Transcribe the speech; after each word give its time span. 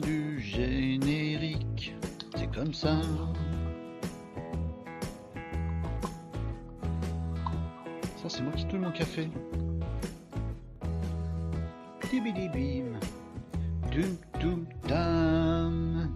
du 0.00 0.40
générique. 0.40 1.94
C'est 2.36 2.50
comme 2.52 2.74
ça. 2.74 3.00
Ça, 8.16 8.28
c'est 8.28 8.42
moi 8.42 8.52
qui 8.52 8.66
touille 8.66 8.80
mon 8.80 8.90
café. 8.92 9.28
Tibidibim. 12.10 12.98
Dum, 13.92 14.16
dum, 14.40 14.66
dam. 14.88 16.10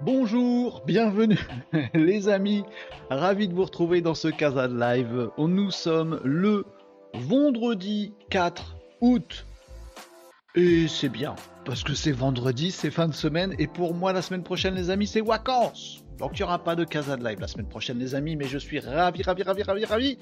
Bonjour, 0.00 0.82
bienvenue 0.84 1.38
les 1.94 2.28
amis, 2.28 2.64
ravi 3.08 3.46
de 3.46 3.54
vous 3.54 3.64
retrouver 3.64 4.00
dans 4.00 4.14
ce 4.14 4.28
Casa 4.28 4.66
de 4.66 4.78
Live. 4.78 5.30
Nous 5.38 5.70
sommes 5.70 6.20
le 6.24 6.64
vendredi 7.14 8.12
4 8.30 8.76
août. 9.00 9.46
Et 10.54 10.86
c'est 10.86 11.08
bien, 11.08 11.34
parce 11.64 11.82
que 11.82 11.94
c'est 11.94 12.12
vendredi, 12.12 12.72
c'est 12.72 12.90
fin 12.90 13.08
de 13.08 13.14
semaine, 13.14 13.54
et 13.58 13.66
pour 13.66 13.94
moi 13.94 14.12
la 14.12 14.20
semaine 14.20 14.42
prochaine 14.42 14.74
les 14.74 14.90
amis 14.90 15.06
c'est 15.06 15.22
vacances. 15.22 16.04
Donc 16.18 16.32
il 16.34 16.42
n'y 16.42 16.44
aura 16.44 16.62
pas 16.62 16.76
de 16.76 16.84
Casa 16.84 17.16
de 17.16 17.24
Live 17.24 17.40
la 17.40 17.48
semaine 17.48 17.68
prochaine 17.68 17.98
les 17.98 18.14
amis, 18.14 18.36
mais 18.36 18.44
je 18.44 18.58
suis 18.58 18.78
ravi, 18.78 19.22
ravi, 19.22 19.42
ravi, 19.44 19.62
ravi, 19.62 19.84
ravi 19.86 20.18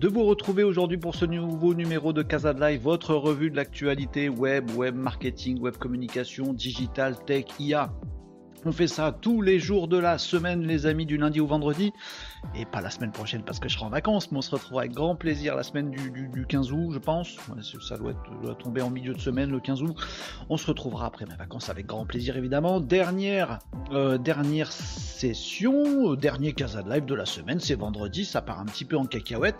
de 0.00 0.08
vous 0.08 0.24
retrouver 0.24 0.64
aujourd'hui 0.64 0.98
pour 0.98 1.14
ce 1.14 1.24
nouveau 1.24 1.72
numéro 1.74 2.12
de 2.12 2.22
Casa 2.22 2.52
de 2.52 2.60
Live, 2.60 2.80
votre 2.80 3.14
revue 3.14 3.48
de 3.48 3.54
l'actualité 3.54 4.28
web, 4.28 4.68
web 4.74 4.96
marketing, 4.96 5.60
web 5.60 5.76
communication, 5.76 6.52
digital, 6.52 7.14
tech, 7.24 7.44
IA. 7.60 7.92
On 8.66 8.72
fait 8.72 8.88
ça 8.88 9.16
tous 9.18 9.40
les 9.40 9.58
jours 9.58 9.88
de 9.88 9.96
la 9.96 10.18
semaine, 10.18 10.66
les 10.66 10.84
amis, 10.84 11.06
du 11.06 11.16
lundi 11.16 11.40
au 11.40 11.46
vendredi. 11.46 11.94
Et 12.54 12.66
pas 12.66 12.82
la 12.82 12.90
semaine 12.90 13.10
prochaine 13.10 13.42
parce 13.42 13.58
que 13.58 13.70
je 13.70 13.74
serai 13.74 13.86
en 13.86 13.90
vacances, 13.90 14.30
mais 14.30 14.38
on 14.38 14.42
se 14.42 14.50
retrouvera 14.50 14.82
avec 14.82 14.92
grand 14.92 15.16
plaisir 15.16 15.56
la 15.56 15.62
semaine 15.62 15.90
du, 15.90 16.46
15 16.46 16.70
août, 16.72 16.90
je 16.92 16.98
pense. 16.98 17.36
Ça 17.80 17.96
doit, 17.96 18.10
être, 18.10 18.58
tomber 18.58 18.82
en 18.82 18.90
milieu 18.90 19.14
de 19.14 19.20
semaine, 19.20 19.50
le 19.50 19.60
15 19.60 19.82
août. 19.82 19.96
On 20.50 20.58
se 20.58 20.66
retrouvera 20.66 21.06
après 21.06 21.24
mes 21.24 21.36
vacances 21.36 21.70
avec 21.70 21.86
grand 21.86 22.04
plaisir, 22.04 22.36
évidemment. 22.36 22.80
Dernière, 22.80 23.60
euh, 23.92 24.18
dernière 24.18 24.72
session, 24.72 26.12
euh, 26.12 26.16
dernier 26.16 26.52
Casa 26.52 26.82
de 26.82 26.90
Live 26.90 27.06
de 27.06 27.14
la 27.14 27.24
semaine, 27.26 27.60
c'est 27.60 27.76
vendredi, 27.76 28.26
ça 28.26 28.42
part 28.42 28.60
un 28.60 28.66
petit 28.66 28.84
peu 28.84 28.98
en 28.98 29.06
cacahuète. 29.06 29.56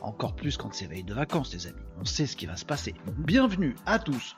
Encore 0.00 0.34
plus 0.34 0.56
quand 0.56 0.72
c'est 0.72 0.86
veille 0.86 1.04
de 1.04 1.12
vacances, 1.12 1.52
les 1.52 1.66
amis. 1.66 1.82
On 2.00 2.06
sait 2.06 2.26
ce 2.26 2.36
qui 2.36 2.46
va 2.46 2.56
se 2.56 2.64
passer. 2.64 2.94
bienvenue 3.18 3.76
à 3.84 3.98
tous 3.98 4.34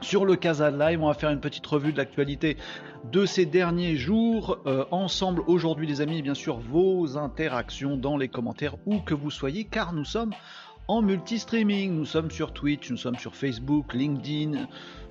sur 0.00 0.24
le 0.24 0.36
Casa 0.36 0.70
Live. 0.70 1.02
On 1.02 1.08
va 1.08 1.14
faire 1.14 1.30
une 1.30 1.40
petite 1.40 1.66
revue 1.66 1.92
de 1.92 1.98
l'actualité 1.98 2.56
de 3.10 3.26
ces 3.26 3.46
derniers 3.46 3.96
jours. 3.96 4.58
Euh, 4.66 4.84
ensemble 4.90 5.42
aujourd'hui 5.46 5.86
les 5.86 6.00
amis, 6.00 6.22
bien 6.22 6.34
sûr 6.34 6.58
vos 6.58 7.16
interactions 7.16 7.96
dans 7.96 8.16
les 8.16 8.28
commentaires 8.28 8.76
où 8.86 8.98
que 8.98 9.14
vous 9.14 9.30
soyez, 9.30 9.64
car 9.64 9.92
nous 9.92 10.04
sommes 10.04 10.32
en 10.88 11.02
multi-streaming. 11.02 11.92
Nous 11.92 12.04
sommes 12.04 12.30
sur 12.30 12.52
Twitch, 12.52 12.90
nous 12.90 12.96
sommes 12.96 13.16
sur 13.16 13.34
Facebook, 13.34 13.94
LinkedIn, 13.94 14.66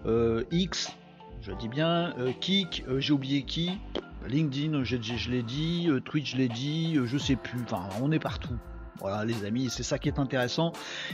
euh, 0.06 0.44
X, 0.52 0.96
je 1.42 1.52
dis 1.54 1.70
bien, 1.70 2.14
euh, 2.18 2.32
Kik, 2.40 2.84
j'ai 2.98 3.14
oublié 3.14 3.44
qui, 3.44 3.72
LinkedIn, 4.28 4.84
je 4.84 5.32
l'ai 5.32 5.44
dit, 5.44 5.90
Twitch, 6.06 6.34
je 6.34 6.38
l'ai 6.38 6.50
dit, 6.50 6.98
je 7.06 7.18
sais 7.18 7.36
plus, 7.36 7.62
enfin 7.64 7.88
on 8.02 8.12
est 8.12 8.20
partout. 8.20 8.58
Voilà 9.02 9.24
les 9.26 9.46
amis, 9.46 9.70
c'est 9.70 9.84
ça 9.84 9.98
qui 9.98 10.10
est 10.10 10.20
intéressant. 10.20 10.74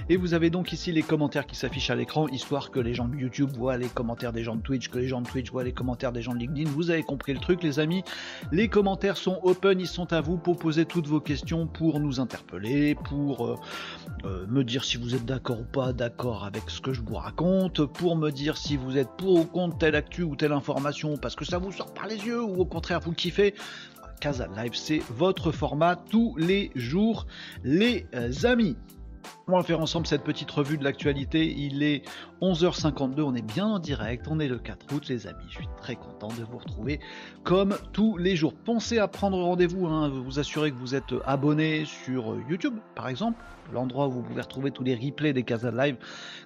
Et 0.10 0.18
vous 0.18 0.34
avez 0.34 0.50
donc 0.50 0.74
ici 0.74 0.92
les 0.92 1.04
commentaires 1.04 1.46
qui 1.46 1.56
s'affichent 1.56 1.90
à 1.90 1.96
l'écran, 1.96 2.28
histoire 2.28 2.72
que 2.72 2.80
les 2.80 2.94
gens 2.94 3.08
de 3.08 3.16
YouTube 3.16 3.52
voient 3.56 3.78
les 3.78 3.88
commentaires 3.88 4.34
des 4.34 4.44
gens 4.44 4.56
de 4.56 4.62
Twitch, 4.62 4.90
que 4.90 4.98
les 4.98 5.08
gens 5.08 5.22
de 5.22 5.28
Twitch 5.28 5.52
voient 5.52 5.64
les 5.64 5.74
commentaires 5.74 6.12
des 6.12 6.22
gens 6.22 6.34
de 6.34 6.40
LinkedIn. 6.40 6.70
Vous 6.70 6.90
avez 6.90 7.04
compris 7.04 7.34
le 7.34 7.40
truc 7.40 7.64
les 7.64 7.80
amis. 7.80 8.04
Les 8.52 8.68
commentaires 8.68 9.18
sont 9.18 9.40
open, 9.44 9.80
ils 9.80 9.88
sont 9.88 10.12
à 10.14 10.22
vous 10.22 10.38
pour 10.38 10.58
poser 10.58 10.86
toutes 10.86 11.08
vos 11.08 11.20
questions, 11.20 11.68
pour 11.68 12.00
nous 12.00 12.20
interpeller, 12.20 12.96
pour 12.96 13.46
euh, 13.46 13.56
euh, 14.26 14.46
me 14.48 14.64
dire 14.64 14.84
si 14.84 14.98
vous 14.98 15.16
êtes 15.16 15.26
d'accord 15.26 15.60
ou 15.60 15.66
pas 15.66 15.94
d'accord 15.94 16.46
avec 16.46 16.70
ce 16.70 16.82
que 16.82 16.94
je 16.94 17.02
vous 17.02 17.16
raconte, 17.16 17.86
pour 17.86 18.16
me 18.16 18.32
dire 18.32 18.58
si 18.58 18.78
vous 18.78 18.98
êtes 18.98 19.10
pour 19.18 19.36
ou 19.36 19.46
contre 19.46 19.78
telle 19.78 19.96
actu 19.96 20.24
ou 20.24 20.36
telle 20.36 20.54
information 20.54 21.18
parce 21.18 21.36
que 21.36 21.46
ça 21.46 21.58
vous 21.58 21.72
sort 21.72 21.94
par 21.94 22.08
les 22.08 22.18
yeux 22.18 22.42
ou 22.42 22.62
au 22.62 22.66
contraire 22.66 23.00
vous 23.00 23.14
kiffez. 23.14 23.54
Casa 24.20 24.48
Live, 24.58 24.76
c'est 24.76 25.02
votre 25.10 25.52
format 25.52 25.96
tous 25.96 26.36
les 26.38 26.72
jours, 26.76 27.28
les 27.64 28.06
amis. 28.44 28.76
On 29.48 29.58
va 29.58 29.62
faire 29.62 29.80
ensemble 29.80 30.08
cette 30.08 30.24
petite 30.24 30.50
revue 30.50 30.76
de 30.76 30.84
l'actualité. 30.84 31.46
Il 31.46 31.84
est 31.84 32.02
11h52, 32.42 33.22
on 33.22 33.36
est 33.36 33.44
bien 33.44 33.68
en 33.68 33.78
direct, 33.78 34.26
on 34.28 34.40
est 34.40 34.48
le 34.48 34.58
4 34.58 34.92
août 34.92 35.08
les 35.08 35.28
amis. 35.28 35.46
Je 35.50 35.58
suis 35.58 35.68
très 35.80 35.96
content 35.96 36.30
de 36.30 36.44
vous 36.44 36.58
retrouver 36.58 37.00
comme 37.44 37.78
tous 37.94 38.18
les 38.18 38.36
jours. 38.36 38.56
Pensez 38.56 38.98
à 38.98 39.08
prendre 39.08 39.38
rendez-vous, 39.38 39.86
hein, 39.86 40.10
vous 40.10 40.40
assurez 40.40 40.72
que 40.72 40.78
vous 40.78 40.96
êtes 40.96 41.14
abonné 41.28 41.86
sur 41.86 42.36
YouTube 42.50 42.74
par 42.96 43.08
exemple, 43.08 43.38
l'endroit 43.72 44.08
où 44.08 44.12
vous 44.12 44.24
pouvez 44.24 44.42
retrouver 44.42 44.72
tous 44.72 44.84
les 44.84 44.96
replays 44.96 45.32
des 45.32 45.44
Casa 45.44 45.70
Live. 45.70 45.98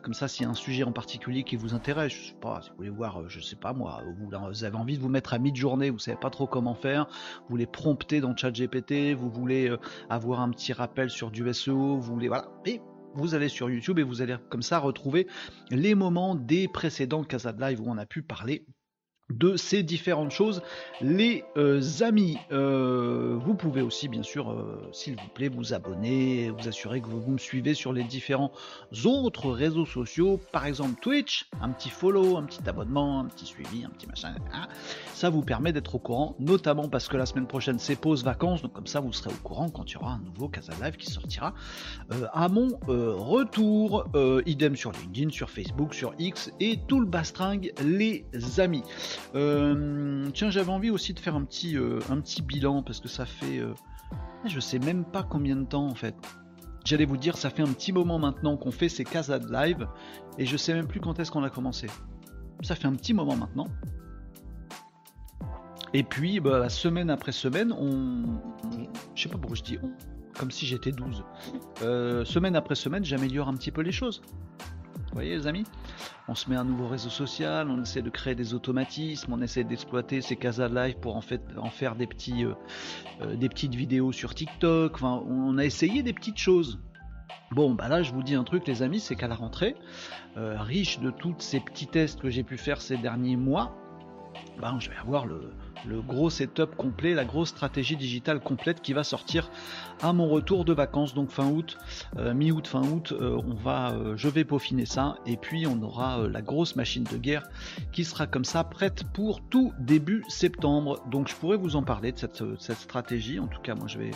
Comme 0.02 0.14
ça, 0.14 0.28
s'il 0.28 0.44
y 0.44 0.46
a 0.46 0.50
un 0.50 0.54
sujet 0.54 0.84
en 0.84 0.92
particulier 0.92 1.44
qui 1.44 1.56
vous 1.56 1.74
intéresse, 1.74 2.12
je 2.12 2.28
sais 2.28 2.38
pas, 2.42 2.62
si 2.62 2.70
vous 2.72 2.76
voulez 2.78 2.90
voir, 2.90 3.30
je 3.30 3.40
sais 3.40 3.56
pas 3.56 3.72
moi, 3.72 4.02
vous, 4.20 4.64
avez 4.66 4.76
envie 4.76 4.98
de 4.98 5.02
vous 5.02 5.10
mettre 5.10 5.34
à 5.34 5.40
mi-journée, 5.40 5.90
vous 5.90 6.00
savez 6.00 6.18
pas 6.18 6.30
trop 6.30 6.48
comment 6.48 6.76
faire, 6.76 7.06
vous 7.44 7.52
voulez 7.52 7.66
prompter 7.66 8.20
dans 8.20 8.36
ChatGPT, 8.36 9.14
vous 9.14 9.30
voulez 9.30 9.70
euh, 9.70 9.78
avoir 10.10 10.42
un 10.42 10.50
petit 10.50 10.74
rappel 10.74 11.10
sur 11.10 11.31
du 11.31 11.52
SEO, 11.54 11.98
vous 11.98 12.02
voulez 12.02 12.28
voilà, 12.28 12.50
et 12.66 12.81
vous 13.14 13.36
allez 13.36 13.50
sur 13.50 13.70
YouTube 13.70 14.00
et 14.00 14.03
vous 14.03 14.22
allez 14.22 14.36
comme 14.50 14.62
ça 14.62 14.80
retrouver 14.80 15.28
les 15.72 15.96
moments 15.96 16.36
des 16.36 16.68
précédents 16.68 17.24
Casa 17.24 17.53
Live 17.58 17.81
où 17.81 17.86
on 17.88 17.97
a 17.97 18.06
pu 18.06 18.22
parler 18.22 18.66
de 19.30 19.58
ces 19.58 19.84
différentes 19.84 20.32
choses. 20.32 20.62
Les 21.02 21.44
euh, 21.58 21.82
amis, 22.02 22.38
euh, 22.52 23.38
vous 23.40 23.54
pouvez 23.54 23.82
aussi 23.82 24.08
bien 24.08 24.24
sûr, 24.24 24.52
euh, 24.52 24.90
s'il 24.92 25.16
vous 25.16 25.28
plaît, 25.34 25.50
vous 25.50 25.74
abonner, 25.74 26.50
vous 26.50 26.68
assurer 26.68 27.00
que 27.02 27.08
vous, 27.08 27.32
me 27.32 27.38
suivez 27.38 27.74
sur 27.74 27.94
les 27.94 28.04
différents 28.04 28.52
autres 29.06 29.52
réseaux 29.52 29.86
sociaux, 29.86 30.40
par 30.52 30.66
exemple 30.66 31.00
Twitch, 31.00 31.48
un 31.62 31.70
petit 31.70 31.90
follow, 31.90 32.38
un 32.38 32.44
petit 32.44 32.68
abonnement, 32.68 33.20
un 33.20 33.26
petit 33.26 33.46
suivi, 33.46 33.86
un 33.86 33.90
petit 33.90 34.08
machin. 34.08 34.34
Hein. 34.52 34.68
Ça 35.14 35.30
vous 35.30 35.42
permet 35.42 35.72
d'être 35.72 35.96
au 35.96 36.00
courant, 36.00 36.36
notamment 36.40 36.90
parce 36.90 37.08
que 37.08 37.18
la 37.18 37.25
semaine 37.25 37.48
prochaine 37.48 37.78
c'est 37.78 37.96
pause 37.96 38.24
vacances, 38.24 38.64
donc 38.64 38.74
comme 38.74 38.88
ça 38.88 39.00
vous 39.00 39.14
serez 39.14 39.30
au 39.30 39.48
courant 39.48 39.70
quand 39.70 39.90
il 39.92 39.94
y 39.94 39.98
aura 39.98 40.14
un 40.14 40.22
nouveau 40.25 40.48
Casa 40.48 40.74
Live 40.82 40.98
qui 40.98 41.12
sortira 41.12 41.54
à 42.34 42.48
mon 42.50 42.80
retour. 42.88 44.06
idem 44.46 44.75
sur 44.75 44.92
LinkedIn, 44.92 45.30
sur 45.30 45.50
Facebook, 45.50 45.94
sur 45.94 46.14
X 46.18 46.52
et 46.60 46.80
tout 46.88 47.00
le 47.00 47.06
bastringue, 47.06 47.74
les 47.84 48.25
amis. 48.58 48.84
Euh, 49.36 50.30
tiens, 50.33 50.50
j'avais 50.50 50.71
envie 50.71 50.89
aussi 50.89 51.13
de 51.13 51.19
faire 51.19 51.36
un 51.36 51.44
petit, 51.44 51.77
euh, 51.77 52.00
un 52.10 52.19
petit 52.19 52.42
bilan 52.42 52.83
parce 52.83 53.00
que 53.00 53.07
ça 53.07 53.25
fait. 53.25 53.60
Euh, 53.60 53.74
je 54.45 54.60
sais 54.60 54.80
même 54.80 55.06
pas 55.06 55.24
combien 55.24 55.56
de 55.56 55.66
temps 55.66 55.88
en 55.88 55.95
fait. 55.95 56.16
J'allais 56.86 57.06
vous 57.06 57.18
dire, 57.18 57.38
ça 57.38 57.50
fait 57.50 57.62
un 57.62 57.71
petit 57.71 57.92
moment 57.92 58.18
maintenant 58.18 58.57
qu'on 58.57 58.71
fait 58.71 58.89
ces 58.89 59.04
casades 59.04 59.50
live 59.51 59.88
et 60.38 60.45
je 60.45 60.57
sais 60.57 60.74
même 60.74 60.88
plus 60.88 61.00
quand 61.00 61.19
est-ce 61.19 61.31
qu'on 61.31 61.44
a 61.44 61.50
commencé. 61.50 61.88
Ça 62.62 62.75
fait 62.75 62.88
un 62.88 62.95
petit 62.95 63.13
moment 63.13 63.36
maintenant. 63.36 63.68
Et 65.94 66.04
puis, 66.04 66.39
bah, 66.39 66.69
semaine 66.69 67.10
après 67.10 67.31
semaine, 67.31 67.72
on. 67.74 68.39
Je 69.15 69.24
sais 69.24 69.30
pas 69.30 69.38
pourquoi 69.38 69.56
je 69.57 69.63
dis 69.63 69.77
on, 69.81 69.92
comme 70.38 70.51
si 70.51 70.65
j'étais 70.65 70.92
12. 70.92 71.24
semaine 72.25 72.56
après 72.56 72.75
semaine, 72.75 73.04
j'améliore 73.04 73.48
un 73.48 73.56
petit 73.56 73.72
peu 73.72 73.81
les 73.81 73.92
choses. 73.92 74.22
Vous 75.10 75.16
voyez 75.16 75.36
les 75.36 75.48
amis 75.48 75.66
On 76.28 76.36
se 76.36 76.50
met 76.50 76.56
un 76.56 76.64
nouveau 76.64 76.88
réseau 76.88 77.10
social, 77.10 77.68
on 77.70 77.82
essaie 77.82 78.04
de 78.04 78.12
créer 78.12 78.36
des 78.36 78.54
automatismes, 78.54 79.34
on 79.34 79.42
essaie 79.42 79.64
d'exploiter 79.64 80.22
ces 80.22 80.36
Casa 80.36 80.68
Live 80.68 80.98
pour 81.00 81.16
en 81.16 81.22
fait 81.22 81.42
en 81.58 81.72
faire 81.72 81.96
des 81.96 82.06
petits 82.06 82.46
euh, 82.46 82.54
euh, 83.22 83.36
petites 83.36 83.74
vidéos 83.74 84.12
sur 84.12 84.36
TikTok. 84.36 85.02
On 85.02 85.58
a 85.58 85.66
essayé 85.66 86.04
des 86.04 86.14
petites 86.14 86.38
choses. 86.38 86.80
Bon, 87.52 87.74
bah 87.74 87.88
là, 87.88 88.04
je 88.04 88.14
vous 88.14 88.22
dis 88.22 88.36
un 88.36 88.44
truc, 88.44 88.68
les 88.68 88.84
amis, 88.84 89.00
c'est 89.00 89.16
qu'à 89.16 89.28
la 89.28 89.34
rentrée, 89.34 89.76
euh, 90.38 90.62
riche 90.62 91.00
de 91.00 91.10
tous 91.10 91.34
ces 91.40 91.60
petits 91.60 91.88
tests 91.88 92.22
que 92.22 92.30
j'ai 92.30 92.44
pu 92.44 92.58
faire 92.58 92.80
ces 92.80 92.98
derniers 92.98 93.36
mois, 93.36 93.76
bah, 94.60 94.76
je 94.80 94.92
vais 94.92 94.98
avoir 94.98 95.26
le, 95.26 95.52
le 95.88 96.02
gros 96.02 96.30
setup 96.30 96.76
complet, 96.76 97.14
la 97.14 97.26
grosse 97.26 97.50
stratégie 97.50 97.96
digitale 97.96 98.40
complète 98.40 98.81
qui 98.81 98.94
va 98.94 99.04
sortir 99.04 99.50
à 100.02 100.14
mon 100.14 100.28
retour 100.28 100.66
de 100.66 100.74
vacances, 100.74 101.14
donc 101.14 101.30
fin 101.30 101.48
août, 101.48 101.78
euh, 102.18 102.34
mi-août, 102.34 102.68
fin 102.68 102.81
août, 102.81 103.12
euh, 103.12 103.42
on 103.46 103.54
va, 103.54 103.92
euh, 103.92 104.16
je 104.16 104.28
vais 104.30 104.46
peaufiner 104.46 104.86
ça, 104.86 105.18
et 105.26 105.38
puis 105.38 105.68
on 105.68 105.81
aura 105.81 106.28
la 106.28 106.42
grosse 106.42 106.76
machine 106.76 107.04
de 107.04 107.18
guerre 107.18 107.44
qui 107.92 108.06
sera 108.06 108.28
comme 108.28 108.46
ça 108.46 108.64
prête 108.64 109.04
pour 109.14 109.42
tout 109.42 109.74
début 109.80 110.24
septembre. 110.30 111.04
Donc 111.10 111.28
je 111.28 111.36
pourrais 111.36 111.58
vous 111.58 111.76
en 111.76 111.84
parler 111.84 112.12
de 112.12 112.18
cette, 112.18 112.44
stratégie. 112.74 113.40
En 113.40 113.48
tout 113.48 113.62
cas, 113.62 113.75
moi 113.75 113.88
je 113.88 113.98
vais, 113.98 114.12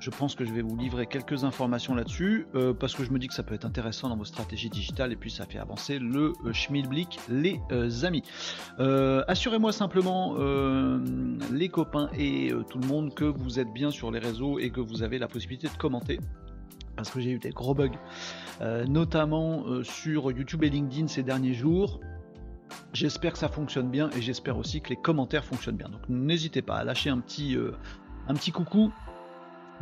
je 0.00 0.10
pense 0.10 0.34
que 0.34 0.44
je 0.44 0.52
vais 0.52 0.62
vous 0.62 0.76
livrer 0.76 1.06
quelques 1.06 1.44
informations 1.44 1.94
là-dessus 1.94 2.46
parce 2.80 2.94
que 2.94 3.04
je 3.04 3.10
me 3.10 3.18
dis 3.18 3.28
que 3.28 3.34
ça 3.34 3.42
peut 3.42 3.54
être 3.54 3.64
intéressant 3.64 4.08
dans 4.08 4.16
vos 4.16 4.24
stratégies 4.24 4.70
digitales 4.70 5.12
et 5.12 5.16
puis 5.16 5.30
ça 5.30 5.46
fait 5.46 5.58
avancer 5.58 5.98
le 5.98 6.32
schmilblick, 6.52 7.18
les 7.28 7.60
amis. 8.04 8.22
Assurez-moi 8.78 9.72
simplement 9.72 10.27
euh, 10.36 10.98
les 11.52 11.68
copains 11.68 12.10
et 12.16 12.52
euh, 12.52 12.62
tout 12.62 12.78
le 12.78 12.86
monde 12.86 13.14
que 13.14 13.24
vous 13.24 13.58
êtes 13.58 13.72
bien 13.72 13.90
sur 13.90 14.10
les 14.10 14.18
réseaux 14.18 14.58
et 14.58 14.70
que 14.70 14.80
vous 14.80 15.02
avez 15.02 15.18
la 15.18 15.28
possibilité 15.28 15.68
de 15.68 15.76
commenter 15.78 16.18
parce 16.96 17.10
que 17.10 17.20
j'ai 17.20 17.30
eu 17.30 17.38
des 17.38 17.50
gros 17.50 17.74
bugs, 17.74 17.90
euh, 18.60 18.84
notamment 18.86 19.64
sur 19.84 20.32
YouTube 20.32 20.64
et 20.64 20.68
LinkedIn 20.68 21.06
ces 21.06 21.22
derniers 21.22 21.54
jours. 21.54 22.00
J'espère 22.92 23.32
que 23.32 23.38
ça 23.38 23.48
fonctionne 23.48 23.88
bien 23.88 24.10
et 24.16 24.20
j'espère 24.20 24.58
aussi 24.58 24.80
que 24.80 24.88
les 24.88 24.96
commentaires 24.96 25.44
fonctionnent 25.44 25.76
bien. 25.76 25.88
Donc 25.88 26.00
n'hésitez 26.08 26.60
pas 26.60 26.78
à 26.78 26.84
lâcher 26.84 27.08
un 27.08 27.20
petit, 27.20 27.56
un 28.26 28.34
petit 28.34 28.50
coucou 28.50 28.92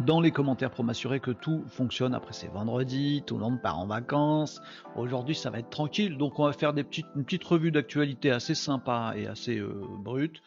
dans 0.01 0.21
les 0.21 0.31
commentaires 0.31 0.71
pour 0.71 0.85
m'assurer 0.85 1.21
que 1.21 1.31
tout 1.31 1.65
fonctionne. 1.69 2.15
Après 2.15 2.33
c'est 2.33 2.49
vendredi, 2.49 3.23
tout 3.27 3.37
le 3.37 3.43
monde 3.43 3.61
part 3.61 3.79
en 3.79 3.87
vacances. 3.87 4.61
Aujourd'hui 4.97 5.35
ça 5.35 5.51
va 5.51 5.59
être 5.59 5.71
tranquille, 5.71 6.19
donc 6.19 6.39
on 6.39 6.45
va 6.45 6.53
faire 6.53 6.75
une 6.77 7.25
petite 7.25 7.45
revue 7.45 7.71
d'actualité 7.71 8.31
assez 8.31 8.55
sympa 8.55 9.15
et 9.17 9.27
assez 9.27 9.59
euh, 9.59 9.81
brute. 10.01 10.43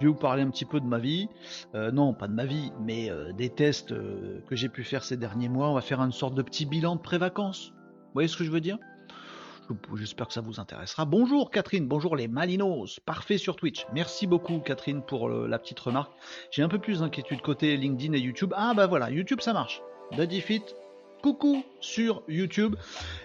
Je 0.00 0.06
vais 0.06 0.12
vous 0.12 0.18
parler 0.18 0.42
un 0.42 0.50
petit 0.50 0.64
peu 0.64 0.80
de 0.80 0.86
ma 0.86 0.98
vie. 0.98 1.28
Euh, 1.74 1.92
non, 1.92 2.14
pas 2.14 2.26
de 2.26 2.34
ma 2.34 2.44
vie, 2.44 2.72
mais 2.80 3.10
euh, 3.10 3.32
des 3.32 3.50
tests 3.50 3.90
que 3.90 4.56
j'ai 4.56 4.68
pu 4.68 4.82
faire 4.82 5.04
ces 5.04 5.16
derniers 5.16 5.48
mois. 5.48 5.70
On 5.70 5.74
va 5.74 5.80
faire 5.80 6.00
une 6.00 6.12
sorte 6.12 6.34
de 6.34 6.42
petit 6.42 6.66
bilan 6.66 6.96
de 6.96 7.00
pré-vacances. 7.00 7.70
Vous 7.70 8.12
voyez 8.14 8.28
ce 8.28 8.36
que 8.36 8.44
je 8.44 8.50
veux 8.50 8.60
dire? 8.60 8.78
J'espère 9.96 10.28
que 10.28 10.32
ça 10.32 10.40
vous 10.40 10.60
intéressera. 10.60 11.04
Bonjour 11.04 11.50
Catherine, 11.50 11.86
bonjour 11.86 12.16
les 12.16 12.28
Malinos, 12.28 13.00
parfait 13.00 13.38
sur 13.38 13.56
Twitch. 13.56 13.86
Merci 13.92 14.26
beaucoup 14.26 14.58
Catherine 14.58 15.02
pour 15.02 15.28
la 15.28 15.58
petite 15.58 15.80
remarque. 15.80 16.12
J'ai 16.50 16.62
un 16.62 16.68
peu 16.68 16.78
plus 16.78 17.00
d'inquiétude 17.00 17.40
côté 17.40 17.76
LinkedIn 17.76 18.12
et 18.14 18.20
YouTube. 18.20 18.52
Ah 18.56 18.74
bah 18.74 18.86
voilà, 18.86 19.10
YouTube 19.10 19.40
ça 19.40 19.52
marche. 19.52 19.80
Daddy 20.16 20.40
Fit, 20.40 20.62
coucou 21.24 21.64
sur 21.80 22.22
YouTube. 22.28 22.74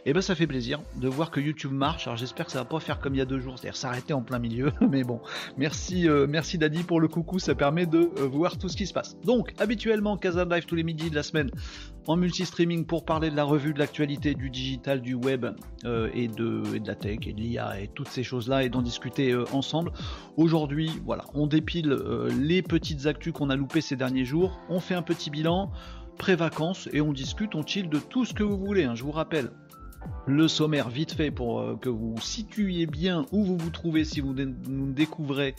Et 0.05 0.11
eh 0.11 0.13
ben 0.13 0.21
ça 0.21 0.33
fait 0.33 0.47
plaisir 0.47 0.79
de 1.01 1.09
voir 1.09 1.31
que 1.31 1.41
YouTube 1.41 1.73
marche. 1.73 2.07
Alors 2.07 2.15
j'espère 2.15 2.45
que 2.45 2.51
ça 2.53 2.59
va 2.59 2.65
pas 2.65 2.79
faire 2.79 3.01
comme 3.01 3.13
il 3.13 3.17
y 3.17 3.21
a 3.21 3.25
deux 3.25 3.41
jours, 3.41 3.59
c'est-à-dire 3.59 3.75
s'arrêter 3.75 4.13
en 4.13 4.21
plein 4.21 4.39
milieu. 4.39 4.71
Mais 4.89 5.03
bon, 5.03 5.19
merci, 5.57 6.07
euh, 6.07 6.25
merci 6.25 6.57
Daddy 6.57 6.83
pour 6.83 7.01
le 7.01 7.09
coucou, 7.09 7.39
ça 7.39 7.55
permet 7.55 7.85
de 7.85 8.09
euh, 8.17 8.25
voir 8.25 8.57
tout 8.57 8.69
ce 8.69 8.77
qui 8.77 8.87
se 8.87 8.93
passe. 8.93 9.17
Donc 9.25 9.53
habituellement 9.59 10.15
Casa 10.15 10.45
Live 10.45 10.65
tous 10.65 10.75
les 10.75 10.83
midis 10.83 11.09
de 11.09 11.15
la 11.15 11.23
semaine 11.23 11.51
en 12.07 12.15
multi-streaming 12.15 12.85
pour 12.85 13.03
parler 13.03 13.29
de 13.29 13.35
la 13.35 13.43
revue 13.43 13.73
de 13.73 13.79
l'actualité 13.79 14.33
du 14.33 14.49
digital, 14.49 15.01
du 15.01 15.15
web 15.15 15.45
euh, 15.83 16.09
et, 16.13 16.29
de, 16.29 16.79
de, 16.79 16.87
la 16.87 16.95
tech 16.95 17.19
et 17.27 17.33
de 17.33 17.37
l'IA 17.37 17.81
et 17.81 17.89
toutes 17.89 18.07
ces 18.07 18.23
choses-là 18.23 18.63
et 18.63 18.69
d'en 18.69 18.81
discuter 18.81 19.35
ensemble. 19.51 19.91
Aujourd'hui, 20.37 20.89
voilà, 21.05 21.25
on 21.33 21.47
dépile 21.47 21.97
les 22.39 22.61
petites 22.61 23.07
actus 23.07 23.33
qu'on 23.33 23.49
a 23.49 23.57
loupées 23.57 23.81
ces 23.81 23.97
derniers 23.97 24.25
jours. 24.25 24.57
On 24.69 24.79
fait 24.79 24.95
un 24.95 25.01
petit 25.01 25.29
bilan 25.29 25.69
pré-vacances 26.19 26.87
et 26.93 27.01
on 27.01 27.11
discute, 27.11 27.55
on 27.55 27.65
chill 27.65 27.89
de 27.89 27.97
tout 27.97 28.25
ce 28.25 28.35
que 28.35 28.43
vous 28.43 28.59
voulez. 28.59 28.83
Hein. 28.83 28.93
Je 28.93 29.03
vous 29.03 29.11
rappelle, 29.11 29.49
le 30.29 30.47
sommaire 30.47 30.89
vite 30.89 31.13
fait 31.13 31.31
pour 31.31 31.59
euh, 31.59 31.75
que 31.75 31.89
vous 31.89 32.15
situiez 32.21 32.85
bien 32.85 33.25
où 33.31 33.43
vous 33.43 33.57
vous 33.57 33.69
trouvez 33.71 34.05
si 34.05 34.21
vous 34.21 34.33
nous 34.33 34.91
découvrez 34.91 35.55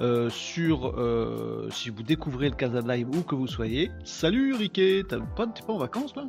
euh, 0.00 0.28
sur 0.28 0.94
euh, 0.98 1.68
si 1.70 1.90
vous 1.90 2.02
découvrez 2.02 2.48
le 2.48 2.56
Casa 2.56 2.80
Live 2.80 3.08
où 3.10 3.22
que 3.22 3.34
vous 3.34 3.46
soyez. 3.46 3.90
Salut 4.04 4.54
Riquet, 4.54 5.04
t'es 5.08 5.16
pas, 5.36 5.46
pas 5.46 5.72
en 5.72 5.78
vacances 5.78 6.14
là 6.16 6.24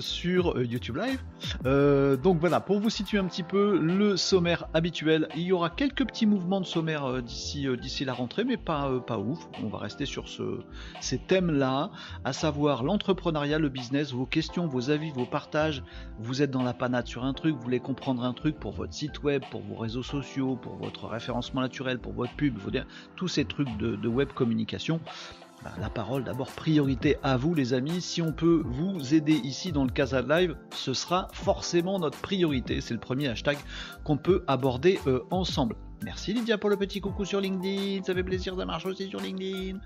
Sur 0.00 0.60
YouTube 0.62 0.96
Live. 0.96 1.22
donc 2.22 2.38
voilà, 2.40 2.60
pour 2.60 2.80
vous 2.80 2.90
situer 2.90 3.18
un 3.18 3.26
petit 3.26 3.42
peu 3.42 3.78
le 3.78 4.16
sommaire 4.16 4.68
habituel, 4.72 5.28
il 5.36 5.42
y 5.42 5.52
aura 5.52 5.70
quelques 5.70 6.06
petits 6.06 6.26
mouvements 6.26 6.60
de 6.60 6.66
sommaire 6.66 7.22
d'ici 7.22 7.66
d'ici 7.80 8.04
la 8.04 8.14
rentrée, 8.14 8.44
mais 8.44 8.56
pas 8.56 9.00
pas 9.06 9.18
ouf. 9.18 9.38
On 9.62 9.68
va 9.68 9.78
rester 9.78 10.06
sur 10.06 10.28
ce, 10.28 10.60
ces 11.00 11.18
thèmes 11.18 11.50
là, 11.50 11.90
à 12.24 12.32
savoir 12.32 12.84
l'entrepreneuriat, 12.84 13.58
le 13.58 13.68
business, 13.68 14.12
vos 14.12 14.26
questions, 14.26 14.66
vos 14.66 14.90
avis, 14.90 15.10
vos 15.10 15.26
partages 15.26 15.82
vous 16.18 16.42
êtes 16.42 16.50
dans 16.50 16.62
la 16.62 16.74
panade 16.74 17.06
sur 17.06 17.24
un 17.24 17.32
truc, 17.32 17.54
vous 17.54 17.62
voulez 17.62 17.80
comprendre 17.80 18.24
un 18.24 18.32
truc 18.32 18.58
pour 18.58 18.72
votre 18.72 18.92
site 18.92 19.22
web, 19.22 19.42
pour 19.50 19.62
vos 19.62 19.76
réseaux 19.76 20.02
sociaux, 20.02 20.56
pour 20.56 20.76
votre 20.76 21.06
référencement 21.06 21.60
naturel, 21.60 21.98
pour 21.98 22.12
votre 22.12 22.34
pub, 22.34 22.56
vous 22.58 22.70
dire, 22.70 22.86
tous 23.16 23.28
ces 23.28 23.44
trucs 23.44 23.74
de, 23.76 24.08
web 24.08 24.28
communication. 24.32 25.00
Bah, 25.64 25.72
la 25.80 25.90
parole 25.90 26.22
d'abord 26.22 26.52
priorité 26.52 27.16
à 27.22 27.36
vous 27.36 27.52
les 27.54 27.74
amis. 27.74 28.00
Si 28.00 28.22
on 28.22 28.32
peut 28.32 28.62
vous 28.64 29.14
aider 29.14 29.40
ici 29.42 29.72
dans 29.72 29.84
le 29.84 29.90
Casa 29.90 30.22
Live, 30.22 30.56
ce 30.70 30.94
sera 30.94 31.28
forcément 31.32 31.98
notre 31.98 32.18
priorité. 32.18 32.80
C'est 32.80 32.94
le 32.94 33.00
premier 33.00 33.28
hashtag 33.28 33.58
qu'on 34.04 34.16
peut 34.16 34.44
aborder 34.46 35.00
euh, 35.06 35.24
ensemble. 35.30 35.74
Merci 36.04 36.32
Lydia 36.32 36.58
pour 36.58 36.70
le 36.70 36.76
petit 36.76 37.00
coucou 37.00 37.24
sur 37.24 37.40
LinkedIn, 37.40 38.04
ça 38.04 38.14
fait 38.14 38.22
plaisir, 38.22 38.56
ça 38.56 38.64
marche 38.64 38.86
aussi 38.86 39.08
sur 39.08 39.20
LinkedIn. 39.20 39.78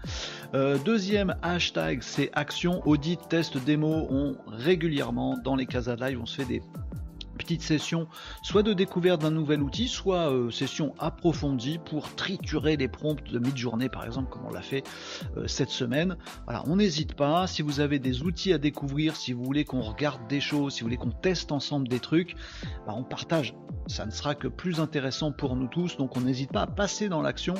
Euh, 0.55 0.77
deuxième 0.85 1.35
hashtag, 1.43 2.03
c'est 2.03 2.31
action, 2.35 2.87
audit, 2.87 3.19
test, 3.29 3.57
démo. 3.57 4.07
On 4.11 4.37
régulièrement 4.47 5.39
dans 5.39 5.57
les 5.57 5.67
casas 5.67 5.97
live, 5.97 6.21
on 6.21 6.27
se 6.27 6.43
fait 6.43 6.49
des 6.49 6.63
petite 7.33 7.63
session 7.63 8.07
soit 8.43 8.63
de 8.63 8.73
découverte 8.73 9.23
d'un 9.23 9.31
nouvel 9.31 9.63
outil, 9.63 9.89
soit 9.89 10.31
euh, 10.33 10.51
session 10.51 10.95
approfondie 10.99 11.79
pour 11.85 12.15
triturer 12.15 12.77
les 12.77 12.89
prompts 12.89 13.23
de 13.31 13.39
mid-journée 13.39 13.89
par 13.89 14.05
exemple, 14.05 14.31
comme 14.31 14.47
on 14.47 14.51
l'a 14.51 14.63
fait 14.63 14.85
euh, 15.37 15.47
cette 15.47 15.71
semaine. 15.71 16.17
Voilà, 16.45 16.63
on 16.67 16.77
n'hésite 16.77 17.15
pas. 17.15 17.47
Si 17.47 17.63
vous 17.63 17.81
avez 17.81 17.99
des 17.99 18.23
outils 18.23 18.53
à 18.53 18.59
découvrir, 18.59 19.17
si 19.17 19.33
vous 19.33 19.45
voulez 19.45 19.65
qu'on 19.65 19.81
regarde 19.81 20.27
des 20.29 20.41
choses, 20.41 20.75
si 20.75 20.81
vous 20.81 20.87
voulez 20.87 20.97
qu'on 20.97 21.11
teste 21.11 21.53
ensemble 21.53 21.89
des 21.89 22.01
trucs, 22.01 22.37
bah, 22.87 22.95
on 22.97 23.05
partage. 23.05 23.55
Ça 23.89 24.07
ne 24.07 24.13
sera 24.13 24.37
que 24.37 24.47
plus 24.47 24.79
intéressant 24.79 25.33
pour 25.33 25.57
nous 25.57 25.67
tous, 25.67 25.97
donc 25.97 26.17
on 26.17 26.21
n'hésite 26.21 26.53
pas 26.53 26.63
à 26.63 26.67
passer 26.67 27.09
dans 27.09 27.21
l'action. 27.21 27.55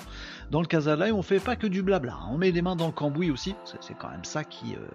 Dans 0.51 0.61
le 0.61 0.69
Casa 0.69 0.95
Live, 0.95 1.15
on 1.15 1.23
fait 1.23 1.41
pas 1.41 1.57
que 1.57 1.67
du 1.67 1.83
blabla, 1.83 2.19
on 2.31 2.39
met 2.39 2.53
les 2.53 2.63
mains 2.63 2.77
dans 2.77 2.87
le 2.87 2.93
cambouis 2.93 3.31
aussi. 3.31 3.55
C'est 3.81 3.95
quand 3.95 4.11
même 4.11 4.25
ça 4.25 4.45
qui, 4.45 4.75
euh, 4.75 4.87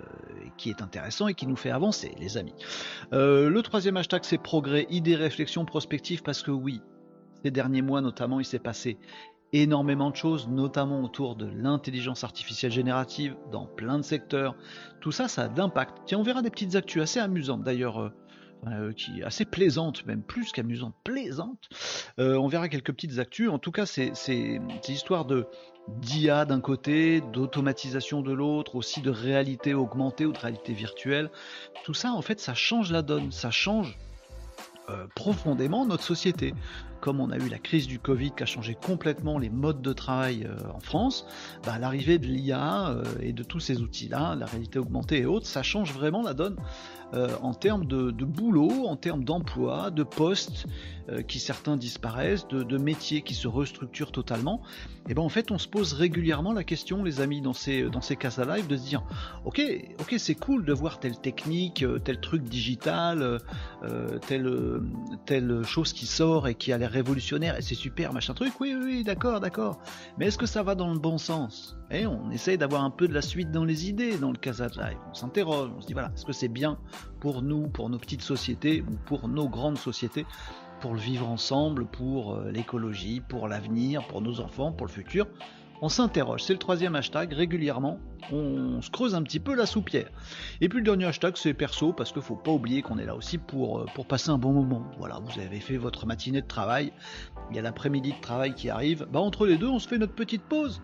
qui 0.57 0.69
est 0.69 0.81
intéressant 0.81 1.27
et 1.27 1.33
qui 1.33 1.45
nous 1.45 1.57
fait 1.57 1.71
avancer, 1.71 2.15
les 2.19 2.37
amis. 2.37 2.53
le 3.11 3.59
troisième 3.61 3.97
hashtag, 3.97 4.21
c'est 4.23 4.37
idées, 4.89 5.15
réflexions, 5.15 5.65
prospectives, 5.65 6.23
parce 6.23 6.43
que 6.43 6.51
oui, 6.51 6.81
ces 7.43 7.51
derniers 7.51 7.81
mois 7.81 8.01
notamment, 8.01 8.39
il 8.39 8.45
s'est 8.45 8.59
passé 8.59 8.97
énormément 9.53 10.09
de 10.09 10.15
choses, 10.15 10.47
notamment 10.47 11.01
autour 11.03 11.35
de 11.35 11.45
l'intelligence 11.45 12.23
artificielle 12.23 12.71
générative, 12.71 13.35
dans 13.51 13.65
plein 13.65 13.97
de 13.97 14.03
secteurs. 14.03 14.55
Tout 14.99 15.11
ça, 15.11 15.27
ça 15.27 15.43
a 15.43 15.47
d'impact. 15.47 15.99
Tiens, 16.05 16.19
on 16.19 16.23
verra 16.23 16.41
des 16.41 16.49
petites 16.49 16.75
actus 16.75 17.01
assez 17.01 17.19
amusantes 17.19 17.63
d'ailleurs. 17.63 18.01
Euh, 18.01 18.09
euh, 18.65 18.91
assez 19.23 19.45
plaisantes, 19.45 20.03
même 20.07 20.23
plus 20.23 20.51
qu'amusantes, 20.51 20.95
plaisantes. 21.03 21.69
Euh, 22.19 22.37
on 22.37 22.47
verra 22.47 22.69
quelques 22.69 22.91
petites 22.91 23.19
actus. 23.19 23.49
En 23.49 23.59
tout 23.59 23.71
cas, 23.71 23.85
c'est 23.85 24.11
histoire 24.89 25.25
de 25.25 25.45
d'IA 25.99 26.43
d'un 26.43 26.59
côté, 26.59 27.21
d'automatisation 27.21 28.21
de 28.21 28.33
l'autre, 28.33 28.75
aussi 28.75 29.01
de 29.01 29.11
réalité 29.11 29.75
augmentée 29.75 30.25
ou 30.25 30.33
de 30.33 30.37
réalité 30.39 30.73
virtuelle. 30.73 31.29
Tout 31.85 31.93
ça, 31.93 32.11
en 32.11 32.21
fait, 32.21 32.39
ça 32.39 32.55
change 32.55 32.91
la 32.91 33.03
donne, 33.03 33.31
ça 33.31 33.51
change 33.51 33.97
profondément 35.15 35.85
notre 35.85 36.03
société. 36.03 36.53
Comme 37.01 37.19
on 37.19 37.29
a 37.29 37.37
eu 37.37 37.49
la 37.49 37.59
crise 37.59 37.87
du 37.87 37.99
Covid 37.99 38.31
qui 38.31 38.43
a 38.43 38.45
changé 38.45 38.75
complètement 38.75 39.37
les 39.37 39.49
modes 39.49 39.81
de 39.81 39.93
travail 39.93 40.45
euh, 40.45 40.57
en 40.73 40.79
France, 40.79 41.25
bah, 41.65 41.77
l'arrivée 41.79 42.17
de 42.17 42.25
l'IA 42.25 42.89
euh, 42.89 43.03
et 43.21 43.33
de 43.33 43.43
tous 43.43 43.59
ces 43.59 43.81
outils-là, 43.81 44.35
la 44.35 44.45
réalité 44.45 44.79
augmentée 44.79 45.19
et 45.19 45.25
autres, 45.25 45.47
ça 45.47 45.63
change 45.63 45.93
vraiment 45.93 46.21
la 46.21 46.33
donne 46.33 46.57
en 47.41 47.53
termes 47.53 47.85
de, 47.85 48.11
boulot, 48.11 48.85
en 48.85 48.97
termes 48.97 49.23
d'emploi, 49.23 49.91
de 49.91 50.03
postes 50.03 50.65
qui 51.29 51.39
certains 51.39 51.77
disparaissent, 51.77 52.49
de, 52.49 52.77
métiers 52.77 53.21
qui 53.21 53.33
se 53.33 53.47
restructurent 53.47 54.11
totalement. 54.11 54.61
Et 55.07 55.13
ben 55.13 55.21
en 55.21 55.29
fait, 55.29 55.49
on 55.51 55.57
se 55.57 55.69
pose 55.69 55.93
régulièrement 55.93 56.51
la 56.51 56.65
question, 56.65 57.05
les 57.05 57.21
amis, 57.21 57.39
dans 57.39 57.53
ces 57.53 57.83
dans 57.83 58.01
ces 58.01 58.17
cas 58.17 58.41
à 58.41 58.57
live, 58.57 58.67
de 58.67 58.75
se 58.75 58.85
dire, 58.85 59.03
ok, 59.45 59.61
ok, 60.01 60.15
c'est 60.17 60.35
cool 60.35 60.65
de 60.65 60.73
voir 60.73 60.99
telle 60.99 61.17
technique, 61.17 61.85
tel 62.03 62.19
truc 62.19 62.43
digital, 62.43 63.39
tel 64.27 64.81
telle 65.25 65.63
chose 65.63 65.93
qui 65.93 66.07
sort 66.07 66.49
et 66.49 66.55
qui 66.55 66.73
a 66.73 66.77
l'air 66.77 66.91
révolutionnaire 66.97 67.57
et 67.57 67.61
c'est 67.61 67.75
super, 67.75 68.13
machin 68.13 68.33
truc, 68.33 68.53
oui, 68.59 68.75
oui, 68.75 69.03
d'accord, 69.03 69.39
d'accord. 69.39 69.79
Mais 70.17 70.27
est-ce 70.27 70.37
que 70.37 70.45
ça 70.45 70.63
va 70.63 70.75
dans 70.75 70.91
le 70.91 70.99
bon 70.99 71.17
sens? 71.17 71.77
Et 71.89 72.01
eh, 72.01 72.07
on 72.07 72.31
essaye 72.31 72.57
d'avoir 72.57 72.83
un 72.83 72.89
peu 72.89 73.07
de 73.07 73.13
la 73.13 73.21
suite 73.21 73.51
dans 73.51 73.63
les 73.63 73.87
idées 73.89 74.17
dans 74.17 74.31
le 74.31 74.37
Casa 74.37 74.67
Live. 74.67 74.97
On 75.09 75.13
s'interroge, 75.13 75.71
on 75.77 75.81
se 75.81 75.87
dit 75.87 75.93
voilà, 75.93 76.11
est-ce 76.13 76.25
que 76.25 76.33
c'est 76.33 76.47
bien 76.47 76.77
pour 77.19 77.41
nous, 77.41 77.67
pour 77.67 77.89
nos 77.89 77.97
petites 77.97 78.21
sociétés 78.21 78.83
ou 78.89 78.95
pour 79.05 79.27
nos 79.27 79.47
grandes 79.47 79.77
sociétés 79.77 80.25
pour 80.79 80.93
le 80.93 80.99
vivre 80.99 81.27
ensemble, 81.27 81.85
pour 81.85 82.35
euh, 82.35 82.51
l'écologie, 82.51 83.21
pour 83.21 83.47
l'avenir, 83.47 84.05
pour 84.07 84.21
nos 84.21 84.39
enfants, 84.39 84.71
pour 84.71 84.85
le 84.85 84.91
futur? 84.91 85.27
On 85.81 85.89
s'interroge. 85.89 86.43
C'est 86.43 86.53
le 86.53 86.59
troisième 86.59 86.95
hashtag. 86.95 87.33
Régulièrement, 87.33 87.99
on 88.31 88.81
se 88.81 88.89
creuse 88.89 89.15
un 89.15 89.23
petit 89.23 89.39
peu 89.39 89.55
la 89.55 89.65
soupière. 89.65 90.09
Et 90.61 90.69
puis 90.69 90.79
le 90.79 90.85
dernier 90.85 91.05
hashtag, 91.05 91.37
c'est 91.37 91.53
perso, 91.53 91.93
parce 91.93 92.11
qu'il 92.11 92.21
faut 92.21 92.35
pas 92.35 92.51
oublier 92.51 92.81
qu'on 92.81 92.97
est 92.97 93.05
là 93.05 93.15
aussi 93.15 93.37
pour, 93.37 93.79
euh, 93.79 93.85
pour 93.93 94.07
passer 94.07 94.29
un 94.29 94.37
bon 94.37 94.53
moment. 94.53 94.83
Voilà, 94.97 95.19
vous 95.19 95.39
avez 95.39 95.59
fait 95.59 95.77
votre 95.77 96.05
matinée 96.05 96.41
de 96.41 96.47
travail. 96.47 96.91
Il 97.51 97.55
y 97.55 97.59
a 97.59 97.61
l'après-midi 97.61 98.13
de 98.13 98.21
travail 98.21 98.53
qui 98.53 98.69
arrive. 98.69 99.07
Bah, 99.11 99.19
entre 99.19 99.45
les 99.45 99.57
deux, 99.57 99.67
on 99.67 99.79
se 99.79 99.87
fait 99.87 99.97
notre 99.97 100.15
petite 100.15 100.43
pause. 100.43 100.81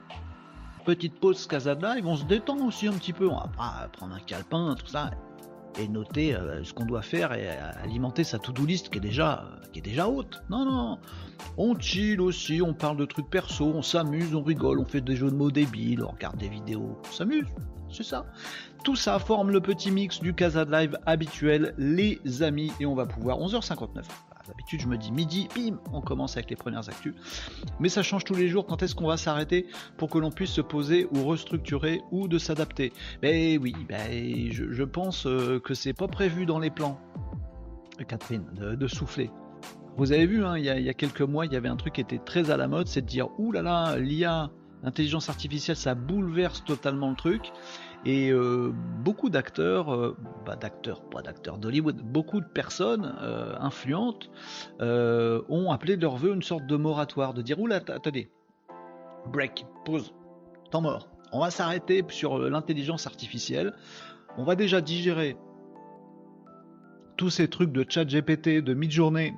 Petite 0.85 1.19
pause 1.19 1.47
Casada, 1.47 1.97
ils 1.97 2.03
vont 2.03 2.17
se 2.17 2.25
détendre 2.25 2.65
aussi 2.65 2.87
un 2.87 2.93
petit 2.93 3.13
peu. 3.13 3.27
On 3.29 3.35
va 3.35 3.89
prendre 3.93 4.15
un 4.15 4.19
calepin, 4.19 4.75
tout 4.77 4.87
ça 4.87 5.11
et 5.79 5.87
noter 5.87 6.35
euh, 6.35 6.63
ce 6.63 6.73
qu'on 6.73 6.85
doit 6.85 7.01
faire 7.01 7.33
et 7.33 7.47
alimenter 7.83 8.23
sa 8.23 8.39
to-do 8.39 8.65
list 8.65 8.89
qui 8.89 8.97
est 8.97 9.01
déjà 9.01 9.45
qui 9.71 9.79
est 9.79 9.83
déjà 9.83 10.07
haute. 10.07 10.43
Non 10.49 10.65
non, 10.65 10.99
on 11.57 11.77
chill 11.77 12.21
aussi, 12.21 12.61
on 12.61 12.73
parle 12.73 12.97
de 12.97 13.05
trucs 13.05 13.29
perso, 13.29 13.65
on 13.65 13.81
s'amuse, 13.81 14.35
on 14.35 14.43
rigole, 14.43 14.79
on 14.79 14.85
fait 14.85 15.01
des 15.01 15.15
jeux 15.15 15.31
de 15.31 15.35
mots 15.35 15.51
débiles, 15.51 16.03
on 16.03 16.11
regarde 16.11 16.37
des 16.37 16.49
vidéos, 16.49 16.97
on 17.07 17.11
s'amuse. 17.11 17.47
C'est 17.89 18.03
ça. 18.03 18.25
Tout 18.83 18.95
ça 18.95 19.19
forme 19.19 19.51
le 19.51 19.61
petit 19.61 19.91
mix 19.91 20.19
du 20.19 20.33
Casa 20.33 20.65
de 20.65 20.71
Live 20.71 20.97
habituel, 21.05 21.75
les 21.77 22.19
amis, 22.41 22.71
et 22.79 22.85
on 22.85 22.95
va 22.95 23.05
pouvoir 23.05 23.39
11h59. 23.39 24.03
D'habitude, 24.47 24.81
je 24.81 24.87
me 24.87 24.97
dis 24.97 25.11
midi, 25.11 25.47
bim, 25.55 25.77
on 25.93 26.01
commence 26.01 26.35
avec 26.35 26.49
les 26.49 26.55
premières 26.55 26.89
actus. 26.89 27.13
Mais 27.79 27.87
ça 27.87 28.03
change 28.03 28.25
tous 28.25 28.35
les 28.35 28.49
jours. 28.49 28.65
Quand 28.65 28.83
est-ce 28.83 28.93
qu'on 28.93 29.07
va 29.07 29.15
s'arrêter 29.15 29.67
pour 29.97 30.09
que 30.09 30.17
l'on 30.17 30.31
puisse 30.31 30.51
se 30.51 30.61
poser 30.61 31.07
ou 31.11 31.23
restructurer 31.25 32.01
ou 32.11 32.27
de 32.27 32.37
s'adapter? 32.37 32.91
Ben 33.21 33.57
oui, 33.61 33.73
ben, 33.87 34.51
je, 34.51 34.83
pense 34.83 35.25
euh, 35.25 35.59
que 35.59 35.73
c'est 35.73 35.93
pas 35.93 36.07
prévu 36.07 36.45
dans 36.45 36.59
les 36.59 36.69
plans, 36.69 36.99
Catherine, 38.07 38.45
de, 38.53 38.87
souffler. 38.87 39.31
Vous 39.95 40.11
avez 40.11 40.25
vu, 40.25 40.43
hein, 40.43 40.57
il, 40.57 40.65
y 40.65 40.89
a, 40.89 40.93
quelques 40.93 41.21
mois, 41.21 41.45
il 41.45 41.53
y 41.53 41.55
avait 41.55 41.69
un 41.69 41.77
truc 41.77 41.93
qui 41.93 42.01
était 42.01 42.17
très 42.17 42.51
à 42.51 42.57
la 42.57 42.67
mode, 42.67 42.87
c'est 42.87 43.01
de 43.01 43.07
dire 43.07 43.29
là, 43.53 43.97
l'IA 43.97 44.51
L'intelligence 44.83 45.29
artificielle, 45.29 45.77
ça 45.77 45.95
bouleverse 45.95 46.65
totalement 46.65 47.09
le 47.09 47.15
truc. 47.15 47.53
Et 48.05 48.31
euh, 48.31 48.73
beaucoup 48.99 49.29
d'acteurs, 49.29 49.93
euh, 49.93 50.17
bah, 50.45 50.57
d'acteurs, 50.57 51.01
pas 51.03 51.21
d'acteurs 51.21 51.57
d'Hollywood, 51.57 52.01
beaucoup 52.01 52.41
de 52.41 52.45
personnes 52.45 53.15
euh, 53.21 53.55
influentes 53.59 54.29
ont 54.79 55.71
appelé 55.71 55.95
de 55.95 56.01
leur 56.01 56.17
vœu 56.17 56.33
une 56.33 56.41
sorte 56.41 56.65
de 56.65 56.75
moratoire, 56.75 57.33
de 57.33 57.41
dire 57.41 57.59
oula, 57.59 57.77
attendez, 57.77 58.29
break, 59.27 59.65
pause, 59.85 60.13
temps 60.69 60.81
mort. 60.81 61.07
On 61.31 61.39
va 61.39 61.49
s'arrêter 61.49 62.03
sur 62.09 62.37
l'intelligence 62.37 63.07
artificielle. 63.07 63.73
On 64.37 64.43
va 64.43 64.55
déjà 64.55 64.81
digérer 64.81 65.37
tous 67.15 67.29
ces 67.29 67.47
trucs 67.47 67.71
de 67.71 67.85
chat 67.87 68.05
GPT, 68.05 68.61
de 68.61 68.73
mid-journée 68.73 69.33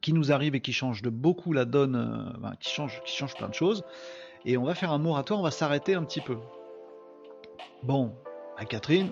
qui 0.00 0.12
nous 0.12 0.32
arrivent 0.32 0.54
et 0.54 0.60
qui 0.60 0.72
changent 0.72 1.02
de 1.02 1.10
beaucoup 1.10 1.52
la 1.52 1.64
donne, 1.64 2.32
qui, 2.60 2.70
changent, 2.70 3.02
qui 3.04 3.14
changent 3.14 3.34
plein 3.34 3.48
de 3.48 3.54
choses. 3.54 3.84
Et 4.44 4.56
on 4.56 4.64
va 4.64 4.74
faire 4.74 4.92
un 4.92 4.98
moratoire, 4.98 5.38
on 5.40 5.42
va 5.42 5.50
s'arrêter 5.50 5.94
un 5.94 6.04
petit 6.04 6.20
peu. 6.20 6.36
Bon, 7.82 8.12
à 8.56 8.64
Catherine, 8.64 9.10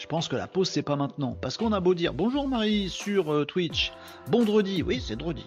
je 0.00 0.06
pense 0.06 0.28
que 0.28 0.36
la 0.36 0.46
pause 0.46 0.70
c'est 0.70 0.82
pas 0.82 0.96
maintenant. 0.96 1.36
Parce 1.40 1.58
qu'on 1.58 1.72
a 1.72 1.80
beau 1.80 1.94
dire 1.94 2.14
bonjour 2.14 2.48
Marie 2.48 2.88
sur 2.88 3.32
euh, 3.32 3.44
Twitch, 3.44 3.92
bondredi, 4.30 4.82
oui 4.82 5.02
c'est 5.06 5.16
dredi. 5.16 5.44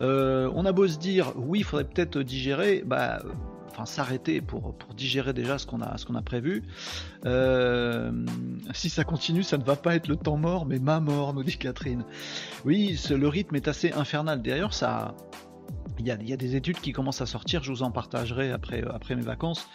Euh, 0.00 0.50
on 0.54 0.64
a 0.66 0.72
beau 0.72 0.86
se 0.86 0.98
dire 0.98 1.32
oui, 1.36 1.60
il 1.60 1.64
faudrait 1.64 1.84
peut-être 1.84 2.22
digérer, 2.22 2.84
bah 2.86 3.20
euh, 3.24 3.32
enfin 3.70 3.86
s'arrêter 3.86 4.40
pour, 4.40 4.76
digérer 4.96 5.32
déjà 5.32 5.58
ce 5.58 5.66
qu'on 5.66 5.80
a 5.80 5.98
ce 5.98 6.06
prévu. 6.20 6.62
si 8.72 8.88
ça 8.88 9.02
continue, 9.02 9.42
ça 9.42 9.58
ne 9.58 9.64
va 9.64 9.74
pas 9.74 9.96
être 9.96 10.06
le 10.06 10.16
temps 10.16 10.36
mort, 10.36 10.64
mais 10.64 10.78
ma 10.78 11.00
mort, 11.00 11.34
nous 11.34 11.42
dit 11.42 11.58
Catherine. 11.58 12.04
Oui, 12.64 13.00
le 13.10 13.26
rythme 13.26 13.56
est 13.56 13.66
assez 13.66 13.92
infernal. 13.92 14.42
D'ailleurs, 14.42 14.74
ça 14.74 15.16
il 15.98 16.06
y, 16.06 16.32
a, 16.32 16.36
des 16.36 16.56
études 16.56 16.80
qui 16.80 16.92
commencent 16.92 17.20
à 17.20 17.26
sortir, 17.26 17.62
je 17.62 17.70
vous 17.70 17.82
en 17.82 17.90
partagerai 17.90 18.52
après, 18.52 18.84
euh, 18.84 19.16
mes 19.16 19.22
vacances, 19.22 19.68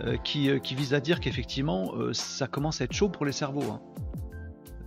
euh, 0.00 0.16
qui, 0.16 0.50
euh, 0.50 0.58
qui, 0.58 0.74
visent 0.74 0.94
à 0.94 1.00
dire 1.00 1.20
qu'effectivement, 1.20 1.92
ça 2.12 2.46
commence 2.46 2.80
à 2.80 2.84
être 2.84 2.92
chaud 2.92 3.08
pour 3.08 3.24
les 3.24 3.32
cerveaux. 3.32 3.70
Hein 3.70 3.80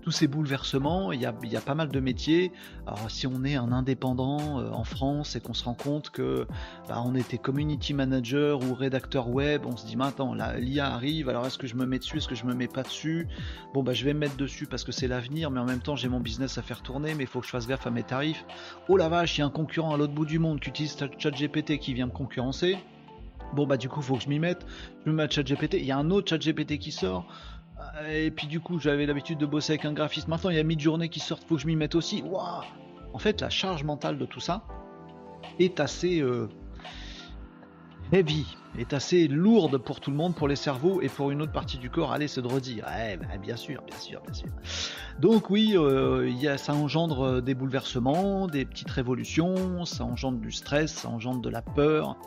tous 0.02 0.12
ces 0.12 0.28
bouleversements, 0.28 1.12
il 1.12 1.22
y, 1.22 1.26
a, 1.26 1.62
pas 1.62 1.76
mal 1.76 1.90
de 1.90 2.00
métiers. 2.00 2.52
Alors 2.88 3.10
si 3.10 3.28
on 3.28 3.44
est 3.44 3.56
un 3.56 3.72
indépendant 3.72 4.60
euh, 4.60 4.72
en 4.72 4.84
France 4.84 5.36
et 5.36 5.42
qu'on 5.42 5.54
se 5.54 5.64
rend 5.64 5.74
compte 5.74 6.10
que 6.10 6.48
bah, 6.88 7.02
on 7.06 7.16
était 7.16 7.38
community 7.38 7.94
manager 7.94 8.62
ou 8.64 8.74
rédacteur 8.74 9.30
web, 9.30 9.66
on 9.66 9.78
se 9.78 9.86
dit 9.86 9.96
maintenant 9.96 10.34
l'IA 10.58 10.88
arrive, 10.88 11.30
alors 11.30 11.46
est-ce 11.46 11.58
que 11.58 11.68
je 11.68 11.76
me 11.76 11.86
mets 11.86 12.00
dessus, 12.00 12.18
est-ce 12.18 12.28
que 12.28 12.36
je 12.36 12.46
me 12.46 12.54
mets 12.54 12.68
pas 12.68 12.84
dessus? 12.84 13.28
Bon 13.74 13.84
bah 13.84 13.94
je 13.94 14.04
vais 14.04 14.14
me 14.14 14.20
mettre 14.20 14.38
dessus 14.38 14.66
parce 14.66 14.84
que 14.84 14.92
c'est 14.92 15.08
l'avenir, 15.08 15.52
mais 15.52 15.60
en 15.60 15.66
même 15.66 15.82
temps 15.82 15.96
j'ai 15.96 16.10
mon 16.10 16.20
business 16.20 16.58
à 16.58 16.62
faire 16.62 16.82
tourner, 16.82 17.14
mais 17.14 17.24
il 17.24 17.28
faut 17.28 17.40
que 17.40 17.46
je 17.46 17.52
fasse 17.52 17.68
gaffe 17.68 17.86
à 17.86 17.92
mes 17.92 18.04
tarifs. 18.04 18.44
Oh 18.88 18.98
la 18.98 19.10
vache, 19.10 19.38
il 19.38 19.42
y 19.42 19.44
a 19.44 19.48
un 19.48 19.52
concurrent 19.52 19.94
à 19.94 19.98
l'autre 19.98 20.14
bout 20.14 20.26
du 20.26 20.40
monde 20.40 20.60
qui 20.60 20.70
utilise 20.70 20.98
ChatGPT 21.18 21.78
qui 21.78 21.94
vient 21.94 22.08
me 22.08 22.12
concurrencer. 22.12 22.78
Bon 23.54 23.68
bah 23.68 23.78
du 23.78 23.90
coup 23.90 24.02
faut 24.02 24.16
que 24.16 24.24
je 24.24 24.30
m'y 24.30 24.40
mette, 24.40 24.66
je 25.06 25.12
me 25.12 25.16
mets 25.16 25.24
à 25.24 25.30
ChatGPT, 25.30 25.76
il 25.76 25.86
y 25.86 25.92
a 25.92 25.98
un 25.98 26.10
autre 26.10 26.30
ChatGPT 26.30 26.78
qui 26.80 26.92
sort, 26.92 27.28
et 28.10 28.32
puis 28.32 28.48
du 28.48 28.60
coup, 28.60 28.80
j'avais 28.80 29.06
l'habitude 29.06 29.38
de 29.38 29.46
bosser 29.46 29.74
avec 29.74 29.86
un 29.86 29.94
graphiste. 29.94 30.28
Maintenant, 30.28 30.50
il 30.50 30.56
y 30.56 30.60
a 30.60 30.64
mid-journée 30.64 31.10
qui 31.10 31.20
sort, 31.20 31.40
faut 31.40 31.56
que 31.56 31.62
je 31.62 31.68
m'y 31.68 31.76
mette 31.76 31.96
aussi. 31.96 32.22
Waouh 32.22 32.64
En 33.14 33.20
fait, 33.20 33.42
la 33.42 33.50
charge 33.50 33.84
mentale 33.84 34.18
de 34.18 34.26
tout 34.26 34.40
ça 34.40 34.64
est 35.60 35.80
assez 35.80 36.22
euh, 36.22 36.48
heavy, 38.12 38.46
est 38.78 38.94
assez 38.94 39.28
lourde 39.28 39.78
pour 39.78 40.00
tout 40.00 40.12
le 40.12 40.18
monde, 40.18 40.36
pour 40.36 40.48
les 40.48 40.56
cerveaux 40.56 41.02
et 41.02 41.10
pour 41.10 41.32
une 41.32 41.42
autre 41.42 41.52
partie 41.52 41.78
du 41.78 41.90
corps. 41.90 42.12
Allez, 42.12 42.28
de 42.28 42.48
redire. 42.48 42.86
Ouais, 42.88 43.18
bah, 43.18 43.38
bien 43.42 43.58
sûr, 43.58 43.82
bien 43.84 43.98
sûr, 43.98 44.22
bien 44.22 44.34
sûr. 44.34 44.50
Donc 45.20 45.50
oui, 45.50 45.74
euh, 45.76 46.58
ça 46.58 46.74
engendre 46.74 47.22
euh, 47.22 47.42
des 47.42 47.54
bouleversements, 47.54 48.48
des 48.48 48.66
petites 48.66 48.92
révolutions, 48.92 49.86
ça 49.86 50.06
engendre 50.06 50.40
du 50.40 50.52
stress, 50.52 50.94
ça 50.94 51.10
engendre 51.10 51.42
de 51.42 51.50
la 51.50 51.62
peur 51.62 52.18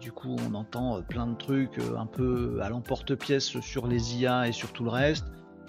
du 0.00 0.12
coup 0.12 0.36
on 0.48 0.54
entend 0.54 0.96
euh, 0.96 1.00
plein 1.02 1.26
de 1.26 1.36
trucs 1.36 1.78
euh, 1.78 1.96
un 1.96 2.06
peu 2.06 2.58
à 2.62 2.68
l'emporte-pièce 2.68 3.60
sur 3.60 3.86
les 3.86 4.16
IA 4.16 4.48
et 4.48 4.52
sur 4.52 4.72
tout 4.72 4.84
le 4.84 4.90
reste. 4.90 5.26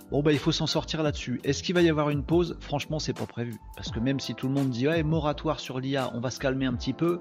Bon 0.10 0.22
bah 0.22 0.32
il 0.32 0.40
faut 0.40 0.52
s'en 0.52 0.68
sortir 0.68 1.04
là-dessus. 1.04 1.40
Est-ce 1.44 1.64
qu'il 1.64 1.76
va 1.76 1.82
y 1.82 1.90
avoir 1.90 2.10
une 2.10 2.24
pause? 2.24 2.58
Franchement 2.60 3.00
c'est 3.00 3.14
pas 3.14 3.26
prévu. 3.26 3.54
Parce 3.76 3.92
que 3.92 4.00
même 4.00 4.20
si 4.20 4.34
tout 4.36 4.48
le 4.48 4.54
monde 4.54 4.70
dit 4.70 4.88
ouais 4.88 5.04
moratoire 5.04 5.60
sur 5.60 5.80
l'IA, 5.80 6.12
on 6.14 6.20
va 6.20 6.32
se 6.32 6.40
calmer 6.40 6.66
un 6.66 6.74
petit 6.74 6.94
peu. 6.94 7.20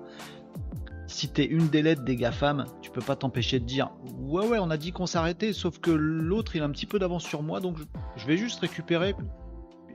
Si 1.06 1.28
t'es 1.28 1.44
une 1.44 1.68
des 1.68 1.82
lettres 1.82 2.04
des 2.04 2.14
GAFAM, 2.14 2.66
tu 2.82 2.90
peux 2.90 3.00
pas 3.00 3.16
t'empêcher 3.16 3.58
de 3.58 3.64
dire 3.64 3.90
ouais 4.20 4.46
ouais 4.46 4.58
on 4.60 4.70
a 4.70 4.76
dit 4.76 4.92
qu'on 4.92 5.06
s'arrêtait, 5.06 5.52
sauf 5.52 5.80
que 5.80 5.90
l'autre 5.90 6.54
il 6.54 6.62
a 6.62 6.64
un 6.64 6.70
petit 6.70 6.86
peu 6.86 7.00
d'avance 7.00 7.24
sur 7.24 7.42
moi, 7.42 7.60
donc 7.60 7.78
je 8.16 8.26
vais 8.26 8.36
juste 8.36 8.60
récupérer 8.60 9.14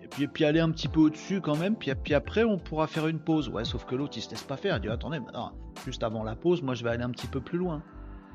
puis, 0.09 0.27
puis 0.27 0.45
aller 0.45 0.59
un 0.59 0.71
petit 0.71 0.87
peu 0.87 1.01
au-dessus 1.01 1.41
quand 1.41 1.55
même, 1.55 1.75
puis, 1.75 1.91
puis 1.95 2.13
après 2.13 2.43
on 2.43 2.57
pourra 2.57 2.87
faire 2.87 3.07
une 3.07 3.19
pause. 3.19 3.49
Ouais, 3.49 3.65
sauf 3.65 3.85
que 3.85 3.95
l'autre 3.95 4.13
il 4.17 4.21
se 4.21 4.29
laisse 4.29 4.43
pas 4.43 4.57
faire, 4.57 4.77
il 4.77 4.81
dit 4.81 4.89
attendez, 4.89 5.19
juste 5.85 6.03
avant 6.03 6.23
la 6.23 6.35
pause, 6.35 6.61
moi 6.61 6.75
je 6.75 6.83
vais 6.83 6.91
aller 6.91 7.03
un 7.03 7.11
petit 7.11 7.27
peu 7.27 7.41
plus 7.41 7.57
loin. 7.57 7.83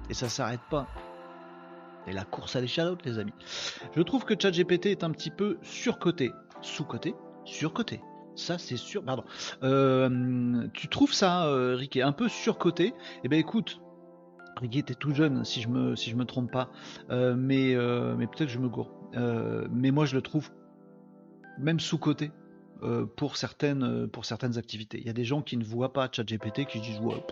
Et 0.09 0.15
ça 0.15 0.29
s'arrête 0.29 0.61
pas. 0.71 0.89
Et 2.07 2.13
la 2.13 2.25
course 2.25 2.57
à 2.57 2.61
l'échalote, 2.61 3.05
les 3.05 3.19
amis. 3.19 3.35
Je 3.95 4.03
trouve 4.03 4.25
que 4.25 4.35
ChatGPT 4.39 4.87
est 4.87 5.05
un 5.05 5.11
petit 5.11 5.31
peu 5.31 5.59
surcoté. 5.63 6.33
Sous-coté 6.63 7.15
Surcoté. 7.45 8.01
Ça, 8.35 8.59
c'est 8.59 8.77
sûr. 8.77 9.05
Pardon. 9.05 9.25
Euh, 9.63 10.67
tu 10.73 10.89
trouves 10.89 11.13
ça, 11.13 11.47
euh, 11.47 11.75
Ricky, 11.77 12.01
un 12.01 12.13
peu 12.13 12.29
surcoté? 12.29 12.95
Eh 13.23 13.29
ben 13.29 13.39
écoute, 13.39 13.81
Ricky 14.57 14.79
était 14.79 14.95
tout 14.95 15.15
jeune, 15.15 15.45
si 15.45 15.61
je 15.61 15.69
me, 15.69 15.95
si 15.95 16.11
je 16.11 16.17
me 16.17 16.25
trompe 16.25 16.51
pas. 16.51 16.71
Euh, 17.11 17.35
mais 17.37 17.75
mais 18.17 18.27
peut-être 18.27 18.47
que 18.47 18.53
je 18.53 18.59
me 18.59 18.69
gourre. 18.69 18.93
mais 19.71 19.91
moi, 19.91 20.07
je 20.07 20.17
le 20.17 20.23
trouve 20.23 20.51
même 21.61 21.81
sous-côté 21.81 22.31
euh, 22.83 23.05
pour, 23.05 23.37
certaines, 23.37 23.83
euh, 23.83 24.07
pour 24.07 24.25
certaines 24.25 24.57
activités. 24.57 24.99
Il 24.99 25.07
y 25.07 25.11
a 25.11 25.13
des 25.13 25.25
gens 25.25 25.43
qui 25.43 25.59
ne 25.59 25.65
voient 25.65 25.93
pas 25.93 26.09
ChatGPT, 26.11 26.65
qui 26.65 26.81
disent 26.81 26.99
ouais, 27.01 27.23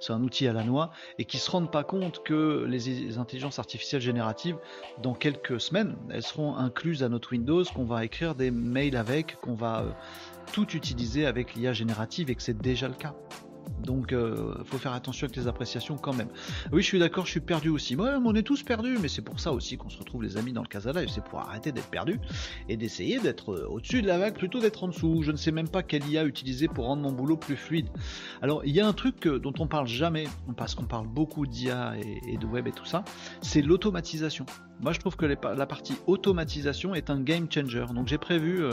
c'est 0.00 0.14
un 0.14 0.22
outil 0.22 0.48
à 0.48 0.54
la 0.54 0.64
noix, 0.64 0.92
et 1.18 1.26
qui 1.26 1.36
se 1.36 1.50
rendent 1.50 1.70
pas 1.70 1.84
compte 1.84 2.22
que 2.22 2.64
les, 2.66 3.18
intelligences 3.18 3.58
artificielles 3.58 4.00
génératives, 4.00 4.56
dans 5.02 5.12
quelques 5.12 5.60
semaines, 5.60 5.96
elles 6.08 6.22
seront 6.22 6.56
incluses 6.56 7.02
à 7.02 7.10
notre 7.10 7.32
Windows, 7.32 7.64
qu'on 7.64 7.84
va 7.84 8.02
écrire 8.04 8.34
des 8.34 8.50
mails 8.50 8.96
avec, 8.96 9.38
qu'on 9.42 9.54
va 9.54 9.82
euh, 9.82 9.90
tout 10.52 10.70
utiliser 10.74 11.26
avec 11.26 11.54
l'IA 11.54 11.74
générative, 11.74 12.30
et 12.30 12.34
que 12.34 12.42
c'est 12.42 12.56
déjà 12.56 12.88
le 12.88 12.94
cas. 12.94 13.14
Donc, 13.82 14.12
euh, 14.12 14.54
faut 14.64 14.78
faire 14.78 14.92
attention 14.92 15.26
avec 15.26 15.36
les 15.36 15.46
appréciations 15.46 15.96
quand 15.96 16.14
même. 16.14 16.28
Oui, 16.72 16.82
je 16.82 16.86
suis 16.86 16.98
d'accord, 16.98 17.26
je 17.26 17.32
suis 17.32 17.40
perdu 17.40 17.68
aussi. 17.68 17.96
Ouais, 17.96 18.10
on 18.24 18.34
est 18.34 18.42
tous 18.42 18.62
perdus, 18.62 18.98
mais 19.00 19.08
c'est 19.08 19.22
pour 19.22 19.40
ça 19.40 19.52
aussi 19.52 19.76
qu'on 19.76 19.88
se 19.88 19.98
retrouve 19.98 20.22
les 20.22 20.36
amis 20.36 20.52
dans 20.52 20.62
le 20.62 20.68
Casa 20.68 20.92
Live, 20.92 21.08
c'est 21.12 21.24
pour 21.24 21.40
arrêter 21.40 21.72
d'être 21.72 21.88
perdu 21.88 22.20
et 22.68 22.76
d'essayer 22.76 23.18
d'être 23.18 23.52
euh, 23.52 23.68
au-dessus 23.68 24.02
de 24.02 24.06
la 24.06 24.18
vague 24.18 24.34
plutôt 24.34 24.60
d'être 24.60 24.84
en 24.84 24.88
dessous. 24.88 25.22
Je 25.22 25.32
ne 25.32 25.36
sais 25.36 25.52
même 25.52 25.68
pas 25.68 25.82
quelle 25.82 26.06
IA 26.08 26.24
utiliser 26.24 26.68
pour 26.68 26.86
rendre 26.86 27.02
mon 27.02 27.12
boulot 27.12 27.36
plus 27.36 27.56
fluide. 27.56 27.88
Alors, 28.42 28.64
il 28.64 28.74
y 28.74 28.80
a 28.80 28.86
un 28.86 28.92
truc 28.92 29.26
dont 29.26 29.54
on 29.58 29.66
parle 29.66 29.86
jamais, 29.86 30.26
parce 30.56 30.74
qu'on 30.74 30.84
parle 30.84 31.06
beaucoup 31.06 31.46
d'IA 31.46 31.94
et, 32.26 32.36
de 32.36 32.46
web 32.46 32.66
et 32.66 32.72
tout 32.72 32.84
ça, 32.84 33.04
c'est 33.42 33.62
l'automatisation. 33.62 34.46
Moi, 34.80 34.92
je 34.92 35.00
trouve 35.00 35.16
que 35.16 35.26
la 35.26 35.66
partie 35.66 35.96
automatisation 36.06 36.94
est 36.94 37.10
un 37.10 37.20
game 37.20 37.50
changer. 37.50 37.84
Donc, 37.92 38.06
j'ai 38.06 38.18
prévu, 38.18 38.62
euh, 38.62 38.72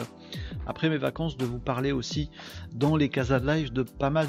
après 0.68 0.90
mes 0.90 0.98
vacances, 0.98 1.36
de 1.36 1.46
vous 1.46 1.58
parler 1.60 1.92
aussi 1.92 2.30
dans 2.74 2.96
les 2.96 3.10
Casa 3.10 3.40
Live 3.40 3.74
de 3.74 3.82
pas 3.82 4.12
mal 4.12 4.28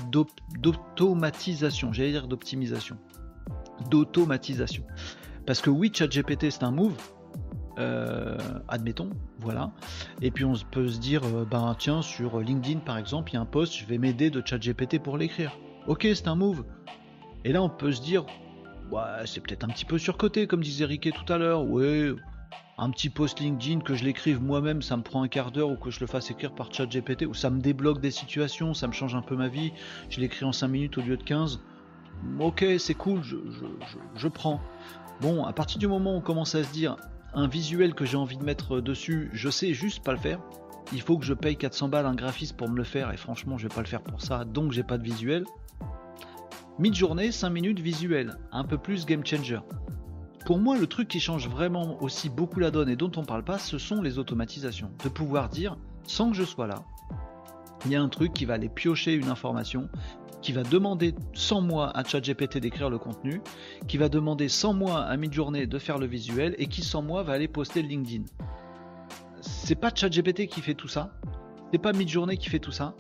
d'automatisation, 0.59 1.92
j'allais 1.92 2.12
dire 2.12 2.28
d'optimisation, 2.28 2.97
d'automatisation. 3.90 4.85
Parce 5.45 5.61
que 5.61 5.71
oui, 5.71 5.92
ChatGPT 5.95 6.50
c'est 6.50 6.64
un 6.64 6.71
move, 6.71 6.97
euh, 7.78 8.38
admettons, 8.68 9.11
voilà. 9.38 9.71
Et 10.23 10.30
puis 10.30 10.45
on 10.45 10.54
peut 10.71 10.88
se 10.88 10.99
dire, 10.99 11.23
euh, 11.25 11.45
ben 11.45 11.76
tiens, 11.78 12.00
sur 12.00 12.40
LinkedIn 12.40 12.80
par 12.80 12.97
exemple, 12.97 13.33
il 13.33 13.35
y 13.35 13.37
a 13.37 13.42
un 13.42 13.47
post, 13.47 13.76
je 13.76 13.85
vais 13.85 13.99
m'aider 13.99 14.30
de 14.30 14.42
ChatGPT 14.45 14.99
pour 14.99 15.18
l'écrire. 15.18 15.56
Ok, 15.87 16.02
c'est 16.02 16.26
un 16.26 16.35
move. 16.35 16.64
Et 17.45 17.52
là 17.52 17.62
on 17.62 17.68
peut 17.68 17.92
se 17.92 18.02
dire, 18.02 18.25
ouais, 18.90 19.26
c'est 19.26 19.40
peut-être 19.40 19.64
un 19.64 19.69
petit 19.69 19.85
peu 19.85 19.99
surcoté, 19.99 20.47
comme 20.47 20.62
disait 20.62 20.85
Riquet 20.85 21.12
tout 21.12 21.33
à 21.33 21.38
l'heure. 21.38 21.64
Ouais, 21.64 22.14
un 22.78 22.90
petit 22.90 23.09
post 23.09 23.40
LinkedIn, 23.40 23.81
que 23.81 23.95
je 23.95 24.05
l'écrive 24.05 24.43
moi-même, 24.43 24.83
ça 24.83 24.97
me 24.97 25.02
prend 25.02 25.23
un 25.23 25.28
quart 25.28 25.50
d'heure, 25.50 25.71
ou 25.71 25.76
que 25.76 25.90
je 25.90 26.00
le 26.00 26.07
fasse 26.07 26.31
écrire 26.31 26.55
par 26.55 26.73
chat 26.73 26.87
GPT, 26.87 27.26
ou 27.26 27.35
ça 27.35 27.49
me 27.49 27.61
débloque 27.61 28.00
des 28.00 28.11
situations, 28.11 28.75
ça 28.75 28.87
me 28.87 28.93
change 28.93 29.14
un 29.14 29.23
peu 29.23 29.35
ma 29.35 29.49
vie, 29.49 29.73
je 30.11 30.21
l'écris 30.21 30.45
en 30.45 30.52
5 30.52 30.69
minutes 30.69 30.99
au 30.99 31.00
lieu 31.00 31.16
de 31.16 31.23
15. 31.23 31.61
Ok, 32.38 32.64
c'est 32.78 32.95
cool, 32.95 33.23
je, 33.23 34.28
prends. 34.28 34.61
Bon, 35.21 35.45
à 35.45 35.52
partir 35.52 35.78
du 35.78 35.87
moment 35.87 36.14
où 36.14 36.19
on 36.19 36.21
commence 36.21 36.55
à 36.55 36.64
se 36.64 36.73
dire, 36.73 36.97
un 37.35 37.49
visuel 37.49 37.95
que 37.95 38.05
j'ai 38.05 38.16
envie 38.16 38.37
de 38.37 38.45
mettre 38.45 38.81
dessus, 38.81 39.31
je 39.33 39.49
sais 39.49 39.73
juste 39.73 40.02
pas 40.02 40.12
le 40.12 40.19
faire. 40.19 40.40
Il 40.93 41.00
faut 41.00 41.19
que 41.19 41.25
je 41.25 41.35
paye 41.35 41.57
400 41.57 41.88
balles 41.88 42.07
un 42.07 42.14
graphiste 42.14 42.57
pour 42.57 42.69
me 42.69 42.76
le 42.76 42.85
faire, 42.85 43.11
et 43.11 43.16
franchement, 43.16 43.57
je 43.57 43.69
vais 43.69 43.75
pas 43.75 43.81
le 43.81 43.87
faire 43.87 44.02
pour 44.02 44.21
ça, 44.21 44.45
donc 44.45 44.73
j'ai 44.73 44.83
pas 44.83 44.99
de 44.99 45.02
visuel. 45.02 45.45
Mid-journée, 46.78 47.33
5 47.33 47.49
minutes 47.49 47.80
visuel, 47.80 48.37
un 48.52 48.62
peu 48.62 48.76
plus 48.76 49.06
game 49.06 49.25
changer. 49.25 49.61
Pour 50.45 50.59
moi, 50.59 50.76
le 50.76 50.87
truc 50.87 51.09
qui 51.09 51.21
change 51.21 51.49
vraiment 51.49 51.97
aussi 52.02 52.28
beaucoup 52.28 52.61
la 52.61 52.71
donne 52.71 52.90
et 52.90 52.97
dont 52.97 53.11
on 53.16 53.25
parle 53.25 53.45
pas, 53.45 53.59
ce 53.59 53.78
sont 53.78 54.02
les 54.02 54.18
automatisations. 54.18 54.90
De 55.02 55.09
pouvoir 55.09 55.49
dire, 55.49 55.78
sans 56.04 56.30
que 56.30 56.37
je 56.37 56.45
sois 56.45 56.66
là, 56.66 56.85
il 57.87 57.92
y 57.92 57.97
a 57.97 58.02
un 58.02 58.11
truc 58.11 58.35
qui 58.35 58.45
va 58.45 58.54
aller 58.54 58.68
piocher 58.68 59.14
une 59.14 59.30
information, 59.30 59.88
qui 60.42 60.52
va 60.52 60.64
demander 60.64 61.14
sans 61.33 61.62
moi 61.62 61.97
à 61.97 62.04
ChatGPT 62.04 62.59
d'écrire 62.59 62.90
le 62.90 62.99
contenu, 62.99 63.40
qui 63.88 63.97
va 63.97 64.11
demander 64.11 64.50
sans 64.50 64.75
moi 64.75 65.00
à 65.00 65.16
Midjourney 65.16 65.66
de 65.66 65.78
faire 65.78 65.97
le 65.97 66.06
visuel 66.06 66.54
et 66.59 66.66
qui 66.66 66.83
sans 66.83 67.00
moi 67.00 67.23
va 67.23 67.33
aller 67.33 67.49
poster 67.49 67.80
LinkedIn. 67.80 68.25
C'est 69.40 69.76
pas 69.76 69.90
ChatGPT 69.95 70.47
qui 70.47 70.61
fait 70.61 70.75
tout 70.75 70.88
ça, 70.88 71.18
c'est 71.73 71.80
pas 71.80 71.95
Midjourney 71.95 72.37
qui 72.37 72.50
fait 72.50 72.59
tout 72.59 72.71
ça, 72.71 72.95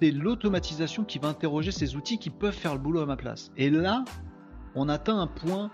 c'est 0.00 0.10
l'automatisation 0.10 1.04
qui 1.04 1.18
va 1.18 1.28
interroger 1.28 1.72
ces 1.72 1.96
outils 1.96 2.18
qui 2.18 2.30
peuvent 2.30 2.54
faire 2.54 2.74
le 2.74 2.80
boulot 2.80 3.00
à 3.00 3.06
ma 3.06 3.16
place. 3.16 3.50
Et 3.56 3.70
là, 3.70 4.04
on 4.74 4.88
atteint 4.88 5.18
un 5.18 5.26
point 5.26 5.70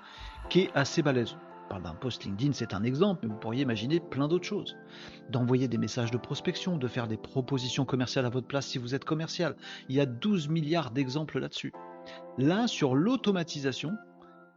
qui 0.48 0.60
est 0.60 0.70
assez 0.74 1.02
balèze. 1.02 1.36
On 1.66 1.68
parle 1.70 1.82
d'un 1.84 1.94
post 1.94 2.24
LinkedIn, 2.24 2.52
c'est 2.52 2.74
un 2.74 2.82
exemple, 2.82 3.20
mais 3.22 3.28
vous 3.28 3.38
pourriez 3.38 3.62
imaginer 3.62 4.00
plein 4.00 4.26
d'autres 4.26 4.46
choses. 4.46 4.76
D'envoyer 5.30 5.68
des 5.68 5.78
messages 5.78 6.10
de 6.10 6.18
prospection, 6.18 6.76
de 6.76 6.88
faire 6.88 7.06
des 7.06 7.16
propositions 7.16 7.84
commerciales 7.84 8.26
à 8.26 8.30
votre 8.30 8.48
place 8.48 8.66
si 8.66 8.78
vous 8.78 8.94
êtes 8.94 9.04
commercial. 9.04 9.54
Il 9.88 9.94
y 9.94 10.00
a 10.00 10.06
12 10.06 10.48
milliards 10.48 10.90
d'exemples 10.90 11.38
là-dessus. 11.38 11.72
Là, 12.38 12.66
sur 12.66 12.94
l'automatisation, 12.96 13.92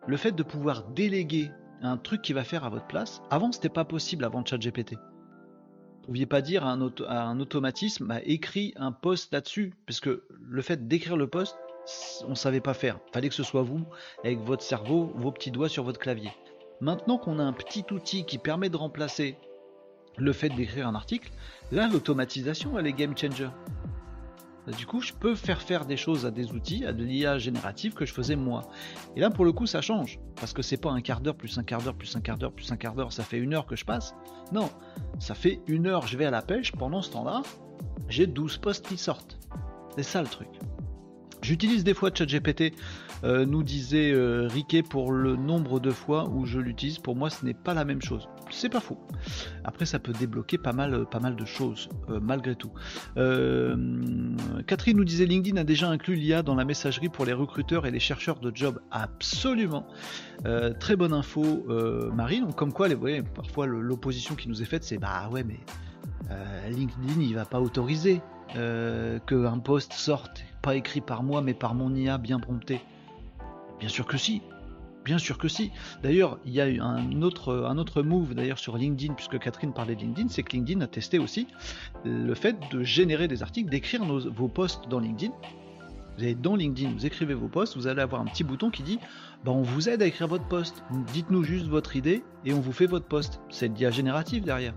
le 0.08 0.18
fait 0.18 0.32
de 0.32 0.44
pouvoir 0.44 0.84
déléguer 0.90 1.52
un 1.82 1.98
truc 1.98 2.22
qui 2.22 2.34
va 2.34 2.44
faire 2.44 2.64
à 2.64 2.70
votre 2.70 2.88
place, 2.88 3.22
avant 3.30 3.52
c'était 3.52 3.70
pas 3.70 3.86
possible 3.86 4.24
avant 4.24 4.44
ChatGPT. 4.44 4.96
Pouviez 6.06 6.26
pas 6.26 6.42
dire 6.42 6.66
à 6.66 6.72
un, 6.72 7.40
automatisme, 7.40 8.08
bah, 8.08 8.20
écrit 8.26 8.74
un 8.76 8.92
post 8.92 9.32
là-dessus, 9.32 9.74
parce 9.86 10.02
que 10.02 10.24
le 10.50 10.62
fait 10.62 10.88
d'écrire 10.88 11.16
le 11.16 11.28
post, 11.28 11.56
on 12.28 12.36
savait 12.36 12.60
pas 12.60 12.74
faire. 12.74 13.00
Fallait 13.14 13.30
que 13.30 13.36
ce 13.36 13.44
soit 13.44 13.62
vous, 13.62 13.86
avec 14.24 14.40
votre 14.40 14.64
cerveau, 14.64 15.12
vos 15.16 15.32
petits 15.32 15.52
doigts 15.52 15.70
sur 15.70 15.84
votre 15.84 16.00
clavier. 16.00 16.32
Maintenant 16.82 17.18
qu'on 17.18 17.40
a 17.40 17.44
un 17.44 17.54
petit 17.54 17.86
outil 17.92 18.26
qui 18.26 18.38
permet 18.38 18.70
de 18.70 18.76
remplacer 18.76 19.38
le 20.18 20.34
fait 20.34 20.50
d'écrire 20.50 20.88
un 20.88 20.96
article, 20.96 21.32
là 21.72 21.88
l'automatisation 21.88 22.78
elle 22.78 22.88
est 22.88 22.94
game 22.94 23.18
changer. 23.18 23.50
Du 24.78 24.86
coup, 24.86 25.02
je 25.02 25.12
peux 25.12 25.36
faire 25.36 25.62
faire 25.62 25.86
des 25.86 25.98
choses 25.98 26.26
à 26.26 26.32
des 26.32 26.52
outils, 26.54 26.86
à 26.86 26.94
de 26.94 27.04
l'IA 27.04 27.38
générative 27.38 27.94
que 27.94 28.06
je 28.06 28.14
faisais 28.14 28.38
moi. 28.38 28.62
Et 29.16 29.20
là, 29.20 29.30
pour 29.30 29.44
le 29.44 29.52
coup, 29.52 29.66
ça 29.66 29.82
change. 29.82 30.20
Parce 30.38 30.54
que 30.54 30.62
c'est 30.62 30.78
pas 30.78 30.90
un 30.90 31.02
quart 31.02 31.20
d'heure, 31.20 31.36
plus 31.36 31.58
un 31.58 31.64
quart 31.64 31.82
d'heure, 31.82 31.96
plus 31.96 32.16
un 32.16 32.22
quart 32.22 32.38
d'heure, 32.38 32.54
plus 32.54 32.72
un 32.72 32.78
quart 32.78 32.96
d'heure, 32.96 33.12
ça 33.12 33.24
fait 33.24 33.38
une 33.38 33.54
heure 33.54 33.66
que 33.66 33.76
je 33.76 33.84
passe. 33.84 34.16
Non, 34.54 34.70
ça 35.20 35.36
fait 35.36 35.60
une 35.68 35.88
heure, 35.88 36.08
je 36.08 36.18
vais 36.18 36.26
à 36.26 36.32
la 36.32 36.42
pêche. 36.42 36.72
Pendant 36.72 37.02
ce 37.02 37.12
temps-là, 37.12 37.42
j'ai 38.08 38.26
12 38.26 38.58
postes 38.60 38.88
qui 38.88 38.98
sortent. 38.98 39.38
C'est 39.98 40.04
ça 40.04 40.22
le 40.22 40.28
truc. 40.28 40.50
J'utilise 41.42 41.84
des 41.84 41.94
fois 41.94 42.10
ChatGPT, 42.14 42.74
euh, 43.26 43.46
nous 43.46 43.64
disait 43.64 44.12
euh, 44.12 44.48
Riquet 44.48 44.82
pour 44.82 45.12
le 45.12 45.36
nombre 45.36 45.82
de 45.82 45.92
fois 45.92 46.30
où 46.30 46.46
je 46.46 46.60
l'utilise. 46.60 47.00
Pour 47.00 47.18
moi, 47.18 47.30
ce 47.30 47.46
n'est 47.46 47.54
pas 47.54 47.74
la 47.74 47.84
même 47.84 48.02
chose. 48.02 48.30
C'est 48.54 48.70
pas 48.70 48.80
faux. 48.80 48.98
Après, 49.64 49.86
ça 49.86 50.00
peut 50.00 50.14
débloquer 50.14 50.58
pas 50.58 50.74
mal, 50.74 51.06
pas 51.10 51.20
mal 51.20 51.36
de 51.36 51.46
choses, 51.46 51.90
euh, 52.10 52.20
malgré 52.22 52.56
tout. 52.56 52.72
Catherine 54.68 54.98
nous 54.98 55.04
disait 55.04 55.26
LinkedIn 55.26 55.60
a 55.60 55.64
déjà 55.64 55.90
inclus 55.90 56.16
l'IA 56.16 56.44
dans 56.44 56.56
la 56.56 56.66
messagerie 56.66 57.10
pour 57.10 57.26
les 57.26 57.34
recruteurs 57.34 57.86
et 57.86 57.92
les 57.92 58.00
chercheurs 58.00 58.40
de 58.40 58.52
job. 58.54 58.80
Absolument. 58.92 59.88
très 60.80 60.96
bonne 60.96 61.14
info, 61.14 61.66
Marine. 62.14 62.54
Comme 62.54 62.74
quoi, 62.74 62.88
voyez, 62.94 63.24
parfois 63.24 63.66
l'opposition 63.66 64.36
qui 64.36 64.50
nous 64.50 64.62
est 64.62 64.66
faite, 64.66 64.84
c'est 64.84 64.98
bah 64.98 65.30
ouais, 65.32 65.44
mais 65.44 65.60
LinkedIn, 66.70 67.22
il 67.22 67.36
va 67.36 67.46
pas 67.46 67.60
autoriser 67.60 68.22
qu'un 68.54 69.60
post 69.60 69.94
sorte 69.94 70.44
pas 70.62 70.76
écrit 70.76 71.02
par 71.02 71.24
moi, 71.24 71.42
mais 71.42 71.54
par 71.54 71.76
mon 71.76 71.94
IA 71.94 72.18
bien 72.18 72.40
prompté 72.40 72.82
Bien 73.80 73.90
sûr 73.90 74.06
que 74.06 74.18
si. 74.18 74.42
Bien 75.04 75.18
sûr 75.18 75.38
que 75.38 75.48
si. 75.48 75.72
D'ailleurs, 76.02 76.40
il 76.46 76.54
y 76.54 76.62
a 76.62 76.70
eu 76.70 76.80
un 76.80 77.22
autre, 77.22 78.02
move 78.02 78.34
d'ailleurs 78.34 78.60
sur 78.60 78.78
LinkedIn, 78.78 79.14
puisque 79.14 79.38
Catherine 79.38 79.74
parlait 79.74 79.96
de 79.96 80.02
LinkedIn, 80.02 80.30
c'est 80.30 80.44
que 80.44 80.54
LinkedIn 80.54 80.82
a 80.82 80.88
testé 80.88 81.20
aussi 81.20 81.48
le 82.06 82.34
fait 82.36 82.56
de 82.72 82.84
générer 82.84 83.28
des 83.28 83.44
articles, 83.44 83.70
d'écrire 83.70 84.04
vos 84.06 84.48
posts 84.48 84.88
dans 84.90 85.00
LinkedIn. 85.00 85.34
Vous 86.18 86.24
allez 86.24 86.36
dans 86.36 86.56
LinkedIn, 86.56 86.92
vous 86.94 87.06
écrivez 87.06 87.34
vos 87.34 87.48
posts, 87.48 87.76
vous 87.76 87.88
allez 87.88 88.02
avoir 88.02 88.22
un 88.22 88.26
petit 88.26 88.44
bouton 88.44 88.70
qui 88.70 88.84
dit 88.84 89.00
bah, 89.44 89.52
on 89.52 89.64
vous 89.64 89.90
aide 89.90 90.02
à 90.02 90.06
écrire 90.06 90.28
votre 90.28 90.48
post. 90.48 90.84
Dites-nous 91.12 91.44
juste 91.44 91.66
votre 91.66 91.96
idée 91.96 92.24
et 92.46 92.54
on 92.54 92.62
vous 92.62 92.72
fait 92.72 92.86
votre 92.86 93.08
post. 93.08 93.42
C'est 93.50 93.68
le 93.68 93.74
dia 93.74 93.90
génératif 93.90 94.44
derrière. 94.44 94.76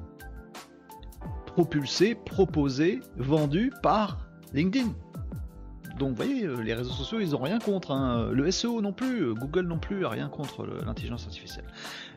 Propulsé, 1.46 2.14
proposé, 2.14 3.00
vendu 3.16 3.70
par 3.82 4.18
LinkedIn. 4.54 4.88
Donc 5.98 6.10
vous 6.10 6.16
voyez, 6.16 6.44
euh, 6.44 6.60
les 6.62 6.74
réseaux 6.74 6.92
sociaux, 6.92 7.20
ils 7.20 7.34
ont 7.34 7.40
rien 7.40 7.58
contre. 7.58 7.90
Hein. 7.90 8.30
Le 8.32 8.50
SEO 8.50 8.80
non 8.80 8.92
plus, 8.92 9.22
euh, 9.22 9.34
Google 9.34 9.66
non 9.66 9.78
plus, 9.78 10.04
rien 10.04 10.28
contre 10.28 10.66
l'intelligence 10.84 11.24
artificielle. 11.26 11.64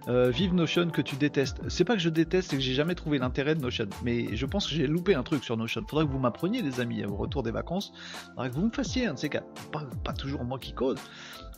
Euh, 0.10 0.32
vive 0.32 0.54
Notion 0.54 0.90
que 0.90 1.02
tu 1.02 1.16
détestes. 1.16 1.62
C'est 1.70 1.86
pas 1.86 1.94
que 1.94 2.02
je 2.02 2.10
déteste, 2.10 2.50
c'est 2.50 2.58
que 2.58 2.64
j'ai 2.64 2.74
jamais 2.74 2.96
trouvé 2.96 3.20
l'intérêt 3.20 3.56
de 3.56 3.62
Notion. 3.62 3.88
Mais 4.04 4.36
je 4.36 4.46
pense 4.46 4.68
que 4.68 4.74
j'ai 4.74 4.88
loupé 4.88 5.14
un 5.14 5.24
truc 5.24 5.44
sur 5.44 5.56
Notion. 5.56 5.84
Faudrait 5.88 6.06
que 6.06 6.12
vous 6.12 6.20
m'appreniez, 6.20 6.62
les 6.62 6.80
amis, 6.80 7.06
au 7.06 7.16
retour 7.16 7.44
des 7.44 7.52
vacances. 7.52 7.94
Faudrait 8.32 8.50
que 8.50 8.56
vous 8.56 8.66
me 8.66 8.72
fassiez 8.72 9.08
un 9.08 9.14
de 9.14 9.20
ces 9.20 9.30
cas. 9.30 9.44
Pas, 9.72 10.14
toujours 10.14 10.44
moi 10.44 10.58
qui 10.58 10.74
code 10.74 11.00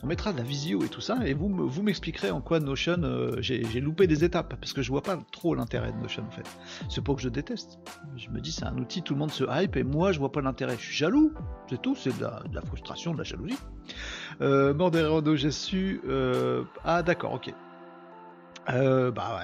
on 0.02 0.08
mettra 0.08 0.32
de 0.32 0.38
la 0.38 0.42
visio 0.42 0.82
et 0.82 0.88
tout 0.88 1.00
ça, 1.00 1.18
et 1.24 1.32
vous, 1.32 1.48
vous 1.48 1.82
m'expliquerez 1.82 2.30
en 2.30 2.40
quoi 2.40 2.58
Notion, 2.58 2.96
euh, 3.04 3.36
j'ai 3.40 3.62
loupé 3.80 4.06
des 4.06 4.24
étapes, 4.24 4.56
parce 4.58 4.72
que 4.72 4.82
je 4.82 4.90
vois 4.90 5.02
pas 5.02 5.16
trop 5.30 5.54
l'intérêt 5.54 5.92
de 5.92 5.96
Notion 5.98 6.24
en 6.26 6.30
fait. 6.30 6.44
C'est 6.88 7.04
pas 7.04 7.14
que 7.14 7.20
je 7.20 7.28
déteste. 7.28 7.78
Je 8.16 8.28
me 8.30 8.40
dis 8.40 8.50
c'est 8.50 8.64
un 8.64 8.76
outil, 8.78 9.02
tout 9.02 9.14
le 9.14 9.20
monde 9.20 9.30
se 9.30 9.44
hype, 9.48 9.76
et 9.76 9.84
moi 9.84 10.10
je 10.10 10.18
vois 10.18 10.32
pas 10.32 10.40
l'intérêt. 10.40 10.76
Je 10.76 10.86
suis 10.86 10.96
jaloux, 10.96 11.32
c'est 11.70 11.80
tout, 11.80 11.94
c'est 11.94 12.16
de, 12.18 12.24
la 12.52 12.62
frustration, 12.62 13.12
de 13.12 13.18
la 13.18 13.24
jalousie. 13.24 13.58
Euh, 14.40 14.74
Morderodo, 14.74 15.36
j'ai 15.36 15.52
su. 15.52 16.00
Euh, 16.08 16.64
ah 16.84 17.04
d'accord, 17.04 17.34
ok. 17.34 17.54
Euh, 18.70 19.10
bah 19.10 19.40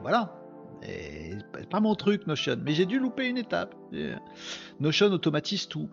voilà. 0.00 0.34
C'est 0.82 1.68
pas 1.70 1.80
mon 1.80 1.94
truc 1.94 2.26
Notion, 2.26 2.56
mais 2.62 2.72
j'ai 2.72 2.84
dû 2.86 2.98
louper 2.98 3.28
une 3.28 3.38
étape. 3.38 3.74
Notion 4.80 5.06
automatise 5.06 5.68
tout 5.68 5.88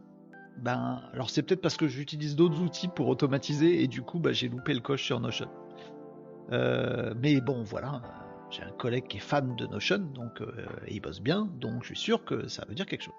ben, 0.58 1.02
alors 1.14 1.30
c'est 1.30 1.42
peut-être 1.42 1.62
parce 1.62 1.78
que 1.78 1.88
j'utilise 1.88 2.36
d'autres 2.36 2.60
outils 2.62 2.88
pour 2.88 3.08
automatiser 3.08 3.82
et 3.84 3.88
du 3.88 4.02
coup, 4.02 4.20
bah, 4.20 4.32
j'ai 4.32 4.48
loupé 4.48 4.74
le 4.74 4.80
coche 4.80 5.04
sur 5.04 5.20
Notion. 5.20 5.50
Euh, 6.52 7.14
mais 7.18 7.42
bon, 7.42 7.64
voilà, 7.64 8.02
j'ai 8.50 8.64
un 8.64 8.72
collègue 8.72 9.08
qui 9.08 9.18
est 9.18 9.22
fan 9.22 9.56
de 9.56 9.66
Notion, 9.66 10.00
donc 10.00 10.42
euh, 10.42 10.52
il 10.88 11.02
bosse 11.02 11.22
bien, 11.22 11.50
donc 11.60 11.84
je 11.84 11.88
suis 11.88 11.98
sûr 11.98 12.26
que 12.26 12.48
ça 12.48 12.66
veut 12.68 12.76
dire 12.76 12.86
quelque 12.86 13.04
chose. 13.04 13.14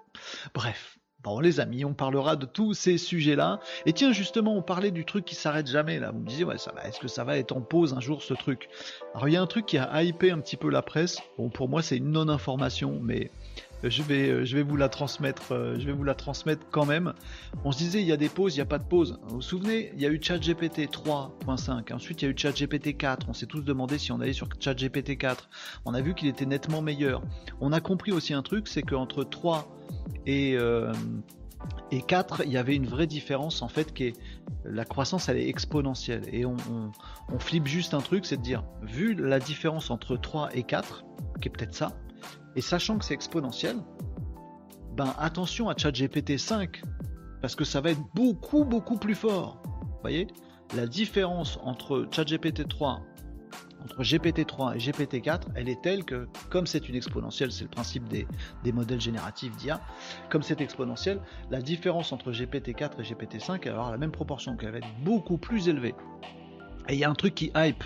Bref. 0.53 0.97
Bon 1.23 1.39
les 1.39 1.61
amis, 1.61 1.85
on 1.85 1.93
parlera 1.93 2.35
de 2.35 2.45
tous 2.45 2.73
ces 2.73 2.97
sujets-là. 2.97 3.61
Et 3.85 3.93
tiens, 3.93 4.11
justement, 4.11 4.57
on 4.57 4.61
parlait 4.61 4.91
du 4.91 5.05
truc 5.05 5.23
qui 5.23 5.35
s'arrête 5.35 5.67
jamais 5.67 5.97
là. 5.97 6.11
Vous 6.11 6.19
me 6.19 6.27
disiez, 6.27 6.43
ouais, 6.43 6.57
ça 6.57 6.73
va, 6.73 6.85
est-ce 6.85 6.99
que 6.99 7.07
ça 7.07 7.23
va 7.23 7.37
être 7.37 7.55
en 7.55 7.61
pause 7.61 7.93
un 7.93 8.01
jour 8.01 8.21
ce 8.21 8.33
truc? 8.33 8.67
Alors 9.13 9.29
il 9.29 9.33
y 9.33 9.37
a 9.37 9.41
un 9.41 9.47
truc 9.47 9.65
qui 9.65 9.77
a 9.77 10.03
hypé 10.03 10.31
un 10.31 10.39
petit 10.39 10.57
peu 10.57 10.69
la 10.69 10.81
presse. 10.81 11.21
Bon, 11.37 11.49
pour 11.49 11.69
moi, 11.69 11.81
c'est 11.81 11.97
une 11.97 12.11
non-information, 12.11 12.99
mais 13.01 13.31
je 13.89 14.01
vais, 14.03 14.29
euh, 14.29 14.45
je 14.45 14.55
vais 14.55 14.63
vous 14.63 14.77
la 14.77 14.89
transmettre, 14.89 15.51
euh, 15.51 15.75
je 15.77 15.85
vais 15.85 15.91
vous 15.91 16.03
la 16.03 16.15
transmettre 16.15 16.65
quand 16.71 16.85
même. 16.85 17.13
On 17.63 17.71
se 17.71 17.77
disait 17.77 18.01
il 18.01 18.07
y 18.07 18.11
a 18.11 18.17
des 18.17 18.29
pauses, 18.29 18.55
il 18.55 18.59
n'y 18.59 18.63
a 18.63 18.65
pas 18.65 18.77
de 18.77 18.85
pause. 18.85 19.19
Vous 19.23 19.35
vous 19.35 19.41
souvenez, 19.41 19.91
il 19.95 20.01
y 20.01 20.05
a 20.05 20.09
eu 20.09 20.19
ChatGPT 20.21 20.89
3.5, 20.91 21.93
ensuite 21.93 22.21
il 22.21 22.25
y 22.25 22.27
a 22.27 22.31
eu 22.31 22.35
ChatGPT 22.37 22.97
4. 22.97 23.27
On 23.29 23.33
s'est 23.33 23.45
tous 23.45 23.61
demandé 23.61 23.97
si 23.97 24.11
on 24.11 24.19
allait 24.19 24.33
sur 24.33 24.47
ChatGPT 24.59 25.17
4. 25.17 25.49
On 25.85 25.93
a 25.93 26.01
vu 26.01 26.13
qu'il 26.13 26.27
était 26.27 26.45
nettement 26.45 26.81
meilleur. 26.81 27.21
On 27.61 27.71
a 27.71 27.81
compris 27.81 28.11
aussi 28.11 28.33
un 28.33 28.41
truc, 28.41 28.67
c'est 28.67 28.83
qu'entre 28.83 29.23
3 29.23 29.67
et 30.25 30.55
euh, 30.57 30.93
et 31.91 32.01
4, 32.01 32.43
il 32.45 32.51
y 32.51 32.57
avait 32.57 32.75
une 32.75 32.87
vraie 32.87 33.07
différence 33.07 33.61
en 33.61 33.69
fait 33.69 33.93
qui 33.93 34.05
est 34.05 34.13
la 34.65 34.83
croissance 34.83 35.29
elle 35.29 35.37
est 35.37 35.47
exponentielle 35.47 36.23
et 36.31 36.45
on, 36.45 36.57
on, 36.69 36.91
on 37.29 37.39
flippe 37.39 37.67
juste 37.67 37.93
un 37.93 38.01
truc, 38.01 38.25
c'est 38.25 38.37
de 38.37 38.41
dire 38.41 38.63
vu 38.81 39.13
la 39.13 39.39
différence 39.39 39.89
entre 39.89 40.17
3 40.17 40.49
et 40.55 40.63
4, 40.63 41.05
qui 41.41 41.47
est 41.47 41.51
peut-être 41.51 41.73
ça, 41.73 41.93
et 42.55 42.61
sachant 42.61 42.97
que 42.97 43.05
c'est 43.05 43.13
exponentiel, 43.13 43.77
ben 44.95 45.13
attention 45.17 45.69
à 45.69 45.77
ChatGPT 45.77 46.37
5, 46.37 46.81
parce 47.41 47.55
que 47.55 47.63
ça 47.63 47.81
va 47.81 47.91
être 47.91 48.01
beaucoup 48.13 48.63
beaucoup 48.63 48.97
plus 48.97 49.15
fort. 49.15 49.61
Vous 49.65 50.01
voyez? 50.01 50.27
La 50.75 50.87
différence 50.87 51.59
entre 51.63 52.07
ChatGPT 52.11 52.67
3, 52.67 53.01
entre 53.83 54.03
GPT 54.03 54.47
3 54.47 54.75
et 54.75 54.79
GPT 54.79 55.21
4, 55.21 55.49
elle 55.55 55.69
est 55.69 55.81
telle 55.81 56.03
que, 56.03 56.27
comme 56.49 56.65
c'est 56.65 56.87
une 56.87 56.95
exponentielle, 56.95 57.51
c'est 57.51 57.63
le 57.63 57.69
principe 57.69 58.07
des, 58.07 58.25
modèles 58.71 59.01
génératifs 59.01 59.55
d'IA, 59.57 59.81
comme 60.29 60.41
c'est 60.41 60.61
exponentiel, 60.61 61.19
la 61.51 61.61
différence 61.61 62.11
entre 62.11 62.31
GPT 62.31 62.73
4 62.73 62.99
et 62.99 63.03
GPT 63.03 63.39
5 63.39 63.65
va 63.65 63.71
avoir 63.71 63.91
la 63.91 63.97
même 63.97 64.11
proportion, 64.11 64.55
qu'elle 64.55 64.71
va 64.71 64.77
être 64.77 65.03
beaucoup 65.03 65.37
plus 65.37 65.67
élevée. 65.67 65.95
Et 66.89 66.93
il 66.93 66.99
y 66.99 67.03
a 67.03 67.09
un 67.09 67.15
truc 67.15 67.35
qui 67.35 67.51
hype 67.55 67.83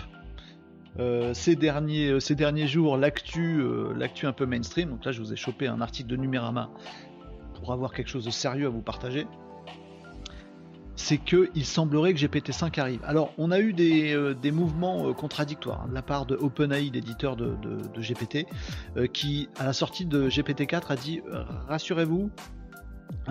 euh, 0.98 1.32
ces, 1.32 1.54
derniers, 1.54 2.08
euh, 2.08 2.20
ces 2.20 2.34
derniers 2.34 2.66
jours 2.66 2.96
l'actu 2.96 3.60
euh, 3.60 3.92
l'actu 3.94 4.26
un 4.26 4.32
peu 4.32 4.46
mainstream. 4.46 4.90
Donc 4.90 5.04
là, 5.04 5.12
je 5.12 5.20
vous 5.20 5.32
ai 5.32 5.36
chopé 5.36 5.68
un 5.68 5.80
article 5.80 6.08
de 6.08 6.16
Numérama 6.16 6.70
pour 7.54 7.72
avoir 7.72 7.92
quelque 7.92 8.08
chose 8.08 8.24
de 8.24 8.30
sérieux 8.30 8.66
à 8.66 8.70
vous 8.70 8.82
partager. 8.82 9.26
C'est 10.96 11.18
que 11.18 11.48
il 11.54 11.64
semblerait 11.64 12.12
que 12.12 12.18
GPT-5 12.18 12.80
arrive. 12.80 13.00
Alors, 13.04 13.32
on 13.38 13.52
a 13.52 13.60
eu 13.60 13.72
des, 13.72 14.34
des 14.42 14.50
mouvements 14.50 15.14
contradictoires 15.14 15.82
hein, 15.82 15.88
de 15.88 15.94
la 15.94 16.02
part 16.02 16.26
de 16.26 16.34
OpenAI, 16.34 16.90
l'éditeur 16.92 17.36
de, 17.36 17.54
de, 17.62 18.00
GPT, 18.00 18.46
qui, 19.12 19.48
à 19.58 19.66
la 19.66 19.72
sortie 19.72 20.06
de 20.06 20.28
GPT-4, 20.28 20.88
a 20.88 20.96
dit 20.96 21.22
rassurez-vous, 21.68 22.30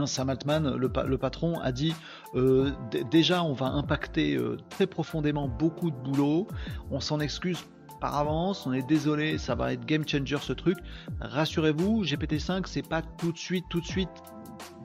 Sam 0.06 0.30
Altman, 0.30 0.76
le, 0.76 1.18
patron, 1.18 1.60
a 1.60 1.72
dit 1.72 1.94
euh, 2.36 2.72
déjà 3.12 3.44
on 3.44 3.54
va 3.54 3.68
impacter 3.68 4.36
euh, 4.36 4.58
très 4.70 4.88
profondément 4.88 5.48
beaucoup 5.48 5.92
de 5.92 5.96
boulot, 5.96 6.48
on 6.92 7.00
s'en 7.00 7.20
excuse 7.20 7.64
par 8.00 8.16
avance, 8.16 8.68
on 8.68 8.74
est 8.74 8.88
désolé, 8.88 9.40
ça 9.40 9.56
va 9.56 9.74
être 9.74 9.86
game 9.86 10.08
changer 10.08 10.38
ce 10.40 10.54
truc. 10.54 10.78
Rassurez-vous, 11.20 12.04
GPT-5 12.04 12.64
c'est 12.68 12.88
pas 12.88 13.02
tout 13.02 13.32
de 13.32 13.38
suite, 13.38 13.66
tout 13.70 13.82
de 13.82 13.88
suite 13.88 14.10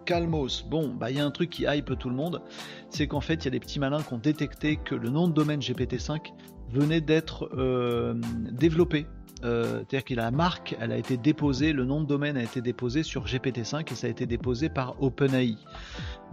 calmos. 0.07 0.65
Bon, 0.69 0.89
bah 0.89 1.11
il 1.11 1.19
y 1.19 1.21
a 1.21 1.25
un 1.25 1.31
truc 1.31 1.51
qui 1.51 1.65
hype 1.69 1.99
tout 1.99 2.09
le 2.09 2.17
monde, 2.17 2.43
c'est 2.89 3.07
qu'en 3.07 3.21
fait 3.21 3.35
il 3.35 3.45
y 3.45 3.49
a 3.49 3.51
des 3.51 3.61
petits 3.61 3.79
malins 3.79 4.03
qui 4.03 4.15
ont 4.15 4.19
détecté 4.19 4.77
que 4.77 4.95
le 4.95 5.11
nom 5.11 5.29
de 5.29 5.35
domaine 5.35 5.61
GPT-5 5.61 6.33
venait 6.71 7.03
d'être 7.03 7.51
euh, 7.55 8.15
développé 8.51 9.07
euh, 9.45 9.79
c'est-à-dire 9.79 10.05
que 10.05 10.15
la 10.15 10.31
marque, 10.31 10.77
elle 10.81 10.93
a 10.93 10.97
été 10.97 11.17
déposée, 11.17 11.73
le 11.73 11.85
nom 11.85 12.01
de 12.01 12.07
domaine 12.07 12.37
a 12.37 12.43
été 12.43 12.61
déposé 12.61 13.03
sur 13.03 13.25
GPT-5 13.25 13.93
et 13.93 13.95
ça 13.95 14.07
a 14.07 14.11
été 14.11 14.27
déposé 14.27 14.69
par 14.69 15.03
OpenAI. 15.03 15.57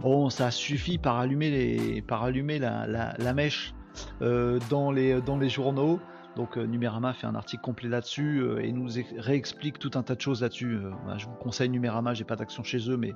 Bon, 0.00 0.30
ça 0.30 0.50
suffit 0.50 0.98
par 0.98 1.18
allumer, 1.18 2.02
par 2.06 2.22
allumer 2.22 2.58
la, 2.58 3.32
mèche 3.34 3.74
euh, 4.22 4.58
dans, 4.70 4.92
les, 4.92 5.48
journaux. 5.48 6.00
Donc 6.36 6.56
Numérama 6.56 7.12
fait 7.12 7.26
un 7.26 7.34
article 7.34 7.62
complet 7.62 7.88
là-dessus 7.88 8.44
et 8.62 8.72
nous 8.72 8.88
réexplique 9.18 9.78
tout 9.78 9.90
un 9.94 10.02
tas 10.02 10.14
de 10.14 10.20
choses 10.20 10.42
là-dessus. 10.42 10.78
Bah, 11.06 11.18
je 11.18 11.26
vous 11.26 11.34
conseille 11.34 11.68
Numérama, 11.68 12.14
j'ai 12.14 12.24
pas 12.24 12.36
d'action 12.36 12.62
chez 12.62 12.88
eux, 12.88 12.96
mais 12.96 13.14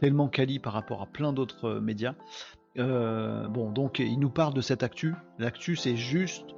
tellement 0.00 0.28
quali 0.28 0.58
par 0.58 0.74
rapport 0.74 1.02
à 1.02 1.06
plein 1.06 1.32
d'autres 1.32 1.80
médias. 1.80 2.14
bon, 2.76 3.70
donc 3.70 3.98
il 3.98 4.18
nous 4.18 4.30
parle 4.30 4.52
de 4.52 4.60
cette 4.60 4.82
actu. 4.82 5.14
L'actu, 5.38 5.76
c'est 5.76 5.96
juste 5.96 6.54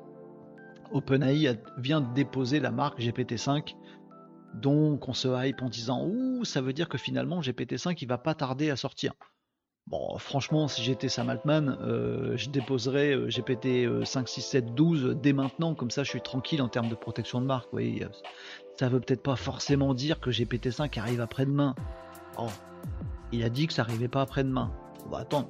OpenAI 0.93 1.59
vient 1.79 2.01
de 2.01 2.13
déposer 2.15 2.61
la 2.61 2.71
marque 2.71 3.01
GPT-5. 3.01 3.75
Donc 4.55 5.09
on 5.09 5.15
se 5.15 5.29
hype 5.29 5.63
en 5.63 5.69
disant 5.69 6.05
Ouh, 6.05 6.45
ça 6.45 6.61
veut 6.61 6.73
dire 6.73 6.89
que 6.89 6.99
finalement 6.99 7.41
GPT-5 7.41 7.97
il 8.01 8.09
va 8.09 8.19
pas 8.19 8.35
tarder 8.35 8.71
à 8.71 8.77
sortir. 8.77 9.15
Bon, 9.89 10.17
franchement, 10.19 10.69
si 10.69 10.81
j'étais 10.83 11.09
Sam 11.09 11.29
Altman, 11.29 11.77
euh, 11.81 12.37
je 12.37 12.51
déposerais 12.51 13.17
euh, 13.17 13.29
GPT 13.29 14.05
5, 14.05 14.29
6, 14.29 14.41
7, 14.41 14.75
12 14.75 15.17
dès 15.21 15.33
maintenant, 15.33 15.75
comme 15.75 15.91
ça 15.91 16.05
je 16.05 16.11
suis 16.11 16.21
tranquille 16.21 16.63
en 16.63 16.69
termes 16.69 16.89
de 16.89 16.95
protection 16.95 17.41
de 17.41 17.47
marque. 17.47 17.73
Oui, 17.73 18.03
ça 18.79 18.89
veut 18.89 19.01
peut-être 19.01 19.23
pas 19.23 19.37
forcément 19.37 19.95
dire 19.95 20.21
que 20.21 20.31
GPT-5 20.31 20.99
arrive 20.99 21.21
après-demain. 21.21 21.75
Oh, 22.39 22.49
il 23.33 23.43
a 23.43 23.49
dit 23.49 23.67
que 23.67 23.73
ça 23.73 23.83
arrivait 23.83 24.09
pas 24.09 24.23
après-demain. 24.23 24.73
On 25.07 25.11
va 25.11 25.19
attendre. 25.19 25.49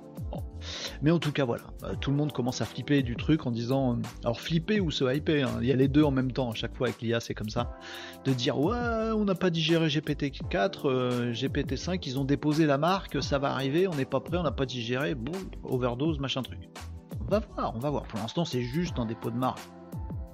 Mais 1.03 1.11
en 1.11 1.19
tout 1.19 1.33
cas, 1.33 1.45
voilà, 1.45 1.65
euh, 1.83 1.95
tout 2.01 2.11
le 2.11 2.17
monde 2.17 2.33
commence 2.33 2.61
à 2.61 2.65
flipper 2.65 3.03
du 3.03 3.17
truc 3.17 3.47
en 3.47 3.51
disant, 3.51 3.95
euh, 3.95 4.03
alors 4.25 4.41
flipper 4.41 4.81
ou 4.81 4.91
se 4.91 5.05
hyper, 5.15 5.49
hein. 5.49 5.59
il 5.61 5.67
y 5.67 5.73
a 5.73 5.77
les 5.77 5.89
deux 5.89 6.05
en 6.05 6.11
même 6.11 6.33
temps, 6.33 6.51
à 6.51 6.55
chaque 6.55 6.77
fois 6.77 6.89
avec 6.89 7.03
l'IA 7.03 7.21
c'est 7.21 7.35
comme 7.35 7.49
ça, 7.49 7.77
de 8.25 8.33
dire 8.33 8.59
ouais, 8.59 9.11
on 9.15 9.25
n'a 9.25 9.35
pas 9.35 9.51
digéré 9.51 9.89
GPT-4, 9.89 11.33
GPT-5, 11.33 12.01
ils 12.07 12.19
ont 12.19 12.25
déposé 12.25 12.67
la 12.67 12.79
marque, 12.79 13.23
ça 13.23 13.39
va 13.39 13.53
arriver, 13.53 13.89
on 13.89 13.95
n'est 13.95 14.05
pas 14.05 14.21
prêt, 14.21 14.37
on 14.37 14.43
n'a 14.43 14.53
pas 14.53 14.67
digéré, 14.67 15.15
bon, 15.15 15.33
overdose, 15.65 16.19
machin 16.19 16.43
truc. 16.43 16.71
On 17.21 17.31
va 17.31 17.41
voir, 17.41 17.73
on 17.75 17.79
va 17.79 17.91
voir. 17.91 18.03
Pour 18.05 18.19
l'instant, 18.21 18.45
c'est 18.45 18.63
juste 18.63 18.99
un 18.99 19.07
dépôt 19.07 19.31
de 19.31 19.37
marque. 19.37 19.61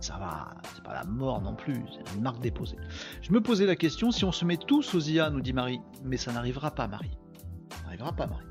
Ça 0.00 0.16
va, 0.18 0.54
c'est 0.74 0.82
pas 0.84 0.94
la 0.94 1.04
mort 1.04 1.40
non 1.40 1.54
plus, 1.54 1.82
c'est 1.92 2.14
une 2.14 2.22
marque 2.22 2.40
déposée. 2.40 2.76
Je 3.20 3.32
me 3.32 3.40
posais 3.40 3.66
la 3.66 3.74
question 3.74 4.12
si 4.12 4.24
on 4.24 4.32
se 4.32 4.44
met 4.44 4.56
tous 4.56 4.94
aux 4.94 5.00
IA, 5.00 5.30
nous 5.30 5.40
dit 5.40 5.52
Marie, 5.52 5.80
mais 6.04 6.16
ça 6.16 6.32
n'arrivera 6.32 6.70
pas, 6.70 6.86
Marie. 6.86 7.16
Ça 7.70 7.84
n'arrivera 7.84 8.12
pas, 8.12 8.26
Marie 8.26 8.47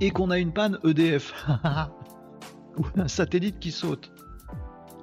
et 0.00 0.10
qu'on 0.10 0.30
a 0.30 0.38
une 0.38 0.52
panne 0.52 0.78
EDF 0.84 1.34
ou 2.78 2.84
un 2.96 3.08
satellite 3.08 3.58
qui 3.58 3.70
saute. 3.70 4.10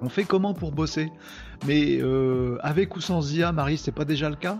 On 0.01 0.09
fait 0.09 0.23
comment 0.23 0.53
pour 0.53 0.71
bosser? 0.71 1.11
Mais 1.67 1.99
euh, 2.01 2.57
avec 2.61 2.95
ou 2.95 3.01
sans 3.01 3.33
IA, 3.33 3.51
Marie, 3.51 3.77
c'est 3.77 3.91
pas 3.91 4.05
déjà 4.05 4.29
le 4.29 4.35
cas? 4.35 4.59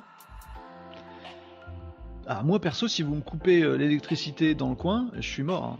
Ah, 2.28 2.44
Moi 2.44 2.60
perso, 2.60 2.88
si 2.88 3.02
vous 3.02 3.16
me 3.16 3.22
coupez 3.22 3.64
euh, 3.64 3.76
l'électricité 3.76 4.54
dans 4.54 4.70
le 4.70 4.76
coin, 4.76 5.10
je 5.16 5.28
suis 5.28 5.44
mort. 5.44 5.78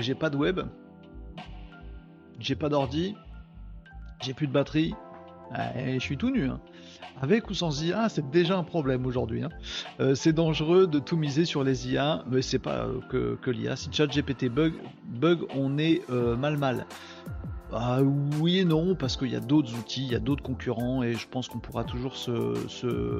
J'ai 0.00 0.14
pas 0.14 0.28
de 0.28 0.36
web, 0.36 0.60
j'ai 2.38 2.56
pas 2.56 2.68
d'ordi, 2.68 3.16
j'ai 4.20 4.34
plus 4.34 4.46
de 4.46 4.52
batterie, 4.52 4.94
et 5.76 5.94
je 5.94 5.98
suis 5.98 6.18
tout 6.18 6.30
nu. 6.30 6.50
Hein. 6.50 6.60
Avec 7.20 7.50
ou 7.50 7.54
sans 7.54 7.82
IA, 7.82 8.08
c'est 8.08 8.30
déjà 8.30 8.56
un 8.56 8.62
problème 8.62 9.04
aujourd'hui. 9.06 9.42
Hein. 9.42 9.48
Euh, 10.00 10.14
c'est 10.14 10.32
dangereux 10.32 10.86
de 10.86 10.98
tout 10.98 11.16
miser 11.16 11.44
sur 11.44 11.64
les 11.64 11.90
IA, 11.90 12.22
mais 12.30 12.42
c'est 12.42 12.58
pas 12.58 12.86
euh, 12.86 13.36
que, 13.40 13.50
l'IA. 13.50 13.76
Si 13.76 13.88
ChatGPT 13.92 14.48
bug, 14.48 14.74
bug, 15.04 15.40
on 15.54 15.78
est 15.78 16.02
euh, 16.10 16.36
mal 16.36 16.56
mal. 16.56 16.86
Ah, 17.72 18.00
oui 18.40 18.60
et 18.60 18.64
non, 18.64 18.94
parce 18.94 19.16
qu'il 19.16 19.30
y 19.30 19.36
a 19.36 19.40
d'autres 19.40 19.76
outils, 19.78 20.04
il 20.06 20.12
y 20.12 20.14
a 20.14 20.20
d'autres 20.20 20.42
concurrents, 20.42 21.02
et 21.02 21.14
je 21.14 21.28
pense 21.28 21.48
qu'on 21.48 21.58
pourra 21.58 21.84
toujours 21.84 22.16
se, 22.16 22.30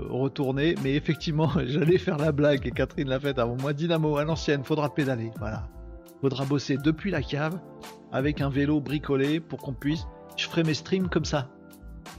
retourner. 0.09 0.75
Mais 0.83 0.95
effectivement, 0.95 1.51
j'allais 1.67 1.99
faire 1.99 2.19
la 2.19 2.33
blague, 2.33 2.67
et 2.67 2.71
Catherine 2.71 3.09
l'a 3.09 3.21
faite 3.21 3.39
avant 3.39 3.57
moi. 3.57 3.73
Dynamo 3.73 4.17
à 4.17 4.25
l'ancienne, 4.25 4.65
faudra 4.65 4.95
pédaler. 4.95 5.33
Voilà. 5.39 5.69
Faudra 6.21 6.45
bosser 6.45 6.79
depuis 6.79 7.11
la 7.11 7.23
cave, 7.23 7.61
avec 8.13 8.41
un 8.41 8.49
vélo 8.49 8.81
bricolé, 8.81 9.41
pour 9.41 9.59
qu'on 9.59 9.75
puisse. 9.75 10.07
Je 10.37 10.47
ferai 10.47 10.63
mes 10.63 10.75
streams 10.75 11.09
comme 11.09 11.25
ça, 11.25 11.49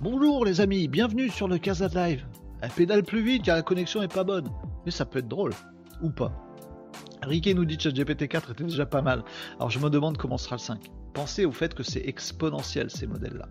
Bonjour 0.01 0.45
les 0.45 0.61
amis, 0.61 0.87
bienvenue 0.87 1.29
sur 1.29 1.49
le 1.49 1.57
Casa 1.57 1.87
Live. 1.87 2.25
Elle 2.61 2.69
pédale 2.69 3.03
plus 3.03 3.21
vite 3.21 3.43
car 3.43 3.57
la 3.57 3.63
connexion 3.63 4.01
est 4.01 4.13
pas 4.13 4.23
bonne. 4.23 4.49
Mais 4.85 4.91
ça 4.91 5.05
peut 5.05 5.19
être 5.19 5.27
drôle. 5.27 5.51
Ou 6.01 6.09
pas. 6.09 6.31
Ricky 7.21 7.53
nous 7.53 7.65
dit 7.65 7.77
que 7.77 7.89
GPT 7.89 8.29
4 8.29 8.51
était 8.51 8.63
déjà 8.63 8.85
pas 8.85 9.01
mal. 9.01 9.23
Alors 9.57 9.69
je 9.69 9.79
me 9.79 9.89
demande 9.89 10.17
comment 10.17 10.37
sera 10.37 10.55
le 10.55 10.61
5. 10.61 10.89
Pensez 11.13 11.43
au 11.43 11.51
fait 11.51 11.73
que 11.73 11.83
c'est 11.83 12.07
exponentiel 12.07 12.89
ces 12.89 13.07
modèles-là. 13.07 13.49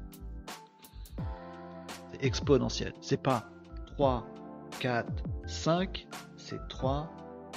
C'est 2.13 2.25
exponentiel. 2.25 2.95
C'est 3.03 3.23
pas 3.23 3.51
3, 3.99 4.27
4, 4.81 5.07
5, 5.47 6.09
c'est 6.37 6.67
3, 6.69 7.11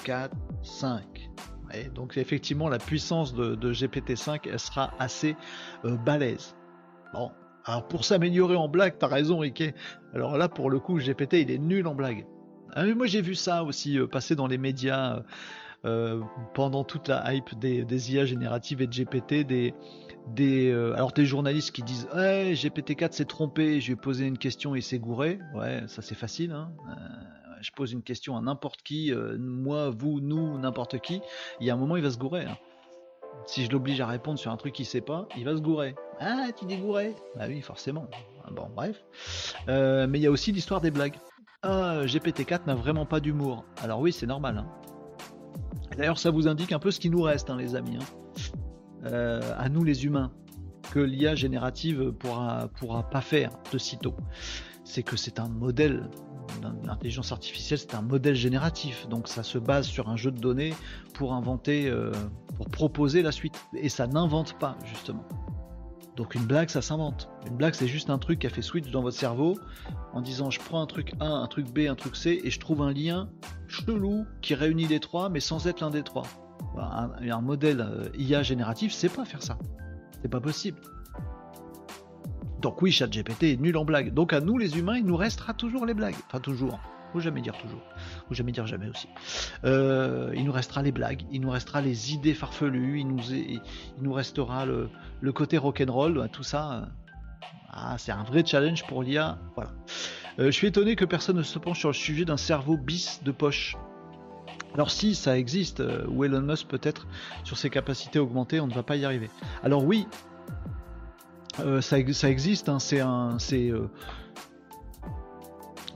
4, 0.04 0.36
5. 0.64 1.32
Et 1.74 1.86
donc 1.86 2.18
effectivement 2.18 2.68
la 2.68 2.80
puissance 2.80 3.34
de, 3.34 3.56
GPT-5 3.56 4.50
elle 4.52 4.60
sera 4.60 4.92
assez 5.00 5.38
euh. 5.86 5.96
Bon, 7.14 7.32
alors 7.66 7.88
pour 7.88 8.06
s'améliorer 8.06 8.56
en 8.56 8.68
blague, 8.68 8.96
t'as 8.98 9.08
raison 9.08 9.40
Riquet. 9.40 9.76
Alors 10.14 10.38
là 10.38 10.50
pour 10.50 10.70
le 10.70 10.80
coup 10.80 10.98
GPT 10.98 11.34
il 11.34 11.52
est 11.52 11.60
nul 11.60 11.88
en 11.88 11.96
blague. 11.96 12.26
Ah, 12.74 12.86
moi 12.96 13.06
j'ai 13.06 13.22
vu 13.22 13.36
ça 13.36 13.64
aussi 13.64 14.00
euh, 14.00 14.08
passer 14.08 14.36
dans 14.36 14.48
les 14.48 14.58
médias 14.58 15.18
euh, 15.18 15.22
euh, 15.84 16.22
pendant 16.54 16.84
toute 16.84 17.08
la 17.08 17.34
hype 17.34 17.58
des, 17.60 18.14
IA 18.14 18.26
génératives 18.26 18.82
et 18.82 18.88
de 18.88 18.94
GPT, 18.94 19.74
alors 20.96 21.12
des 21.12 21.26
journalistes 21.26 21.72
qui 21.72 21.84
disent 21.84 22.08
hey, 22.16 22.54
GPT-4 22.54 23.12
s'est 23.14 23.26
trompé, 23.26 23.82
je 23.82 23.94
posé 23.96 24.26
une 24.26 24.38
question 24.38 24.76
et 24.76 24.82
s'est 24.82 25.00
gouré. 25.00 25.40
Ouais, 25.56 25.84
ça 25.88 26.02
c'est 26.02 26.16
facile. 26.16 26.52
Hein. 26.52 26.72
je 27.62 27.72
pose 27.72 27.92
une 27.92 28.04
question 28.04 28.38
à 28.38 28.42
n'importe 28.42 28.84
qui, 28.84 29.12
moi, 29.40 29.90
vous, 29.90 30.22
nous, 30.22 30.60
n'importe 30.60 31.00
qui. 31.00 31.20
Il 31.60 31.66
y 31.66 31.72
a 31.72 31.74
un 31.74 31.78
moment 31.78 31.98
il 31.98 32.04
va 32.04 32.12
se 32.12 32.20
gourer. 32.20 32.46
Hein. 32.46 32.58
Si 33.46 33.66
je 33.66 33.72
l'oblige 33.72 34.00
à 34.02 34.08
répondre 34.08 34.40
sur 34.40 34.52
un 34.52 34.58
truc 34.58 34.74
qu'il 34.74 34.86
sait 34.86 35.02
pas, 35.02 35.28
il 35.38 35.46
va 35.46 35.56
se 35.56 35.62
gourer. 35.62 35.96
Ah, 36.20 36.48
tu 36.58 36.66
dis 36.66 36.78
Bah 37.36 37.46
oui, 37.48 37.62
forcément. 37.62 38.08
Bon, 38.52 38.70
bref. 38.76 39.04
Euh, 39.68 40.08
mais 40.08 40.20
il 40.20 40.22
y 40.22 40.28
a 40.28 40.32
aussi 40.32 40.52
l'histoire 40.52 40.82
des 40.82 40.92
blagues. 40.92 41.16
Ah, 41.64 42.02
GPT-4 42.06 42.66
n'a 42.68 42.76
vraiment 42.76 43.06
pas 43.06 43.20
d'humour. 43.20 43.66
Alors 43.84 44.00
oui, 44.00 44.12
c'est 44.12 44.26
normal. 44.26 44.58
Hein. 44.58 44.68
D'ailleurs, 45.98 46.18
ça 46.18 46.32
vous 46.32 46.48
indique 46.48 46.72
un 46.72 46.80
peu 46.80 46.92
ce 46.92 47.00
qui 47.00 47.10
nous 47.10 47.22
reste, 47.22 47.50
hein, 47.50 47.58
les 47.58 47.76
amis. 47.76 47.98
Hein. 47.98 48.06
Euh, 49.06 49.42
à 49.58 49.70
nous, 49.70 49.84
les 49.84 50.06
humains, 50.06 50.32
que 50.92 51.00
l'IA 51.00 51.36
générative 51.36 52.12
pourra, 52.12 52.68
pourra 52.80 53.10
pas 53.10 53.22
faire 53.22 53.52
de 53.72 53.78
sitôt. 53.78 54.16
C'est 54.84 55.04
que 55.04 55.18
c'est 55.18 55.40
un 55.40 55.48
modèle 55.48 56.10
l'intelligence 56.84 57.32
artificielle, 57.32 57.80
c'est 57.80 57.96
un 57.96 58.02
modèle 58.02 58.36
génératif, 58.36 59.08
donc 59.10 59.28
ça 59.28 59.44
se 59.44 59.58
base 59.58 59.88
sur 59.88 60.10
un 60.10 60.18
jeu 60.18 60.32
de 60.32 60.40
données 60.40 60.74
pour 61.14 61.34
inventer, 61.34 61.90
euh, 61.90 62.12
pour 62.58 62.70
proposer 62.70 63.22
la 63.22 63.32
suite. 63.32 63.60
Et 63.74 63.90
ça 63.90 64.08
n'invente 64.08 64.58
pas, 64.60 64.78
justement. 64.86 65.26
Donc 66.16 66.36
une 66.36 66.46
blague, 66.46 66.70
ça 66.70 66.82
s'invente. 66.82 67.30
Une 67.48 67.56
blague, 67.56 67.74
c'est 67.74 67.88
juste 67.88 68.10
un 68.10 68.18
truc 68.18 68.40
qui 68.40 68.48
a 68.48 68.50
fait 68.50 68.62
switch 68.62 68.92
dans 68.92 69.02
votre 69.02 69.18
cerveau 69.18 69.58
en 70.14 70.22
disant 70.22 70.50
je 70.50 70.60
prends 70.60 70.82
un 70.82 70.86
truc 70.86 71.14
A, 71.20 71.26
un 71.26 71.48
truc 71.48 71.72
B, 71.72 71.88
un 71.90 71.96
truc 71.96 72.16
C, 72.16 72.42
et 72.44 72.52
je 72.52 72.60
trouve 72.60 72.82
un 72.82 72.92
lien 72.92 73.30
chelou 73.68 74.26
qui 74.42 74.54
réunit 74.54 74.88
les 74.88 75.00
trois, 75.00 75.30
mais 75.30 75.40
sans 75.40 75.68
être 75.68 75.80
l'un 75.80 75.90
des 75.90 76.04
trois. 76.04 76.28
Bah, 76.76 77.12
un, 77.20 77.42
modèle 77.42 77.82
euh, 77.82 78.10
IA 78.18 78.44
génératif, 78.44 78.94
c'est 78.94 79.10
pas 79.10 79.26
faire 79.26 79.42
ça. 79.42 79.58
C'est 80.22 80.30
pas 80.30 80.42
possible. 80.42 80.80
Donc 82.62 82.82
oui, 82.82 82.92
ChatGPT 82.92 83.44
est 83.44 83.60
nul 83.60 83.76
en 83.76 83.86
blague. 83.86 84.14
Donc 84.14 84.34
à 84.34 84.40
nous 84.40 84.58
les 84.58 84.78
humains, 84.78 84.98
il 84.98 85.06
nous 85.06 85.18
restera 85.18 85.54
toujours 85.54 85.86
les 85.86 85.94
blagues. 85.94 86.16
Enfin 86.28 86.40
toujours. 86.40 86.80
Faut 87.12 87.20
jamais 87.20 87.42
dire 87.42 87.58
toujours. 87.58 87.82
Faut 88.30 88.36
jamais 88.36 88.52
dire 88.52 88.68
jamais 88.68 88.88
aussi. 88.88 89.10
Euh, 89.66 90.32
il 90.36 90.46
nous 90.46 90.52
restera 90.52 90.82
les 90.82 90.92
blagues, 90.92 91.24
il 91.32 91.42
nous 91.42 91.50
restera 91.50 91.82
les 91.82 92.14
idées 92.14 92.34
farfelues, 92.34 93.00
il 93.00 93.08
nous, 93.08 93.20
il 93.32 93.62
nous 94.00 94.14
restera 94.14 94.66
le, 94.66 94.90
le 95.20 95.34
côté 95.34 95.58
rock'n'roll, 95.58 96.30
tout 96.32 96.44
ça. 96.44 96.72
Euh, 96.72 96.86
ah, 97.72 97.96
c'est 97.98 98.12
un 98.12 98.24
vrai 98.24 98.46
challenge 98.46 98.86
pour 98.86 99.04
l'IA. 99.04 99.40
Voilà. 99.56 99.72
Euh, 100.40 100.46
je 100.46 100.52
suis 100.52 100.68
étonné 100.68 100.96
que 100.96 101.06
personne 101.06 101.38
ne 101.38 101.44
se 101.44 101.60
penche 101.60 101.80
sur 101.80 101.90
le 101.90 101.94
sujet 101.94 102.26
d'un 102.26 102.38
cerveau 102.38 102.78
bis 102.78 103.22
de 103.24 103.32
poche. 103.32 103.76
Alors 104.74 104.90
si 104.90 105.16
ça 105.16 105.38
existe, 105.38 105.84
ou 106.08 106.24
Elon 106.24 106.42
Musk 106.42 106.68
peut-être 106.68 107.08
sur 107.44 107.58
ses 107.58 107.70
capacités 107.70 108.20
augmentées, 108.20 108.62
on 108.62 108.68
ne 108.68 108.74
va 108.74 108.84
pas 108.84 108.96
y 108.96 109.04
arriver. 109.04 109.30
Alors 109.64 109.84
oui, 109.84 110.08
euh, 111.60 111.82
ça, 111.82 112.00
existe, 112.00 112.70
hein, 112.70 112.80
c'est 112.80 113.02
un. 113.02 113.38
C'est. 113.40 113.70
Euh, 113.70 113.90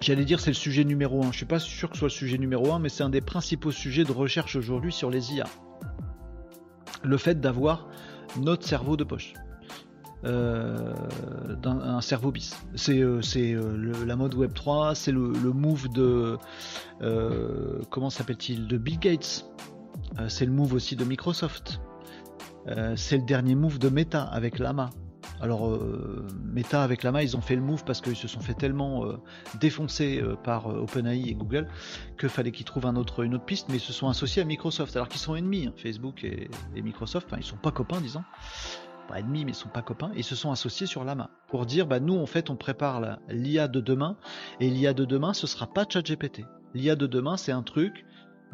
j'allais 0.01 0.25
dire 0.25 0.39
c'est 0.39 0.49
le 0.49 0.55
sujet 0.55 0.83
numéro 0.83 1.23
1. 1.23 1.31
Je 1.31 1.37
suis 1.37 1.45
pas 1.45 1.59
sûr 1.59 1.89
que 1.89 1.95
ce 1.95 1.99
soit 1.99 2.07
le 2.07 2.13
sujet 2.13 2.37
numéro 2.37 2.73
1, 2.73 2.79
mais 2.79 2.89
c'est 2.89 3.03
un 3.03 3.09
des 3.09 3.21
principaux 3.21 3.71
sujets 3.71 4.03
de 4.03 4.11
recherche 4.11 4.55
aujourd'hui 4.55 4.91
sur 4.91 5.09
les 5.09 5.33
IA. 5.33 5.45
Le 7.03 7.17
fait 7.17 7.39
d'avoir 7.39 7.87
notre 8.37 8.67
cerveau 8.67 8.97
de 8.97 9.03
poche. 9.03 9.33
Euh, 10.25 10.93
un 11.63 12.01
cerveau 12.01 12.31
bis. 12.31 12.57
C'est 12.75 12.99
la 14.05 14.15
mode 14.15 14.33
Web 14.33 14.53
3, 14.53 14.95
c'est 14.95 15.11
le, 15.11 15.29
move 15.53 15.87
de 15.89 16.37
comment 17.91 18.09
s'appelle-t-il? 18.09 18.67
De 18.67 18.77
Bill 18.77 18.99
Gates. 18.99 19.45
c'est 20.27 20.45
le 20.45 20.51
move 20.51 20.73
aussi 20.73 20.95
de 20.95 21.05
Microsoft. 21.05 21.79
c'est 22.95 23.17
le 23.17 23.25
dernier 23.25 23.53
move 23.53 23.77
de 23.77 23.89
Meta 23.89 24.23
avec 24.23 24.57
Lama. 24.57 24.89
Alors, 25.41 25.67
euh, 25.67 26.25
Meta 26.43 26.81
avec 26.81 27.03
Lama, 27.03 27.23
ils 27.23 27.35
ont 27.35 27.41
fait 27.41 27.55
le 27.55 27.61
move 27.61 27.83
parce 27.83 28.01
qu'ils 28.01 28.15
se 28.15 28.27
sont 28.27 28.39
fait 28.39 28.53
tellement 28.53 29.05
euh, 29.05 29.17
défoncer 29.59 30.21
euh, 30.21 30.35
par 30.35 30.67
OpenAI 30.67 31.29
et 31.29 31.33
Google 31.33 31.67
qu'il 32.19 32.29
fallait 32.29 32.51
qu'ils 32.51 32.65
trouvent 32.65 32.85
un 32.85 32.95
autre, 32.95 33.23
une 33.23 33.35
autre 33.35 33.45
piste, 33.45 33.67
mais 33.69 33.75
ils 33.75 33.81
se 33.81 33.93
sont 33.93 34.07
associés 34.07 34.41
à 34.41 34.45
Microsoft, 34.45 34.95
alors 34.95 35.09
qu'ils 35.09 35.19
sont 35.19 35.35
ennemis, 35.35 35.67
hein, 35.67 35.73
Facebook 35.75 36.23
et, 36.23 36.49
Microsoft, 36.75 37.27
enfin, 37.27 37.37
ils 37.39 37.45
sont 37.45 37.57
pas 37.57 37.71
copains, 37.71 37.99
disons. 37.99 38.23
Pas 39.07 39.19
ennemis, 39.19 39.45
mais 39.45 39.51
ils 39.51 39.55
sont 39.55 39.69
pas 39.69 39.81
copains. 39.81 40.11
ils 40.15 40.23
se 40.23 40.35
sont 40.35 40.51
associés 40.51 40.87
sur 40.87 41.03
Lama 41.03 41.29
pour 41.49 41.65
dire, 41.65 41.85
bah, 41.85 41.99
nous, 41.99 42.17
en 42.17 42.25
fait, 42.25 42.49
on 42.49 42.55
prépare 42.55 43.19
l'IA 43.29 43.67
de 43.67 43.81
demain, 43.81 44.17
et 44.59 44.69
l'IA 44.69 44.93
de 44.93 45.05
demain, 45.05 45.33
ce 45.33 45.47
sera 45.47 45.67
pas 45.67 45.85
ChatGPT. 45.87 46.43
L'IA 46.73 46.95
de 46.95 47.07
demain, 47.07 47.37
c'est 47.37 47.51
un 47.51 47.61
truc 47.61 48.05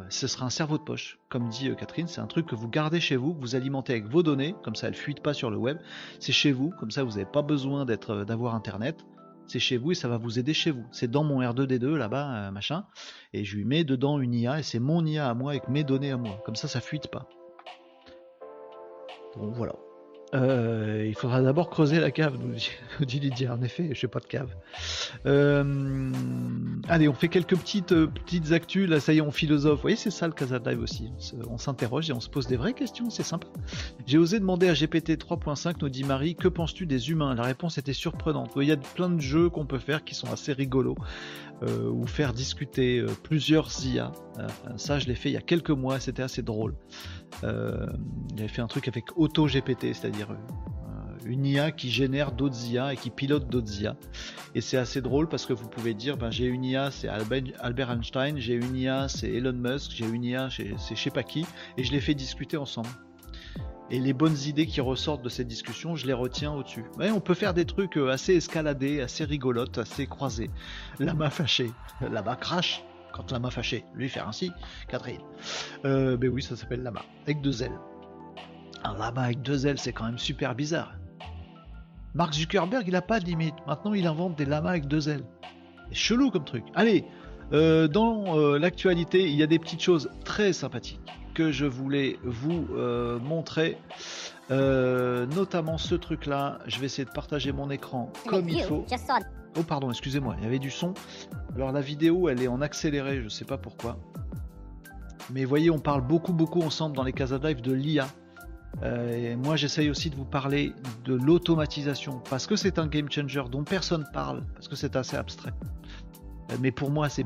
ce 0.09 0.27
sera 0.27 0.45
un 0.45 0.49
cerveau 0.49 0.77
de 0.77 0.83
poche. 0.83 1.19
Comme 1.29 1.49
dit 1.49 1.69
euh, 1.69 1.75
Catherine, 1.75 2.07
c'est 2.07 2.21
un 2.21 2.27
truc 2.27 2.47
que 2.47 2.55
vous 2.55 2.67
gardez 2.67 2.99
chez 2.99 3.15
vous, 3.15 3.33
que 3.33 3.41
vous 3.41 3.55
alimentez 3.55 3.93
avec 3.93 4.07
vos 4.07 4.23
données, 4.23 4.55
comme 4.63 4.75
ça 4.75 4.87
elles 4.87 4.95
fuitent 4.95 5.21
pas 5.21 5.33
sur 5.33 5.49
le 5.51 5.57
web. 5.57 5.77
C'est 6.19 6.31
chez 6.31 6.51
vous, 6.51 6.71
comme 6.79 6.91
ça 6.91 7.03
vous 7.03 7.11
n'avez 7.11 7.25
pas 7.25 7.41
besoin 7.41 7.85
d'être, 7.85 8.11
euh, 8.11 8.25
d'avoir 8.25 8.55
internet. 8.55 8.97
C'est 9.47 9.59
chez 9.59 9.77
vous 9.77 9.91
et 9.91 9.95
ça 9.95 10.07
va 10.07 10.17
vous 10.17 10.39
aider 10.39 10.53
chez 10.53 10.71
vous. 10.71 10.85
C'est 10.91 11.09
dans 11.09 11.23
mon 11.23 11.41
R2D2 11.41 11.95
là-bas, 11.95 12.35
euh, 12.35 12.51
machin, 12.51 12.85
et 13.33 13.43
je 13.43 13.57
lui 13.57 13.65
mets 13.65 13.83
dedans 13.83 14.19
une 14.19 14.33
IA 14.33 14.59
et 14.59 14.63
c'est 14.63 14.79
mon 14.79 15.05
IA 15.05 15.29
à 15.29 15.33
moi 15.33 15.51
avec 15.51 15.67
mes 15.67 15.83
données 15.83 16.11
à 16.11 16.17
moi. 16.17 16.41
Comme 16.45 16.55
ça, 16.55 16.67
ça 16.67 16.79
fuite 16.79 17.07
pas. 17.07 17.27
Donc 19.35 19.53
voilà. 19.55 19.73
Euh, 20.33 21.05
il 21.07 21.15
faudra 21.15 21.41
d'abord 21.41 21.69
creuser 21.69 21.99
la 21.99 22.11
cave, 22.11 22.37
nous 22.39 22.55
dit 23.05 23.19
Lydia. 23.19 23.53
En 23.53 23.61
effet, 23.61 23.89
je 23.93 24.05
n'ai 24.05 24.09
pas 24.09 24.19
de 24.19 24.25
cave. 24.25 24.55
Euh, 25.25 26.11
allez, 26.87 27.07
on 27.09 27.13
fait 27.13 27.27
quelques 27.27 27.57
petites 27.57 27.91
euh, 27.91 28.07
petites 28.07 28.51
actus. 28.53 28.89
Là, 28.89 28.99
ça 28.99 29.13
y 29.13 29.17
est, 29.17 29.21
on 29.21 29.31
philosophe. 29.31 29.75
Vous 29.75 29.81
voyez, 29.81 29.97
c'est 29.97 30.11
ça 30.11 30.27
le 30.27 30.33
Casa 30.33 30.59
aussi. 30.79 31.11
On 31.49 31.57
s'interroge 31.57 32.09
et 32.09 32.13
on 32.13 32.21
se 32.21 32.29
pose 32.29 32.47
des 32.47 32.55
vraies 32.55 32.73
questions. 32.73 33.09
C'est 33.09 33.23
sympa. 33.23 33.47
J'ai 34.05 34.17
osé 34.17 34.39
demander 34.39 34.69
à 34.69 34.73
GPT 34.73 35.11
3.5, 35.11 35.75
nous 35.81 35.89
dit 35.89 36.03
Marie, 36.03 36.35
que 36.35 36.47
penses-tu 36.47 36.85
des 36.85 37.09
humains? 37.09 37.35
La 37.35 37.43
réponse 37.43 37.77
était 37.77 37.93
surprenante. 37.93 38.51
Il 38.55 38.63
y 38.63 38.71
a 38.71 38.77
plein 38.77 39.09
de 39.09 39.19
jeux 39.19 39.49
qu'on 39.49 39.65
peut 39.65 39.79
faire 39.79 40.03
qui 40.03 40.15
sont 40.15 40.31
assez 40.31 40.53
rigolos. 40.53 40.95
ou 41.61 42.07
faire 42.07 42.33
discuter 42.33 43.05
plusieurs 43.23 43.69
IA. 43.85 44.11
ça, 44.77 44.97
je 44.97 45.07
l'ai 45.07 45.15
fait 45.15 45.29
il 45.29 45.33
y 45.33 45.37
a 45.37 45.41
quelques 45.41 45.71
mois. 45.71 45.99
C'était 45.99 46.23
assez 46.23 46.41
drôle. 46.41 46.75
Avait 47.43 48.47
fait 48.47 48.61
un 48.61 48.67
truc 48.67 48.87
avec 48.87 49.17
AutoGPT, 49.17 49.93
c'est-à-dire 49.93 50.20
euh, 50.29 51.25
une 51.25 51.45
IA 51.45 51.71
qui 51.71 51.89
génère 51.89 52.31
d'autres 52.31 52.67
IA 52.67 52.93
et 52.93 52.97
qui 52.97 53.09
pilote 53.09 53.47
d'autres 53.49 53.81
IA. 53.81 53.95
Et 54.53 54.61
c'est 54.61 54.77
assez 54.77 55.01
drôle 55.01 55.27
parce 55.27 55.45
que 55.45 55.53
vous 55.53 55.67
pouvez 55.67 55.93
dire, 55.93 56.17
ben, 56.17 56.29
j'ai 56.29 56.45
une 56.45 56.63
IA, 56.63 56.91
c'est 56.91 57.07
Albert 57.07 57.91
Einstein, 57.91 58.37
j'ai 58.37 58.53
une 58.53 58.75
IA, 58.75 59.07
c'est 59.07 59.29
Elon 59.29 59.53
Musk, 59.53 59.91
j'ai 59.95 60.05
une 60.05 60.23
IA, 60.23 60.49
c'est 60.49 60.75
je 60.95 61.01
sais 61.01 61.09
pas 61.09 61.23
qui, 61.23 61.45
et 61.77 61.83
je 61.83 61.91
les 61.91 62.01
fais 62.01 62.13
discuter 62.13 62.57
ensemble. 62.57 62.89
Et 63.89 63.99
les 63.99 64.13
bonnes 64.13 64.37
idées 64.45 64.67
qui 64.67 64.79
ressortent 64.79 65.21
de 65.21 65.29
cette 65.29 65.47
discussion, 65.47 65.97
je 65.97 66.07
les 66.07 66.13
retiens 66.13 66.53
au-dessus. 66.53 66.85
on 66.97 67.19
peut 67.19 67.33
faire 67.33 67.53
des 67.53 67.65
trucs 67.65 67.97
euh, 67.97 68.09
assez 68.09 68.35
escaladés, 68.35 69.01
assez 69.01 69.25
rigolotes, 69.25 69.77
assez 69.77 70.07
croisés. 70.07 70.49
La 70.99 71.13
main 71.13 71.29
fâchée, 71.29 71.71
la 71.99 72.21
main 72.21 72.35
crash, 72.35 72.85
quand 73.11 73.31
Lama 73.31 73.51
fâché, 73.51 73.85
lui 73.93 74.09
faire 74.09 74.27
ainsi, 74.27 74.51
Catherine. 74.87 75.21
Euh, 75.85 76.17
ben 76.17 76.29
oui, 76.29 76.41
ça 76.41 76.55
s'appelle 76.55 76.83
Lama, 76.83 77.03
avec 77.23 77.41
deux 77.41 77.63
ailes. 77.63 77.77
Un 78.83 78.97
Lama 78.97 79.21
avec 79.21 79.41
deux 79.41 79.67
ailes, 79.67 79.79
c'est 79.79 79.93
quand 79.93 80.05
même 80.05 80.17
super 80.17 80.55
bizarre. 80.55 80.93
Mark 82.13 82.33
Zuckerberg, 82.33 82.83
il 82.87 82.95
a 82.95 83.01
pas 83.01 83.19
de 83.19 83.25
limite. 83.25 83.55
Maintenant, 83.67 83.93
il 83.93 84.05
invente 84.05 84.35
des 84.37 84.45
lamas 84.45 84.71
avec 84.71 84.87
deux 84.87 85.09
ailes. 85.09 85.23
C'est 85.89 85.95
chelou 85.95 86.29
comme 86.29 86.43
truc. 86.43 86.63
Allez, 86.75 87.05
euh, 87.53 87.87
dans 87.87 88.37
euh, 88.37 88.57
l'actualité, 88.59 89.29
il 89.29 89.35
y 89.35 89.43
a 89.43 89.47
des 89.47 89.59
petites 89.59 89.81
choses 89.81 90.09
très 90.25 90.53
sympathiques 90.53 90.99
que 91.33 91.51
je 91.51 91.65
voulais 91.65 92.19
vous 92.23 92.67
montrer. 93.23 93.77
notamment 94.49 95.77
ce 95.77 95.95
truc 95.95 96.25
là, 96.25 96.59
je 96.67 96.79
vais 96.79 96.87
essayer 96.87 97.05
de 97.05 97.11
partager 97.11 97.53
mon 97.53 97.69
écran 97.69 98.11
comme 98.27 98.49
il 98.49 98.61
faut. 98.63 98.85
Oh 99.57 99.63
pardon, 99.63 99.89
excusez-moi, 99.89 100.35
il 100.37 100.43
y 100.43 100.47
avait 100.47 100.59
du 100.59 100.71
son. 100.71 100.93
Alors 101.55 101.71
la 101.71 101.81
vidéo, 101.81 102.29
elle 102.29 102.41
est 102.41 102.47
en 102.47 102.61
accéléré, 102.61 103.21
je 103.21 103.27
sais 103.27 103.43
pas 103.43 103.57
pourquoi. 103.57 103.97
Mais 105.29 105.43
voyez, 105.43 105.69
on 105.69 105.79
parle 105.79 106.01
beaucoup 106.01 106.33
beaucoup 106.33 106.61
ensemble 106.61 106.95
dans 106.95 107.03
les 107.03 107.13
Casa 107.13 107.37
Live 107.37 107.61
de 107.61 107.73
l'IA. 107.73 108.07
Euh, 108.83 109.35
moi, 109.37 109.55
j'essaye 109.55 109.89
aussi 109.89 110.09
de 110.09 110.15
vous 110.15 110.25
parler 110.25 110.73
de 111.05 111.13
l'automatisation 111.13 112.21
parce 112.29 112.47
que 112.47 112.55
c'est 112.55 112.79
un 112.79 112.87
game 112.87 113.11
changer 113.11 113.43
dont 113.51 113.63
personne 113.63 114.05
parle 114.13 114.43
parce 114.53 114.67
que 114.67 114.75
c'est 114.75 114.95
assez 114.95 115.17
abstrait. 115.17 115.53
Euh, 116.51 116.55
mais 116.59 116.71
pour 116.71 116.89
moi, 116.89 117.09
c'est 117.09 117.25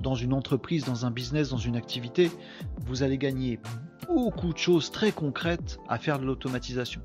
dans 0.00 0.14
une 0.14 0.32
entreprise, 0.32 0.84
dans 0.84 1.06
un 1.06 1.10
business, 1.10 1.50
dans 1.50 1.56
une 1.56 1.76
activité, 1.76 2.30
vous 2.86 3.02
allez 3.02 3.18
gagner 3.18 3.58
beaucoup 4.06 4.52
de 4.52 4.58
choses 4.58 4.90
très 4.90 5.12
concrètes 5.12 5.78
à 5.88 5.98
faire 5.98 6.18
de 6.18 6.24
l'automatisation. 6.24 7.00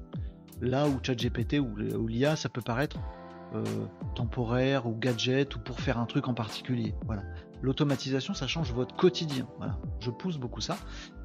Là 0.61 0.87
où 0.87 0.99
ChatGPT 1.01 1.59
ou 1.59 1.75
l'IA, 2.07 2.35
ça 2.35 2.49
peut 2.49 2.61
paraître 2.61 2.97
euh, 3.55 3.63
temporaire 4.15 4.87
ou 4.87 4.95
gadget 4.95 5.55
ou 5.55 5.59
pour 5.59 5.79
faire 5.79 5.97
un 5.99 6.05
truc 6.05 6.27
en 6.27 6.33
particulier. 6.33 6.93
Voilà. 7.05 7.23
L'automatisation, 7.61 8.33
ça 8.33 8.47
change 8.47 8.71
votre 8.71 8.95
quotidien. 8.95 9.47
Voilà. 9.57 9.77
Je 9.99 10.11
pousse 10.11 10.37
beaucoup 10.37 10.61
ça. 10.61 10.77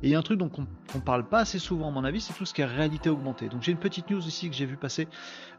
Et 0.03 0.09
il 0.09 0.11
y 0.11 0.14
a 0.14 0.18
un 0.18 0.23
truc 0.23 0.38
dont 0.38 0.51
on, 0.57 0.99
ne 0.99 1.03
parle 1.03 1.29
pas 1.29 1.40
assez 1.40 1.59
souvent, 1.59 1.88
à 1.88 1.90
mon 1.90 2.05
avis, 2.05 2.21
c'est 2.21 2.33
tout 2.33 2.45
ce 2.45 2.55
qui 2.55 2.62
est 2.62 2.64
réalité 2.64 3.11
augmentée. 3.11 3.49
Donc 3.49 3.62
j'ai 3.62 3.73
une 3.73 3.79
petite 3.79 4.11
news 4.11 4.27
ici 4.27 4.49
que 4.49 4.57
j'ai 4.57 4.66
vu 4.66 4.77
passer, 4.77 5.09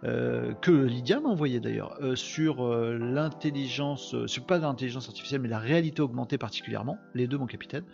euh, 0.03 0.53
que 0.53 0.71
Lydia 0.71 1.19
m'a 1.19 1.29
envoyé 1.29 1.59
d'ailleurs, 1.59 1.95
euh, 2.01 2.15
sur 2.15 2.67
l'intelligence, 2.67 4.15
sur 4.25 4.45
pas 4.45 4.57
l'intelligence 4.57 5.07
artificielle, 5.07 5.41
mais 5.41 5.49
la 5.49 5.59
réalité 5.59 6.01
augmentée 6.01 6.37
particulièrement, 6.37 6.97
les 7.13 7.27
deux 7.27 7.37
mon 7.37 7.45
capitaine, 7.45 7.85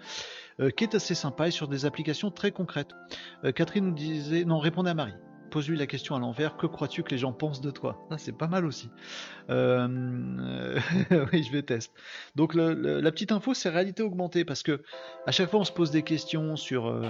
qui 0.76 0.84
est 0.84 0.94
assez 0.94 1.15
sympa 1.15 1.48
et 1.48 1.52
sur 1.52 1.70
des 1.70 1.86
applications 1.86 2.32
très 2.32 2.52
concrètes. 2.52 2.92
Catherine 3.56 3.86
nous 3.86 3.94
disait, 3.94 4.44
non, 4.44 4.60
répondez 4.60 4.89
à 4.89 4.94
Marie 4.94 5.13
pose-lui 5.50 5.78
la 5.78 5.88
question 5.88 6.16
à 6.16 6.20
l'envers, 6.20 6.58
que 6.58 6.68
crois-tu 6.68 7.04
que 7.04 7.12
les 7.12 7.18
gens 7.18 7.34
pensent 7.34 7.62
de 7.62 7.72
toi? 7.72 8.06
C'est 8.18 8.38
pas 8.38 8.48
mal 8.48 8.66
aussi. 8.66 8.90
Euh, 9.50 10.80
oui, 11.34 11.44
je 11.44 11.52
vais 11.52 11.64
tester. 11.64 11.94
Donc 12.36 12.54
la 12.54 13.12
petite 13.12 13.32
info, 13.32 13.54
c'est 13.54 13.70
réalité 13.70 14.04
augmentée, 14.04 14.46
parce 14.46 14.64
que 14.64 14.82
à 15.26 15.32
chaque 15.32 15.50
fois 15.50 15.60
on 15.60 15.64
se 15.66 15.72
pose 15.72 15.92
des 15.92 16.04
questions 16.04 16.56
sur 16.56 16.88
euh, 16.88 17.10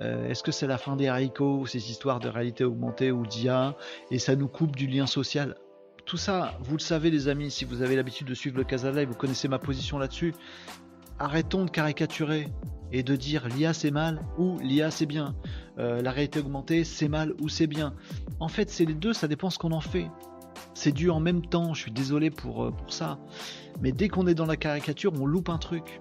euh, 0.00 0.28
est-ce 0.28 0.42
que 0.42 0.52
c'est 0.52 0.66
la 0.66 0.78
fin 0.78 0.96
des 0.96 1.08
haricots, 1.08 1.66
ces 1.66 1.90
histoires 1.90 2.20
de 2.20 2.28
réalité 2.28 2.64
augmentée 2.64 3.12
ou 3.12 3.26
d'IA, 3.26 3.76
et 4.10 4.18
ça 4.18 4.36
nous 4.36 4.48
coupe 4.48 4.76
du 4.76 4.86
lien 4.86 5.06
social. 5.06 5.56
Tout 6.06 6.16
ça, 6.18 6.58
vous 6.60 6.76
le 6.76 6.82
savez 6.82 7.10
les 7.10 7.28
amis, 7.28 7.50
si 7.50 7.64
vous 7.64 7.82
avez 7.82 7.96
l'habitude 7.96 8.26
de 8.26 8.34
suivre 8.34 8.58
le 8.58 8.64
Casa 8.64 8.90
Live, 8.90 9.08
vous 9.08 9.14
connaissez 9.14 9.48
ma 9.48 9.58
position 9.58 9.98
là-dessus. 9.98 10.34
Arrêtons 11.18 11.64
de 11.64 11.70
caricaturer 11.70 12.48
et 12.92 13.02
de 13.02 13.16
dire 13.16 13.48
l'IA 13.48 13.72
c'est 13.72 13.90
mal 13.90 14.20
ou 14.38 14.58
l'IA 14.58 14.90
c'est 14.90 15.06
bien. 15.06 15.34
Euh, 15.78 16.02
la 16.02 16.10
réalité 16.10 16.40
augmentée, 16.40 16.84
c'est 16.84 17.08
mal 17.08 17.34
ou 17.40 17.48
c'est 17.48 17.66
bien. 17.66 17.94
En 18.40 18.48
fait, 18.48 18.70
c'est 18.70 18.84
les 18.84 18.94
deux, 18.94 19.12
ça 19.12 19.28
dépend 19.28 19.50
ce 19.50 19.58
qu'on 19.58 19.72
en 19.72 19.80
fait. 19.80 20.08
C'est 20.74 20.92
dû 20.92 21.10
en 21.10 21.20
même 21.20 21.44
temps, 21.44 21.74
je 21.74 21.80
suis 21.82 21.92
désolé 21.92 22.30
pour, 22.30 22.64
euh, 22.64 22.70
pour 22.70 22.92
ça. 22.92 23.18
Mais 23.80 23.92
dès 23.92 24.08
qu'on 24.08 24.26
est 24.26 24.34
dans 24.34 24.46
la 24.46 24.56
caricature, 24.56 25.12
on 25.20 25.26
loupe 25.26 25.48
un 25.48 25.58
truc. 25.58 26.00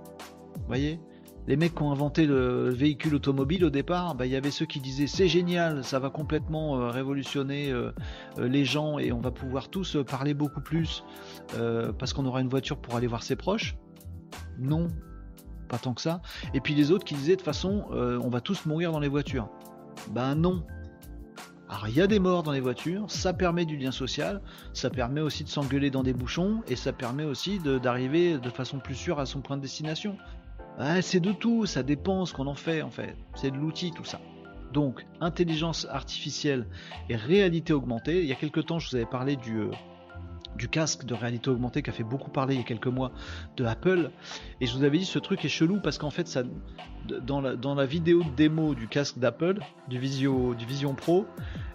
Vous 0.55 0.67
voyez? 0.67 0.99
Les 1.45 1.57
mecs 1.57 1.75
qui 1.75 1.81
ont 1.81 1.91
inventé 1.91 2.25
le 2.25 2.69
véhicule 2.69 3.15
automobile 3.15 3.65
au 3.65 3.69
départ, 3.69 4.15
bah, 4.15 4.25
il 4.25 4.31
y 4.31 4.36
avait 4.38 4.51
ceux 4.51 4.65
qui 4.65 4.79
disaient 4.79 5.07
c'est 5.07 5.27
génial, 5.27 5.83
ça 5.83 5.99
va 5.99 6.09
complètement 6.09 6.79
euh, 6.79 6.89
révolutionner 6.89 7.73
les 8.38 8.63
gens 8.63 8.97
et 8.97 9.12
on 9.12 9.19
va 9.19 9.31
pouvoir 9.31 9.67
tous 9.67 9.97
parler 10.07 10.33
beaucoup 10.33 10.62
plus 10.62 11.03
parce 11.99 12.13
qu'on 12.13 12.25
aura 12.25 12.39
une 12.39 12.47
voiture 12.47 12.77
pour 12.77 12.95
aller 12.95 13.07
voir 13.07 13.23
ses 13.23 13.36
proches. 13.36 13.75
Non, 14.57 14.88
pas 15.67 15.77
tant 15.79 15.93
que 15.93 15.99
ça. 15.99 16.21
Et 16.53 16.62
puis 16.62 16.75
les 16.75 16.91
autres 16.91 17.03
qui 17.03 17.15
disaient 17.15 17.33
de 17.33 17.38
toute 17.39 17.45
façon 17.45 17.88
on 17.91 18.29
va 18.29 18.39
tous 18.39 18.65
mourir 18.65 18.93
dans 18.93 19.01
les 19.01 19.09
voitures. 19.09 19.49
Ben 20.12 20.36
non. 20.36 20.63
Alors 21.70 21.88
il 21.88 21.96
y 21.96 22.02
a 22.02 22.08
des 22.08 22.20
morts 22.20 22.44
dans 22.44 22.52
les 22.52 22.60
voitures, 22.60 23.10
ça 23.10 23.34
permet 23.34 23.66
du 23.66 23.78
lien 23.78 23.92
social, 23.92 24.42
ça 24.74 24.89
permet 24.89 25.22
aussi 25.22 25.44
de 25.44 25.50
s'engueuler 25.50 25.89
dans 25.89 26.04
des 26.04 26.13
bouchons 26.13 26.62
et 26.68 26.76
ça 26.76 26.94
permet 26.94 27.24
aussi 27.24 27.60
d'arriver 27.60 28.38
de, 28.38 28.50
façon 28.50 28.80
plus 28.80 28.96
sûre 28.96 29.20
à 29.20 29.26
son 29.26 29.42
point 29.42 29.58
de 29.58 29.62
destination. 29.62 30.18
c'est 31.02 31.20
de 31.20 31.32
tout, 31.32 31.66
ça 31.66 31.82
dépend 31.82 32.26
ce 32.26 32.34
qu'on 32.34 32.48
en 32.48 32.56
fait 32.56 32.82
en 32.84 32.92
fait. 32.92 33.16
C'est 33.36 33.50
de 33.50 33.58
l'outil 33.58 33.92
tout 33.92 34.06
ça. 34.06 34.20
Donc 34.72 35.06
intelligence 35.20 35.88
artificielle 35.89 36.68
et 37.10 37.16
réalité 37.16 37.74
augmentée. 37.74 38.22
Il 38.22 38.28
y 38.28 38.32
a 38.32 38.36
quelques 38.36 38.68
temps 38.68 38.78
je 38.78 38.89
vous 38.89 38.96
avais 38.96 39.06
parlé 39.06 39.36
du, 39.36 39.58
euh, 39.58 39.72
du 40.58 40.68
casque 40.68 41.06
de 41.06 41.13
réalité 41.13 41.50
augmentée 41.50 41.82
qui 41.82 41.89
a 41.89 41.94
fait 41.94 42.04
beaucoup 42.04 42.30
parler 42.30 42.56
il 42.56 42.58
y 42.60 42.63
a 42.63 42.66
quelques 42.66 42.88
mois 42.88 43.12
de 43.58 43.66
Apple. 43.66 44.12
Et 44.62 44.66
je 44.66 44.76
vous 44.76 44.84
avais 44.84 44.98
dit 44.98 45.06
ce 45.06 45.20
truc 45.20 45.44
est 45.46 45.50
chelou 45.50 45.80
parce 45.82 45.98
qu'en 45.98 46.10
fait 46.10 46.28
ça 46.28 46.44
dans 47.06 47.42
la, 47.42 47.86
vidéo 47.86 48.24
de 48.24 48.30
démo 48.30 48.76
du 48.76 48.88
casque 48.88 49.20
d'Apple, 49.20 49.60
du, 49.89 50.00
du 50.00 50.66
Vision 50.66 50.94
Pro, 50.94 51.26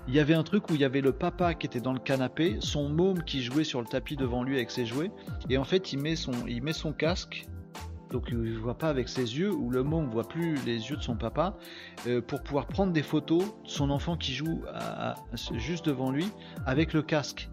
il 0.06 0.14
y 0.14 0.20
avait 0.20 0.34
un 0.34 0.42
truc 0.42 0.70
où 0.70 0.74
il 0.74 0.80
y 0.80 0.84
avait 0.84 1.02
le 1.02 1.12
papa 1.12 1.54
qui 1.54 1.66
était 1.66 1.80
dans 1.80 1.92
le 1.92 1.98
canapé, 1.98 2.56
son 2.60 2.88
môme 2.88 3.22
qui 3.22 3.42
jouait 3.42 3.64
sur 3.64 3.80
le 3.80 3.86
tapis 3.86 4.16
devant 4.16 4.42
lui 4.42 4.56
avec 4.56 4.70
ses 4.70 4.86
jouets, 4.86 5.10
et 5.50 5.58
en 5.58 5.64
fait 5.64 5.92
il 5.92 5.98
met 5.98 6.16
son, 6.16 6.32
il 6.46 6.62
met 6.62 6.72
son 6.72 6.92
casque, 6.92 7.46
donc 8.10 8.28
il 8.30 8.38
ne 8.38 8.58
voit 8.58 8.78
pas 8.78 8.88
avec 8.88 9.08
ses 9.08 9.38
yeux, 9.38 9.52
ou 9.52 9.70
le 9.70 9.82
môme 9.82 10.06
ne 10.06 10.10
voit 10.10 10.26
plus 10.26 10.54
les 10.64 10.88
yeux 10.88 10.96
de 10.96 11.02
son 11.02 11.16
papa, 11.16 11.58
euh, 12.06 12.22
pour 12.22 12.42
pouvoir 12.42 12.66
prendre 12.66 12.92
des 12.92 13.02
photos 13.02 13.44
de 13.44 13.68
son 13.68 13.90
enfant 13.90 14.16
qui 14.16 14.32
joue 14.32 14.62
juste 15.54 15.86
devant 15.86 16.10
lui 16.10 16.28
avec 16.64 16.94
le 16.94 17.02
casque. 17.02 17.50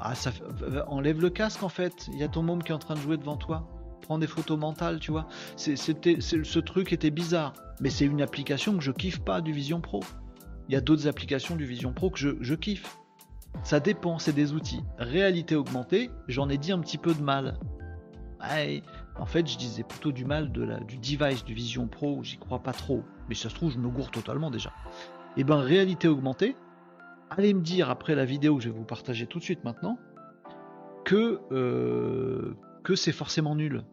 Ah, 0.00 0.14
ça, 0.14 0.30
enlève 0.86 1.20
le 1.20 1.30
casque 1.30 1.62
en 1.62 1.68
fait, 1.68 2.08
il 2.12 2.18
y 2.18 2.22
a 2.22 2.28
ton 2.28 2.42
môme 2.42 2.62
qui 2.62 2.70
est 2.70 2.74
en 2.74 2.78
train 2.78 2.94
de 2.94 3.00
jouer 3.00 3.16
devant 3.16 3.36
toi. 3.36 3.68
Prends 4.02 4.18
des 4.18 4.26
photos 4.26 4.58
mentales, 4.58 5.00
tu 5.00 5.10
vois. 5.10 5.28
C'était, 5.56 6.20
ce 6.20 6.58
truc 6.60 6.92
était 6.92 7.10
bizarre, 7.10 7.52
mais 7.80 7.90
c'est 7.90 8.06
une 8.06 8.22
application 8.22 8.76
que 8.76 8.82
je 8.82 8.92
kiffe 8.92 9.20
pas 9.20 9.40
du 9.40 9.52
Vision 9.52 9.80
Pro. 9.80 10.00
Il 10.68 10.74
y 10.74 10.76
a 10.76 10.80
d'autres 10.80 11.08
applications 11.08 11.56
du 11.56 11.64
Vision 11.64 11.92
Pro 11.92 12.10
que 12.10 12.18
je, 12.18 12.54
kiffe. 12.54 12.98
Ça 13.64 13.80
dépend, 13.80 14.18
c'est 14.18 14.32
des 14.32 14.52
outils. 14.52 14.82
Réalité 14.98 15.56
augmentée, 15.56 16.10
j'en 16.28 16.48
ai 16.48 16.58
dit 16.58 16.72
un 16.72 16.78
petit 16.78 16.98
peu 16.98 17.14
de 17.14 17.22
mal. 17.22 17.58
en 19.18 19.26
fait, 19.26 19.46
je 19.46 19.58
disais 19.58 19.82
plutôt 19.82 20.12
du 20.12 20.24
mal 20.24 20.52
du 20.52 20.98
device 20.98 21.44
du 21.44 21.54
Vision 21.54 21.88
Pro, 21.88 22.22
j'y 22.22 22.38
crois 22.38 22.62
pas 22.62 22.72
trop. 22.72 23.02
Mais 23.28 23.34
ça 23.34 23.48
se 23.48 23.54
trouve, 23.54 23.72
je 23.72 23.78
me 23.78 23.88
gourre 23.88 24.10
totalement 24.10 24.50
déjà. 24.50 24.70
Et 25.36 25.42
eh 25.42 25.44
ben, 25.44 25.56
réalité 25.56 26.08
augmentée, 26.08 26.56
allez 27.30 27.54
me 27.54 27.60
dire 27.60 27.90
après 27.90 28.14
la 28.14 28.24
vidéo 28.24 28.56
que 28.56 28.62
je 28.62 28.68
vais 28.68 28.76
vous 28.76 28.84
partager 28.84 29.26
tout 29.26 29.38
de 29.38 29.44
suite 29.44 29.64
maintenant, 29.64 29.98
que, 31.04 31.40
euh, 31.52 32.56
que 32.84 32.94
c'est 32.94 33.12
forcément 33.12 33.54
nul. 33.54 33.84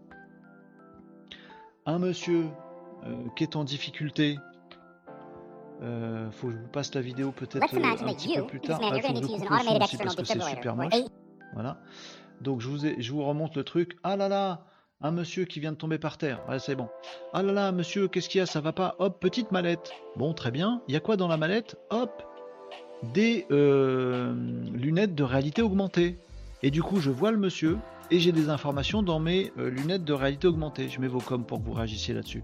Un 1.85 1.99
monsieur 1.99 2.45
euh, 3.05 3.15
qui 3.35 3.43
est 3.43 3.55
en 3.55 3.63
difficulté, 3.63 4.37
euh, 5.81 6.31
faut 6.31 6.47
que 6.47 6.53
je 6.53 6.57
vous 6.57 6.67
passe 6.67 6.93
la 6.95 7.01
vidéo 7.01 7.31
peut-être 7.31 7.63
un 7.63 8.13
petit 8.13 8.35
peu 8.35 8.47
plus 8.47 8.61
tard. 8.61 8.79
Ah, 8.81 8.99
faut 9.01 9.13
que 9.13 9.21
je 9.21 9.27
coupe 9.27 9.49
le 9.49 9.57
son 9.59 9.81
aussi 9.81 9.97
parce 9.97 10.15
que 10.15 10.23
c'est 10.23 10.41
super 10.41 10.75
moche. 10.75 10.93
Voilà. 11.53 11.79
Donc 12.41 12.61
je 12.61 12.67
vous, 12.67 12.85
ai, 12.85 13.01
je 13.01 13.11
vous 13.11 13.23
remonte 13.23 13.55
le 13.55 13.63
truc. 13.63 13.97
Ah 14.03 14.17
là 14.17 14.27
là, 14.27 14.65
un 15.01 15.11
monsieur 15.11 15.45
qui 15.45 15.59
vient 15.59 15.71
de 15.71 15.77
tomber 15.77 15.97
par 15.97 16.17
terre. 16.17 16.41
Ouais, 16.49 16.59
c'est 16.59 16.75
bon. 16.75 16.89
Ah 17.33 17.43
là 17.43 17.53
là, 17.53 17.71
monsieur, 17.71 18.07
qu'est-ce 18.07 18.29
qu'il 18.29 18.39
y 18.39 18.41
a? 18.41 18.45
Ça 18.45 18.61
va 18.61 18.73
pas 18.73 18.95
Hop, 18.99 19.19
petite 19.19 19.51
mallette. 19.51 19.91
Bon, 20.15 20.33
très 20.33 20.51
bien. 20.51 20.81
Il 20.87 20.93
y 20.93 20.97
a 20.97 20.99
quoi 20.99 21.17
dans 21.17 21.27
la 21.27 21.37
mallette? 21.37 21.77
Hop, 21.91 22.23
des 23.13 23.45
lunettes 24.73 25.15
de 25.15 25.23
réalité 25.23 25.61
augmentée. 25.61 26.17
Et 26.63 26.71
du 26.71 26.81
coup, 26.81 26.99
je 26.99 27.11
vois 27.11 27.31
le 27.31 27.37
monsieur 27.37 27.77
et 28.11 28.19
j'ai 28.19 28.31
des 28.31 28.49
informations 28.49 29.03
dans 29.03 29.19
mes 29.19 29.51
euh, 29.57 29.69
lunettes 29.69 30.03
de 30.03 30.13
réalité 30.13 30.47
augmentée. 30.47 30.89
Je 30.89 30.99
mets 30.99 31.07
vos 31.07 31.19
coms 31.19 31.43
pour 31.43 31.59
que 31.59 31.65
vous 31.65 31.73
réagissiez 31.73 32.13
là-dessus. 32.13 32.43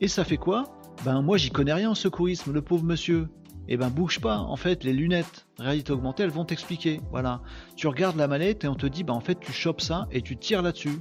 Et 0.00 0.08
ça 0.08 0.24
fait 0.24 0.36
quoi? 0.36 0.64
Ben 1.04 1.22
moi, 1.22 1.36
j'y 1.36 1.50
connais 1.50 1.72
rien 1.72 1.90
en 1.90 1.94
secourisme, 1.94 2.52
le 2.52 2.62
pauvre 2.62 2.84
monsieur. 2.84 3.28
Et 3.68 3.74
eh 3.74 3.76
ben 3.76 3.90
bouge 3.90 4.20
pas, 4.20 4.38
en 4.38 4.56
fait, 4.56 4.82
les 4.82 4.92
lunettes 4.92 5.46
réalité 5.56 5.92
augmentée, 5.92 6.24
elles 6.24 6.30
vont 6.30 6.44
t'expliquer. 6.44 7.00
Voilà. 7.12 7.42
Tu 7.76 7.86
regardes 7.86 8.16
la 8.16 8.26
mallette 8.26 8.64
et 8.64 8.68
on 8.68 8.74
te 8.74 8.86
dit, 8.86 9.04
ben 9.04 9.14
en 9.14 9.20
fait, 9.20 9.38
tu 9.38 9.52
chopes 9.52 9.80
ça 9.80 10.08
et 10.10 10.20
tu 10.20 10.36
tires 10.36 10.62
là-dessus. 10.62 10.98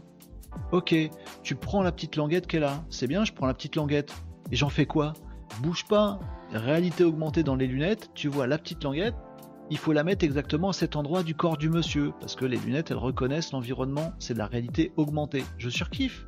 Ok, 0.72 0.96
tu 1.42 1.56
prends 1.56 1.82
la 1.82 1.92
petite 1.92 2.16
languette 2.16 2.46
qu'elle 2.46 2.64
a. 2.64 2.84
C'est 2.92 3.08
bien, 3.08 3.26
je 3.26 3.34
prends 3.34 3.48
la 3.48 3.56
petite 3.56 3.76
languette. 3.76 4.14
Et 4.52 4.56
j'en 4.56 4.70
fais 4.70 4.86
quoi? 4.86 5.14
Bouge 5.60 5.86
pas. 5.86 6.20
Réalité 6.54 7.04
augmentée 7.04 7.44
dans 7.44 7.56
les 7.56 7.68
lunettes, 7.68 8.10
tu 8.14 8.28
vois 8.28 8.48
la 8.48 8.58
petite 8.58 8.84
languette, 8.84 9.16
il 9.70 9.78
faut 9.78 9.94
la 9.94 10.04
mettre 10.04 10.26
exactement 10.26 10.70
à 10.70 10.74
cet 10.74 10.98
endroit 10.98 11.24
du 11.24 11.34
corps 11.34 11.58
du 11.58 11.70
monsieur, 11.70 12.12
parce 12.20 12.36
que 12.36 12.44
les 12.44 12.58
lunettes, 12.58 12.92
elles 12.92 12.98
reconnaissent 12.98 13.54
l'environnement, 13.54 14.12
c'est 14.20 14.34
de 14.34 14.40
la 14.40 14.48
réalité 14.48 14.92
augmentée. 14.98 15.46
Je 15.58 15.70
surkiffe. 15.70 16.26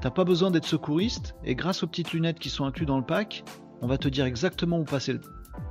T'as 0.00 0.10
pas 0.10 0.22
besoin 0.22 0.52
d'être 0.52 0.66
secouriste, 0.66 1.34
et 1.44 1.56
grâce 1.56 1.82
aux 1.82 1.88
petites 1.88 2.12
lunettes 2.12 2.38
qui 2.38 2.50
sont 2.50 2.66
incluses 2.66 2.86
dans 2.86 2.98
le 2.98 3.04
pack, 3.04 3.42
on 3.80 3.88
va 3.88 3.98
te 3.98 4.06
dire 4.06 4.26
exactement 4.26 4.78
où 4.78 4.84
passer 4.84 5.14
le, 5.14 5.20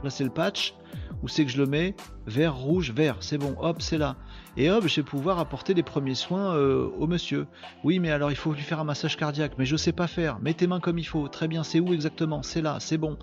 placer 0.02 0.26
le 0.26 0.32
patch, 0.32 0.76
où 1.22 1.30
c'est 1.30 1.46
que 1.46 1.52
je 1.52 1.58
le 1.58 1.66
mets, 1.66 1.96
vert, 2.26 2.56
rouge, 2.56 2.92
vert, 2.92 3.18
c'est 3.22 3.38
bon, 3.38 3.56
hop, 3.60 3.82
c'est 3.82 3.98
là. 3.98 4.18
Et 4.56 4.70
hop, 4.70 4.86
je 4.88 4.98
vais 4.98 5.04
pouvoir 5.04 5.40
apporter 5.40 5.74
les 5.74 5.82
premiers 5.82 6.14
soins 6.14 6.56
euh, 6.56 6.88
au 7.00 7.08
monsieur. 7.08 7.48
Oui, 7.84 8.00
mais 8.00 8.12
alors 8.12 8.30
il 8.30 8.36
faut 8.36 8.54
lui 8.54 8.62
faire 8.62 8.80
un 8.80 8.84
massage 8.84 9.18
cardiaque, 9.18 9.54
mais 9.58 9.66
je 9.66 9.76
sais 9.76 9.92
pas 9.92 10.08
faire. 10.08 10.40
Mets 10.40 10.54
tes 10.54 10.68
mains 10.68 10.80
comme 10.80 11.00
il 11.00 11.06
faut. 11.06 11.28
Très 11.28 11.48
bien, 11.48 11.64
c'est 11.64 11.80
où 11.80 11.92
exactement? 11.94 12.44
C'est 12.44 12.62
là, 12.62 12.78
c'est 12.80 13.00
bon. 13.00 13.18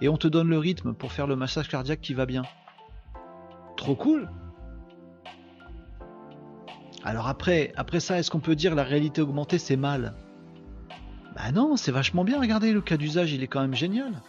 Et 0.00 0.08
on 0.08 0.16
te 0.16 0.28
donne 0.28 0.48
le 0.48 0.58
rythme 0.58 0.94
pour 0.94 1.12
faire 1.12 1.26
le 1.26 1.34
massage 1.34 1.68
cardiaque 1.68 2.00
qui 2.00 2.14
va 2.14 2.24
bien. 2.24 2.42
Trop 3.76 3.96
cool. 3.96 4.30
Alors 7.02 7.26
après, 7.26 7.72
après 7.76 8.00
ça, 8.00 8.18
est-ce 8.18 8.30
qu'on 8.30 8.40
peut 8.40 8.56
dire 8.56 8.74
la 8.74 8.84
réalité 8.84 9.20
augmentée 9.22 9.58
c'est 9.58 9.76
mal? 9.76 10.14
Bah 11.34 11.52
non, 11.52 11.76
c'est 11.76 11.92
vachement 11.92 12.24
bien. 12.24 12.40
Regardez, 12.40 12.72
le 12.72 12.80
cas 12.80 12.96
d'usage, 12.96 13.32
il 13.32 13.42
est 13.42 13.46
quand 13.46 13.60
même 13.60 13.74
génial. 13.74 14.22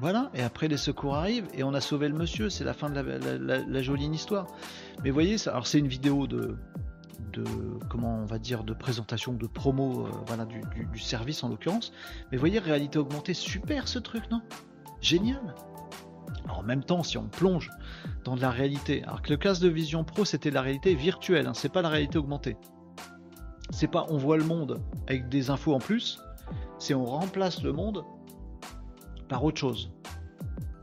Voilà, 0.00 0.30
et 0.32 0.40
après 0.40 0.66
les 0.66 0.78
secours 0.78 1.14
arrivent 1.14 1.46
et 1.52 1.62
on 1.62 1.74
a 1.74 1.80
sauvé 1.82 2.08
le 2.08 2.14
monsieur, 2.14 2.48
c'est 2.48 2.64
la 2.64 2.72
fin 2.72 2.88
de 2.88 2.98
la, 2.98 3.82
jolie 3.82 4.06
histoire. 4.06 4.46
Mais 5.04 5.10
voyez, 5.10 5.36
ça, 5.36 5.50
alors 5.50 5.66
c'est 5.66 5.78
une 5.78 5.88
vidéo 5.88 6.26
de, 6.26 6.56
comment 7.90 8.20
on 8.22 8.24
va 8.24 8.38
dire, 8.38 8.64
de 8.64 8.72
présentation, 8.72 9.34
de 9.34 9.46
promo, 9.46 10.06
euh, 10.06 10.10
voilà, 10.26 10.46
du, 10.46 10.98
service 10.98 11.44
en 11.44 11.50
l'occurrence. 11.50 11.92
Mais 12.32 12.38
voyez, 12.38 12.58
réalité 12.58 12.98
augmentée, 12.98 13.34
super 13.34 13.88
ce 13.88 13.98
truc, 13.98 14.22
non? 14.30 14.40
Génial 15.02 15.54
en 16.48 16.62
même 16.62 16.82
temps, 16.82 17.04
si 17.04 17.16
on 17.16 17.28
plonge 17.28 17.70
dans 18.24 18.34
de 18.34 18.40
la 18.40 18.50
réalité, 18.50 19.04
alors 19.04 19.22
que 19.22 19.30
le 19.30 19.36
casque 19.36 19.62
de 19.62 19.68
Vision 19.68 20.02
Pro 20.02 20.24
c'était 20.24 20.50
la 20.50 20.62
réalité 20.62 20.94
virtuelle, 20.94 21.46
hein, 21.46 21.54
c'est 21.54 21.72
pas 21.72 21.80
la 21.80 21.88
réalité 21.88 22.18
augmentée. 22.18 22.56
C'est 23.70 23.86
pas 23.86 24.06
on 24.08 24.16
voit 24.16 24.36
le 24.36 24.44
monde 24.44 24.80
avec 25.06 25.28
des 25.28 25.50
infos 25.50 25.74
en 25.74 25.78
plus, 25.78 26.18
c'est 26.78 26.94
on 26.94 27.04
remplace 27.04 27.62
le 27.62 27.72
monde 27.72 28.04
par 29.30 29.42
autre 29.44 29.58
chose. 29.58 29.90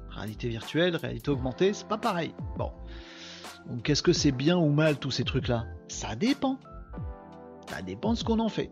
Réalité 0.09 0.47
virtuelle, 0.47 0.95
réalité 0.95 1.29
augmentée, 1.29 1.73
c'est 1.73 1.87
pas 1.87 1.99
pareil. 1.99 2.33
Bon. 2.57 2.71
Donc 3.69 3.83
quest 3.83 3.99
ce 3.99 4.03
que 4.03 4.13
c'est 4.13 4.31
bien 4.31 4.57
ou 4.57 4.69
mal 4.69 4.97
tous 4.97 5.11
ces 5.11 5.23
trucs-là? 5.23 5.65
Ça 5.89 6.15
dépend. 6.15 6.57
Ça 7.69 7.81
dépend 7.81 8.13
de 8.13 8.17
ce 8.17 8.23
qu'on 8.23 8.39
en 8.39 8.49
fait. 8.49 8.71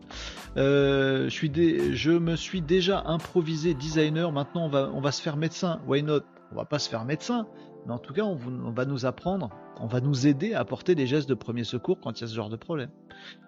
Euh, 0.55 1.25
je, 1.25 1.29
suis 1.29 1.51
je 1.93 2.11
me 2.11 2.37
suis 2.37 2.61
déjà 2.61 3.03
improvisé 3.05 3.73
designer, 3.73 4.31
maintenant 4.31 4.65
on 4.65 4.69
va, 4.69 4.89
on 4.93 5.01
va 5.01 5.11
se 5.11 5.21
faire 5.21 5.35
médecin. 5.35 5.81
Why 5.85 6.01
not? 6.01 6.21
On 6.53 6.55
va 6.55 6.65
pas 6.65 6.79
se 6.79 6.89
faire 6.89 7.03
médecin, 7.03 7.45
mais 7.85 7.93
en 7.93 7.99
tout 7.99 8.13
cas, 8.13 8.23
on, 8.23 8.35
va 8.35 8.85
nous 8.85 9.05
apprendre, 9.05 9.49
on 9.79 9.85
va 9.85 10.01
nous 10.01 10.25
aider 10.25 10.53
à 10.53 10.59
apporter 10.59 10.95
des 10.95 11.05
gestes 11.05 11.29
de 11.29 11.35
premier 11.35 11.63
secours 11.63 11.99
quand 12.01 12.19
il 12.19 12.21
y 12.21 12.23
a 12.23 12.27
ce 12.27 12.35
genre 12.35 12.49
de 12.49 12.55
problème. 12.55 12.89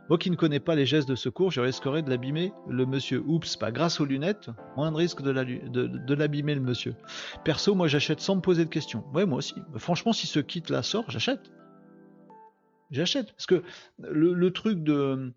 Moi 0.09 0.17
qui 0.17 0.29
ne 0.31 0.35
connais 0.35 0.59
pas 0.59 0.75
les 0.75 0.85
gestes 0.85 1.09
de 1.09 1.15
secours, 1.15 1.51
je 1.51 1.59
risquerais 1.59 2.01
de 2.01 2.09
l'abîmer 2.09 2.53
le 2.69 2.85
monsieur. 2.85 3.23
Oups, 3.25 3.57
pas 3.57 3.71
grâce 3.71 3.99
aux 3.99 4.05
lunettes, 4.05 4.49
moins 4.75 4.91
de 4.91 4.95
risque 4.95 5.21
de 5.21 6.13
l'abîmer 6.13 6.55
le 6.55 6.61
monsieur. 6.61 6.93
Perso, 7.43 7.75
moi 7.75 7.87
j'achète 7.87 8.21
sans 8.21 8.35
me 8.35 8.41
poser 8.41 8.63
de 8.63 8.69
questions. 8.69 9.03
Ouais, 9.13 9.25
moi 9.25 9.39
aussi. 9.39 9.55
Franchement, 9.75 10.13
si 10.13 10.27
ce 10.27 10.39
kit 10.39 10.63
là 10.69 10.83
sort, 10.83 11.09
j'achète. 11.09 11.51
J'achète. 12.91 13.33
Parce 13.33 13.47
que 13.47 13.63
le, 13.99 14.49
truc 14.51 14.81
de 14.83 15.33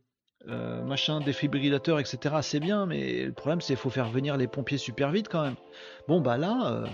euh, 0.48 0.84
machin, 0.84 1.20
défibrillateur, 1.20 1.98
etc., 1.98 2.36
c'est 2.42 2.60
bien, 2.60 2.86
mais 2.86 3.24
le 3.24 3.32
problème 3.32 3.60
c'est 3.60 3.74
qu'il 3.74 3.76
faut 3.76 3.90
faire 3.90 4.08
venir 4.10 4.36
les 4.36 4.46
pompiers 4.46 4.78
super 4.78 5.10
vite 5.10 5.28
quand 5.28 5.42
même. 5.42 5.56
Bon, 6.06 6.20
bah 6.20 6.36
là. 6.36 6.72
Euh, 6.72 6.86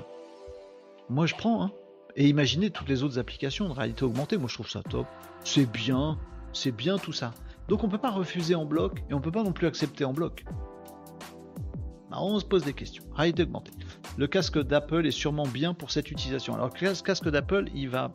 moi 1.08 1.26
je 1.26 1.34
prends. 1.34 1.62
Hein. 1.62 1.72
Et 2.16 2.28
imaginez 2.28 2.70
toutes 2.70 2.88
les 2.88 3.02
autres 3.02 3.18
applications 3.18 3.68
de 3.68 3.74
réalité 3.74 4.04
augmentée, 4.04 4.38
moi 4.38 4.48
je 4.48 4.54
trouve 4.54 4.70
ça 4.70 4.82
top. 4.82 5.06
C'est 5.44 5.70
bien, 5.70 6.18
c'est 6.52 6.72
bien 6.72 6.96
tout 6.96 7.12
ça. 7.12 7.32
Donc 7.68 7.84
on 7.84 7.88
peut 7.88 7.98
pas 7.98 8.10
refuser 8.10 8.54
en 8.54 8.64
bloc 8.64 9.02
et 9.10 9.14
on 9.14 9.20
peut 9.20 9.30
pas 9.30 9.42
non 9.42 9.52
plus 9.52 9.66
accepter 9.66 10.04
en 10.04 10.12
bloc. 10.12 10.44
On 12.10 12.40
se 12.40 12.46
pose 12.46 12.64
des 12.64 12.72
questions. 12.72 13.04
Réalité 13.14 13.42
augmentée. 13.42 13.72
Le 14.16 14.26
casque 14.26 14.58
d'Apple 14.58 15.06
est 15.06 15.10
sûrement 15.10 15.46
bien 15.46 15.74
pour 15.74 15.90
cette 15.90 16.10
utilisation. 16.10 16.54
Alors 16.54 16.70
le 16.72 17.02
casque 17.02 17.28
d'Apple, 17.28 17.66
il 17.74 17.90
va 17.90 18.12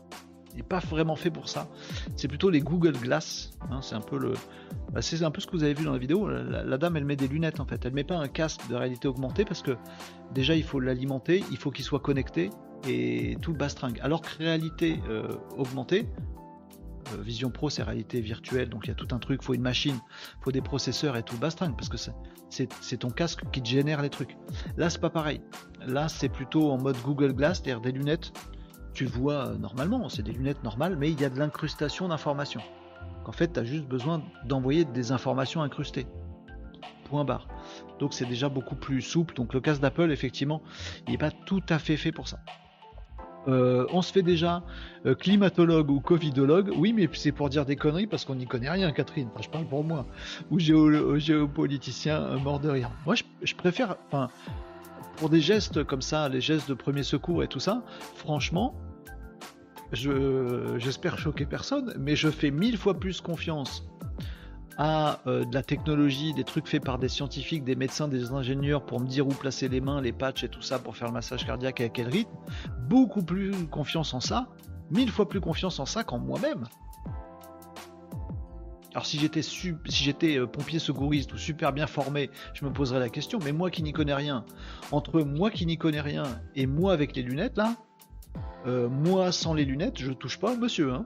n'est 0.55 0.63
pas 0.63 0.79
vraiment 0.79 1.15
fait 1.15 1.29
pour 1.29 1.47
ça. 1.47 1.69
C'est 2.15 2.27
plutôt 2.27 2.49
les 2.49 2.59
Google 2.59 2.93
Glass. 2.93 3.51
Hein, 3.69 3.81
c'est 3.81 3.95
un 3.95 4.01
peu 4.01 4.17
le, 4.17 4.33
bah, 4.91 5.01
c'est 5.01 5.23
un 5.23 5.31
peu 5.31 5.39
ce 5.39 5.47
que 5.47 5.51
vous 5.51 5.63
avez 5.63 5.73
vu 5.73 5.85
dans 5.85 5.93
la 5.93 5.97
vidéo. 5.97 6.27
La, 6.27 6.77
dame, 6.77 6.97
elle 6.97 7.05
met 7.05 7.15
des 7.15 7.27
lunettes 7.27 7.59
en 7.59 7.65
fait. 7.65 7.85
Elle 7.85 7.93
met 7.93 8.03
pas 8.03 8.17
un 8.17 8.27
casque 8.27 8.67
de 8.69 8.75
réalité 8.75 9.07
augmentée 9.07 9.45
parce 9.45 9.61
que 9.61 9.77
déjà 10.33 10.55
il 10.55 10.63
faut 10.63 10.79
l'alimenter, 10.79 11.43
il 11.51 11.57
faut 11.57 11.71
qu'il 11.71 11.85
soit 11.85 11.99
connecté 11.99 12.49
et 12.87 13.37
tout 13.41 13.53
bastringue. 13.53 13.99
Alors 14.01 14.21
que 14.21 14.37
réalité 14.37 14.99
euh, 15.09 15.27
augmentée, 15.57 16.07
euh, 17.13 17.21
Vision 17.21 17.49
Pro 17.49 17.69
c'est 17.69 17.83
réalité 17.83 18.21
virtuelle, 18.21 18.69
donc 18.69 18.85
il 18.85 18.89
y 18.89 18.91
a 18.91 18.95
tout 18.95 19.07
un 19.11 19.19
truc, 19.19 19.43
faut 19.43 19.53
une 19.53 19.61
machine, 19.61 19.99
faut 20.41 20.51
des 20.51 20.61
processeurs 20.61 21.17
et 21.17 21.23
tout 21.23 21.35
le 21.35 21.41
bastringue 21.41 21.75
parce 21.75 21.89
que 21.89 21.97
c'est 22.49 22.97
ton 22.97 23.09
casque 23.09 23.43
qui 23.51 23.61
te 23.61 23.67
génère 23.67 24.01
les 24.01 24.09
trucs. 24.09 24.37
Là 24.77 24.89
c'est 24.89 25.01
pas 25.01 25.09
pareil. 25.09 25.41
Là 25.85 26.07
c'est 26.09 26.29
plutôt 26.29 26.71
en 26.71 26.77
mode 26.77 26.97
Google 27.03 27.33
Glass, 27.33 27.61
c'est-à-dire 27.61 27.81
des 27.81 27.91
lunettes 27.91 28.33
tu 28.93 29.05
vois 29.05 29.47
euh, 29.47 29.57
normalement, 29.57 30.09
c'est 30.09 30.23
des 30.23 30.33
lunettes 30.33 30.63
normales, 30.63 30.95
mais 30.97 31.11
il 31.11 31.19
y 31.19 31.25
a 31.25 31.29
de 31.29 31.39
l'incrustation 31.39 32.07
d'informations. 32.07 32.61
En 33.25 33.31
fait, 33.31 33.53
tu 33.53 33.59
as 33.59 33.63
juste 33.63 33.85
besoin 33.85 34.23
d'envoyer 34.45 34.85
des 34.85 35.11
informations 35.11 35.61
incrustées. 35.61 36.07
Point 37.05 37.23
barre. 37.23 37.47
Donc 37.99 38.13
c'est 38.13 38.25
déjà 38.25 38.49
beaucoup 38.49 38.75
plus 38.75 39.01
souple. 39.01 39.35
Donc 39.35 39.53
le 39.53 39.61
casque 39.61 39.81
d'Apple, 39.81 40.11
effectivement, 40.11 40.61
il 41.07 41.11
n'est 41.11 41.17
pas 41.17 41.31
tout 41.31 41.63
à 41.69 41.79
fait 41.79 41.97
fait 41.97 42.11
pour 42.11 42.27
ça. 42.27 42.39
Euh, 43.47 43.85
on 43.91 44.01
se 44.01 44.11
fait 44.11 44.21
déjà 44.21 44.63
euh, 45.05 45.15
climatologue 45.15 45.89
ou 45.89 45.99
covidologue. 45.99 46.71
Oui, 46.77 46.93
mais 46.93 47.09
c'est 47.13 47.31
pour 47.31 47.49
dire 47.49 47.65
des 47.65 47.75
conneries 47.75 48.07
parce 48.07 48.25
qu'on 48.25 48.35
n'y 48.35 48.45
connaît 48.45 48.69
rien, 48.69 48.91
Catherine. 48.91 49.29
Enfin, 49.33 49.41
je 49.43 49.49
parle 49.49 49.65
pour 49.65 49.83
moi. 49.83 50.05
Ou 50.51 50.59
géopoliticien 50.59 52.37
mort 52.37 52.59
de 52.59 52.69
rire. 52.69 52.91
Moi, 53.05 53.15
je, 53.15 53.23
je 53.41 53.55
préfère. 53.55 53.95
Enfin, 54.07 54.29
pour 55.17 55.29
des 55.29 55.41
gestes 55.41 55.83
comme 55.83 56.01
ça, 56.01 56.29
les 56.29 56.41
gestes 56.41 56.69
de 56.69 56.73
premier 56.73 57.03
secours 57.03 57.43
et 57.43 57.47
tout 57.47 57.59
ça, 57.59 57.83
franchement, 58.15 58.75
j'espère 59.91 61.17
choquer 61.17 61.45
personne, 61.45 61.93
mais 61.99 62.15
je 62.15 62.29
fais 62.29 62.51
mille 62.51 62.77
fois 62.77 62.93
plus 62.93 63.21
confiance 63.21 63.90
à 64.77 65.19
euh, 65.27 65.45
de 65.45 65.53
la 65.53 65.63
technologie, 65.63 66.33
des 66.33 66.43
trucs 66.43 66.67
faits 66.67 66.83
par 66.83 66.97
des 66.97 67.09
scientifiques, 67.09 67.63
des 67.63 67.75
médecins, 67.75 68.07
des 68.07 68.31
ingénieurs 68.31 68.85
pour 68.85 68.99
me 68.99 69.07
dire 69.07 69.27
où 69.27 69.31
placer 69.31 69.67
les 69.67 69.81
mains, 69.81 70.01
les 70.01 70.11
patchs 70.11 70.43
et 70.43 70.49
tout 70.49 70.61
ça 70.61 70.79
pour 70.79 70.95
faire 70.95 71.07
le 71.07 71.13
massage 71.13 71.45
cardiaque 71.45 71.81
et 71.81 71.85
à 71.85 71.89
quel 71.89 72.07
rythme. 72.07 72.35
Beaucoup 72.87 73.23
plus 73.23 73.51
confiance 73.67 74.13
en 74.13 74.19
ça, 74.19 74.47
mille 74.89 75.11
fois 75.11 75.27
plus 75.27 75.41
confiance 75.41 75.79
en 75.79 75.85
ça 75.85 76.03
qu'en 76.03 76.19
moi-même. 76.19 76.65
Alors 78.93 79.05
si 79.05 79.17
j'étais 79.19 79.41
si 79.41 79.73
j'étais 79.85 80.37
euh, 80.37 80.47
pompier 80.47 80.79
secouriste 80.79 81.31
ou 81.33 81.37
super 81.37 81.71
bien 81.71 81.87
formé, 81.87 82.29
je 82.53 82.65
me 82.65 82.73
poserais 82.73 82.99
la 82.99 83.09
question, 83.09 83.39
mais 83.43 83.53
moi 83.53 83.71
qui 83.71 83.83
n'y 83.83 83.93
connais 83.93 84.13
rien, 84.13 84.45
entre 84.91 85.21
moi 85.21 85.49
qui 85.49 85.65
n'y 85.65 85.77
connais 85.77 86.01
rien 86.01 86.23
et 86.55 86.65
moi 86.65 86.91
avec 86.91 87.15
les 87.15 87.21
lunettes 87.21 87.57
là, 87.57 87.75
euh, 88.67 88.89
moi 88.89 89.31
sans 89.31 89.53
les 89.53 89.63
lunettes, 89.63 89.99
je 89.99 90.11
touche 90.11 90.39
pas 90.39 90.55
monsieur. 90.55 90.93
Hein. 90.93 91.05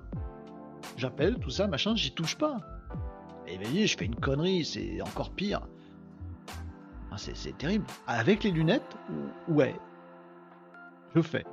J'appelle, 0.98 1.38
tout 1.40 1.50
ça, 1.50 1.68
machin, 1.68 1.96
j'y 1.96 2.12
touche 2.12 2.38
pas. 2.38 2.58
Voyez, 3.48 3.88
je 3.88 3.98
fais 3.98 4.06
une 4.06 4.16
connerie, 4.16 4.66
c'est 4.66 5.02
encore 5.02 5.32
pire. 5.32 5.68
Ah, 7.12 7.18
c'est 7.18 7.58
terrible. 7.58 7.86
Avec 8.08 8.44
les 8.44 8.52
lunettes, 8.52 8.98
ouais, 9.48 9.76
je 11.16 11.22
fais. 11.22 11.46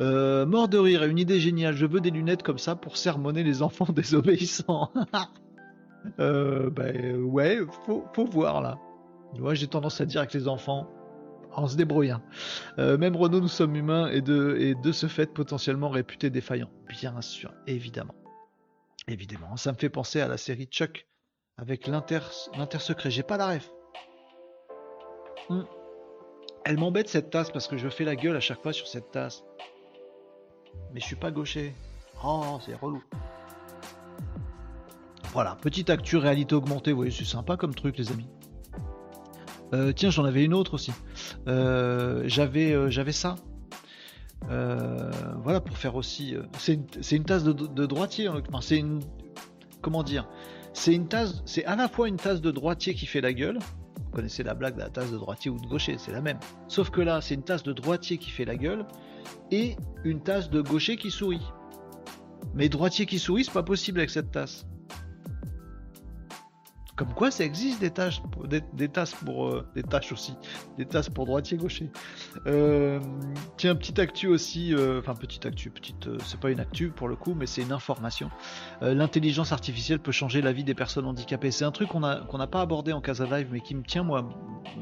Euh, 0.00 0.46
mort 0.46 0.68
de 0.68 0.78
rire, 0.78 1.04
une 1.04 1.18
idée 1.18 1.40
géniale. 1.40 1.74
Je 1.74 1.86
veux 1.86 2.00
des 2.00 2.10
lunettes 2.10 2.42
comme 2.42 2.58
ça 2.58 2.76
pour 2.76 2.96
sermonner 2.96 3.42
les 3.42 3.62
enfants 3.62 3.88
désobéissants. 3.92 4.90
euh, 6.20 6.70
ben 6.70 7.16
ouais, 7.22 7.58
faut, 7.84 8.24
voir 8.26 8.62
là. 8.62 8.78
Moi 9.38 9.54
j'ai 9.54 9.66
tendance 9.66 10.00
à 10.00 10.06
dire 10.06 10.20
avec 10.20 10.32
les 10.32 10.46
enfants, 10.46 10.88
on 11.56 11.66
se 11.66 11.76
débrouille. 11.76 12.12
Hein. 12.12 12.22
Euh, 12.78 12.96
même 12.96 13.16
Renault, 13.16 13.40
nous 13.40 13.48
sommes 13.48 13.74
humains 13.74 14.08
et 14.08 14.20
de, 14.20 14.56
et 14.60 14.74
de 14.76 14.92
ce 14.92 15.06
fait 15.08 15.32
potentiellement 15.32 15.88
réputés 15.88 16.30
défaillants. 16.30 16.70
Bien 16.88 17.20
sûr, 17.20 17.52
évidemment. 17.66 18.14
Évidemment. 19.08 19.56
Ça 19.56 19.72
me 19.72 19.76
fait 19.76 19.88
penser 19.88 20.20
à 20.20 20.28
la 20.28 20.36
série 20.36 20.66
Chuck 20.66 21.06
avec 21.56 21.86
l'intersecret. 21.86 23.10
J'ai 23.10 23.22
pas 23.22 23.36
la 23.36 23.48
ref. 23.48 23.70
Hmm. 25.48 25.62
Elle 26.64 26.78
m'embête 26.78 27.08
cette 27.08 27.30
tasse 27.30 27.50
parce 27.50 27.68
que 27.68 27.76
je 27.76 27.88
fais 27.88 28.04
la 28.04 28.16
gueule 28.16 28.36
à 28.36 28.40
chaque 28.40 28.62
fois 28.62 28.72
sur 28.72 28.88
cette 28.88 29.10
tasse. 29.10 29.44
Mais 30.92 31.00
je 31.00 31.04
suis 31.04 31.16
pas 31.16 31.30
gaucher. 31.30 31.74
Oh, 32.24 32.58
c'est 32.64 32.74
relou. 32.74 33.02
Voilà, 35.32 35.56
petite 35.60 35.90
actu 35.90 36.16
réalité 36.16 36.54
augmentée, 36.54 36.92
vous 36.92 36.98
voyez, 36.98 37.10
c'est 37.10 37.24
sympa 37.24 37.56
comme 37.56 37.74
truc 37.74 37.98
les 37.98 38.12
amis. 38.12 38.28
Euh, 39.72 39.92
tiens, 39.92 40.10
j'en 40.10 40.24
avais 40.24 40.44
une 40.44 40.54
autre 40.54 40.74
aussi. 40.74 40.92
Euh, 41.48 42.22
j'avais, 42.26 42.72
euh, 42.72 42.88
j'avais 42.88 43.12
ça. 43.12 43.34
voilà, 44.48 45.60
pour 45.60 45.76
faire 45.76 45.96
aussi. 45.96 46.36
c'est, 46.58 46.78
une, 47.10 47.24
tasse 47.24 47.42
de, 47.44 47.86
droitier. 47.86 48.28
Enfin, 48.28 48.60
c'est 48.60 48.78
une. 48.78 49.00
Comment 49.82 50.02
dire 50.02 50.28
C'est 50.74 51.64
à 51.64 51.76
la 51.76 51.88
fois 51.88 52.08
une 52.08 52.16
tasse 52.16 52.40
de 52.40 52.50
droitier 52.50 52.94
qui 52.94 53.06
fait 53.06 53.20
la 53.20 53.32
gueule, 53.32 53.58
connaissez 54.12 54.42
la 54.42 54.54
blague 54.54 54.74
de 54.74 54.80
la 54.80 54.90
tasse 54.90 55.10
de 55.10 55.16
droitier 55.16 55.50
ou 55.50 55.58
de 55.58 55.66
gaucher, 55.66 55.96
c'est 55.98 56.12
la 56.12 56.20
même. 56.20 56.38
Sauf 56.68 56.90
que 56.90 57.00
là, 57.00 57.20
c'est 57.20 57.34
une 57.34 57.42
tasse 57.42 57.62
de 57.62 57.72
droitier 57.72 58.18
qui 58.18 58.30
fait 58.30 58.44
la 58.44 58.56
gueule 58.56 58.84
et 59.50 59.76
une 60.04 60.20
tasse 60.20 60.50
de 60.50 60.60
gaucher 60.60 60.96
qui 60.96 61.10
sourit. 61.10 61.42
Mais 62.54 62.68
droitier 62.68 63.06
qui 63.06 63.18
sourit, 63.18 63.44
c'est 63.44 63.52
pas 63.52 63.62
possible 63.62 63.98
avec 64.00 64.10
cette 64.10 64.30
tasse. 64.30 64.66
Comme 66.96 67.12
quoi, 67.12 67.32
ça 67.32 67.44
existe 67.44 67.80
des 67.80 67.90
tâches, 67.90 68.22
des, 68.72 68.88
tasses 68.88 69.14
pour 69.14 69.48
euh, 69.48 69.66
des 69.74 69.82
tâches 69.82 70.12
aussi, 70.12 70.36
des 70.78 70.86
tasses 70.86 71.08
pour 71.08 71.26
droitier 71.26 71.56
gaucher. 71.56 71.90
Euh, 72.46 73.00
tiens, 73.56 73.74
petite 73.74 73.98
actu 73.98 74.28
aussi, 74.28 74.72
euh, 74.72 75.00
enfin 75.00 75.14
petite 75.14 75.44
actu, 75.44 75.70
petite, 75.70 76.08
c'est 76.24 76.38
pas 76.38 76.52
une 76.52 76.60
actu 76.60 76.90
pour 76.90 77.08
le 77.08 77.16
coup, 77.16 77.34
mais 77.34 77.46
c'est 77.46 77.62
une 77.62 77.72
information. 77.72 78.30
L'intelligence 78.80 79.50
artificielle 79.50 79.98
peut 79.98 80.12
changer 80.12 80.40
la 80.40 80.52
vie 80.52 80.62
des 80.62 80.74
personnes 80.74 81.06
handicapées. 81.06 81.50
C'est 81.50 81.64
un 81.64 81.72
truc 81.72 81.88
qu'on 81.88 81.98
n'a 82.00 82.46
pas 82.46 82.60
abordé 82.60 82.92
en 82.92 83.00
Casa 83.00 83.24
Live, 83.26 83.48
mais 83.50 83.60
qui 83.60 83.74
me 83.74 83.82
tient 83.82 84.04
moi 84.04 84.28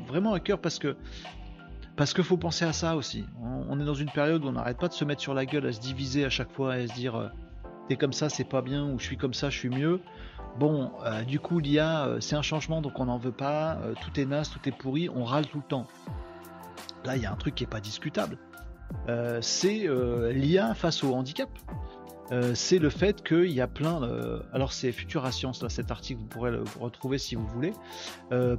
vraiment 0.07 0.35
à 0.35 0.41
cœur 0.41 0.61
parce 0.61 0.79
que 0.79 0.97
parce 1.97 2.15
qu'il 2.15 2.25
faut 2.25 2.39
penser 2.39 2.65
à 2.65 2.73
ça 2.73 2.97
aussi. 2.97 3.25
On, 3.41 3.79
est 3.81 3.85
dans 3.85 3.95
une 3.95 4.11
période 4.11 4.45
où 4.45 4.49
on 4.49 4.53
n'arrête 4.53 4.79
pas 4.79 4.89
de 4.89 4.95
se 4.95 5.05
mettre 5.05 5.21
sur 5.21 5.35
la 5.35 5.47
gueule, 5.47 5.67
à 5.67 5.73
se 5.73 5.81
diviser 5.81 6.25
à 6.25 6.31
chaque 6.31 6.51
fois, 6.51 6.79
et 6.79 6.85
à 6.85 6.89
se 6.89 6.95
dire 6.95 7.31
t'es 7.89 7.97
comme 7.97 8.13
ça, 8.13 8.29
c'est 8.29 8.45
pas 8.45 8.63
bien, 8.63 8.85
ou 8.85 8.99
je 8.99 9.05
suis 9.05 9.17
comme 9.17 9.35
ça, 9.35 9.51
je 9.51 9.59
suis 9.59 9.69
mieux. 9.69 10.01
Bon, 10.59 10.91
euh, 11.05 11.23
du 11.23 11.41
coup, 11.41 11.61
l'IA, 11.61 12.07
euh, 12.07 12.21
c'est 12.21 12.37
un 12.37 12.43
changement, 12.43 12.83
donc 12.83 13.01
on 13.01 13.07
n'en 13.07 13.19
veut 13.19 13.33
pas. 13.33 13.79
Euh, 13.83 13.95
tout 14.01 14.21
est 14.21 14.27
naze, 14.27 14.51
tout 14.51 14.61
est 14.69 14.73
pourri, 14.73 15.09
on 15.09 15.25
râle 15.25 15.47
tout 15.47 15.59
le 15.59 15.65
temps. 15.65 15.87
Là, 17.05 17.17
il 17.17 17.23
y 17.23 17.27
a 17.27 17.33
un 17.33 17.37
truc 17.37 17.55
qui 17.55 17.65
n'est 17.65 17.71
pas 17.71 17.81
discutable. 17.81 18.39
c'est 19.41 19.89
l'IA 20.33 20.75
face 20.75 21.03
au 21.03 21.15
handicap. 21.15 21.49
c'est 22.55 22.79
le 22.79 22.91
fait 22.91 23.25
qu'il 23.27 23.51
y 23.51 23.61
a 23.61 23.67
plein. 23.67 24.01
alors, 24.53 24.73
c'est 24.73 24.93
Futura 24.93 25.33
Science, 25.33 25.67
cet 25.67 25.91
article, 25.91 26.21
vous 26.21 26.27
pourrez 26.27 26.53
le 26.53 26.63
retrouver 26.79 27.19
si 27.19 27.35
vous 27.35 27.47
voulez. 27.49 27.73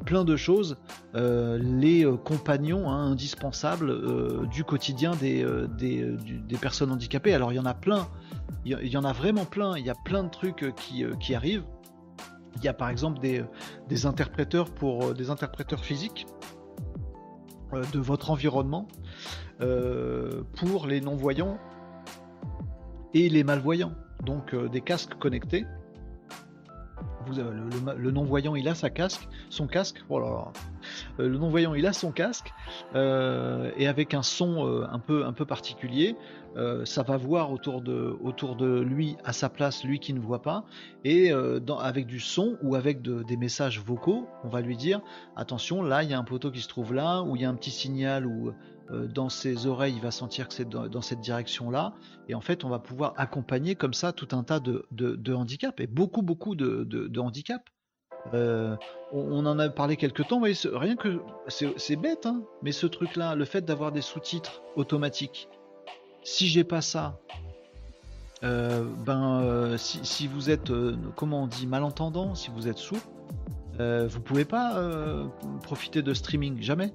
plein 0.06 0.26
de 0.26 0.36
choses. 0.36 0.76
les 1.14 2.06
compagnons 2.26 2.92
hein, 2.92 3.12
indispensables 3.12 4.50
du 4.50 4.66
quotidien 4.66 5.14
des, 5.16 5.46
personnes 6.60 6.92
handicapées. 6.92 7.34
Alors, 7.34 7.54
il 7.54 7.56
y 7.56 7.60
en 7.60 7.66
a 7.66 7.74
plein. 7.74 8.10
Il 8.66 8.74
y, 8.74 8.98
en 8.98 9.06
a 9.06 9.14
vraiment 9.14 9.46
plein. 9.46 9.78
Il 9.78 9.86
y 9.86 9.90
a 9.90 9.96
plein 10.04 10.26
de 10.26 10.30
trucs 10.30 10.66
qui 10.76 11.34
arrivent. 11.34 11.64
Il 12.58 12.64
y 12.64 12.68
a 12.68 12.74
par 12.74 12.90
exemple 12.90 13.20
des, 13.20 14.06
interpréteurs 14.06 14.70
pour 14.70 15.06
euh, 15.06 15.14
des 15.14 15.30
interpréteurs 15.30 15.84
physiques 15.84 16.26
euh, 17.74 17.84
de 17.92 18.00
votre 18.00 18.32
environnement 18.32 18.88
euh, 19.62 20.44
pour 20.58 20.88
les 20.88 21.02
non-voyants 21.02 21.58
et 23.14 23.30
les 23.30 23.44
malvoyants. 23.44 23.94
Donc 24.24 24.56
des 24.56 24.82
casques 24.82 25.16
connectés. 25.16 25.66
Le, 27.36 28.12
non-voyant 28.12 28.56
il 28.56 28.68
a 28.68 28.76
sa 28.76 28.90
casque, 28.90 29.28
son 29.50 29.68
casque. 29.68 30.04
Oh 30.10 30.22
le 31.18 31.38
non-voyant 31.38 31.74
il 31.74 31.86
a 31.86 31.94
son 31.94 32.12
casque 32.12 32.54
et 32.96 33.88
avec 33.88 34.14
un 34.14 34.24
son 34.24 34.86
un 34.90 35.00
peu 35.00 35.26
un 35.26 35.34
peu 35.34 35.46
particulier. 35.46 36.16
Euh, 36.56 36.86
ça 36.86 37.02
va 37.02 37.18
voir 37.18 37.52
autour 37.52 37.82
de, 37.82 38.80
lui 38.82 39.18
à 39.24 39.34
sa 39.34 39.50
place, 39.50 39.84
lui 39.84 40.00
qui 40.00 40.14
ne 40.14 40.20
voit 40.20 40.42
pas, 40.42 40.66
et 41.04 41.32
euh, 41.32 41.60
avec 41.80 42.06
du 42.06 42.20
son 42.20 42.58
ou 42.62 42.76
avec 42.76 43.02
des 43.02 43.38
messages 43.38 43.80
vocaux, 43.80 44.28
on 44.44 44.50
va 44.50 44.62
lui 44.62 44.78
dire 44.78 45.02
attention, 45.36 45.82
là 45.82 46.04
il 46.04 46.12
y 46.12 46.14
a 46.14 46.20
un 46.20 46.24
poteau 46.24 46.52
qui 46.52 46.62
se 46.62 46.68
trouve 46.68 46.94
là, 46.94 47.24
ou 47.24 47.36
il 47.36 47.42
y 47.42 47.46
a 47.46 47.50
un 47.50 47.56
petit 47.56 47.72
signal 47.72 48.28
où 48.28 48.54
euh, 48.92 49.08
dans 49.08 49.30
ses 49.30 49.66
oreilles 49.66 49.96
il 49.96 50.02
va 50.02 50.12
sentir 50.12 50.48
que 50.48 50.54
c'est 50.54 50.70
dans, 50.70 51.02
cette 51.02 51.22
direction-là, 51.22 51.94
et 52.30 52.36
en 52.36 52.42
fait 52.42 52.64
on 52.64 52.70
va 52.70 52.80
pouvoir 52.80 53.14
accompagner 53.18 53.76
comme 53.76 53.94
ça 53.94 54.14
tout 54.14 54.28
un 54.32 54.44
tas 54.44 54.60
de, 54.60 55.34
handicaps, 55.34 55.82
et 55.82 55.88
beaucoup 55.88 56.22
beaucoup 56.22 56.56
de, 56.56 56.84
de 56.84 57.20
handicaps. 57.20 57.72
on, 58.32 59.46
en 59.46 59.58
a 59.60 59.70
parlé 59.70 59.98
quelques 59.98 60.28
temps, 60.28 60.40
mais 60.40 60.54
rien 60.72 60.96
que 60.98 61.20
c'est 61.48 61.96
bête, 61.96 62.28
hein, 62.28 62.44
mais 62.62 62.72
ce 62.72 62.86
truc-là, 62.86 63.34
le 63.34 63.46
fait 63.46 63.66
d'avoir 63.66 63.92
des 63.92 64.02
sous-titres 64.02 64.62
automatiques, 64.76 65.50
si 66.24 66.48
j'ai 66.48 66.64
pas 66.64 66.82
ça, 66.82 67.20
euh, 68.44 68.84
ben 69.06 69.42
euh, 69.42 69.78
si, 69.78 70.28
vous 70.28 70.50
êtes 70.50 70.70
euh, 70.70 70.98
comment 71.16 71.44
on 71.44 71.48
dit 71.48 71.66
malentendant, 71.66 72.36
si 72.36 72.50
vous 72.52 72.68
êtes 72.68 72.78
sourd, 72.78 73.00
vous 73.80 74.20
pouvez 74.22 74.46
pas 74.46 74.80
profiter 75.64 76.04
de 76.04 76.14
streaming 76.14 76.62
jamais. 76.62 76.94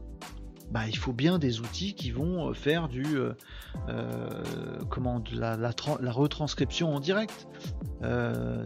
Bah, 0.70 0.86
il 0.86 0.96
faut 0.96 1.12
bien 1.12 1.38
des 1.38 1.60
outils 1.60 1.94
qui 1.94 2.10
vont 2.10 2.52
faire 2.52 2.88
du 2.88 3.04
comment 4.90 5.22
la, 5.32 5.56
la, 5.56 6.12
retranscription 6.12 6.94
en 6.94 7.00
direct. 7.00 7.48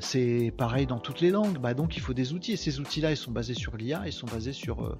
c'est 0.01 0.53
pareil 0.57 0.87
dans 0.87 0.99
toutes 0.99 1.21
les 1.21 1.31
langues. 1.31 1.59
Bah, 1.59 1.75
donc 1.75 1.97
il 1.97 2.01
faut 2.01 2.15
des 2.15 2.33
outils 2.33 2.53
et 2.53 2.57
ces 2.57 2.81
outils-là 2.81 3.13
ils 3.13 3.17
sont 3.17 3.31
basés 3.31 3.55
sur 3.55 3.77
l'IA, 3.77 4.03
ils 4.07 4.13
sont 4.13 4.27
basés 4.27 4.53
sur 4.53 4.99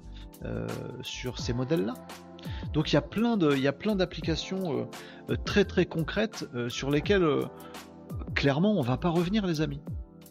sur 1.01 1.39
ces 1.39 1.53
modèles-là. 1.53 1.93
Donc 2.73 2.91
il 2.91 2.95
y 2.95 2.97
a 2.97 3.01
plein 3.01 3.37
de, 3.37 3.53
il 3.53 3.61
y 3.61 3.67
a 3.67 3.73
plein 3.73 3.95
d'applications 3.95 4.79
euh, 4.79 4.85
euh, 5.29 5.35
très 5.45 5.65
très 5.65 5.85
concrètes 5.85 6.47
euh, 6.55 6.69
sur 6.69 6.89
lesquelles 6.89 7.27
clairement 8.35 8.73
on 8.77 8.81
va 8.81 8.97
pas 8.97 9.09
revenir 9.09 9.45
les 9.45 9.61
amis. 9.61 9.81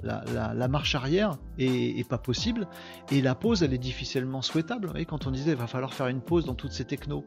La, 0.02 0.68
marche 0.68 0.94
arrière 0.94 1.38
est, 1.58 2.08
pas 2.08 2.18
possible. 2.18 2.66
Et 3.10 3.20
la 3.20 3.34
pause 3.34 3.62
elle 3.62 3.72
est 3.72 3.78
difficilement 3.78 4.42
souhaitable. 4.42 4.92
Quand 5.06 5.26
on 5.26 5.30
disait 5.30 5.52
il 5.52 5.56
va 5.56 5.66
falloir 5.66 5.94
faire 5.94 6.08
une 6.08 6.20
pause 6.20 6.44
dans 6.44 6.54
toutes 6.54 6.72
ces 6.72 6.84
technos, 6.84 7.24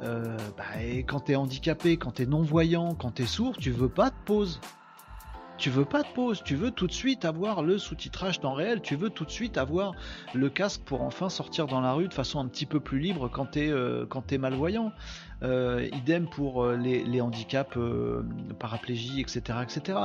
bah, 0.00 0.64
quand 1.06 1.20
tu 1.20 1.32
es 1.32 1.36
handicapé, 1.36 1.96
quand 1.96 2.12
tu 2.12 2.22
es 2.22 2.26
non-voyant, 2.26 2.94
quand 2.94 3.12
tu 3.12 3.22
es 3.22 3.26
sourd, 3.26 3.56
tu 3.56 3.70
veux 3.70 3.88
pas 3.88 4.10
de 4.10 4.16
pause. 4.24 4.60
Tu 5.58 5.70
veux 5.70 5.84
pas 5.84 6.04
de 6.04 6.08
pause, 6.14 6.42
tu 6.44 6.54
veux 6.54 6.70
tout 6.70 6.86
de 6.86 6.92
suite 6.92 7.24
avoir 7.24 7.64
le 7.64 7.78
sous-titrage 7.78 8.38
temps 8.38 8.54
réel, 8.54 8.80
tu 8.80 8.94
veux 8.94 9.10
tout 9.10 9.24
de 9.24 9.30
suite 9.30 9.58
avoir 9.58 9.92
le 10.32 10.48
casque 10.48 10.82
pour 10.84 11.02
enfin 11.02 11.28
sortir 11.28 11.66
dans 11.66 11.80
la 11.80 11.92
rue 11.94 12.06
de 12.06 12.14
façon 12.14 12.38
un 12.38 12.46
petit 12.46 12.64
peu 12.64 12.78
plus 12.78 13.00
libre 13.00 13.28
quand 13.28 13.56
euh, 13.56 14.06
quand 14.06 14.32
es 14.32 14.38
malvoyant. 14.38 14.92
Euh, 15.44 15.88
idem 15.92 16.26
pour 16.26 16.64
euh, 16.64 16.76
les, 16.76 17.20
handicaps 17.20 17.76
euh, 17.76 18.24
paraplégie, 18.58 19.20
etc. 19.20 19.58
etc. 19.62 19.98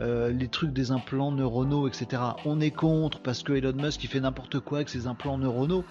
les 0.00 0.48
trucs 0.48 0.72
des 0.72 0.92
implants 0.92 1.32
neuronaux, 1.32 1.88
etc. 1.88 2.22
On 2.44 2.60
est 2.60 2.70
contre 2.70 3.20
parce 3.20 3.42
que 3.42 3.52
Elon 3.52 3.72
Musk 3.72 4.04
il 4.04 4.08
fait 4.08 4.20
n'importe 4.20 4.60
quoi 4.60 4.78
avec 4.78 4.88
ses 4.88 5.06
implants 5.06 5.38
neuronaux. 5.38 5.84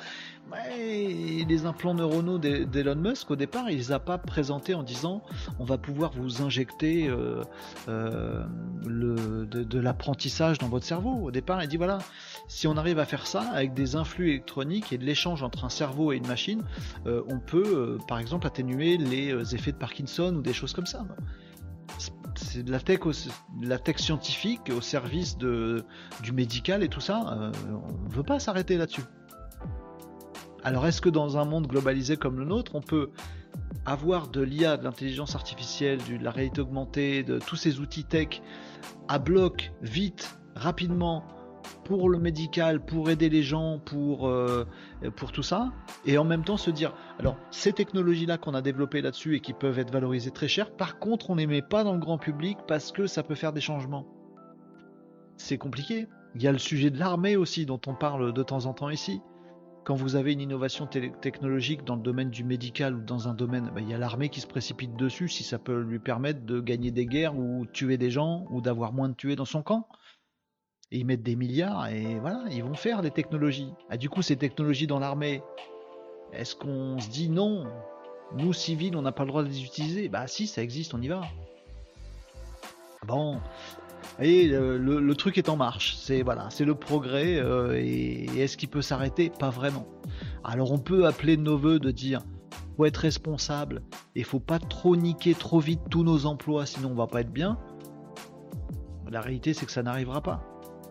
Les 0.78 1.66
implants 1.66 1.94
neuronaux 1.94 2.38
d'Elon 2.38 2.96
Musk, 2.96 3.32
au 3.32 3.36
départ, 3.36 3.70
il 3.70 3.78
les 3.78 3.92
a 3.92 4.00
pas 4.00 4.18
présentés 4.18 4.74
en 4.76 4.84
disant 4.84 5.22
on 5.60 5.66
va 5.66 5.78
pouvoir 5.78 6.12
vous 6.12 6.42
injecter 6.42 7.10
le, 7.88 9.46
de, 9.46 9.80
l'apprentissage 9.80 10.58
dans 10.58 10.70
votre 10.70 10.86
cerveau. 10.86 11.14
Au 11.24 11.32
départ, 11.32 11.64
il 11.64 11.68
dit 11.68 11.78
voilà, 11.78 12.00
si 12.48 12.68
on 12.68 12.78
arrive 12.78 13.00
à 13.00 13.06
faire 13.06 13.28
ça 13.28 13.42
avec 13.54 13.74
des 13.74 13.96
influx 13.96 14.30
électroniques 14.30 14.94
et 14.94 14.98
de 14.98 15.06
l'échange 15.06 15.44
entre 15.44 15.66
un 15.66 15.70
cerveau 15.70 16.12
et 16.12 16.18
une 16.18 16.28
machine, 16.28 16.64
on 17.06 17.40
peut, 17.40 17.98
par 18.08 18.20
exemple, 18.20 18.48
atténuer 18.48 18.98
les 18.98 19.32
euh, 19.32 19.44
effets 19.44 19.72
de 19.72 19.78
Parkinson 19.78 20.36
ou 20.36 20.42
des 20.42 20.54
choses 20.54 20.74
comme 20.74 20.86
ça. 20.86 21.06
c'est 22.36 22.64
de 22.64 22.72
la 22.72 22.80
tech, 22.80 23.98
scientifique 23.98 24.72
au 24.76 24.82
service 24.82 25.38
du 25.38 26.32
médical 26.34 26.84
et 26.84 26.90
tout 26.90 27.02
ça. 27.02 27.38
Euh, 27.40 27.52
on 27.70 28.10
ne 28.10 28.14
veut 28.14 28.24
pas 28.24 28.40
s'arrêter 28.40 28.78
là-dessus. 28.78 29.04
Alors 30.68 30.86
est-ce 30.86 31.00
que 31.00 31.08
dans 31.08 31.38
un 31.38 31.46
monde 31.46 31.66
globalisé 31.66 32.18
comme 32.18 32.38
le 32.40 32.44
nôtre, 32.44 32.76
on 32.76 32.82
peut 32.82 33.12
avoir 33.86 34.28
de 34.28 34.42
l'IA, 34.42 34.76
de 34.76 34.84
l'intelligence 34.84 35.34
artificielle, 35.34 35.98
de 36.10 36.22
la 36.22 36.30
réalité 36.30 36.60
augmentée, 36.60 37.24
de 37.24 37.40
tous 37.40 37.56
ces 37.56 37.80
outils 37.80 38.04
tech 38.04 38.42
à 39.08 39.18
bloc, 39.18 39.72
vite, 39.82 40.38
rapidement, 40.56 41.24
pour 41.86 42.10
le 42.10 42.20
médical, 42.20 42.84
pour 42.84 43.10
aider 43.10 43.30
les 43.30 43.44
gens, 43.44 43.80
pour, 43.80 44.28
euh, 44.28 44.66
pour 45.16 45.32
tout 45.32 45.42
ça, 45.42 45.72
et 46.06 46.18
en 46.18 46.26
même 46.26 46.44
temps 46.44 46.58
se 46.58 46.70
dire, 46.70 46.94
alors 47.18 47.38
ces 47.50 47.72
technologies-là 47.72 48.38
qu'on 48.38 48.54
a 48.54 48.62
développées 48.62 49.02
là-dessus 49.02 49.38
et 49.38 49.40
qui 49.40 49.54
peuvent 49.54 49.80
être 49.80 49.94
valorisées 49.94 50.32
très 50.32 50.50
cher, 50.50 50.76
par 50.76 51.00
contre 51.00 51.30
on 51.30 51.36
ne 51.36 51.40
les 51.40 51.48
met 51.48 51.62
pas 51.62 51.86
dans 51.86 51.94
le 51.94 52.00
grand 52.00 52.18
public 52.18 52.58
parce 52.68 52.92
que 52.92 53.08
ça 53.08 53.24
peut 53.24 53.36
faire 53.36 53.54
des 53.54 53.62
changements. 53.62 54.06
C'est 55.38 55.58
compliqué. 55.58 56.10
Il 56.36 56.44
y 56.44 56.48
a 56.50 56.52
le 56.52 56.58
sujet 56.58 56.90
de 56.90 57.00
l'armée 57.00 57.38
aussi 57.38 57.66
dont 57.66 57.80
on 57.88 57.96
parle 57.96 58.34
de 58.34 58.44
temps 58.44 58.66
en 58.66 58.74
temps 58.74 58.90
ici. 58.90 59.22
Quand 59.88 59.96
vous 59.96 60.18
avez 60.18 60.34
une 60.34 60.42
innovation 60.42 60.86
technologique 60.86 61.86
dans 61.86 61.96
le 61.96 62.02
domaine 62.02 62.30
du 62.30 62.44
médical 62.44 62.94
ou 62.94 63.00
dans 63.00 63.30
un 63.30 63.34
domaine, 63.34 63.72
bah, 63.74 63.80
il 63.80 63.88
y 63.88 63.94
a 63.94 63.98
l'armée 63.98 64.28
qui 64.28 64.42
se 64.42 64.46
précipite 64.46 64.98
dessus 64.98 65.30
si 65.30 65.46
ça 65.46 65.60
peut 65.60 65.80
lui 65.80 66.00
permettre 66.00 66.42
de 66.42 66.60
gagner 66.60 66.92
des 66.92 67.06
guerres 67.06 67.38
ou 67.38 67.66
tuer 67.66 67.98
des 67.98 68.12
gens 68.12 68.46
ou 68.50 68.60
d'avoir 68.60 68.92
moins 68.92 69.08
de 69.08 69.14
tués 69.14 69.38
dans 69.38 69.46
son 69.46 69.64
camp. 69.64 69.88
Et 70.92 70.98
ils 70.98 71.06
mettent 71.06 71.24
des 71.24 71.38
milliards 71.38 71.88
et 71.88 72.20
voilà, 72.20 72.44
ils 72.52 72.66
vont 72.66 72.74
faire 72.74 73.02
des 73.02 73.12
technologies. 73.12 73.72
Ah, 73.90 73.96
du 73.96 74.10
coup, 74.10 74.22
ces 74.22 74.36
technologies 74.36 74.88
dans 74.88 75.00
l'armée, 75.00 75.42
est-ce 76.34 76.54
qu'on 76.54 77.00
se 77.00 77.08
dit 77.08 77.30
non? 77.30 77.66
Nous, 78.36 78.52
civils, 78.52 78.98
on 78.98 79.04
n'a 79.04 79.14
pas 79.14 79.24
le 79.24 79.30
droit 79.30 79.44
de 79.44 79.48
les 79.48 79.64
utiliser? 79.64 80.10
Bah 80.10 80.28
si, 80.28 80.48
ça 80.48 80.62
existe, 80.62 80.96
on 80.96 81.02
y 81.02 81.08
va. 81.08 81.22
Bon, 83.06 83.40
et 84.20 84.48
le, 84.48 85.14
truc 85.16 85.38
est 85.38 85.50
en 85.50 85.56
marche. 85.56 85.96
C'est 85.96 86.22
voilà, 86.22 86.50
c'est 86.50 86.66
le 86.66 86.76
progrès. 86.76 87.40
Euh, 87.40 87.74
et, 87.78 88.26
est-ce 88.40 88.58
qu'il 88.58 88.70
peut 88.70 88.82
s'arrêter? 88.82 89.30
Pas 89.30 89.50
vraiment. 89.50 89.88
Alors 90.44 90.72
on 90.72 90.80
peut 90.80 91.06
appeler 91.06 91.38
nos 91.38 91.58
voeux 91.58 91.80
de 91.80 91.92
dire 91.92 92.22
faut 92.78 92.86
être 92.86 92.98
responsable 92.98 93.82
et 94.16 94.24
faut 94.24 94.40
pas 94.40 94.60
trop 94.60 94.96
niquer 94.96 95.34
trop 95.34 95.60
vite 95.60 95.82
tous 95.90 96.04
nos 96.04 96.28
emplois, 96.28 96.68
sinon 96.68 96.92
on 96.92 96.96
va 96.96 97.08
pas 97.08 97.22
être 97.22 97.34
bien. 97.34 97.58
La 99.10 99.22
réalité, 99.22 99.54
c'est 99.54 99.66
que 99.66 99.72
ça 99.72 99.82
n'arrivera 99.82 100.22
pas. 100.22 100.44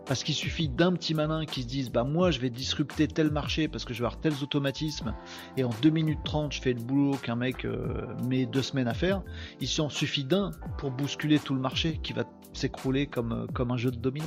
Parce 0.07 0.23
qu'il 0.23 0.37
suffit 0.37 0.69
d'un 0.69 0.93
petit 0.93 1.15
malin 1.15 1.45
qui 1.47 1.63
se 1.63 1.67
dise 1.67 1.91
bah 1.91 2.05
moi 2.05 2.31
je 2.31 2.39
vais 2.39 2.49
disrupter 2.49 3.09
tel 3.09 3.33
marché 3.33 3.67
parce 3.67 3.85
que 3.85 3.93
je 3.93 3.99
vais 3.99 4.07
avoir 4.07 4.21
tels 4.21 4.41
automatismes 4.43 5.15
et 5.57 5.65
en 5.65 5.71
2 5.83 5.91
minutes 5.91 6.21
30 6.25 6.53
je 6.53 6.63
fais 6.63 6.73
le 6.73 6.81
boulot 6.81 7.17
qu'un 7.17 7.35
mec 7.35 7.65
euh, 7.65 8.07
met 8.25 8.47
deux 8.47 8.63
semaines 8.63 8.87
à 8.87 8.95
faire. 8.95 9.23
Il 9.61 9.67
s'en 9.67 9.89
suffit 9.89 10.25
d'un 10.25 10.53
pour 10.79 10.93
bousculer 10.93 11.41
tout 11.41 11.55
le 11.55 11.61
marché 11.61 11.99
qui 12.05 12.13
va 12.13 12.23
s'écrouler 12.53 13.09
comme, 13.09 13.33
euh, 13.33 13.65
un 13.69 13.77
jeu 13.77 13.91
de 13.91 13.97
domino. 13.97 14.27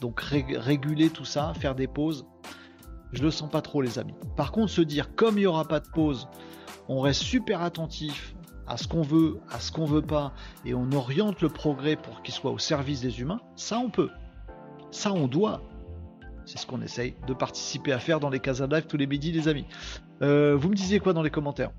Donc 0.00 0.20
réguler 0.20 1.10
tout 1.10 1.26
ça, 1.26 1.52
faire 1.54 1.74
des 1.74 1.86
pauses, 1.86 2.24
je 3.12 3.22
le 3.22 3.30
sens 3.30 3.50
pas 3.50 3.60
trop 3.60 3.82
les 3.82 3.98
amis. 3.98 4.14
Par 4.36 4.52
contre 4.52 4.70
se 4.70 4.80
dire 4.80 5.14
comme 5.16 5.36
il 5.36 5.40
n'y 5.40 5.46
aura 5.46 5.66
pas 5.66 5.80
de 5.80 5.88
pause, 5.88 6.28
on 6.88 7.00
reste 7.00 7.22
super 7.22 7.60
attentif 7.60 8.34
à 8.68 8.76
ce 8.76 8.86
qu'on 8.86 9.02
veut, 9.02 9.40
à 9.50 9.60
ce 9.60 9.72
qu'on 9.72 9.86
veut 9.86 10.02
pas, 10.02 10.32
et 10.64 10.74
on 10.74 10.92
oriente 10.92 11.40
le 11.40 11.48
progrès 11.48 11.96
pour 11.96 12.22
qu'il 12.22 12.34
soit 12.34 12.50
au 12.50 12.58
service 12.58 13.00
des 13.00 13.20
humains, 13.20 13.40
ça 13.56 13.78
on 13.78 13.90
peut. 13.90 14.10
Ça 14.90 15.12
on 15.12 15.26
doit. 15.26 15.62
C'est 16.44 16.58
ce 16.58 16.66
qu'on 16.66 16.80
essaye 16.80 17.14
de 17.26 17.34
participer 17.34 17.92
à 17.92 17.98
faire 17.98 18.20
dans 18.20 18.30
les 18.30 18.40
Casa 18.40 18.66
Live 18.66 18.86
tous 18.86 18.96
les 18.96 19.06
midis, 19.06 19.32
les 19.32 19.48
amis. 19.48 19.66
Euh, 20.22 20.56
vous 20.56 20.68
me 20.68 20.74
disiez 20.74 21.00
quoi 21.00 21.12
dans 21.12 21.22
les 21.22 21.30
commentaires? 21.30 21.70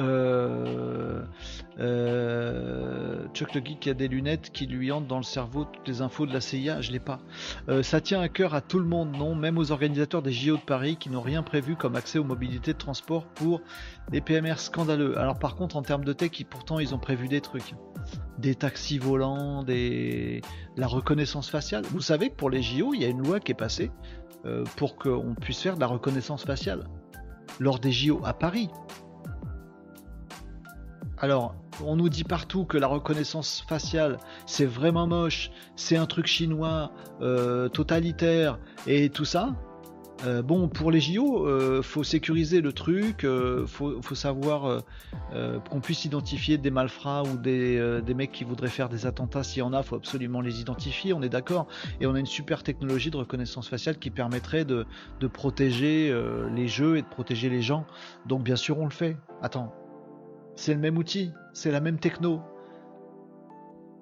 Euh, 0.00 1.22
euh, 1.78 3.26
Chuck 3.34 3.54
le 3.54 3.60
Geek 3.62 3.88
a 3.88 3.94
des 3.94 4.08
lunettes 4.08 4.50
qui 4.50 4.66
lui 4.66 4.90
entrent 4.90 5.06
dans 5.06 5.18
le 5.18 5.22
cerveau 5.22 5.64
toutes 5.64 5.86
les 5.86 6.00
infos 6.00 6.26
de 6.26 6.32
la 6.32 6.40
CIA, 6.40 6.80
je 6.80 6.92
l'ai 6.92 6.98
pas. 6.98 7.18
Euh, 7.68 7.82
ça 7.82 8.00
tient 8.00 8.20
à 8.20 8.28
cœur 8.28 8.54
à 8.54 8.60
tout 8.60 8.78
le 8.78 8.86
monde, 8.86 9.12
non 9.12 9.34
Même 9.34 9.58
aux 9.58 9.70
organisateurs 9.70 10.22
des 10.22 10.32
JO 10.32 10.56
de 10.56 10.62
Paris 10.62 10.96
qui 10.96 11.10
n'ont 11.10 11.20
rien 11.20 11.42
prévu 11.42 11.76
comme 11.76 11.96
accès 11.96 12.18
aux 12.18 12.24
mobilités 12.24 12.72
de 12.72 12.78
transport 12.78 13.26
pour 13.26 13.60
des 14.10 14.20
PMR 14.20 14.58
scandaleux. 14.58 15.18
Alors 15.18 15.38
par 15.38 15.56
contre 15.56 15.76
en 15.76 15.82
termes 15.82 16.04
de 16.04 16.12
tech, 16.12 16.44
pourtant 16.48 16.78
ils 16.78 16.94
ont 16.94 16.98
prévu 16.98 17.28
des 17.28 17.40
trucs. 17.40 17.74
Des 18.38 18.54
taxis 18.54 18.98
volants, 18.98 19.62
des... 19.62 20.40
la 20.76 20.86
reconnaissance 20.86 21.50
faciale. 21.50 21.84
Vous 21.90 22.00
savez 22.00 22.30
que 22.30 22.34
pour 22.34 22.50
les 22.50 22.62
JO, 22.62 22.94
il 22.94 23.02
y 23.02 23.04
a 23.04 23.08
une 23.08 23.22
loi 23.22 23.40
qui 23.40 23.52
est 23.52 23.56
passée 23.56 23.90
pour 24.76 24.96
qu'on 24.96 25.36
puisse 25.40 25.60
faire 25.60 25.76
de 25.76 25.80
la 25.80 25.86
reconnaissance 25.86 26.44
faciale. 26.44 26.88
Lors 27.60 27.78
des 27.78 27.92
JO 27.92 28.20
à 28.24 28.32
Paris, 28.32 28.70
alors, 31.22 31.54
on 31.84 31.94
nous 31.94 32.08
dit 32.08 32.24
partout 32.24 32.64
que 32.64 32.76
la 32.76 32.88
reconnaissance 32.88 33.64
faciale, 33.68 34.18
c'est 34.44 34.66
vraiment 34.66 35.06
moche, 35.06 35.52
c'est 35.76 35.96
un 35.96 36.06
truc 36.06 36.26
chinois, 36.26 36.90
euh, 37.20 37.68
totalitaire 37.68 38.58
et 38.88 39.08
tout 39.08 39.24
ça. 39.24 39.54
Euh, 40.26 40.42
bon, 40.42 40.66
pour 40.66 40.90
les 40.90 41.00
JO, 41.00 41.46
euh, 41.46 41.80
faut 41.80 42.02
sécuriser 42.02 42.60
le 42.60 42.72
truc, 42.72 43.24
faut, 43.66 44.02
faut, 44.02 44.14
savoir 44.16 44.82
qu'on 45.70 45.80
puisse 45.80 46.04
identifier 46.04 46.58
des 46.58 46.72
malfrats 46.72 47.22
ou 47.22 47.36
des, 47.36 48.02
mecs 48.16 48.32
qui 48.32 48.42
voudraient 48.42 48.66
faire 48.66 48.88
des 48.88 49.06
attentats. 49.06 49.44
S'il 49.44 49.60
y 49.60 49.62
en 49.62 49.72
a, 49.72 49.84
faut 49.84 49.94
absolument 49.94 50.40
les 50.40 50.60
identifier, 50.60 51.12
on 51.12 51.22
est 51.22 51.28
d'accord. 51.28 51.68
Et 52.00 52.06
on 52.06 52.16
a 52.16 52.18
une 52.18 52.26
super 52.26 52.64
technologie 52.64 53.12
de 53.12 53.16
reconnaissance 53.16 53.68
faciale 53.68 53.96
qui 54.00 54.10
permettrait 54.10 54.64
de 54.64 54.86
protéger 55.32 56.12
les 56.52 56.66
jeux 56.66 56.96
et 56.96 57.02
de 57.02 57.08
protéger 57.08 57.48
les 57.48 57.62
gens. 57.62 57.86
Donc 58.26 58.42
bien 58.42 58.56
sûr, 58.56 58.80
on 58.80 58.86
le 58.86 58.90
fait. 58.90 59.16
Attends, 59.40 59.72
c'est 60.54 60.74
le 60.74 60.80
même 60.80 60.98
outil, 60.98 61.32
c'est 61.52 61.70
la 61.70 61.80
même 61.80 61.98
techno. 61.98 62.40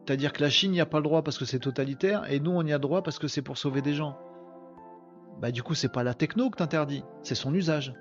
C'est-à-dire 0.05 0.33
que 0.33 0.43
la 0.43 0.51
Chine 0.51 0.73
n'y 0.73 0.81
a 0.81 0.87
pas 0.87 0.99
le 0.99 1.05
droit 1.05 1.23
parce 1.23 1.39
que 1.39 1.45
c'est 1.45 1.61
totalitaire, 1.61 2.31
et 2.31 2.41
nous 2.41 2.51
on 2.53 2.65
y 2.65 2.73
a 2.73 2.79
droit 2.79 3.03
parce 3.03 3.19
que 3.19 3.29
c'est 3.29 3.43
pour 3.43 3.59
sauver 3.59 3.83
des 3.83 3.95
gens. 3.95 4.19
Bah 5.41 5.51
du 5.51 5.63
coup 5.63 5.75
c'est 5.75 5.93
pas 5.93 6.03
la 6.03 6.15
techno 6.15 6.51
que 6.51 6.57
t'interdis, 6.57 7.05
c'est 7.23 7.35
son 7.35 7.55
usage. 7.55 7.95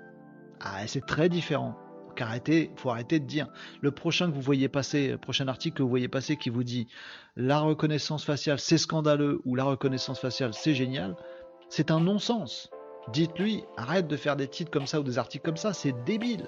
Ah 0.60 0.86
c'est 0.86 1.06
très 1.06 1.28
différent. 1.28 1.76
Donc 2.08 2.20
arrêtez, 2.20 2.70
faut 2.76 2.90
arrêter 2.90 3.20
de 3.20 3.26
dire. 3.26 3.48
Le 3.80 3.92
prochain 3.92 4.28
que 4.28 4.34
vous 4.34 4.40
voyez 4.40 4.68
passer, 4.68 5.08
le 5.08 5.18
prochain 5.18 5.46
article 5.48 5.78
que 5.78 5.82
vous 5.82 5.88
voyez 5.88 6.08
passer 6.08 6.36
qui 6.36 6.50
vous 6.50 6.64
dit 6.64 6.88
la 7.36 7.60
reconnaissance 7.60 8.24
faciale 8.24 8.58
c'est 8.58 8.78
scandaleux 8.78 9.40
ou 9.44 9.54
la 9.54 9.64
reconnaissance 9.64 10.18
faciale 10.18 10.52
c'est 10.52 10.74
génial, 10.74 11.16
c'est 11.68 11.90
un 11.90 12.00
non-sens. 12.00 12.70
Dites-lui, 13.12 13.64
arrête 13.76 14.08
de 14.08 14.16
faire 14.16 14.36
des 14.36 14.48
titres 14.48 14.70
comme 14.70 14.86
ça 14.86 15.00
ou 15.00 15.02
des 15.02 15.18
articles 15.18 15.44
comme 15.44 15.56
ça, 15.56 15.72
c'est 15.72 15.94
débile. 16.04 16.46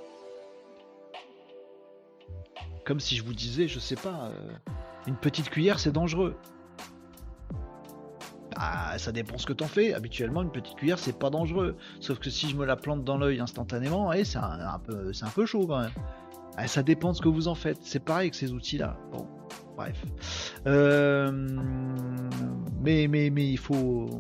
Comme 2.84 3.00
si 3.00 3.16
je 3.16 3.22
vous 3.22 3.34
disais, 3.34 3.68
je 3.68 3.78
sais 3.78 3.96
pas, 3.96 4.30
euh, 4.30 4.50
une 5.06 5.16
petite 5.16 5.50
cuillère 5.50 5.78
c'est 5.78 5.92
dangereux. 5.92 6.36
Bah, 8.56 8.98
ça 8.98 9.12
dépend 9.12 9.38
ce 9.38 9.46
que 9.46 9.52
t'en 9.52 9.66
fais. 9.66 9.94
Habituellement, 9.94 10.42
une 10.42 10.50
petite 10.50 10.76
cuillère 10.76 10.98
c'est 10.98 11.18
pas 11.18 11.30
dangereux. 11.30 11.76
Sauf 12.00 12.18
que 12.18 12.30
si 12.30 12.48
je 12.48 12.56
me 12.56 12.64
la 12.64 12.76
plante 12.76 13.04
dans 13.04 13.18
l'œil 13.18 13.40
instantanément, 13.40 14.12
eh, 14.12 14.24
c'est 14.24 14.38
un, 14.38 14.80
peu, 14.84 15.12
c'est 15.12 15.24
un 15.24 15.30
peu 15.30 15.46
chaud 15.46 15.66
quand 15.66 15.80
même. 15.80 15.90
Ah, 16.56 16.66
ça 16.66 16.82
dépend 16.82 17.12
de 17.12 17.16
ce 17.16 17.22
que 17.22 17.28
vous 17.28 17.48
en 17.48 17.54
faites. 17.54 17.78
C'est 17.82 18.04
pareil 18.04 18.26
avec 18.26 18.34
ces 18.34 18.52
outils-là. 18.52 18.98
Bon, 19.10 19.26
bref. 19.76 20.04
Euh, 20.66 21.30
mais, 22.82 23.06
mais, 23.08 23.30
mais 23.30 23.48
il 23.48 23.58
faut 23.58 24.10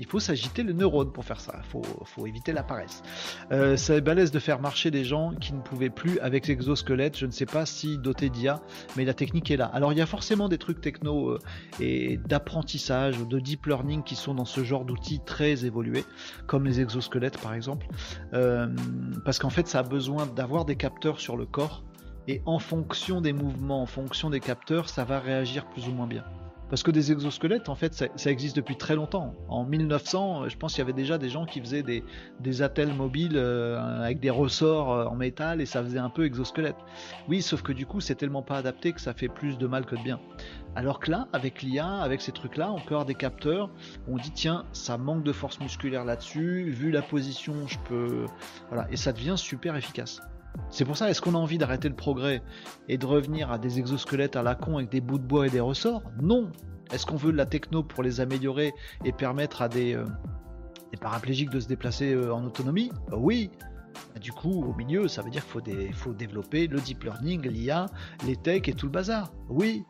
il 0.00 0.06
faut 0.06 0.18
s'agiter 0.18 0.62
le 0.62 0.72
neurone 0.72 1.12
pour 1.12 1.24
faire 1.24 1.40
ça. 1.40 1.60
Il 1.62 1.82
faut, 2.06 2.26
éviter 2.26 2.52
la 2.52 2.62
paresse. 2.62 3.02
Euh, 3.52 3.76
c'est 3.76 4.00
balèze 4.00 4.30
de 4.30 4.38
faire 4.38 4.60
marcher 4.60 4.90
des 4.90 5.04
gens 5.04 5.34
qui 5.34 5.52
ne 5.52 5.60
pouvaient 5.60 5.90
plus 5.90 6.18
avec 6.20 6.48
l'exosquelette. 6.48 7.18
Je 7.18 7.26
ne 7.26 7.30
sais 7.30 7.46
pas 7.46 7.66
si 7.66 7.98
doté 7.98 8.30
d'IA, 8.30 8.60
mais 8.96 9.04
la 9.04 9.14
technique 9.14 9.50
est 9.50 9.56
là. 9.56 9.66
Alors 9.66 9.92
il 9.92 9.98
y 9.98 10.02
a 10.02 10.06
forcément 10.06 10.48
des 10.48 10.58
trucs 10.58 10.80
techno 10.80 11.30
euh, 11.30 11.38
et 11.80 12.16
d'apprentissage, 12.16 13.18
de 13.18 13.38
deep 13.38 13.66
learning 13.66 14.02
qui 14.02 14.16
sont 14.16 14.34
dans 14.34 14.46
ce 14.46 14.64
genre 14.64 14.86
d'outils 14.86 15.20
très 15.24 15.66
évolués, 15.66 16.04
comme 16.46 16.64
les 16.64 16.80
exosquelettes 16.80 17.38
par 17.38 17.52
exemple. 17.52 17.86
Euh, 18.32 18.68
parce 19.24 19.38
qu'en 19.38 19.50
fait, 19.50 19.68
ça 19.68 19.80
a 19.80 19.82
besoin 19.82 20.26
d'avoir 20.26 20.64
des 20.64 20.76
capteurs 20.76 21.20
sur 21.20 21.36
le 21.36 21.44
corps. 21.44 21.84
Et 22.26 22.42
en 22.46 22.58
fonction 22.58 23.20
des 23.20 23.32
mouvements, 23.32 23.82
en 23.82 23.86
fonction 23.86 24.30
des 24.30 24.40
capteurs, 24.40 24.88
ça 24.88 25.04
va 25.04 25.20
réagir 25.20 25.66
plus 25.66 25.88
ou 25.88 25.92
moins 25.92 26.06
bien. 26.06 26.24
Parce 26.70 26.84
que 26.84 26.92
des 26.92 27.10
exosquelettes, 27.10 27.68
en 27.68 27.74
fait, 27.74 27.94
ça, 27.94 28.30
existe 28.30 28.54
depuis 28.54 28.76
très 28.76 28.94
longtemps. 28.94 29.34
En 29.48 29.64
1900, 29.64 30.48
je 30.48 30.56
pense 30.56 30.72
qu'il 30.72 30.78
y 30.78 30.82
avait 30.82 30.92
déjà 30.92 31.18
des 31.18 31.28
gens 31.28 31.44
qui 31.44 31.60
faisaient 31.60 31.82
des, 31.82 32.04
des 32.38 32.86
mobiles 32.96 33.36
euh, 33.36 34.00
avec 34.00 34.20
des 34.20 34.30
ressorts 34.30 34.92
euh, 34.92 35.04
en 35.06 35.16
métal 35.16 35.60
et 35.60 35.66
ça 35.66 35.82
faisait 35.82 35.98
un 35.98 36.10
peu 36.10 36.24
exosquelette. 36.24 36.76
Oui, 37.28 37.42
sauf 37.42 37.62
que 37.62 37.72
du 37.72 37.86
coup, 37.86 38.00
c'est 38.00 38.14
tellement 38.14 38.42
pas 38.42 38.56
adapté 38.56 38.92
que 38.92 39.00
ça 39.00 39.14
fait 39.14 39.28
plus 39.28 39.58
de 39.58 39.66
mal 39.66 39.84
que 39.84 39.96
de 39.96 40.02
bien. 40.02 40.20
Alors 40.76 41.00
que 41.00 41.10
là, 41.10 41.26
avec 41.32 41.62
l'IA, 41.62 41.88
avec 41.98 42.20
ces 42.20 42.30
trucs-là, 42.30 42.70
encore 42.70 43.04
des 43.04 43.16
capteurs, 43.16 43.70
on 44.06 44.16
dit 44.16 44.30
tiens, 44.30 44.64
ça 44.72 44.96
manque 44.96 45.24
de 45.24 45.32
force 45.32 45.58
musculaire 45.58 46.04
là-dessus, 46.04 46.70
vu 46.70 46.92
la 46.92 47.02
position, 47.02 47.66
je 47.66 47.78
peux. 47.88 48.26
Voilà, 48.68 48.86
et 48.92 48.96
ça 48.96 49.12
devient 49.12 49.34
super 49.36 49.74
efficace. 49.74 50.20
C'est 50.70 50.84
pour 50.84 50.96
ça, 50.96 51.10
est-ce 51.10 51.20
qu'on 51.20 51.34
a 51.34 51.38
envie 51.38 51.58
d'arrêter 51.58 51.88
le 51.88 51.96
progrès 51.96 52.42
et 52.88 52.96
de 52.96 53.06
revenir 53.06 53.50
à 53.50 53.58
des 53.58 53.78
exosquelettes 53.78 54.36
à 54.36 54.42
la 54.42 54.54
con 54.54 54.78
avec 54.78 54.90
des 54.90 55.00
bouts 55.00 55.18
de 55.18 55.24
bois 55.24 55.46
et 55.46 55.50
des 55.50 55.60
ressorts? 55.60 56.02
Non 56.20 56.50
Est-ce 56.92 57.06
qu'on 57.06 57.16
veut 57.16 57.32
de 57.32 57.36
la 57.36 57.46
techno 57.46 57.82
pour 57.82 58.02
les 58.02 58.20
améliorer 58.20 58.72
et 59.04 59.12
permettre 59.12 59.62
à 59.62 59.68
des, 59.68 59.94
euh, 59.94 60.04
paraplégiques 61.00 61.50
de 61.50 61.60
se 61.60 61.68
déplacer 61.68 62.12
euh, 62.12 62.32
en 62.32 62.44
autonomie? 62.44 62.92
Oui 63.12 63.50
Bah, 64.14 64.20
du 64.20 64.32
coup, 64.32 64.64
au 64.64 64.74
milieu, 64.74 65.08
ça 65.08 65.22
veut 65.22 65.30
dire 65.30 65.44
qu'il 65.46 65.94
faut, 65.94 66.12
développer 66.12 66.68
le 66.68 66.80
deep 66.80 67.04
learning, 67.04 67.48
l'IA, 67.48 67.86
les 68.26 68.36
techs 68.36 68.68
et 68.68 68.72
tout 68.72 68.86
le 68.86 68.92
bazar. 68.92 69.32
Oui. 69.48 69.84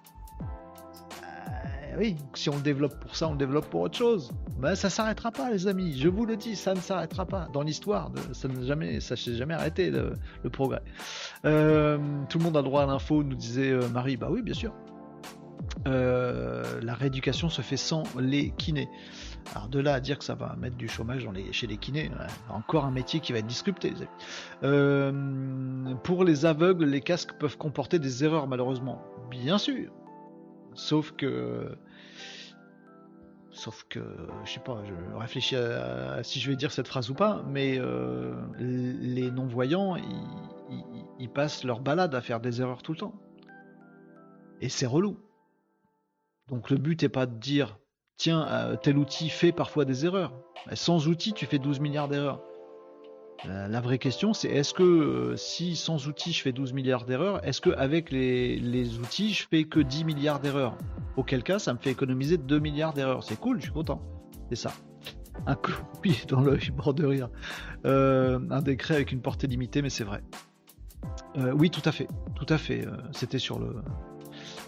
Euh, 1.90 1.96
oui, 1.98 2.16
si 2.34 2.48
on 2.48 2.56
le 2.56 2.62
développe 2.62 2.98
pour 3.00 3.16
ça, 3.16 3.28
on 3.28 3.32
le 3.32 3.38
développe 3.38 3.68
pour 3.70 3.80
autre 3.80 3.96
chose. 3.96 4.32
Ben, 4.58 4.74
ça 4.74 4.90
s'arrêtera 4.90 5.30
pas, 5.30 5.50
les 5.50 5.66
amis. 5.66 5.98
Je 5.98 6.08
vous 6.08 6.26
le 6.26 6.36
dis, 6.36 6.56
ça 6.56 6.74
ne 6.74 6.80
s'arrêtera 6.80 7.26
pas. 7.26 7.48
Dans 7.52 7.62
l'histoire, 7.62 8.10
ça 8.32 8.48
ne 8.48 8.64
jamais, 8.64 9.00
ça 9.00 9.16
s'est 9.16 9.34
jamais 9.34 9.54
arrêté 9.54 9.90
le, 9.90 10.14
progrès. 10.50 10.82
Euh, 11.44 11.98
tout 12.28 12.38
le 12.38 12.44
monde 12.44 12.56
a 12.56 12.62
droit 12.62 12.82
à 12.82 12.86
l'info, 12.86 13.22
nous 13.22 13.36
disait 13.36 13.70
euh, 13.70 13.88
Marie. 13.88 14.16
Bah 14.16 14.28
oui, 14.30 14.42
bien 14.42 14.54
sûr. 14.54 14.72
la 15.86 16.94
rééducation 16.94 17.48
se 17.48 17.62
fait 17.62 17.76
sans 17.76 18.04
les 18.18 18.50
kinés. 18.50 18.88
Alors 19.54 19.68
de 19.68 19.80
là 19.80 19.94
à 19.94 20.00
dire 20.00 20.18
que 20.18 20.24
ça 20.24 20.34
va 20.34 20.54
mettre 20.56 20.76
du 20.76 20.88
chômage 20.88 21.28
chez 21.52 21.66
les 21.66 21.76
kinés, 21.76 22.10
encore 22.48 22.84
un 22.84 22.90
métier 22.90 23.20
qui 23.20 23.32
va 23.32 23.38
être 23.38 23.46
disrupté. 23.46 23.92
Euh, 24.62 25.94
pour 26.04 26.24
les 26.24 26.46
aveugles, 26.46 26.84
les 26.84 27.00
casques 27.00 27.32
peuvent 27.38 27.56
comporter 27.56 27.98
des 27.98 28.24
erreurs 28.24 28.46
malheureusement. 28.46 29.02
Bien 29.30 29.58
sûr. 29.58 29.90
Sauf 30.74 31.12
que... 31.12 31.76
Sauf 33.52 33.84
que, 33.88 34.00
je 34.44 34.52
sais 34.52 34.60
pas, 34.60 34.82
je 34.84 35.18
réfléchis 35.18 35.56
à, 35.56 36.22
si 36.22 36.40
je 36.40 36.48
vais 36.48 36.56
dire 36.56 36.70
cette 36.70 36.86
phrase 36.86 37.10
ou 37.10 37.14
pas, 37.14 37.44
mais 37.48 37.78
euh, 37.78 38.32
les 38.58 39.30
non-voyants, 39.30 39.96
ils 41.18 41.28
passent 41.28 41.64
leur 41.64 41.80
balade 41.80 42.14
à 42.14 42.20
faire 42.20 42.40
des 42.40 42.62
erreurs 42.62 42.82
tout 42.82 42.92
le 42.92 42.98
temps. 42.98 43.14
Et 44.60 44.68
c'est 44.68 44.86
relou. 44.86 45.18
Donc 46.48 46.70
le 46.70 46.78
but 46.78 47.02
n'est 47.02 47.08
pas 47.08 47.26
de 47.26 47.34
dire 47.34 47.78
tiens, 48.16 48.46
euh, 48.48 48.76
tel 48.76 48.98
outil 48.98 49.30
fait 49.30 49.52
parfois 49.52 49.84
des 49.84 50.04
erreurs. 50.04 50.32
Sans 50.74 51.08
outil, 51.08 51.32
tu 51.32 51.46
fais 51.46 51.58
12 51.58 51.80
milliards 51.80 52.08
d'erreurs. 52.08 52.42
La, 53.46 53.80
vraie 53.80 53.98
question, 53.98 54.32
c'est 54.32 54.48
est-ce 54.48 54.74
que 54.74 54.82
euh, 54.82 55.36
si 55.36 55.74
sans 55.74 56.08
outils 56.08 56.32
je 56.32 56.42
fais 56.42 56.52
12 56.52 56.72
milliards 56.72 57.04
d'erreurs, 57.04 57.44
est-ce 57.46 57.60
que 57.60 57.70
avec 57.70 58.10
les, 58.10 58.98
outils 58.98 59.32
je 59.32 59.46
fais 59.48 59.64
que 59.64 59.80
10 59.80 60.04
milliards 60.04 60.40
d'erreurs? 60.40 60.76
Auquel 61.16 61.42
cas, 61.42 61.58
ça 61.58 61.72
me 61.72 61.78
fait 61.78 61.90
économiser 61.90 62.36
2 62.36 62.58
milliards 62.58 62.92
d'erreurs. 62.92 63.24
C'est 63.24 63.38
cool, 63.38 63.58
je 63.58 63.64
suis 63.64 63.72
content. 63.72 64.02
C'est 64.48 64.56
ça. 64.56 64.72
Un 65.46 65.54
coup 65.54 65.72
dans 66.28 66.40
l'œil, 66.40 66.70
bord 66.76 66.94
de 66.94 67.06
rire. 67.06 67.30
Euh, 67.86 68.38
un 68.50 68.62
décret 68.62 68.94
avec 68.94 69.12
une 69.12 69.20
portée 69.20 69.46
limitée, 69.46 69.82
mais 69.82 69.90
c'est 69.90 70.04
vrai. 70.04 70.22
oui, 71.36 71.70
tout 71.70 71.82
à 71.84 71.92
fait. 71.92 72.08
Tout 72.34 72.46
à 72.48 72.58
fait. 72.58 72.86
C'était 73.12 73.38
sur 73.38 73.58
le, 73.58 73.76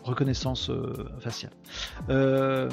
reconnaissance 0.05 0.71
euh, 0.71 0.93
faciale. 1.21 1.53
Euh, 2.11 2.69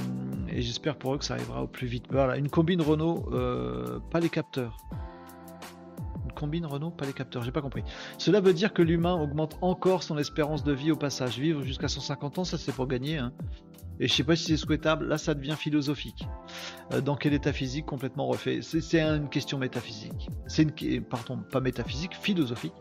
et 0.50 0.62
j'espère 0.62 0.96
pour 0.96 1.14
eux 1.14 1.18
que 1.18 1.26
ça 1.26 1.36
arrivera 1.36 1.64
au 1.64 1.68
plus 1.68 1.88
vite. 1.88 2.06
Voilà, 2.10 2.38
une 2.38 2.50
combine 2.50 2.82
Renault, 2.82 3.30
euh, 3.32 4.00
pas 4.12 4.20
les 4.20 4.30
capteurs. 4.30 4.78
Combine 6.40 6.66
Renault, 6.66 6.92
pas 6.92 7.06
les 7.06 7.14
capteurs, 7.14 7.44
j'ai 7.44 7.52
pas 7.52 7.62
compris. 7.62 7.84
Cela 8.18 8.40
veut 8.40 8.54
dire 8.54 8.74
que 8.74 8.82
l'humain 8.82 9.14
augmente 9.14 9.58
encore 9.62 10.04
son 10.04 10.18
espérance 10.18 10.64
de 10.64 10.72
vie 10.72 10.92
au 10.92 10.96
passage. 10.96 11.38
Vivre 11.38 11.64
jusqu'à 11.64 11.90
150 11.90 12.40
ans, 12.40 12.44
ça 12.46 12.58
c'est 12.58 12.72
pour 12.72 12.88
gagner. 12.88 13.18
Hein. 13.18 13.34
Et 14.00 14.08
je 14.08 14.14
sais 14.14 14.24
pas 14.24 14.38
si 14.38 14.46
c'est 14.46 14.58
souhaitable, 14.58 15.06
là 15.06 15.18
ça 15.18 15.34
devient 15.34 15.56
philosophique. 15.58 16.26
dans 17.04 17.18
quel 17.18 17.34
état 17.34 17.52
physique 17.52 17.86
complètement 17.86 18.28
refait? 18.28 18.62
C'est 18.62 19.02
une 19.02 19.28
question 19.28 19.58
métaphysique. 19.58 20.30
C'est 20.48 20.64
une 20.64 21.04
pardon, 21.04 21.40
pas 21.52 21.60
métaphysique, 21.60 22.16
philosophique. 22.16 22.74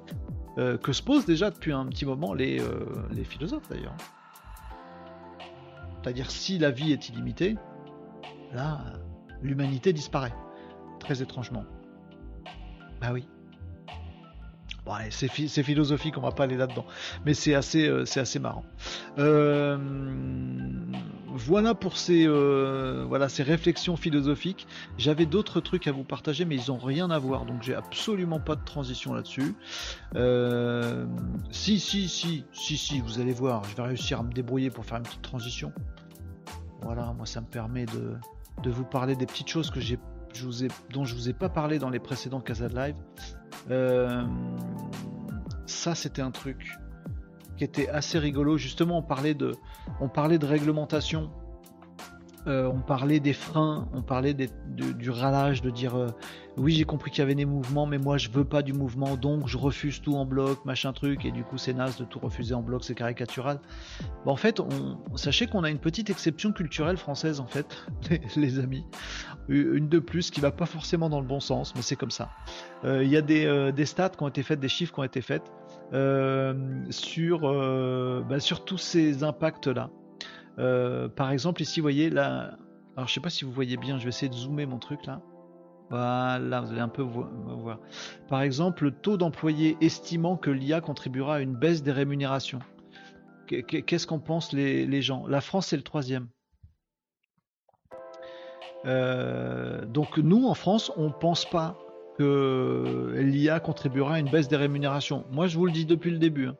que 0.56 0.92
se 0.92 1.02
posent 1.02 1.26
déjà 1.26 1.50
depuis 1.50 1.72
un 1.72 1.86
petit 1.86 2.06
moment 2.06 2.34
les, 2.34 2.62
les 3.10 3.24
philosophes 3.24 3.68
d'ailleurs. 3.68 3.96
C'est-à-dire 6.02 6.30
si 6.30 6.58
la 6.58 6.70
vie 6.70 6.92
est 6.92 7.08
illimitée, 7.08 7.56
là, 8.52 8.80
l'humanité 9.42 9.92
disparaît. 9.92 10.34
Très 11.00 11.20
étrangement. 11.22 11.64
Bah 13.00 13.10
oui. 13.12 13.28
C'est, 15.10 15.28
philosophique, 15.28 16.16
on 16.18 16.20
va 16.20 16.32
pas 16.32 16.44
aller 16.44 16.56
là-dedans. 16.56 16.84
Mais 17.24 17.34
c'est 17.34 17.54
assez, 17.54 17.88
euh, 17.88 18.04
marrant. 18.40 18.64
Euh, 19.18 19.76
voilà 21.26 21.74
pour 21.74 21.96
ces, 21.96 22.26
euh, 22.26 23.28
ces 23.28 23.42
réflexions 23.42 23.96
philosophiques. 23.96 24.66
J'avais 24.96 25.26
d'autres 25.26 25.60
trucs 25.60 25.86
à 25.86 25.92
vous 25.92 26.04
partager, 26.04 26.44
mais 26.44 26.56
ils 26.56 26.70
n'ont 26.70 26.78
rien 26.78 27.10
à 27.10 27.18
voir. 27.18 27.44
Donc 27.44 27.62
j'ai 27.62 27.74
absolument 27.74 28.40
pas 28.40 28.56
de 28.56 28.64
transition 28.64 29.14
là-dessus. 29.14 29.54
si, 31.50 31.80
si, 31.80 32.08
si, 32.08 32.44
si, 32.52 32.76
si, 32.76 33.00
vous 33.00 33.20
allez 33.20 33.32
voir, 33.32 33.64
je 33.64 33.76
vais 33.76 33.82
réussir 33.82 34.20
à 34.20 34.22
me 34.22 34.32
débrouiller 34.32 34.70
pour 34.70 34.84
faire 34.84 34.98
une 34.98 35.04
petite 35.04 35.22
transition. 35.22 35.72
Voilà, 36.82 37.12
moi 37.16 37.26
ça 37.26 37.40
me 37.40 37.46
permet 37.46 37.86
de, 37.86 38.70
vous 38.70 38.84
parler 38.84 39.16
des 39.16 39.26
petites 39.26 39.48
choses 39.48 39.70
que 39.70 39.80
j'ai, 39.80 39.98
je 40.34 40.44
vous 40.44 40.64
ai, 40.64 40.68
dont 40.92 41.04
je 41.04 41.14
vous 41.14 41.28
ai 41.28 41.32
pas 41.32 41.48
parlé 41.48 41.78
dans 41.78 41.90
les 41.90 41.98
précédents 41.98 42.40
Casa 42.40 42.68
Live. 42.68 42.96
Euh, 43.70 44.24
ça 45.66 45.94
c'était 45.94 46.22
un 46.22 46.30
truc 46.30 46.78
qui 47.56 47.64
était 47.64 47.88
assez 47.88 48.18
rigolo. 48.18 48.56
Justement, 48.56 48.98
on 48.98 49.02
parlait 49.02 49.34
de, 49.34 49.54
on 50.00 50.08
parlait 50.08 50.38
de 50.38 50.46
réglementation 50.46 51.30
euh, 52.48 52.66
on 52.72 52.80
parlait 52.80 53.20
des 53.20 53.34
freins, 53.34 53.88
on 53.92 54.00
parlait 54.00 54.34
du 54.34 55.10
ralage, 55.10 55.60
de 55.60 55.68
dire 55.68 55.96
euh, 55.96 56.08
oui 56.56 56.72
j'ai 56.72 56.84
compris 56.84 57.10
qu'il 57.10 57.18
y 57.18 57.22
avait 57.22 57.34
des 57.34 57.44
mouvements, 57.44 57.84
mais 57.84 57.98
moi 57.98 58.16
je 58.16 58.30
veux 58.30 58.44
pas 58.44 58.62
du 58.62 58.72
mouvement, 58.72 59.16
donc 59.16 59.46
je 59.48 59.58
refuse 59.58 60.00
tout 60.00 60.14
en 60.14 60.24
bloc, 60.24 60.64
machin 60.64 60.94
truc, 60.94 61.26
et 61.26 61.30
du 61.30 61.44
coup 61.44 61.58
c'est 61.58 61.74
naze 61.74 61.98
de 61.98 62.04
tout 62.04 62.18
refuser 62.18 62.54
en 62.54 62.62
bloc, 62.62 62.84
c'est 62.84 62.94
caricatural. 62.94 63.60
en 64.24 64.36
fait, 64.36 64.60
on, 64.60 65.16
sachez 65.16 65.46
qu'on 65.46 65.62
a 65.62 65.68
une 65.68 65.78
petite 65.78 66.08
exception 66.08 66.52
culturelle 66.52 66.96
française 66.96 67.38
en 67.40 67.46
fait, 67.46 67.84
les, 68.36 68.58
amis, 68.58 68.86
une 69.48 69.88
de 69.88 69.98
plus 69.98 70.30
qui 70.30 70.40
va 70.40 70.50
pas 70.50 70.66
forcément 70.66 71.10
dans 71.10 71.20
le 71.20 71.26
bon 71.26 71.40
sens, 71.40 71.74
mais 71.76 71.82
c'est 71.82 71.96
comme 71.96 72.10
ça. 72.10 72.30
Euh, 72.84 73.04
il 73.04 73.10
y 73.10 73.16
a 73.18 73.22
des, 73.22 73.84
stats 73.84 74.10
qui 74.10 74.22
ont 74.22 74.28
été 74.28 74.42
faites, 74.42 74.60
des 74.60 74.68
chiffres 74.68 74.94
qui 74.94 75.00
ont 75.00 75.04
été 75.04 75.20
faits 75.20 75.42
sur, 76.90 77.40
bah, 78.24 78.40
sur 78.40 78.64
tous 78.64 78.78
ces 78.78 79.22
impacts 79.22 79.66
là. 79.66 79.90
Euh, 80.58 81.08
par 81.08 81.30
exemple, 81.30 81.62
ici, 81.62 81.80
vous 81.80 81.84
voyez, 81.84 82.10
là. 82.10 82.56
Alors, 82.96 83.08
je 83.08 83.14
sais 83.14 83.20
pas 83.20 83.30
si 83.30 83.44
vous 83.44 83.52
voyez 83.52 83.76
bien, 83.76 83.98
je 83.98 84.04
vais 84.04 84.08
essayer 84.08 84.28
de 84.28 84.34
zoomer 84.34 84.66
mon 84.66 84.78
truc 84.78 85.06
là. 85.06 85.20
Voilà, 85.90 86.60
vous 86.60 86.72
allez 86.72 86.80
un 86.80 86.88
peu 86.88 87.02
voir. 87.02 87.78
Par 88.28 88.42
exemple, 88.42 88.84
le 88.84 88.90
taux 88.90 89.16
d'employés 89.16 89.76
estimant 89.80 90.36
que 90.36 90.50
l'IA 90.50 90.80
contribuera 90.80 91.36
à 91.36 91.40
une 91.40 91.54
baisse 91.54 91.82
des 91.82 91.92
rémunérations. 91.92 92.58
Qu'est-ce 93.46 94.06
qu'en 94.06 94.18
pensent 94.18 94.52
les, 94.52 95.00
gens? 95.00 95.26
La 95.26 95.40
France, 95.40 95.68
c'est 95.68 95.76
le 95.76 95.82
troisième. 95.82 96.28
Euh, 98.84 99.86
donc 99.86 100.18
nous, 100.18 100.46
en 100.46 100.54
France, 100.54 100.92
on 100.96 101.06
ne 101.06 101.12
pense 101.12 101.48
pas 101.48 101.78
que 102.18 103.14
l'IA 103.16 103.60
contribuera 103.60 104.14
à 104.14 104.18
une 104.18 104.28
baisse 104.28 104.48
des 104.48 104.56
rémunérations. 104.56 105.24
Moi, 105.30 105.46
je 105.46 105.56
vous 105.56 105.64
le 105.64 105.72
dis 105.72 105.86
depuis 105.86 106.10
le 106.10 106.18
début. 106.18 106.48
Hein 106.48 106.56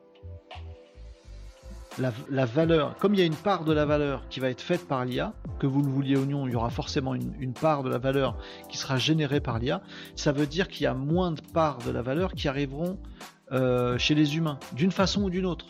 la, 1.99 2.45
valeur, 2.45 2.95
comme 2.97 3.13
il 3.13 3.19
y 3.19 3.23
a 3.23 3.25
une 3.25 3.35
part 3.35 3.63
de 3.63 3.73
la 3.73 3.85
valeur 3.85 4.27
qui 4.29 4.39
va 4.39 4.49
être 4.49 4.61
faite 4.61 4.87
par 4.87 5.05
l'IA, 5.05 5.33
que 5.59 5.67
vous 5.67 5.81
le 5.81 5.89
vouliez 5.89 6.17
ou 6.17 6.25
non, 6.25 6.47
il 6.47 6.53
y 6.53 6.55
aura 6.55 6.69
forcément 6.69 7.13
une, 7.15 7.53
part 7.53 7.83
de 7.83 7.89
la 7.89 7.97
valeur 7.97 8.37
qui 8.69 8.77
sera 8.77 8.97
générée 8.97 9.41
par 9.41 9.59
l'IA, 9.59 9.81
ça 10.15 10.31
veut 10.31 10.47
dire 10.47 10.67
qu'il 10.67 10.83
y 10.83 10.87
a 10.87 10.93
moins 10.93 11.31
de 11.31 11.41
parts 11.53 11.79
de 11.79 11.91
la 11.91 12.01
valeur 12.01 12.33
qui 12.33 12.47
arriveront 12.47 12.97
euh, 13.51 13.97
chez 13.97 14.15
les 14.15 14.37
humains, 14.37 14.59
d'une 14.73 14.91
façon 14.91 15.23
ou 15.23 15.29
d'une 15.29 15.45
autre. 15.45 15.65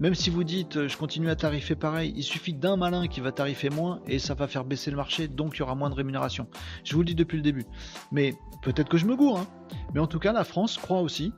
Même 0.00 0.14
si 0.14 0.28
vous 0.28 0.42
dites 0.42 0.76
euh, 0.76 0.88
je 0.88 0.96
continue 0.96 1.30
à 1.30 1.36
tarifer 1.36 1.76
pareil, 1.76 2.12
il 2.16 2.24
suffit 2.24 2.52
d'un 2.52 2.76
malin 2.76 3.06
qui 3.06 3.20
va 3.20 3.30
tarifer 3.30 3.70
moins 3.70 4.00
et 4.08 4.18
ça 4.18 4.34
va 4.34 4.48
faire 4.48 4.64
baisser 4.64 4.90
le 4.90 4.96
marché, 4.96 5.28
donc 5.28 5.56
il 5.56 5.60
y 5.60 5.62
aura 5.62 5.74
moins 5.74 5.90
de 5.90 5.94
rémunération. 5.94 6.48
Je 6.82 6.94
vous 6.94 7.00
le 7.00 7.06
dis 7.06 7.14
depuis 7.14 7.36
le 7.36 7.42
début. 7.42 7.64
Mais 8.10 8.34
peut-être 8.62 8.88
que 8.88 8.98
je 8.98 9.06
me 9.06 9.14
gourre, 9.14 9.40
hein. 9.40 9.46
mais 9.92 10.00
en 10.00 10.06
tout 10.06 10.18
cas 10.18 10.32
la 10.32 10.44
France 10.44 10.78
croit 10.78 11.00
aussi 11.00 11.32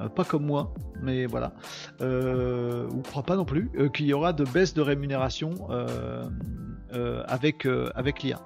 euh, 0.00 0.08
pas 0.08 0.24
comme 0.24 0.44
moi, 0.44 0.72
mais 1.02 1.26
voilà, 1.26 1.52
euh, 2.00 2.88
ou 2.90 3.02
crois 3.02 3.22
pas 3.22 3.36
non 3.36 3.44
plus, 3.44 3.70
euh, 3.76 3.88
qu'il 3.88 4.06
y 4.06 4.12
aura 4.12 4.32
de 4.32 4.44
baisse 4.44 4.74
de 4.74 4.82
rémunération 4.82 5.54
avec, 7.28 7.66
avec 7.94 8.22
l'IA. 8.22 8.40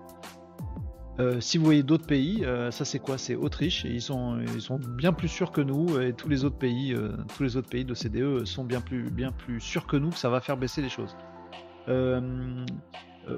si 1.41 1.59
vous 1.59 1.65
voyez 1.65 1.83
d'autres 1.83 2.07
pays, 2.07 2.45
ça 2.71 2.85
c'est 2.85 2.99
quoi? 2.99 3.19
C'est 3.19 3.35
Autriche, 3.35 3.85
et 3.85 3.91
ils 3.91 4.03
sont, 4.03 4.39
ils 4.55 4.61
sont 4.61 4.79
bien 4.79 5.13
plus 5.13 5.29
sûrs 5.29 5.53
que 5.53 5.61
nous, 5.61 6.01
et 6.01 6.13
tous 6.13 6.29
les 6.29 6.45
autres 6.45 6.59
pays, 6.59 6.97
tous 7.37 7.43
les 7.43 7.57
autres 7.57 7.69
pays 7.69 7.85
de 7.85 7.95
CDE 7.95 8.45
sont 8.45 8.65
bien 8.65 8.81
plus, 8.81 9.11
bien 9.11 9.31
plus 9.31 9.61
sûrs 9.61 9.87
que 9.87 9.97
nous 9.97 10.11
que 10.11 10.19
ça 10.19 10.31
va 10.31 10.41
faire 10.41 10.57
baisser 10.57 10.83
les 10.83 10.89
choses. 10.89 11.17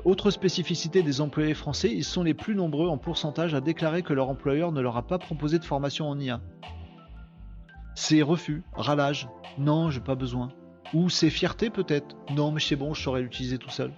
autre 0.05 0.31
spécificité 0.31 1.03
des 1.03 1.21
employés 1.21 1.55
français, 1.55 1.91
ils 1.93 2.05
sont 2.05 2.23
les 2.23 2.35
plus 2.35 2.55
nombreux 2.55 2.89
en 2.89 2.97
pourcentage 2.97 3.55
à 3.55 3.61
déclarer 3.61 4.03
que 4.03 4.15
leur 4.15 4.29
employeur 4.31 4.73
ne 4.73 4.81
leur 4.81 4.97
a 4.97 5.07
pas 5.07 5.19
proposé 5.19 5.59
de 5.59 5.65
formation 5.65 6.09
en 6.09 6.19
IA. 6.19 6.41
C'est 7.95 8.23
refus, 8.23 8.63
ralage, 8.75 9.29
non, 9.59 9.91
j'ai 9.91 10.01
pas 10.01 10.15
besoin. 10.15 10.51
Ou 10.93 11.09
c'est 11.09 11.31
fierté 11.31 11.71
peut-être, 11.71 12.17
non, 12.35 12.53
mais 12.53 12.61
c'est 12.61 12.77
bon, 12.77 12.95
je 12.95 13.03
saurais 13.03 13.23
l'utiliser 13.23 13.59
tout 13.59 13.71
seul. 13.71 13.93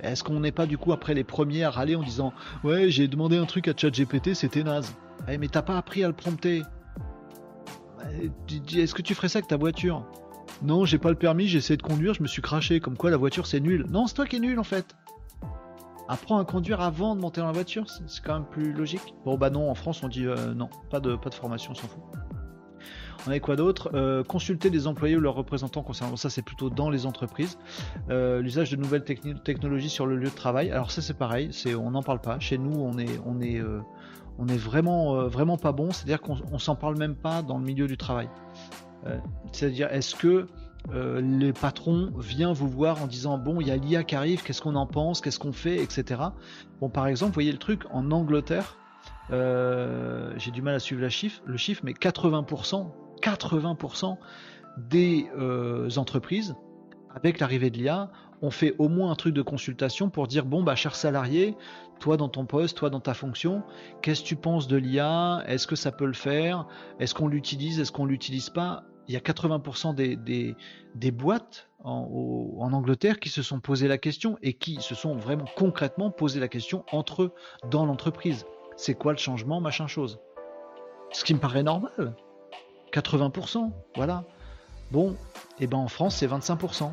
Est-ce 0.00 0.22
qu'on 0.22 0.40
n'est 0.40 0.52
pas 0.52 0.66
du 0.66 0.76
coup 0.76 0.92
après 0.92 1.14
les 1.14 1.24
premiers 1.24 1.64
à 1.64 1.70
râler 1.70 1.96
en 1.96 2.02
disant 2.02 2.34
Ouais, 2.62 2.90
j'ai 2.90 3.08
demandé 3.08 3.38
un 3.38 3.46
truc 3.46 3.68
à 3.68 3.72
ChatGPT, 3.74 4.34
c'était 4.34 4.62
naze. 4.62 4.94
Eh, 5.28 5.38
mais 5.38 5.48
t'as 5.48 5.62
pas 5.62 5.78
appris 5.78 6.04
à 6.04 6.08
le 6.08 6.12
prompter. 6.12 6.62
Eh, 8.20 8.78
est-ce 8.78 8.94
que 8.94 9.02
tu 9.02 9.14
ferais 9.14 9.28
ça 9.28 9.38
avec 9.38 9.48
ta 9.48 9.56
voiture? 9.56 10.06
Non, 10.62 10.84
j'ai 10.84 10.98
pas 10.98 11.08
le 11.08 11.16
permis, 11.16 11.48
j'ai 11.48 11.58
essayé 11.58 11.76
de 11.76 11.82
conduire, 11.82 12.12
je 12.14 12.22
me 12.22 12.28
suis 12.28 12.42
craché. 12.42 12.80
Comme 12.80 12.98
quoi 12.98 13.10
la 13.10 13.16
voiture 13.16 13.46
c'est 13.46 13.60
nul. 13.60 13.86
Non, 13.88 14.06
c'est 14.06 14.14
toi 14.14 14.26
qui 14.26 14.36
es 14.36 14.40
nul 14.40 14.58
en 14.58 14.64
fait. 14.64 14.94
Apprends 16.08 16.38
à 16.38 16.44
conduire 16.44 16.80
avant 16.80 17.14
de 17.16 17.20
monter 17.20 17.40
dans 17.40 17.46
la 17.46 17.52
voiture, 17.52 17.84
c'est 17.88 18.22
quand 18.22 18.34
même 18.34 18.46
plus 18.46 18.72
logique. 18.72 19.14
Bon 19.24 19.36
bah 19.36 19.50
non, 19.50 19.70
en 19.70 19.74
France 19.74 20.02
on 20.02 20.08
dit 20.08 20.26
euh, 20.26 20.54
non, 20.54 20.68
pas 20.90 21.00
de, 21.00 21.16
pas 21.16 21.30
de 21.30 21.34
formation, 21.34 21.72
on 21.72 21.74
s'en 21.74 21.88
fout. 21.88 22.02
On 23.26 23.30
a 23.30 23.40
quoi 23.40 23.56
d'autre? 23.56 23.90
Euh, 23.94 24.22
Consulter 24.22 24.68
les 24.68 24.86
employés 24.86 25.16
ou 25.16 25.20
leurs 25.20 25.34
représentants 25.34 25.82
concernant 25.82 26.16
ça, 26.16 26.28
c'est 26.28 26.42
plutôt 26.42 26.68
dans 26.68 26.90
les 26.90 27.06
entreprises. 27.06 27.58
Euh, 28.10 28.42
l'usage 28.42 28.70
de 28.70 28.76
nouvelles 28.76 29.04
technologies 29.04 29.88
sur 29.88 30.04
le 30.06 30.16
lieu 30.16 30.28
de 30.28 30.34
travail. 30.34 30.70
Alors 30.70 30.90
ça, 30.90 31.00
c'est 31.00 31.16
pareil. 31.16 31.50
On 31.74 31.92
n'en 31.92 32.02
parle 32.02 32.20
pas. 32.20 32.38
Chez 32.38 32.58
nous, 32.58 32.72
on 32.74 32.98
est 32.98 34.56
vraiment, 34.58 35.26
vraiment 35.26 35.56
pas 35.56 35.72
bon. 35.72 35.90
C'est-à-dire 35.90 36.20
qu'on 36.20 36.58
s'en 36.58 36.76
parle 36.76 36.98
même 36.98 37.14
pas 37.14 37.40
dans 37.40 37.56
le 37.56 37.64
milieu 37.64 37.86
du 37.86 37.96
travail. 37.96 38.28
C'est-à-dire, 39.52 39.90
est-ce 39.90 40.14
que 40.14 40.46
les 40.92 41.52
patrons 41.52 42.12
viennent 42.18 42.52
vous 42.52 42.68
voir 42.68 43.02
en 43.02 43.06
disant 43.06 43.38
bon, 43.38 43.60
il 43.60 43.68
y 43.68 43.70
a 43.70 43.76
l'IA 43.76 44.04
qui 44.04 44.14
arrive, 44.14 44.42
qu'est-ce 44.42 44.60
qu'on 44.60 44.74
en 44.74 44.86
pense, 44.86 45.20
qu'est-ce 45.20 45.38
qu'on 45.38 45.52
fait, 45.52 45.76
etc. 45.76 46.20
Bon, 46.80 46.88
par 46.88 47.06
exemple, 47.06 47.34
voyez 47.34 47.52
le 47.52 47.58
truc 47.58 47.84
en 47.90 48.10
Angleterre. 48.10 48.76
j'ai 49.30 50.50
du 50.50 50.62
mal 50.62 50.74
à 50.74 50.78
suivre 50.78 51.00
la 51.00 51.08
chiffre, 51.08 51.42
le 51.46 51.56
chiffre, 51.56 51.82
mais 51.84 51.92
80% 51.92 52.90
80% 53.24 54.16
des 54.76 55.26
euh, 55.38 55.88
entreprises, 55.96 56.54
avec 57.14 57.40
l'arrivée 57.40 57.70
de 57.70 57.78
l'IA, 57.78 58.10
ont 58.42 58.50
fait 58.50 58.74
au 58.78 58.88
moins 58.88 59.10
un 59.10 59.14
truc 59.14 59.34
de 59.34 59.42
consultation 59.42 60.10
pour 60.10 60.26
dire 60.26 60.44
bon 60.44 60.62
bah 60.62 60.74
cher 60.74 60.94
salarié, 60.94 61.56
toi 62.00 62.16
dans 62.16 62.28
ton 62.28 62.44
poste, 62.44 62.76
toi 62.76 62.90
dans 62.90 63.00
ta 63.00 63.14
fonction, 63.14 63.62
qu'est-ce 64.02 64.22
que 64.22 64.26
tu 64.26 64.36
penses 64.36 64.66
de 64.68 64.76
l'IA 64.76 65.42
Est-ce 65.46 65.66
que 65.66 65.76
ça 65.76 65.92
peut 65.92 66.06
le 66.06 66.12
faire? 66.12 66.66
Est-ce 66.98 67.14
qu'on 67.14 67.28
l'utilise? 67.28 67.80
Est-ce 67.80 67.92
qu'on 67.92 68.04
l'utilise 68.04 68.50
pas? 68.50 68.84
Il 69.08 69.14
y 69.14 69.16
a 69.16 69.20
80% 69.20 69.94
des, 69.94 71.10
boîtes 71.10 71.68
en, 71.82 72.72
Angleterre 72.72 73.20
qui 73.20 73.28
se 73.28 73.42
sont 73.42 73.60
posé 73.60 73.88
la 73.88 73.98
question 73.98 74.38
et 74.42 74.54
qui 74.54 74.80
se 74.80 74.94
sont 74.94 75.16
vraiment 75.16 75.44
concrètement 75.56 76.10
posé 76.10 76.40
la 76.40 76.48
question 76.48 76.84
entre 76.90 77.24
eux 77.24 77.32
dans 77.70 77.84
l'entreprise. 77.84 78.46
C'est 78.76 78.94
quoi 78.94 79.12
le 79.12 79.18
changement, 79.18 79.60
machin 79.60 79.86
chose 79.86 80.20
Ce 81.12 81.24
qui 81.24 81.34
me 81.34 81.38
paraît 81.38 81.62
normal. 81.62 82.16
80%, 82.92 83.72
voilà. 83.96 84.24
Bon, 84.90 85.12
et 85.58 85.64
eh 85.64 85.66
ben 85.66 85.78
en 85.78 85.88
France 85.88 86.16
c'est 86.16 86.26
25%. 86.26 86.90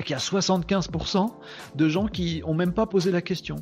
Et 0.00 0.10
y 0.10 0.14
a 0.14 0.18
75% 0.18 1.30
de 1.74 1.88
gens 1.88 2.06
qui 2.06 2.42
ont 2.46 2.54
même 2.54 2.72
pas 2.72 2.86
posé 2.86 3.10
la 3.10 3.22
question. 3.22 3.56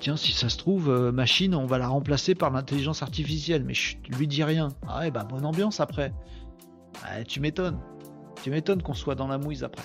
Tiens, 0.00 0.16
si 0.16 0.32
ça 0.32 0.48
se 0.48 0.56
trouve, 0.56 0.90
euh, 0.90 1.12
machine, 1.12 1.54
on 1.54 1.66
va 1.66 1.78
la 1.78 1.88
remplacer 1.88 2.34
par 2.34 2.50
l'intelligence 2.50 3.02
artificielle, 3.02 3.64
mais 3.64 3.74
je 3.74 3.96
lui 4.16 4.26
dis 4.26 4.42
rien. 4.42 4.70
Ah 4.88 5.00
ouais, 5.00 5.10
bah 5.10 5.24
bonne 5.24 5.44
ambiance 5.44 5.80
après. 5.80 6.12
Tu 7.26 7.40
m'étonnes. 7.40 7.78
Tu 8.42 8.50
m'étonnes 8.50 8.82
qu'on 8.82 8.94
soit 8.94 9.14
dans 9.14 9.28
la 9.28 9.38
mouise 9.38 9.64
après. 9.64 9.84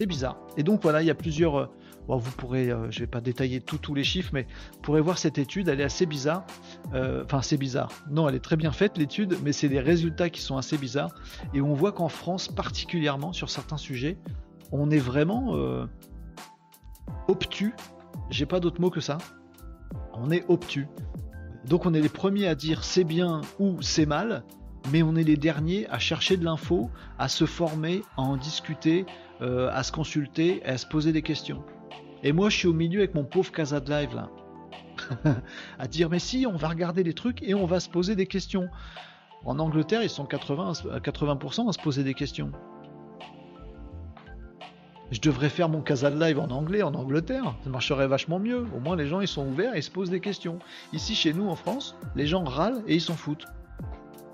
C'est 0.00 0.06
bizarre. 0.06 0.38
Et 0.56 0.62
donc 0.62 0.80
voilà, 0.82 1.02
il 1.02 1.06
y 1.06 1.10
a 1.10 1.14
plusieurs, 1.14 1.56
euh, 1.58 1.66
vous 2.06 2.30
pourrez, 2.32 2.70
euh, 2.70 2.90
je 2.90 3.00
vais 3.00 3.06
pas 3.06 3.20
détailler 3.20 3.60
tous 3.60 3.94
les 3.94 4.04
chiffres, 4.04 4.30
mais 4.32 4.46
vous 4.74 4.80
pourrez 4.80 5.00
voir 5.00 5.18
cette 5.18 5.38
étude, 5.38 5.68
elle 5.68 5.80
est 5.80 5.84
assez 5.84 6.06
bizarre. 6.06 6.46
Euh, 6.94 7.24
enfin, 7.24 7.42
c'est 7.42 7.56
bizarre. 7.56 7.90
Non, 8.08 8.28
elle 8.28 8.36
est 8.36 8.44
très 8.44 8.56
bien 8.56 8.72
faite 8.72 8.96
l'étude, 8.96 9.36
mais 9.42 9.52
c'est 9.52 9.68
des 9.68 9.80
résultats 9.80 10.30
qui 10.30 10.40
sont 10.40 10.56
assez 10.56 10.78
bizarres. 10.78 11.14
Et 11.52 11.60
on 11.60 11.74
voit 11.74 11.92
qu'en 11.92 12.08
France, 12.08 12.48
particulièrement 12.48 13.32
sur 13.32 13.50
certains 13.50 13.76
sujets, 13.76 14.18
on 14.70 14.90
est 14.90 14.98
vraiment 14.98 15.56
euh, 15.56 15.86
obtus. 17.26 17.74
J'ai 18.30 18.46
pas 18.46 18.60
d'autre 18.60 18.80
mot 18.80 18.90
que 18.90 19.00
ça. 19.00 19.18
On 20.14 20.30
est 20.30 20.44
obtus. 20.48 20.86
Donc 21.66 21.86
on 21.86 21.92
est 21.92 22.00
les 22.00 22.08
premiers 22.08 22.46
à 22.46 22.54
dire 22.54 22.84
c'est 22.84 23.04
bien 23.04 23.40
ou 23.58 23.82
c'est 23.82 24.06
mal, 24.06 24.44
mais 24.90 25.02
on 25.02 25.16
est 25.16 25.22
les 25.22 25.36
derniers 25.36 25.88
à 25.88 25.98
chercher 25.98 26.36
de 26.36 26.44
l'info, 26.44 26.90
à 27.18 27.28
se 27.28 27.44
former, 27.44 28.02
à 28.16 28.22
en 28.22 28.36
discuter, 28.36 29.06
à 29.40 29.82
se 29.82 29.92
consulter, 29.92 30.64
à 30.64 30.78
se 30.78 30.86
poser 30.86 31.12
des 31.12 31.22
questions. 31.22 31.62
Et 32.22 32.32
moi, 32.32 32.50
je 32.50 32.56
suis 32.56 32.68
au 32.68 32.72
milieu 32.72 33.00
avec 33.00 33.14
mon 33.14 33.24
pauvre 33.24 33.52
Casa 33.52 33.80
de 33.80 33.90
Live 33.90 34.14
là. 34.14 34.28
à 35.78 35.86
dire, 35.86 36.10
mais 36.10 36.18
si, 36.18 36.46
on 36.46 36.56
va 36.56 36.68
regarder 36.68 37.02
les 37.02 37.14
trucs 37.14 37.42
et 37.42 37.54
on 37.54 37.66
va 37.66 37.80
se 37.80 37.88
poser 37.88 38.16
des 38.16 38.26
questions. 38.26 38.68
En 39.44 39.58
Angleterre, 39.60 40.02
ils 40.02 40.10
sont 40.10 40.24
80 40.24 40.72
à 40.92 40.98
80% 40.98 41.68
à 41.68 41.72
se 41.72 41.78
poser 41.78 42.02
des 42.02 42.14
questions. 42.14 42.50
Je 45.10 45.20
devrais 45.20 45.48
faire 45.48 45.68
mon 45.68 45.80
Casa 45.80 46.10
de 46.10 46.22
Live 46.22 46.38
en 46.38 46.50
anglais 46.50 46.82
en 46.82 46.92
Angleterre. 46.94 47.54
Ça 47.64 47.70
marcherait 47.70 48.08
vachement 48.08 48.38
mieux. 48.38 48.66
Au 48.76 48.80
moins, 48.80 48.96
les 48.96 49.06
gens, 49.06 49.20
ils 49.20 49.28
sont 49.28 49.46
ouverts 49.46 49.74
et 49.74 49.78
ils 49.78 49.82
se 49.82 49.90
posent 49.90 50.10
des 50.10 50.20
questions. 50.20 50.58
Ici, 50.92 51.14
chez 51.14 51.32
nous, 51.32 51.48
en 51.48 51.56
France, 51.56 51.96
les 52.14 52.26
gens 52.26 52.44
râlent 52.44 52.82
et 52.86 52.96
ils 52.96 53.00
s'en 53.00 53.14
foutent. 53.14 53.46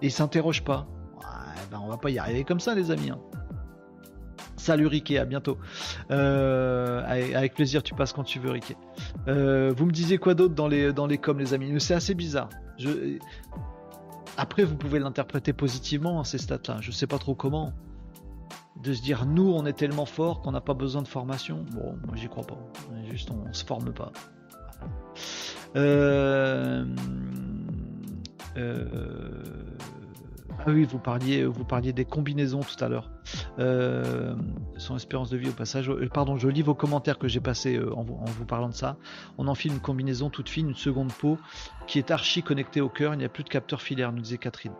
Et 0.04 0.08
ils 0.08 0.10
s'interrogent 0.10 0.64
pas. 0.64 0.86
Ouais, 1.16 1.62
ben, 1.70 1.80
on 1.82 1.88
va 1.88 1.96
pas 1.96 2.10
y 2.10 2.18
arriver 2.18 2.44
comme 2.44 2.60
ça, 2.60 2.74
les 2.74 2.90
amis. 2.90 3.08
Hein. 3.08 3.18
Salut 4.58 4.86
Riquet, 4.86 5.16
à 5.16 5.24
bientôt. 5.24 5.56
Euh, 6.10 7.02
avec, 7.06 7.54
plaisir, 7.54 7.82
tu 7.82 7.94
passes 7.94 8.12
quand 8.12 8.22
tu 8.22 8.38
veux, 8.38 8.50
Riquet. 8.50 8.76
Euh, 9.28 9.72
vous 9.74 9.86
me 9.86 9.92
disiez 9.92 10.18
quoi 10.18 10.34
d'autre 10.34 10.54
dans 10.54 10.68
les, 10.68 10.92
dans 10.92 11.06
les 11.06 11.16
coms, 11.16 11.38
les 11.38 11.54
amis? 11.54 11.80
C'est 11.80 11.94
assez 11.94 12.14
bizarre. 12.14 12.50
Je... 12.76 13.16
Après, 14.36 14.64
vous 14.64 14.76
pouvez 14.76 14.98
l'interpréter 14.98 15.54
positivement, 15.54 16.20
hein, 16.20 16.24
ces 16.24 16.36
stats-là. 16.36 16.82
Je 16.82 16.90
sais 16.90 17.06
pas 17.06 17.16
trop 17.16 17.34
comment. 17.34 17.72
De 18.82 18.92
se 18.92 19.00
dire, 19.00 19.24
nous, 19.24 19.54
on 19.54 19.64
est 19.64 19.72
tellement 19.72 20.04
fort 20.04 20.42
qu'on 20.42 20.52
n'a 20.52 20.60
pas 20.60 20.74
besoin 20.74 21.00
de 21.00 21.08
formation. 21.08 21.64
Bon, 21.72 21.96
moi, 22.06 22.14
j'y 22.14 22.28
crois 22.28 22.44
pas. 22.44 22.58
Juste, 23.10 23.30
on, 23.30 23.48
on 23.48 23.54
se 23.54 23.64
forme 23.64 23.94
pas. 23.94 24.12
Euh... 25.76 26.84
Ah 30.66 30.70
oui, 30.70 30.84
vous 30.84 30.98
parliez, 30.98 31.92
des 31.92 32.04
combinaisons 32.06 32.60
tout 32.60 32.82
à 32.82 32.88
l'heure. 32.88 33.10
Euh, 33.58 34.34
son 34.78 34.96
espérance 34.96 35.28
de 35.28 35.36
vie 35.36 35.50
au 35.50 35.52
passage. 35.52 35.90
Euh, 35.90 36.08
pardon, 36.08 36.38
je 36.38 36.48
lis 36.48 36.62
vos 36.62 36.74
commentaires 36.74 37.18
que 37.18 37.28
j'ai 37.28 37.40
passés 37.40 37.76
euh, 37.76 37.94
en, 37.94 38.02
vous 38.02 38.46
parlant 38.46 38.70
de 38.70 38.74
ça. 38.74 38.96
On 39.36 39.46
enfile 39.46 39.72
une 39.72 39.80
combinaison 39.80 40.30
toute 40.30 40.48
fine, 40.48 40.70
une 40.70 40.74
seconde 40.74 41.12
peau, 41.12 41.38
qui 41.86 41.98
est 41.98 42.10
archi 42.10 42.42
connectée 42.42 42.80
au 42.80 42.88
cœur. 42.88 43.12
Il 43.12 43.18
n'y 43.18 43.26
a 43.26 43.28
plus 43.28 43.44
de 43.44 43.50
capteur 43.50 43.82
filaire, 43.82 44.10
nous 44.10 44.22
disait 44.22 44.38
Catherine. 44.38 44.72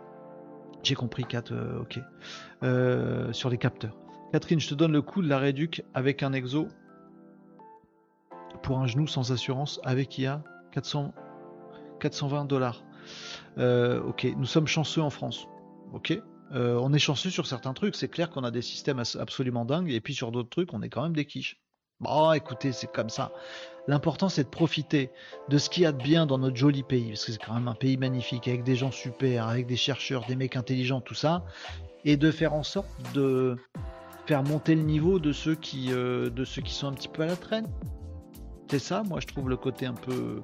J'ai 0.81 0.95
compris, 0.95 1.23
Kat, 1.23 1.43
ok. 1.79 1.99
sur 3.31 3.49
les 3.49 3.57
capteurs. 3.59 3.95
Catherine, 4.31 4.59
je 4.59 4.69
te 4.69 4.75
donne 4.75 4.91
le 4.91 5.03
coût 5.03 5.21
de 5.21 5.29
la 5.29 5.37
réduc 5.37 5.83
avec 5.93 6.23
un 6.23 6.33
exo 6.33 6.67
pour 8.63 8.79
un 8.79 8.87
genou 8.87 9.05
sans 9.05 9.31
assurance 9.31 9.79
avec 9.83 10.17
IA 10.17 10.43
400, 10.71 11.13
420 11.99 12.45
dollars. 12.45 12.83
ok, 13.57 14.27
nous 14.35 14.45
sommes 14.45 14.67
chanceux 14.67 15.01
en 15.01 15.11
France. 15.11 15.47
Ok. 15.93 16.19
Euh, 16.53 16.79
on 16.81 16.93
est 16.93 16.99
chanceux 16.99 17.31
sur 17.31 17.47
certains 17.47 17.73
trucs, 17.73 17.95
c'est 17.95 18.07
clair 18.07 18.29
qu'on 18.29 18.43
a 18.43 18.51
des 18.51 18.61
systèmes 18.61 19.01
absolument 19.19 19.65
dingues, 19.65 19.91
et 19.91 19.99
puis 19.99 20.13
sur 20.13 20.31
d'autres 20.31 20.49
trucs, 20.49 20.73
on 20.73 20.81
est 20.81 20.89
quand 20.89 21.01
même 21.01 21.15
des 21.15 21.25
quiches. 21.25 21.59
Bon, 21.99 22.31
écoutez, 22.33 22.71
c'est 22.71 22.91
comme 22.91 23.09
ça. 23.09 23.31
L'important, 23.87 24.29
c'est 24.29 24.43
de 24.43 24.49
profiter 24.49 25.11
de 25.49 25.57
ce 25.57 25.69
qu'il 25.69 25.83
y 25.83 25.85
a 25.85 25.91
de 25.91 26.01
bien 26.01 26.25
dans 26.25 26.37
notre 26.37 26.55
joli 26.55 26.83
pays, 26.83 27.09
parce 27.09 27.25
que 27.25 27.31
c'est 27.31 27.43
quand 27.43 27.53
même 27.53 27.67
un 27.67 27.75
pays 27.75 27.97
magnifique, 27.97 28.47
avec 28.47 28.63
des 28.63 28.75
gens 28.75 28.91
super, 28.91 29.47
avec 29.47 29.65
des 29.65 29.75
chercheurs, 29.75 30.25
des 30.27 30.35
mecs 30.35 30.55
intelligents, 30.55 31.01
tout 31.01 31.13
ça, 31.15 31.45
et 32.03 32.17
de 32.17 32.29
faire 32.31 32.53
en 32.53 32.63
sorte 32.63 32.89
de 33.13 33.57
faire 34.27 34.43
monter 34.43 34.75
le 34.75 34.81
niveau 34.81 35.19
de 35.19 35.31
ceux 35.31 35.55
qui, 35.55 35.91
euh, 35.91 36.29
de 36.29 36.45
ceux 36.45 36.61
qui 36.61 36.73
sont 36.73 36.87
un 36.87 36.93
petit 36.93 37.07
peu 37.07 37.23
à 37.23 37.27
la 37.27 37.35
traîne. 37.35 37.67
C'est 38.69 38.79
ça, 38.79 39.03
moi, 39.03 39.19
je 39.19 39.27
trouve 39.27 39.49
le 39.49 39.57
côté 39.57 39.85
un 39.85 39.93
peu 39.93 40.41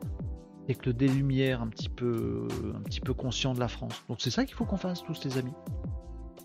le 0.85 0.93
des 0.93 1.07
lumières 1.07 1.61
un 1.61 1.67
petit 1.67 1.89
peu, 1.89 2.47
un 2.75 2.81
petit 2.81 3.01
peu 3.01 3.13
conscient 3.13 3.53
de 3.53 3.59
la 3.59 3.67
France. 3.67 4.03
Donc 4.09 4.21
c'est 4.21 4.31
ça 4.31 4.45
qu'il 4.45 4.55
faut 4.55 4.65
qu'on 4.65 4.77
fasse, 4.77 5.03
tous 5.03 5.23
les 5.25 5.37
amis. 5.37 5.53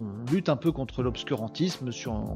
On 0.01 0.31
lutte 0.31 0.49
un 0.49 0.57
peu 0.57 0.73
contre 0.73 1.03
l'obscurantisme, 1.03 1.91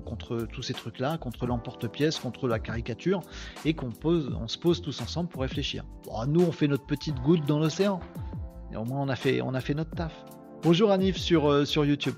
contre 0.07 0.47
tous 0.51 0.63
ces 0.63 0.73
trucs-là, 0.73 1.19
contre 1.19 1.47
l'emporte-pièce, 1.47 2.19
contre 2.19 2.49
la 2.49 2.59
caricature, 2.59 3.21
et 3.65 3.75
qu'on 3.75 3.91
pose, 3.91 4.35
on 4.41 4.49
se 4.49 4.57
pose 4.57 4.81
tous 4.81 5.01
ensemble 5.03 5.29
pour 5.29 5.43
réfléchir. 5.43 5.85
nous, 6.27 6.41
on 6.41 6.53
fait 6.53 6.69
notre 6.69 6.87
petite 6.87 7.21
goutte 7.21 7.45
dans 7.47 7.59
l'océan. 7.59 8.01
Et 8.73 8.77
au 8.77 8.85
moins, 8.85 9.01
on 9.01 9.09
a 9.09 9.17
fait, 9.17 9.43
on 9.43 9.53
a 9.53 9.61
fait 9.61 9.75
notre 9.75 9.91
taf. 9.91 10.25
Bonjour 10.63 10.91
Anif 10.91 11.17
sur, 11.17 11.51
euh, 11.51 11.65
sur 11.65 11.85
YouTube 11.85 12.15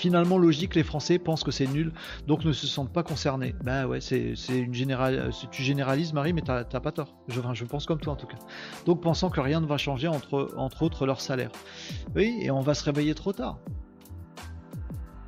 finalement 0.00 0.38
logique, 0.38 0.74
les 0.74 0.82
Français 0.82 1.18
pensent 1.18 1.44
que 1.44 1.50
c'est 1.50 1.66
nul, 1.66 1.92
donc 2.26 2.44
ne 2.44 2.52
se 2.52 2.66
sentent 2.66 2.92
pas 2.92 3.02
concernés. 3.02 3.54
Bah 3.62 3.86
ouais, 3.86 4.00
c'est 4.00 4.34
une 4.48 4.72
générale, 4.72 5.30
tu 5.50 5.62
généralises 5.62 6.14
Marie, 6.14 6.32
mais 6.32 6.40
t'as 6.40 6.64
pas 6.64 6.90
tort. 6.90 7.14
Je, 7.28 7.64
pense 7.64 7.84
comme 7.84 8.00
toi 8.00 8.14
en 8.14 8.16
tout 8.16 8.26
cas. 8.26 8.38
Donc 8.86 9.02
pensant 9.02 9.28
que 9.28 9.40
rien 9.40 9.60
ne 9.60 9.66
va 9.66 9.76
changer 9.76 10.08
entre, 10.08 10.82
autres 10.82 11.06
leur 11.06 11.20
salaire. 11.20 11.50
Oui, 12.16 12.38
et 12.40 12.50
on 12.50 12.60
va 12.60 12.72
se 12.72 12.84
réveiller 12.84 13.14
trop 13.14 13.34
tard. 13.34 13.58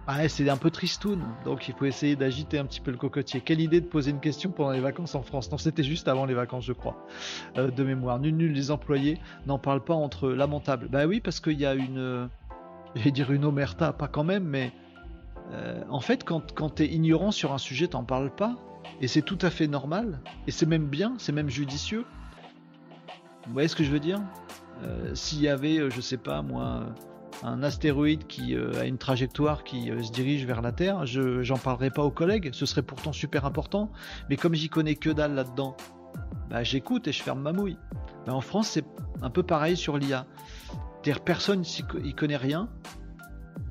Ah, 0.07 0.29
c'est 0.29 0.49
un 0.49 0.57
peu 0.57 0.71
tristoun, 0.71 1.21
donc 1.45 1.69
il 1.69 1.75
faut 1.75 1.85
essayer 1.85 2.17
d'agiter 2.17 2.59
un 2.59 2.65
petit 2.65 2.81
peu 2.81 2.91
le 2.91 2.97
cocotier. 2.97 3.41
Quelle 3.41 3.61
idée 3.61 3.81
de 3.81 3.87
poser 3.87 4.11
une 4.11 4.19
question 4.19 4.51
pendant 4.51 4.73
les 4.73 4.81
vacances 4.81 5.15
en 5.15 5.23
France? 5.23 5.51
Non, 5.53 5.59
c'était 5.59 5.85
juste 5.85 6.09
avant 6.09 6.25
les 6.25 6.35
vacances, 6.35 6.65
je 6.65 6.73
crois, 6.73 7.07
euh, 7.57 7.71
de 7.71 7.85
mémoire. 7.85 8.19
Nul, 8.19 8.37
nul, 8.37 8.53
les 8.53 8.73
employés 8.73 9.21
n'en 9.47 9.61
parlent 9.61 9.85
pas 9.85 9.95
entre 9.95 10.31
lamentable. 10.31 10.89
Bah 10.91 11.07
oui, 11.07 11.21
parce 11.21 11.39
qu'il 11.39 11.61
y 11.61 11.67
a 11.67 11.75
une, 11.75 12.29
je 12.95 13.03
vais 13.03 13.11
dire 13.11 13.33
une 13.33 13.45
omerta, 13.45 13.93
pas 13.93 14.09
quand 14.09 14.25
même, 14.25 14.45
mais 14.45 14.73
euh, 15.53 15.83
en 15.89 16.01
fait, 16.01 16.25
quand, 16.25 16.75
tu 16.75 16.83
es 16.83 16.87
ignorant 16.87 17.31
sur 17.31 17.53
un 17.53 17.59
sujet, 17.59 17.89
t'en 17.89 18.05
parles 18.05 18.35
pas, 18.35 18.57
et 19.01 19.09
c'est 19.09 19.23
tout 19.23 19.39
à 19.43 19.51
fait 19.51 19.67
normal, 19.67 20.21
et 20.47 20.51
c'est 20.51 20.67
même 20.67 20.87
bien, 20.87 21.15
c'est 21.19 21.33
même 21.33 21.51
judicieux. 21.51 22.05
Vous 23.47 23.53
voyez 23.53 23.69
ce 23.69 23.77
que 23.77 23.85
je 23.85 23.91
veux 23.91 24.01
dire? 24.01 24.21
Euh, 24.83 25.15
S'il 25.15 25.41
y 25.41 25.49
avait, 25.49 25.79
euh, 25.79 25.91
je 25.91 26.01
sais 26.01 26.17
pas 26.17 26.43
moi, 26.43 26.87
un 27.43 27.63
astéroïde 27.63 28.27
qui 28.27 28.55
a 28.55 28.85
une 28.85 28.99
trajectoire 28.99 29.65
qui 29.65 29.87
se 29.87 30.13
dirige 30.13 30.47
vers 30.47 30.63
la 30.63 30.71
Terre, 30.71 31.07
je 31.07 31.43
j'en 31.43 31.59
parlerai 31.59 31.91
pas 31.91 32.03
aux 32.03 32.11
collègues, 32.11 32.51
ce 32.53 32.67
serait 32.67 32.83
pourtant 32.83 33.13
super 33.13 33.45
important, 33.45 33.91
mais 34.31 34.37
comme 34.37 34.55
j'y 34.55 34.69
connais 34.69 34.95
que 34.95 35.11
dalle 35.11 35.35
là-dedans, 35.35 35.77
bah, 36.51 36.63
j'écoute 36.63 37.09
et 37.09 37.13
je 37.13 37.23
ferme 37.23 37.41
ma 37.41 37.53
mouille. 37.53 37.79
en 38.29 38.41
France, 38.41 38.69
c'est 38.69 38.85
un 39.23 39.31
peu 39.31 39.43
pareil 39.43 39.77
sur 39.77 39.99
l'IA. 39.99 40.27
Personne 41.25 41.63
n'y 42.03 42.15
connaît 42.15 42.37
rien, 42.37 42.69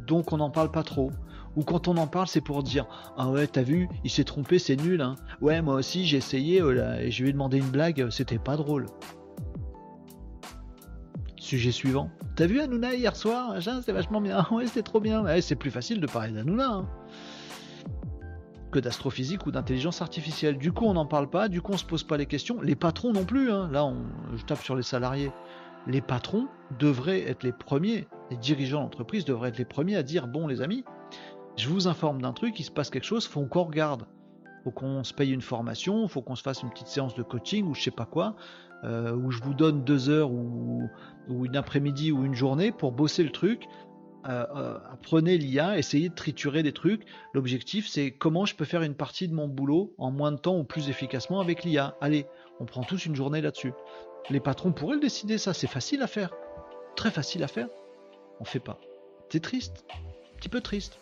donc 0.07 0.33
on 0.33 0.37
n'en 0.37 0.49
parle 0.49 0.71
pas 0.71 0.83
trop. 0.83 1.11
Ou 1.55 1.63
quand 1.63 1.87
on 1.87 1.97
en 1.97 2.07
parle, 2.07 2.27
c'est 2.27 2.41
pour 2.41 2.63
dire 2.63 2.85
Ah 3.17 3.29
ouais, 3.29 3.47
t'as 3.47 3.61
vu, 3.61 3.89
il 4.03 4.09
s'est 4.09 4.23
trompé, 4.23 4.57
c'est 4.59 4.75
nul. 4.75 5.01
Hein. 5.01 5.15
Ouais, 5.41 5.61
moi 5.61 5.75
aussi, 5.75 6.05
j'ai 6.05 6.17
essayé, 6.17 6.61
euh, 6.61 6.99
et 6.99 7.11
je 7.11 7.23
lui 7.23 7.29
ai 7.29 7.33
demandé 7.33 7.57
une 7.57 7.69
blague, 7.69 8.09
c'était 8.09 8.39
pas 8.39 8.55
drôle. 8.55 8.85
Sujet 11.37 11.71
suivant. 11.71 12.09
T'as 12.35 12.45
vu 12.45 12.61
Hanouna 12.61 12.93
hier 12.95 13.15
soir 13.15 13.55
C'était 13.61 13.91
vachement 13.91 14.21
bien. 14.21 14.45
Ouais, 14.51 14.67
c'était 14.67 14.83
trop 14.83 15.01
bien. 15.01 15.25
C'est 15.41 15.55
plus 15.55 15.71
facile 15.71 15.99
de 15.99 16.07
parler 16.07 16.31
d'Hanouna 16.31 16.67
hein, 16.67 16.89
que 18.71 18.79
d'astrophysique 18.79 19.45
ou 19.45 19.51
d'intelligence 19.51 20.01
artificielle. 20.01 20.57
Du 20.57 20.71
coup, 20.71 20.85
on 20.85 20.93
n'en 20.93 21.05
parle 21.05 21.29
pas, 21.29 21.49
du 21.49 21.61
coup, 21.61 21.73
on 21.73 21.77
se 21.77 21.83
pose 21.83 22.03
pas 22.03 22.15
les 22.15 22.25
questions. 22.25 22.61
Les 22.61 22.75
patrons 22.75 23.11
non 23.11 23.25
plus. 23.25 23.51
Hein. 23.51 23.69
Là, 23.69 23.91
je 24.37 24.45
tape 24.45 24.63
sur 24.63 24.77
les 24.77 24.83
salariés. 24.83 25.31
Les 25.87 26.01
patrons 26.01 26.47
devraient 26.79 27.27
être 27.27 27.43
les 27.43 27.51
premiers, 27.51 28.07
les 28.29 28.37
dirigeants 28.37 28.81
d'entreprise 28.81 29.25
devraient 29.25 29.49
être 29.49 29.57
les 29.57 29.65
premiers 29.65 29.95
à 29.95 30.03
dire 30.03 30.27
Bon, 30.27 30.47
les 30.47 30.61
amis, 30.61 30.83
je 31.57 31.67
vous 31.69 31.87
informe 31.87 32.21
d'un 32.21 32.33
truc, 32.33 32.59
il 32.59 32.63
se 32.63 32.71
passe 32.71 32.89
quelque 32.89 33.05
chose, 33.05 33.27
faut 33.27 33.45
qu'on 33.45 33.63
regarde. 33.63 34.05
Faut 34.63 34.71
qu'on 34.71 35.03
se 35.03 35.13
paye 35.13 35.31
une 35.31 35.41
formation, 35.41 36.07
faut 36.07 36.21
qu'on 36.21 36.35
se 36.35 36.43
fasse 36.43 36.61
une 36.61 36.69
petite 36.69 36.87
séance 36.87 37.15
de 37.15 37.23
coaching 37.23 37.65
ou 37.65 37.73
je 37.73 37.81
sais 37.81 37.91
pas 37.91 38.05
quoi, 38.05 38.35
euh, 38.83 39.15
où 39.15 39.31
je 39.31 39.41
vous 39.41 39.55
donne 39.55 39.83
deux 39.83 40.09
heures 40.09 40.31
ou, 40.31 40.87
une 41.27 41.55
après-midi 41.55 42.11
ou 42.11 42.25
une 42.25 42.35
journée 42.35 42.71
pour 42.71 42.91
bosser 42.91 43.23
le 43.23 43.31
truc. 43.31 43.67
Euh, 44.29 44.45
euh, 44.55 44.77
apprenez 44.91 45.39
l'IA, 45.39 45.79
essayez 45.79 46.09
de 46.09 46.13
triturer 46.13 46.61
des 46.61 46.73
trucs. 46.73 47.05
L'objectif, 47.33 47.87
c'est 47.87 48.11
comment 48.11 48.45
je 48.45 48.55
peux 48.55 48.65
faire 48.65 48.83
une 48.83 48.93
partie 48.93 49.27
de 49.27 49.33
mon 49.33 49.47
boulot 49.47 49.95
en 49.97 50.11
moins 50.11 50.31
de 50.31 50.37
temps 50.37 50.59
ou 50.59 50.63
plus 50.63 50.89
efficacement 50.89 51.39
avec 51.39 51.63
l'IA. 51.63 51.95
Allez, 52.01 52.27
on 52.59 52.65
prend 52.65 52.83
tous 52.83 53.07
une 53.07 53.15
journée 53.15 53.41
là-dessus. 53.41 53.73
Les 54.29 54.39
patrons 54.39 54.71
pourraient 54.71 54.95
le 54.95 55.01
décider, 55.01 55.37
ça, 55.37 55.53
c'est 55.53 55.67
facile 55.67 56.01
à 56.01 56.07
faire. 56.07 56.31
Très 56.95 57.11
facile 57.11 57.43
à 57.43 57.47
faire. 57.47 57.67
On 58.39 58.45
fait 58.45 58.59
pas. 58.59 58.79
C'est 59.29 59.41
triste. 59.41 59.85
Un 59.89 60.37
petit 60.37 60.49
peu 60.49 60.61
triste. 60.61 60.99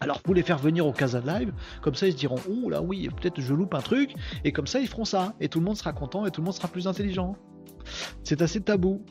Alors 0.00 0.20
vous 0.24 0.34
les 0.34 0.42
faire 0.42 0.58
venir 0.58 0.86
au 0.86 0.92
Casa 0.92 1.20
Live, 1.20 1.52
comme 1.80 1.94
ça 1.94 2.06
ils 2.06 2.12
se 2.12 2.18
diront 2.18 2.36
oh 2.50 2.68
là 2.68 2.82
oui 2.82 3.08
peut-être 3.08 3.40
je 3.40 3.54
loupe 3.54 3.74
un 3.74 3.80
truc 3.80 4.14
et 4.44 4.52
comme 4.52 4.66
ça 4.66 4.78
ils 4.78 4.88
feront 4.88 5.06
ça 5.06 5.34
et 5.40 5.48
tout 5.48 5.58
le 5.58 5.64
monde 5.64 5.76
sera 5.78 5.94
content 5.94 6.26
et 6.26 6.30
tout 6.30 6.42
le 6.42 6.44
monde 6.44 6.54
sera 6.54 6.68
plus 6.68 6.86
intelligent. 6.86 7.34
C'est 8.22 8.42
assez 8.42 8.60
tabou. 8.60 9.04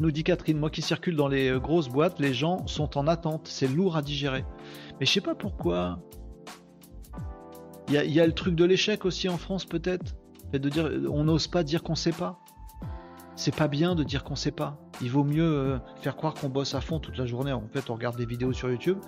Nous 0.00 0.10
dit 0.10 0.24
Catherine, 0.24 0.58
moi 0.58 0.70
qui 0.70 0.82
circule 0.82 1.14
dans 1.14 1.28
les 1.28 1.52
grosses 1.60 1.88
boîtes, 1.88 2.18
les 2.18 2.34
gens 2.34 2.66
sont 2.66 2.98
en 2.98 3.06
attente, 3.06 3.46
c'est 3.46 3.68
lourd 3.68 3.96
à 3.96 4.02
digérer. 4.02 4.44
Mais 4.98 5.06
je 5.06 5.12
sais 5.12 5.20
pas 5.20 5.36
pourquoi. 5.36 6.00
Il 7.88 7.94
y, 7.94 8.18
a 8.18 8.26
le 8.26 8.32
truc 8.32 8.54
de 8.54 8.64
l'échec 8.64 9.04
aussi 9.04 9.28
en 9.28 9.36
France 9.36 9.66
peut-être, 9.66 10.16
de 10.58 10.68
dire 10.68 10.90
on 11.10 11.24
n'ose 11.24 11.46
pas 11.46 11.62
dire 11.62 11.82
qu'on 11.82 11.94
sait 11.94 12.12
pas 12.12 12.40
c'est 13.36 13.54
pas 13.54 13.68
bien 13.68 13.94
de 13.94 14.04
dire 14.04 14.24
qu'on 14.24 14.36
sait 14.36 14.50
pas. 14.50 14.76
Il 15.00 15.10
vaut 15.10 15.24
mieux 15.24 15.44
euh, 15.44 15.78
faire 16.00 16.16
croire 16.16 16.34
qu'on 16.34 16.48
bosse 16.48 16.74
à 16.74 16.80
fond 16.80 17.00
toute 17.00 17.16
la 17.18 17.26
journée. 17.26 17.52
En 17.52 17.66
fait, 17.72 17.90
on 17.90 17.94
regarde 17.94 18.16
des 18.16 18.26
vidéos 18.26 18.52
sur 18.52 18.70
YouTube. 18.70 18.98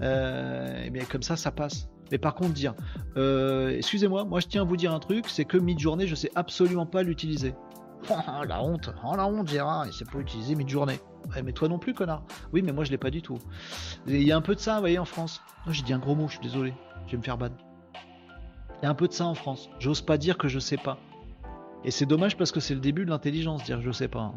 Euh, 0.00 0.84
et 0.84 0.90
bien 0.90 1.04
comme 1.04 1.22
ça, 1.22 1.36
ça 1.36 1.50
passe. 1.50 1.88
Mais 2.10 2.18
par 2.18 2.34
contre, 2.34 2.52
dire, 2.52 2.74
euh, 3.16 3.70
excusez-moi, 3.76 4.24
moi 4.24 4.40
je 4.40 4.46
tiens 4.46 4.62
à 4.62 4.64
vous 4.64 4.76
dire 4.76 4.94
un 4.94 5.00
truc, 5.00 5.28
c'est 5.28 5.44
que 5.44 5.58
mid-journée, 5.58 6.06
je 6.06 6.14
sais 6.14 6.30
absolument 6.34 6.86
pas 6.86 7.02
l'utiliser. 7.02 7.54
Oh, 8.08 8.44
la 8.46 8.62
honte, 8.62 8.90
oh 9.04 9.16
la 9.16 9.26
honte, 9.26 9.48
Gérard, 9.48 9.86
il 9.86 9.92
sait 9.92 10.04
pas 10.04 10.18
utiliser 10.18 10.54
mid-journée. 10.54 11.00
mais 11.42 11.52
toi 11.52 11.66
non 11.66 11.80
plus, 11.80 11.92
connard. 11.92 12.22
Oui, 12.52 12.62
mais 12.62 12.70
moi 12.70 12.84
je 12.84 12.92
l'ai 12.92 12.98
pas 12.98 13.10
du 13.10 13.20
tout. 13.20 13.38
Il 14.06 14.22
y 14.22 14.30
a 14.30 14.36
un 14.36 14.42
peu 14.42 14.54
de 14.54 14.60
ça, 14.60 14.74
vous 14.74 14.80
voyez, 14.80 14.98
en 14.98 15.04
France. 15.04 15.42
J'ai 15.66 15.82
dit 15.82 15.92
un 15.92 15.98
gros 15.98 16.14
mot, 16.14 16.28
je 16.28 16.34
suis 16.34 16.42
désolé. 16.42 16.72
Je 17.06 17.12
vais 17.12 17.16
me 17.16 17.22
faire 17.22 17.36
ban. 17.36 17.48
Il 18.80 18.84
y 18.84 18.86
a 18.86 18.90
un 18.90 18.94
peu 18.94 19.08
de 19.08 19.12
ça 19.12 19.26
en 19.26 19.34
France. 19.34 19.70
J'ose 19.78 20.00
pas 20.00 20.18
dire 20.18 20.38
que 20.38 20.48
je 20.48 20.58
sais 20.58 20.76
pas. 20.76 20.98
Et 21.84 21.90
c'est 21.90 22.06
dommage 22.06 22.36
parce 22.36 22.52
que 22.52 22.60
c'est 22.60 22.74
le 22.74 22.80
début 22.80 23.04
de 23.04 23.10
l'intelligence, 23.10 23.64
dire 23.64 23.80
je 23.80 23.90
sais 23.90 24.08
pas. 24.08 24.20
Hein. 24.20 24.34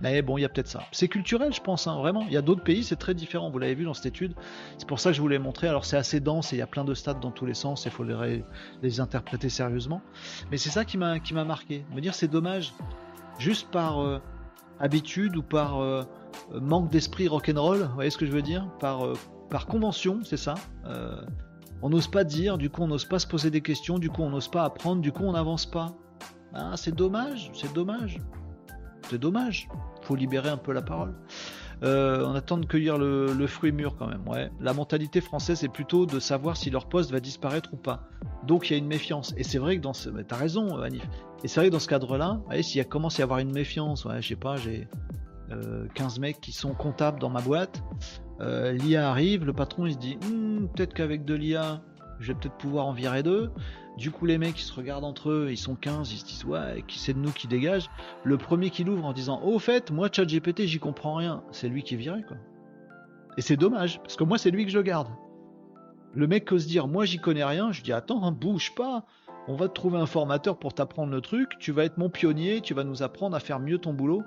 Mais 0.00 0.22
bon, 0.22 0.36
il 0.36 0.42
y 0.42 0.44
a 0.44 0.48
peut-être 0.48 0.68
ça. 0.68 0.82
C'est 0.92 1.08
culturel, 1.08 1.52
je 1.52 1.60
pense, 1.60 1.86
hein, 1.86 1.96
vraiment. 1.96 2.24
Il 2.26 2.32
y 2.32 2.36
a 2.36 2.42
d'autres 2.42 2.62
pays, 2.62 2.84
c'est 2.84 2.96
très 2.96 3.14
différent. 3.14 3.50
Vous 3.50 3.58
l'avez 3.58 3.74
vu 3.74 3.84
dans 3.84 3.94
cette 3.94 4.06
étude. 4.06 4.34
C'est 4.76 4.86
pour 4.86 5.00
ça 5.00 5.10
que 5.10 5.16
je 5.16 5.20
voulais 5.22 5.38
montrer. 5.38 5.68
Alors, 5.68 5.84
c'est 5.84 5.96
assez 5.96 6.20
dense 6.20 6.52
et 6.52 6.56
il 6.56 6.58
y 6.58 6.62
a 6.62 6.66
plein 6.66 6.84
de 6.84 6.94
stades 6.94 7.20
dans 7.20 7.30
tous 7.30 7.46
les 7.46 7.54
sens. 7.54 7.84
Il 7.86 7.90
faut 7.90 8.04
les, 8.04 9.00
interpréter 9.00 9.48
sérieusement. 9.48 10.02
Mais 10.50 10.58
c'est 10.58 10.70
ça 10.70 10.84
qui 10.84 10.98
m'a 10.98 11.44
marqué. 11.44 11.84
Me 11.94 12.00
dire, 12.00 12.14
c'est 12.14 12.28
dommage, 12.28 12.74
juste 13.38 13.70
par 13.70 14.02
euh, 14.02 14.20
habitude 14.80 15.36
ou 15.36 15.42
par 15.42 15.80
euh, 15.80 16.02
manque 16.52 16.90
d'esprit 16.90 17.28
rock'n'roll. 17.28 17.78
Vous 17.78 17.94
voyez 17.94 18.10
ce 18.10 18.18
que 18.18 18.26
je 18.26 18.32
veux 18.32 18.42
dire? 18.42 18.68
Euh, 18.82 19.14
par 19.48 19.66
convention, 19.66 20.20
c'est 20.24 20.36
ça. 20.36 20.54
On 21.84 21.90
n'ose 21.90 22.08
pas 22.08 22.24
dire. 22.24 22.56
Du 22.56 22.70
coup, 22.70 22.82
on 22.82 22.88
n'ose 22.88 23.04
pas 23.04 23.18
se 23.18 23.26
poser 23.26 23.50
des 23.50 23.60
questions. 23.60 23.98
Du 23.98 24.08
coup, 24.08 24.22
on 24.22 24.30
n'ose 24.30 24.48
pas 24.48 24.64
apprendre. 24.64 25.02
Du 25.02 25.12
coup, 25.12 25.22
on 25.22 25.32
n'avance 25.32 25.66
pas. 25.66 25.94
Ah, 26.54 26.72
c'est 26.76 26.94
dommage, 26.94 27.50
c'est 27.52 27.72
dommage. 27.74 28.18
C'est 29.10 29.18
dommage. 29.18 29.68
Faut 30.00 30.16
libérer 30.16 30.48
un 30.48 30.56
peu 30.56 30.72
la 30.72 30.80
parole. 30.80 31.14
Euh, 31.82 32.24
on 32.26 32.34
attend 32.34 32.56
de 32.56 32.64
cueillir 32.64 32.96
le, 32.96 33.46
fruit 33.46 33.70
mûr 33.70 33.96
quand 33.98 34.06
même. 34.06 34.26
Ouais. 34.26 34.50
La 34.60 34.72
mentalité 34.72 35.20
française 35.20 35.62
est 35.62 35.68
plutôt 35.68 36.06
de 36.06 36.20
savoir 36.20 36.56
si 36.56 36.70
leur 36.70 36.88
poste 36.88 37.10
va 37.10 37.20
disparaître 37.20 37.74
ou 37.74 37.76
pas. 37.76 38.08
Donc 38.46 38.70
il 38.70 38.72
y 38.72 38.76
a 38.76 38.78
une 38.78 38.86
méfiance. 38.86 39.34
Et 39.36 39.44
c'est 39.44 39.58
vrai 39.58 39.76
que 39.76 39.82
dans 39.82 39.92
ce. 39.92 40.08
T'as 40.08 40.36
raison, 40.36 40.80
Anif. 40.80 41.06
Et 41.42 41.48
c'est 41.48 41.60
vrai 41.60 41.68
que 41.68 41.72
dans 41.74 41.80
ce 41.80 41.88
cadre-là, 41.88 42.40
s'il 42.62 42.82
commence 42.86 43.18
à 43.18 43.20
y 43.20 43.24
avoir 43.24 43.40
une 43.40 43.52
méfiance, 43.52 44.06
ouais, 44.06 44.22
je 44.22 44.28
sais 44.28 44.36
pas, 44.36 44.56
j'ai 44.56 44.88
15 45.94 46.16
euh, 46.16 46.20
mecs 46.22 46.40
qui 46.40 46.52
sont 46.52 46.72
comptables 46.72 47.20
dans 47.20 47.28
ma 47.28 47.42
boîte. 47.42 47.82
Euh, 48.40 48.72
L'IA 48.72 49.08
arrive, 49.08 49.44
le 49.44 49.52
patron 49.52 49.86
il 49.86 49.94
se 49.94 49.98
dit 49.98 50.16
hmm, 50.16 50.66
peut-être 50.74 50.94
qu'avec 50.94 51.24
de 51.24 51.34
l'IA, 51.34 51.80
je 52.20 52.32
vais 52.32 52.38
peut-être 52.38 52.56
pouvoir 52.56 52.86
en 52.86 52.92
virer 52.92 53.22
deux. 53.22 53.50
Du 53.96 54.10
coup, 54.10 54.26
les 54.26 54.38
mecs, 54.38 54.58
ils 54.58 54.64
se 54.64 54.72
regardent 54.72 55.04
entre 55.04 55.30
eux, 55.30 55.48
ils 55.50 55.56
sont 55.56 55.76
15, 55.76 56.12
ils 56.12 56.18
se 56.18 56.24
disent, 56.24 56.44
ouais, 56.44 56.82
qui 56.88 56.98
c'est 56.98 57.12
de 57.12 57.18
nous 57.18 57.30
qui 57.30 57.46
dégage 57.46 57.88
Le 58.24 58.36
premier 58.36 58.70
qui 58.70 58.82
l'ouvre 58.82 59.04
en 59.04 59.12
disant, 59.12 59.40
au 59.42 59.58
fait, 59.60 59.92
moi, 59.92 60.08
GPT, 60.08 60.62
j'y 60.62 60.80
comprends 60.80 61.14
rien, 61.14 61.44
c'est 61.52 61.68
lui 61.68 61.84
qui 61.84 61.94
est 61.94 61.98
viré, 61.98 62.22
quoi. 62.26 62.36
Et 63.36 63.40
c'est 63.40 63.56
dommage, 63.56 64.00
parce 64.00 64.16
que 64.16 64.24
moi, 64.24 64.36
c'est 64.36 64.50
lui 64.50 64.64
que 64.64 64.72
je 64.72 64.80
garde. 64.80 65.08
Le 66.12 66.26
mec 66.26 66.50
ose 66.50 66.66
dire, 66.66 66.88
moi, 66.88 67.04
j'y 67.04 67.18
connais 67.18 67.44
rien, 67.44 67.70
je 67.70 67.82
dis, 67.82 67.92
attends, 67.92 68.24
hein, 68.24 68.32
bouge 68.32 68.74
pas, 68.74 69.04
on 69.46 69.54
va 69.54 69.68
te 69.68 69.74
trouver 69.74 69.98
un 69.98 70.06
formateur 70.06 70.58
pour 70.58 70.74
t'apprendre 70.74 71.12
le 71.12 71.20
truc, 71.20 71.52
tu 71.60 71.70
vas 71.70 71.84
être 71.84 71.98
mon 71.98 72.08
pionnier, 72.08 72.60
tu 72.62 72.74
vas 72.74 72.82
nous 72.82 73.02
apprendre 73.04 73.36
à 73.36 73.40
faire 73.40 73.60
mieux 73.60 73.78
ton 73.78 73.92
boulot 73.92 74.22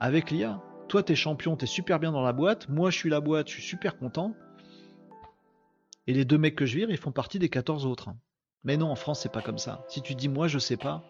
avec 0.00 0.30
l'IA. 0.30 0.60
Toi, 0.90 1.04
t'es 1.04 1.14
champion, 1.14 1.54
t'es 1.54 1.66
super 1.66 2.00
bien 2.00 2.10
dans 2.10 2.20
la 2.20 2.32
boîte, 2.32 2.68
moi, 2.68 2.90
je 2.90 2.96
suis 2.96 3.08
la 3.08 3.20
boîte, 3.20 3.46
je 3.46 3.52
suis 3.52 3.62
super 3.62 3.96
content. 3.96 4.34
Et 6.08 6.12
les 6.12 6.24
deux 6.24 6.36
mecs 6.36 6.56
que 6.56 6.66
je 6.66 6.74
vire, 6.74 6.90
ils 6.90 6.96
font 6.96 7.12
partie 7.12 7.38
des 7.38 7.48
14 7.48 7.86
autres. 7.86 8.08
Mais 8.64 8.76
non, 8.76 8.90
en 8.90 8.96
France, 8.96 9.20
c'est 9.20 9.30
pas 9.30 9.40
comme 9.40 9.56
ça. 9.56 9.84
Si 9.86 10.02
tu 10.02 10.16
dis 10.16 10.28
moi 10.28 10.48
je 10.48 10.58
sais 10.58 10.76
pas, 10.76 11.04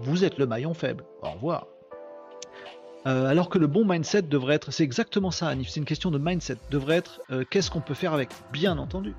vous 0.00 0.22
êtes 0.22 0.36
le 0.36 0.46
maillon 0.46 0.74
faible. 0.74 1.06
Au 1.22 1.30
revoir. 1.30 1.66
Euh, 3.06 3.24
alors 3.24 3.48
que 3.48 3.56
le 3.56 3.68
bon 3.68 3.86
mindset 3.86 4.20
devrait 4.20 4.56
être, 4.56 4.70
c'est 4.70 4.84
exactement 4.84 5.30
ça, 5.30 5.48
Anif, 5.48 5.70
c'est 5.70 5.80
une 5.80 5.86
question 5.86 6.10
de 6.10 6.18
mindset, 6.18 6.58
devrait 6.70 6.96
être 6.96 7.22
euh, 7.30 7.44
qu'est-ce 7.48 7.70
qu'on 7.70 7.80
peut 7.80 7.94
faire 7.94 8.12
avec, 8.12 8.28
bien 8.52 8.76
entendu. 8.76 9.14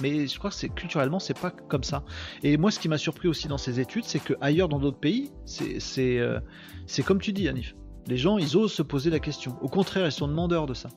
Mais 0.00 0.26
je 0.26 0.36
crois 0.36 0.50
que 0.50 0.56
c'est 0.56 0.68
culturellement, 0.68 1.20
c'est 1.20 1.38
pas 1.38 1.52
comme 1.52 1.84
ça. 1.84 2.02
Et 2.42 2.56
moi, 2.56 2.72
ce 2.72 2.80
qui 2.80 2.88
m'a 2.88 2.98
surpris 2.98 3.28
aussi 3.28 3.46
dans 3.46 3.56
ces 3.56 3.78
études, 3.78 4.04
c'est 4.04 4.18
que 4.18 4.34
ailleurs 4.40 4.68
dans 4.68 4.80
d'autres 4.80 4.98
pays, 4.98 5.30
c'est 5.44 6.18
euh, 6.18 6.40
comme 7.06 7.20
tu 7.20 7.32
dis, 7.32 7.48
Anif. 7.48 7.76
Les 8.06 8.16
gens, 8.16 8.38
ils 8.38 8.56
osent 8.56 8.72
se 8.72 8.82
poser 8.82 9.10
la 9.10 9.20
question. 9.20 9.56
Au 9.62 9.68
contraire, 9.68 10.06
ils 10.06 10.12
sont 10.12 10.28
demandeurs 10.28 10.66
de 10.66 10.74
ça. 10.74 10.88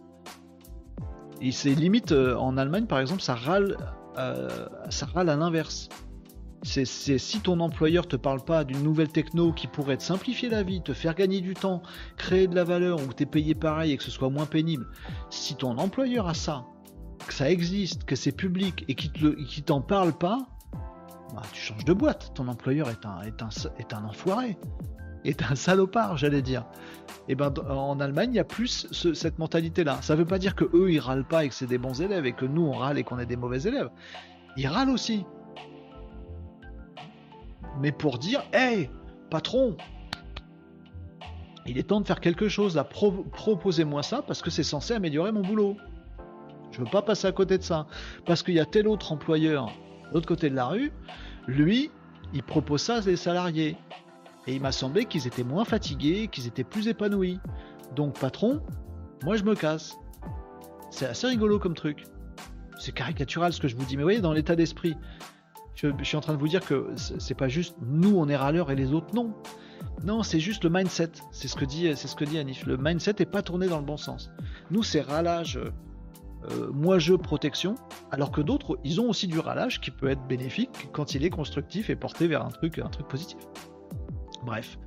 Et 1.42 1.52
c'est 1.52 1.74
limite 1.74 2.12
en 2.12 2.58
Allemagne, 2.58 2.86
par 2.86 3.00
exemple, 3.00 3.22
ça 3.22 3.36
râle 3.36 3.78
euh, 4.18 4.68
à 5.16 5.24
l'inverse. 5.24 5.90
C'est 6.64 6.86
si 6.86 7.40
ton 7.40 7.60
employeur 7.60 8.08
te 8.08 8.16
parle 8.16 8.44
pas 8.44 8.64
d'une 8.64 8.82
nouvelle 8.82 9.10
techno 9.10 9.54
qui 9.54 9.68
pourrait 9.68 9.98
te 9.98 10.04
simplifier 10.04 10.50
la 10.50 10.64
vie, 10.64 10.82
te 10.82 10.92
faire 10.92 11.14
gagner 11.14 11.40
du 11.40 11.54
temps, 11.54 11.82
créer 12.18 12.48
de 12.48 12.56
la 12.56 12.64
valeur, 12.64 13.02
ou 13.02 13.08
que 13.08 13.14
tu 13.14 13.24
es 13.24 13.26
payé 13.28 13.56
pareil 13.56 13.92
et 13.92 13.98
que 13.98 14.04
ce 14.04 14.12
soit 14.12 14.30
moins 14.30 14.48
pénible, 14.48 14.88
si 15.30 15.56
ton 15.56 15.78
employeur 15.78 16.28
a 16.28 16.34
ça, 16.34 16.66
que 17.26 17.34
ça 17.34 17.50
existe, 17.50 18.04
que 18.06 18.16
c'est 18.16 18.32
public 18.32 18.84
et 18.88 18.96
qu'il 18.96 19.64
t'en 19.64 19.82
parle 19.82 20.14
pas, 20.14 20.48
bah, 21.36 21.44
tu 21.54 21.62
changes 21.62 21.86
de 21.86 21.94
boîte. 21.94 22.32
Ton 22.34 22.48
employeur 22.48 22.90
est 22.90 23.06
un, 23.06 23.22
est 23.22 23.44
est 23.80 23.94
un 23.94 24.04
enfoiré, 24.04 24.58
est 25.30 25.44
un 25.44 25.56
salopard, 25.56 26.18
j'allais 26.18 26.42
dire. 26.42 26.66
Et 27.28 27.36
ben 27.36 27.54
en 27.70 28.00
Allemagne, 28.00 28.32
il 28.34 28.38
y 28.38 28.40
a 28.40 28.44
plus 28.44 28.88
cette 28.92 29.40
mentalité-là. 29.40 30.00
Ça 30.02 30.14
ne 30.14 30.20
veut 30.20 30.26
pas 30.26 30.40
dire 30.40 30.56
que 30.56 30.66
eux 30.74 30.92
ils 30.92 31.00
râlent 31.00 31.28
pas 31.28 31.46
et 31.46 31.50
que 31.50 31.56
c'est 31.56 31.68
des 31.68 31.78
bons 31.78 32.02
élèves 32.02 32.26
et 32.26 32.34
que 32.34 32.46
nous 32.46 32.64
on 32.64 32.72
râle 32.72 32.98
et 32.98 33.04
qu'on 33.04 33.20
est 33.20 33.26
des 33.26 33.36
mauvais 33.36 33.62
élèves. 33.62 33.90
Ils 34.56 34.68
râlent 34.68 34.90
aussi. 34.90 35.26
Mais 37.80 37.92
pour 37.92 38.18
dire, 38.18 38.44
hey, 38.54 38.90
patron, 39.30 39.78
il 41.66 41.78
est 41.78 41.84
temps 41.84 42.02
de 42.02 42.08
faire 42.08 42.22
quelque 42.22 42.48
chose 42.48 42.76
là. 42.76 42.84
Proposez-moi 42.86 44.04
ça 44.04 44.22
parce 44.22 44.42
que 44.42 44.50
c'est 44.50 44.64
censé 44.64 44.94
améliorer 44.94 45.32
mon 45.32 45.42
boulot. 45.42 45.76
Je 46.72 46.80
veux 46.80 46.90
pas 46.90 47.02
passer 47.02 47.28
à 47.28 47.32
côté 47.32 47.58
de 47.58 47.64
ça 47.64 47.88
parce 48.26 48.42
qu'il 48.44 48.56
y 48.56 48.60
a 48.60 48.66
tel 48.66 48.88
autre 48.88 49.12
employeur, 49.12 49.68
de 50.10 50.14
l'autre 50.14 50.28
côté 50.28 50.50
de 50.50 50.56
la 50.56 50.68
rue, 50.68 50.92
lui, 51.48 51.92
il 52.34 52.44
propose 52.44 52.82
ça 52.82 52.96
à 52.96 53.02
ses 53.02 53.16
salariés. 53.16 53.76
Et 54.48 54.56
il 54.56 54.62
m'a 54.62 54.72
semblé 54.72 55.06
qu'ils 55.06 55.28
étaient 55.28 55.44
moins 55.44 55.66
fatigués, 55.66 56.30
qu'ils 56.32 56.48
étaient 56.48 56.64
plus 56.64 56.88
épanouis. 56.88 57.40
Donc 57.96 58.18
patron, 58.20 58.62
moi 59.24 59.36
je 59.36 59.44
me 59.44 59.56
casse. 59.56 59.98
C'est 60.90 61.06
assez 61.06 61.28
rigolo 61.28 61.60
comme 61.60 61.74
truc. 61.74 62.06
C'est 62.80 62.94
caricatural 62.94 63.52
ce 63.52 63.60
que 63.60 63.68
je 63.68 63.76
vous 63.76 63.86
dis, 63.86 63.98
mais 63.98 64.04
vous 64.04 64.08
voyez, 64.08 64.22
dans 64.22 64.34
l'état 64.34 64.56
d'esprit, 64.56 64.96
Je, 65.76 65.90
suis 66.04 66.18
en 66.18 66.22
train 66.22 66.34
de 66.34 66.40
vous 66.40 66.48
dire 66.48 66.66
que 66.66 66.90
c'est 66.96 67.36
pas 67.36 67.50
juste 67.50 67.76
nous 67.82 68.18
on 68.18 68.28
est 68.30 68.36
râleurs 68.36 68.72
et 68.72 68.76
les 68.76 68.94
autres 68.94 69.14
non. 69.14 69.34
Non, 70.04 70.24
c'est 70.24 70.40
juste 70.40 70.64
le 70.64 70.70
mindset. 70.70 71.12
C'est 71.32 71.48
ce 71.48 71.56
que 71.56 71.66
dit, 71.66 71.92
c'est 71.96 72.08
ce 72.08 72.16
que 72.16 72.24
dit 72.24 72.38
Anif. 72.38 72.66
Le 72.66 72.78
mindset 72.78 73.16
est 73.20 73.30
pas 73.30 73.42
tourné 73.42 73.68
dans 73.68 73.80
le 73.80 73.86
bon 73.86 73.98
sens. 73.98 74.32
Nous, 74.72 74.84
c'est 74.84 75.02
râlage, 75.02 75.60
euh, 76.52 76.72
moi 76.72 77.00
je 77.00 77.14
protection, 77.14 77.76
alors 78.12 78.32
que 78.32 78.42
d'autres, 78.42 78.80
ils 78.84 79.02
ont 79.02 79.10
aussi 79.10 79.28
du 79.28 79.40
râlage 79.40 79.82
qui 79.82 79.92
peut 79.92 80.10
être 80.10 80.26
bénéfique 80.28 80.90
quand 80.94 81.16
il 81.16 81.26
est 81.26 81.30
constructif 81.30 81.90
et 81.90 81.96
porté 81.96 82.28
vers 82.28 82.46
un 82.46 82.50
truc 82.50 82.82
positif. 83.10 83.40
Bref, 84.46 84.78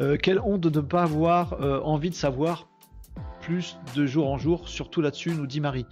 euh, 0.00 0.16
quelle 0.16 0.40
honte 0.40 0.60
de 0.60 0.80
ne 0.80 0.84
pas 0.84 1.02
avoir 1.02 1.54
euh, 1.54 1.80
envie 1.80 2.10
de 2.10 2.14
savoir 2.14 2.68
plus 3.40 3.78
de 3.94 4.06
jour 4.06 4.30
en 4.30 4.38
jour, 4.38 4.68
surtout 4.68 5.00
là-dessus, 5.00 5.32
nous 5.32 5.46
dit 5.46 5.60
Marie. 5.60 5.86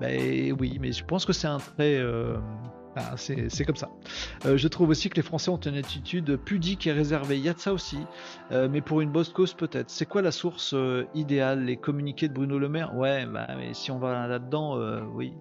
Ben 0.00 0.54
oui, 0.58 0.78
mais 0.80 0.92
je 0.92 1.04
pense 1.04 1.24
que 1.24 1.32
c'est 1.32 1.46
un 1.46 1.58
trait 1.58 2.00
ah, 2.96 3.14
c'est 3.16 3.64
comme 3.64 3.76
ça. 3.76 3.88
Euh, 4.44 4.58
je 4.58 4.68
trouve 4.68 4.90
aussi 4.90 5.08
que 5.08 5.16
les 5.16 5.22
Français 5.22 5.50
ont 5.50 5.56
une 5.56 5.76
attitude 5.76 6.36
pudique 6.36 6.86
et 6.86 6.92
réservée. 6.92 7.38
Il 7.38 7.44
y 7.44 7.48
a 7.48 7.54
de 7.54 7.58
ça 7.58 7.72
aussi, 7.72 7.98
euh, 8.50 8.68
mais 8.70 8.82
pour 8.82 9.00
une 9.00 9.10
bonne 9.10 9.24
cause 9.26 9.54
peut-être. 9.54 9.88
C'est 9.88 10.04
quoi 10.04 10.20
la 10.20 10.32
source 10.32 10.74
euh, 10.74 11.06
idéale? 11.14 11.64
Les 11.64 11.76
communiqués 11.76 12.28
de 12.28 12.34
Bruno 12.34 12.58
Le 12.58 12.68
Maire? 12.68 12.94
Ouais, 12.94 13.24
bah, 13.24 13.46
mais 13.56 13.72
si 13.72 13.90
on 13.90 13.98
va 13.98 14.26
là-dedans, 14.26 14.78
oui. 15.14 15.32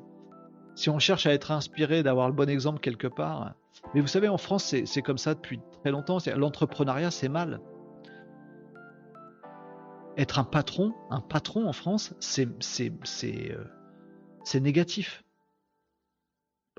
Si 0.76 0.89
on 0.89 0.99
cherche 0.99 1.26
à 1.26 1.34
être 1.34 1.51
inspiré, 1.51 2.03
d'avoir 2.03 2.28
le 2.28 2.34
bon 2.34 2.49
exemple 2.49 2.80
quelque 2.80 3.07
part. 3.07 3.53
Mais 3.94 4.02
vous 4.02 4.08
savez, 4.08 4.28
en 4.28 4.38
France, 4.38 4.76
c'est 4.86 5.02
comme 5.02 5.18
ça 5.18 5.34
depuis 5.34 5.60
très 5.82 5.92
longtemps. 5.92 6.18
L'entrepreneuriat, 6.36 7.12
c'est 7.12 7.30
mal. 7.30 7.62
Être 10.18 10.40
un 10.40 10.44
patron, 10.44 10.94
un 11.10 11.22
patron 11.22 11.68
en 11.68 11.74
France, 11.74 12.14
c'est 12.20 12.48
négatif 14.56 15.24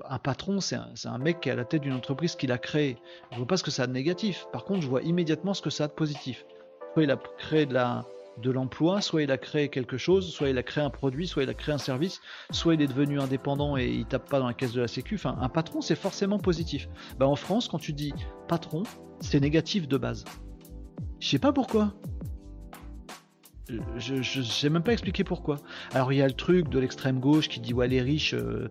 un 0.05 0.19
patron, 0.19 0.59
c'est 0.59 0.75
un, 1.05 1.17
mec 1.17 1.39
qui 1.39 1.49
est 1.49 1.51
à 1.51 1.55
la 1.55 1.65
tête 1.65 1.81
d'une 1.81 1.93
entreprise 1.93 2.35
qu'il 2.35 2.51
a 2.51 2.57
créée. 2.57 2.97
Je 3.31 3.37
vois 3.37 3.47
pas 3.47 3.57
ce 3.57 3.63
que 3.63 3.71
ça 3.71 3.83
a 3.83 3.87
de 3.87 3.91
négatif. 3.91 4.47
Par 4.51 4.65
contre, 4.65 4.81
je 4.81 4.87
vois 4.87 5.01
immédiatement 5.01 5.53
ce 5.53 5.61
que 5.61 5.69
ça 5.69 5.85
a 5.85 5.87
de 5.87 5.93
positif. 5.93 6.45
Il 6.97 7.11
a 7.11 7.17
créé 7.37 7.65
de 7.65 7.73
la 7.73 8.05
de 8.41 8.51
l'emploi, 8.51 9.01
soit 9.01 9.23
il 9.23 9.31
a 9.31 9.37
créé 9.37 9.69
quelque 9.69 9.97
chose, 9.97 10.31
soit 10.31 10.49
il 10.49 10.57
a 10.57 10.63
créé 10.63 10.83
un 10.83 10.89
produit, 10.89 11.27
soit 11.27 11.43
il 11.43 11.49
a 11.49 11.53
créé 11.53 11.73
un 11.73 11.79
service, 11.79 12.21
soit 12.51 12.73
il 12.73 12.81
est 12.81 12.87
devenu 12.87 13.19
indépendant 13.19 13.77
et 13.77 13.87
il 13.87 14.05
tape 14.05 14.29
pas 14.29 14.39
dans 14.39 14.47
la 14.47 14.53
caisse 14.53 14.73
de 14.73 14.81
la 14.81 14.87
sécu. 14.87 15.15
Enfin, 15.15 15.37
un 15.39 15.49
patron, 15.49 15.81
c'est 15.81 15.95
forcément 15.95 16.39
positif. 16.39 16.89
Bah, 17.19 17.27
en 17.27 17.35
France, 17.35 17.67
quand 17.67 17.79
tu 17.79 17.93
dis 17.93 18.13
patron, 18.47 18.83
c'est 19.19 19.39
négatif 19.39 19.87
de 19.87 19.97
base. 19.97 20.25
Je 21.19 21.27
sais 21.27 21.39
pas 21.39 21.53
pourquoi 21.53 21.93
je, 23.97 24.21
je, 24.21 24.41
sais 24.41 24.69
même 24.69 24.83
pas 24.83 24.91
expliquer 24.91 25.23
pourquoi. 25.23 25.57
Alors 25.93 26.11
il 26.11 26.17
y 26.17 26.21
a 26.21 26.27
le 26.27 26.33
truc 26.33 26.67
de 26.67 26.79
l'extrême 26.79 27.19
gauche 27.19 27.47
qui 27.47 27.61
dit 27.61 27.73
ouais 27.73 27.87
les 27.87 28.01
riches 28.01 28.33
euh, 28.33 28.69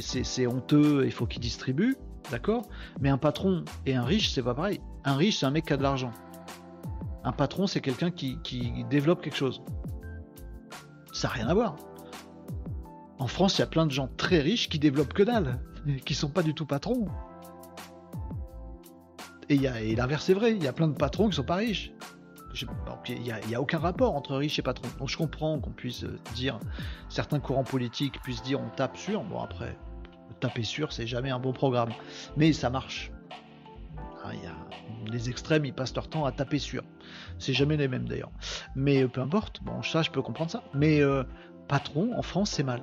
c'est 0.00 0.46
honteux, 0.46 1.02
il 1.04 1.12
faut 1.12 1.26
qu'ils 1.26 1.42
distribuent, 1.42 1.96
d'accord? 2.30 2.62
Mais 3.00 3.10
un 3.10 3.18
patron 3.18 3.64
et 3.84 3.94
un 3.94 4.04
riche 4.04 4.30
c'est 4.30 4.42
pas 4.42 4.54
pareil. 4.54 4.80
Un 5.04 5.16
riche 5.16 5.38
c'est 5.38 5.46
un 5.46 5.50
mec 5.50 5.66
qui 5.66 5.74
a 5.74 5.76
de 5.76 5.82
l'argent. 5.82 6.12
Un 7.24 7.32
patron 7.32 7.66
c'est 7.66 7.80
quelqu'un 7.80 8.10
qui, 8.10 8.38
développe 8.90 9.22
quelque 9.22 9.36
chose. 9.36 9.62
Ça 11.12 11.28
n'a 11.28 11.34
rien 11.34 11.48
à 11.48 11.54
voir. 11.54 11.76
En 13.18 13.26
France 13.26 13.58
il 13.58 13.60
y 13.60 13.64
a 13.64 13.68
plein 13.68 13.86
de 13.86 13.92
gens 13.92 14.08
très 14.16 14.40
riches 14.40 14.68
qui 14.68 14.78
développent 14.78 15.12
que 15.12 15.22
dalle, 15.22 15.60
qui 16.04 16.14
sont 16.14 16.30
pas 16.30 16.42
du 16.42 16.54
tout 16.54 16.66
patrons. 16.66 17.06
Et, 19.48 19.58
l'inverse 19.96 20.30
est 20.30 20.34
vrai, 20.34 20.52
il 20.52 20.62
y 20.62 20.68
a 20.68 20.72
plein 20.72 20.88
de 20.88 20.96
patrons 20.96 21.28
qui 21.28 21.36
sont 21.36 21.44
pas 21.44 21.56
riches 21.56 21.92
il 23.08 23.20
n'y 23.20 23.54
a, 23.54 23.60
aucun 23.60 23.78
rapport 23.78 24.14
entre 24.14 24.36
riche 24.36 24.58
et 24.58 24.62
patron. 24.62 24.88
Donc 24.98 25.08
je 25.08 25.16
comprends 25.16 25.58
qu'on 25.58 25.70
puisse 25.70 26.04
dire, 26.34 26.58
certains 27.08 27.40
courants 27.40 27.64
politiques 27.64 28.20
puissent 28.22 28.42
dire 28.42 28.60
on 28.60 28.68
tape 28.68 28.96
sur. 28.96 29.22
Bon 29.24 29.40
après, 29.40 29.76
taper 30.40 30.62
sur, 30.62 30.92
c'est 30.92 31.06
jamais 31.06 31.30
un 31.30 31.38
bon 31.38 31.52
programme. 31.52 31.90
Mais 32.36 32.52
ça 32.52 32.70
marche. 32.70 33.12
Les 35.12 35.28
extrêmes, 35.28 35.64
ils 35.64 35.74
passent 35.74 35.94
leur 35.94 36.08
temps 36.08 36.24
à 36.24 36.32
taper 36.32 36.58
sur. 36.58 36.82
C'est 37.38 37.52
jamais 37.52 37.76
les 37.76 37.88
mêmes 37.88 38.08
d'ailleurs. 38.08 38.32
Mais 38.74 39.04
euh, 39.04 39.08
peu 39.08 39.20
importe, 39.20 39.62
bon 39.62 39.82
ça 39.82 40.02
je 40.02 40.10
peux 40.10 40.22
comprendre 40.22 40.50
ça. 40.50 40.62
Mais 40.74 41.00
euh, 41.00 41.24
patron, 41.68 42.16
en 42.16 42.22
France, 42.22 42.50
c'est 42.50 42.62
mal. 42.62 42.82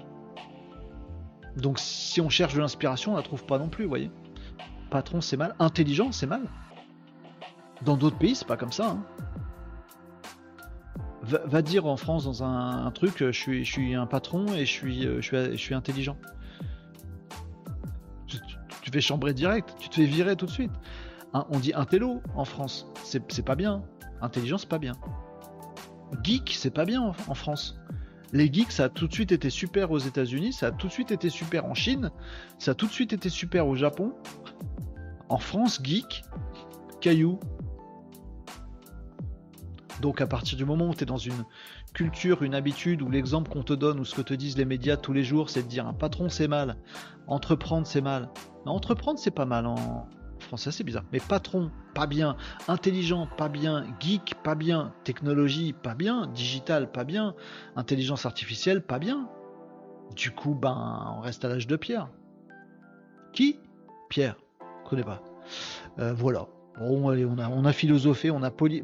Donc 1.57 1.79
si 1.79 2.21
on 2.21 2.29
cherche 2.29 2.53
de 2.53 2.59
l'inspiration, 2.59 3.13
on 3.13 3.15
la 3.17 3.23
trouve 3.23 3.45
pas 3.45 3.57
non 3.57 3.69
plus, 3.69 3.85
vous 3.85 3.89
voyez. 3.89 4.11
Patron, 4.89 5.21
c'est 5.21 5.37
mal. 5.37 5.55
Intelligent, 5.59 6.11
c'est 6.11 6.27
mal. 6.27 6.43
Dans 7.83 7.97
d'autres 7.97 8.17
pays, 8.17 8.35
c'est 8.35 8.47
pas 8.47 8.57
comme 8.57 8.71
ça. 8.71 8.91
Hein 8.91 9.03
va, 11.29 11.61
dire 11.61 11.85
en 11.85 11.97
France 11.97 12.25
dans 12.25 12.43
un, 12.43 12.89
truc, 12.91 13.17
je 13.19 13.31
suis, 13.31 13.65
je 13.65 13.71
suis, 13.71 13.93
un 13.95 14.05
patron 14.05 14.53
et 14.53 14.65
je 14.65 14.71
suis, 14.71 15.05
euh, 15.05 15.21
intelligent. 15.71 16.17
Tu, 18.27 18.91
fais 18.91 19.01
chambrer 19.01 19.33
direct, 19.33 19.75
tu 19.79 19.89
te 19.89 19.95
fais 19.95 20.05
virer 20.05 20.35
tout 20.35 20.47
de 20.47 20.51
suite. 20.51 20.71
On 21.33 21.59
dit 21.59 21.73
intello 21.73 22.21
en 22.35 22.45
France, 22.45 22.87
c'est 23.03 23.45
pas 23.45 23.55
bien. 23.55 23.83
Intelligent, 24.21 24.57
c'est 24.57 24.69
pas 24.69 24.79
bien. 24.79 24.93
Geek, 26.23 26.55
c'est 26.57 26.71
pas 26.71 26.85
bien 26.85 27.01
en, 27.01 27.33
France. 27.33 27.79
Les 28.33 28.51
geeks, 28.51 28.71
ça 28.71 28.85
a 28.85 28.89
tout 28.89 29.07
de 29.07 29.13
suite 29.13 29.31
été 29.31 29.49
super 29.49 29.91
aux 29.91 29.99
États-Unis, 29.99 30.53
ça 30.53 30.67
a 30.67 30.71
tout 30.71 30.87
de 30.87 30.91
suite 30.91 31.11
été 31.11 31.29
super 31.29 31.65
en 31.65 31.73
Chine, 31.73 32.11
ça 32.57 32.71
a 32.71 32.73
tout 32.73 32.87
de 32.87 32.91
suite 32.91 33.13
été 33.13 33.29
super 33.29 33.67
au 33.67 33.75
Japon. 33.75 34.13
En 35.29 35.37
France, 35.37 35.79
geek, 35.83 36.23
caillou, 36.99 37.39
donc 40.01 40.21
à 40.21 40.27
partir 40.27 40.57
du 40.57 40.65
moment 40.65 40.89
où 40.89 40.93
tu 40.93 41.03
es 41.03 41.05
dans 41.05 41.17
une 41.17 41.45
culture, 41.93 42.43
une 42.43 42.55
habitude, 42.55 43.01
ou 43.01 43.09
l'exemple 43.09 43.51
qu'on 43.51 43.63
te 43.63 43.73
donne, 43.73 43.99
ou 43.99 44.05
ce 44.05 44.15
que 44.15 44.21
te 44.21 44.33
disent 44.33 44.57
les 44.57 44.65
médias 44.65 44.97
tous 44.97 45.13
les 45.13 45.23
jours, 45.23 45.49
c'est 45.49 45.63
de 45.63 45.67
dire 45.67 45.87
un 45.87 45.93
patron 45.93 46.29
c'est 46.29 46.47
mal, 46.47 46.77
entreprendre 47.27 47.85
c'est 47.85 48.01
mal. 48.01 48.29
Entreprendre 48.65 49.19
c'est 49.19 49.31
pas 49.31 49.45
mal 49.45 49.65
en 49.65 50.07
français, 50.43 50.71
c'est 50.71 50.83
bizarre. 50.83 51.03
Mais 51.11 51.19
patron, 51.19 51.71
pas 51.93 52.07
bien, 52.07 52.35
intelligent, 52.67 53.27
pas 53.37 53.49
bien, 53.49 53.85
geek, 53.99 54.35
pas 54.43 54.55
bien, 54.55 54.93
technologie, 55.03 55.73
pas 55.73 55.95
bien, 55.95 56.27
digital, 56.27 56.91
pas 56.91 57.03
bien, 57.03 57.35
intelligence 57.75 58.25
artificielle, 58.25 58.81
pas 58.81 58.99
bien. 58.99 59.27
Du 60.15 60.31
coup, 60.31 60.55
ben, 60.55 61.15
on 61.17 61.21
reste 61.21 61.45
à 61.45 61.49
l'âge 61.49 61.67
de 61.67 61.75
Pierre. 61.75 62.09
Qui? 63.33 63.59
Pierre. 64.09 64.35
Je 64.83 64.89
connais 64.89 65.03
pas. 65.03 65.23
Euh, 65.99 66.13
voilà. 66.13 66.47
Bon, 66.79 67.09
allez, 67.09 67.25
on 67.25 67.65
a, 67.65 67.73
philosophé, 67.73 68.31
on 68.31 68.41
a 68.41 68.51
poli, 68.51 68.83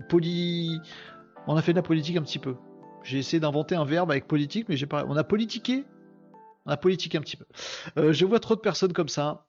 on 1.47 1.56
a 1.56 1.62
fait 1.62 1.72
de 1.72 1.78
la 1.78 1.84
politique 1.84 2.18
un 2.18 2.22
petit 2.22 2.39
peu. 2.39 2.56
J'ai 3.03 3.20
essayé 3.20 3.39
d'inventer 3.39 3.76
un 3.76 3.86
verbe 3.86 4.12
avec 4.12 4.28
politique, 4.28 4.68
mais 4.68 4.76
j'ai 4.76 4.86
pas. 4.86 5.06
On 5.08 5.16
a 5.16 5.24
politiqué. 5.24 5.86
On 6.66 6.72
a 6.72 6.78
politiqué 6.78 7.18
un 7.18 7.22
petit 7.22 7.38
peu. 7.38 7.45
Euh, 7.97 8.12
je 8.12 8.26
vois 8.26 8.39
trop 8.39 8.56
de 8.56 8.60
personnes 8.60 8.93
comme 8.93 9.10
ça. 9.10 9.45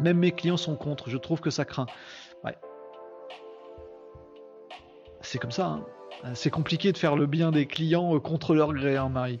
Même 0.00 0.18
mes 0.18 0.32
clients 0.32 0.56
sont 0.56 0.76
contre. 0.76 1.10
Je 1.10 1.16
trouve 1.16 1.40
que 1.40 1.50
ça 1.50 1.64
craint. 1.64 1.86
Ouais. 2.44 2.56
C'est 5.20 5.38
comme 5.38 5.50
ça. 5.50 5.66
Hein. 6.24 6.34
C'est 6.34 6.50
compliqué 6.50 6.92
de 6.92 6.98
faire 6.98 7.16
le 7.16 7.26
bien 7.26 7.50
des 7.50 7.66
clients 7.66 8.14
euh, 8.14 8.20
contre 8.20 8.54
leur 8.54 8.72
gré, 8.72 8.96
hein, 8.96 9.08
Marie. 9.08 9.40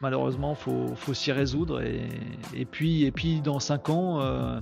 malheureusement, 0.00 0.54
faut, 0.54 0.94
faut 0.96 1.14
s'y 1.14 1.32
résoudre. 1.32 1.82
Et, 1.82 2.08
et, 2.54 2.64
puis, 2.64 3.04
et 3.04 3.12
puis, 3.12 3.40
dans 3.40 3.60
5 3.60 3.88
ans. 3.90 4.20
Euh, 4.20 4.60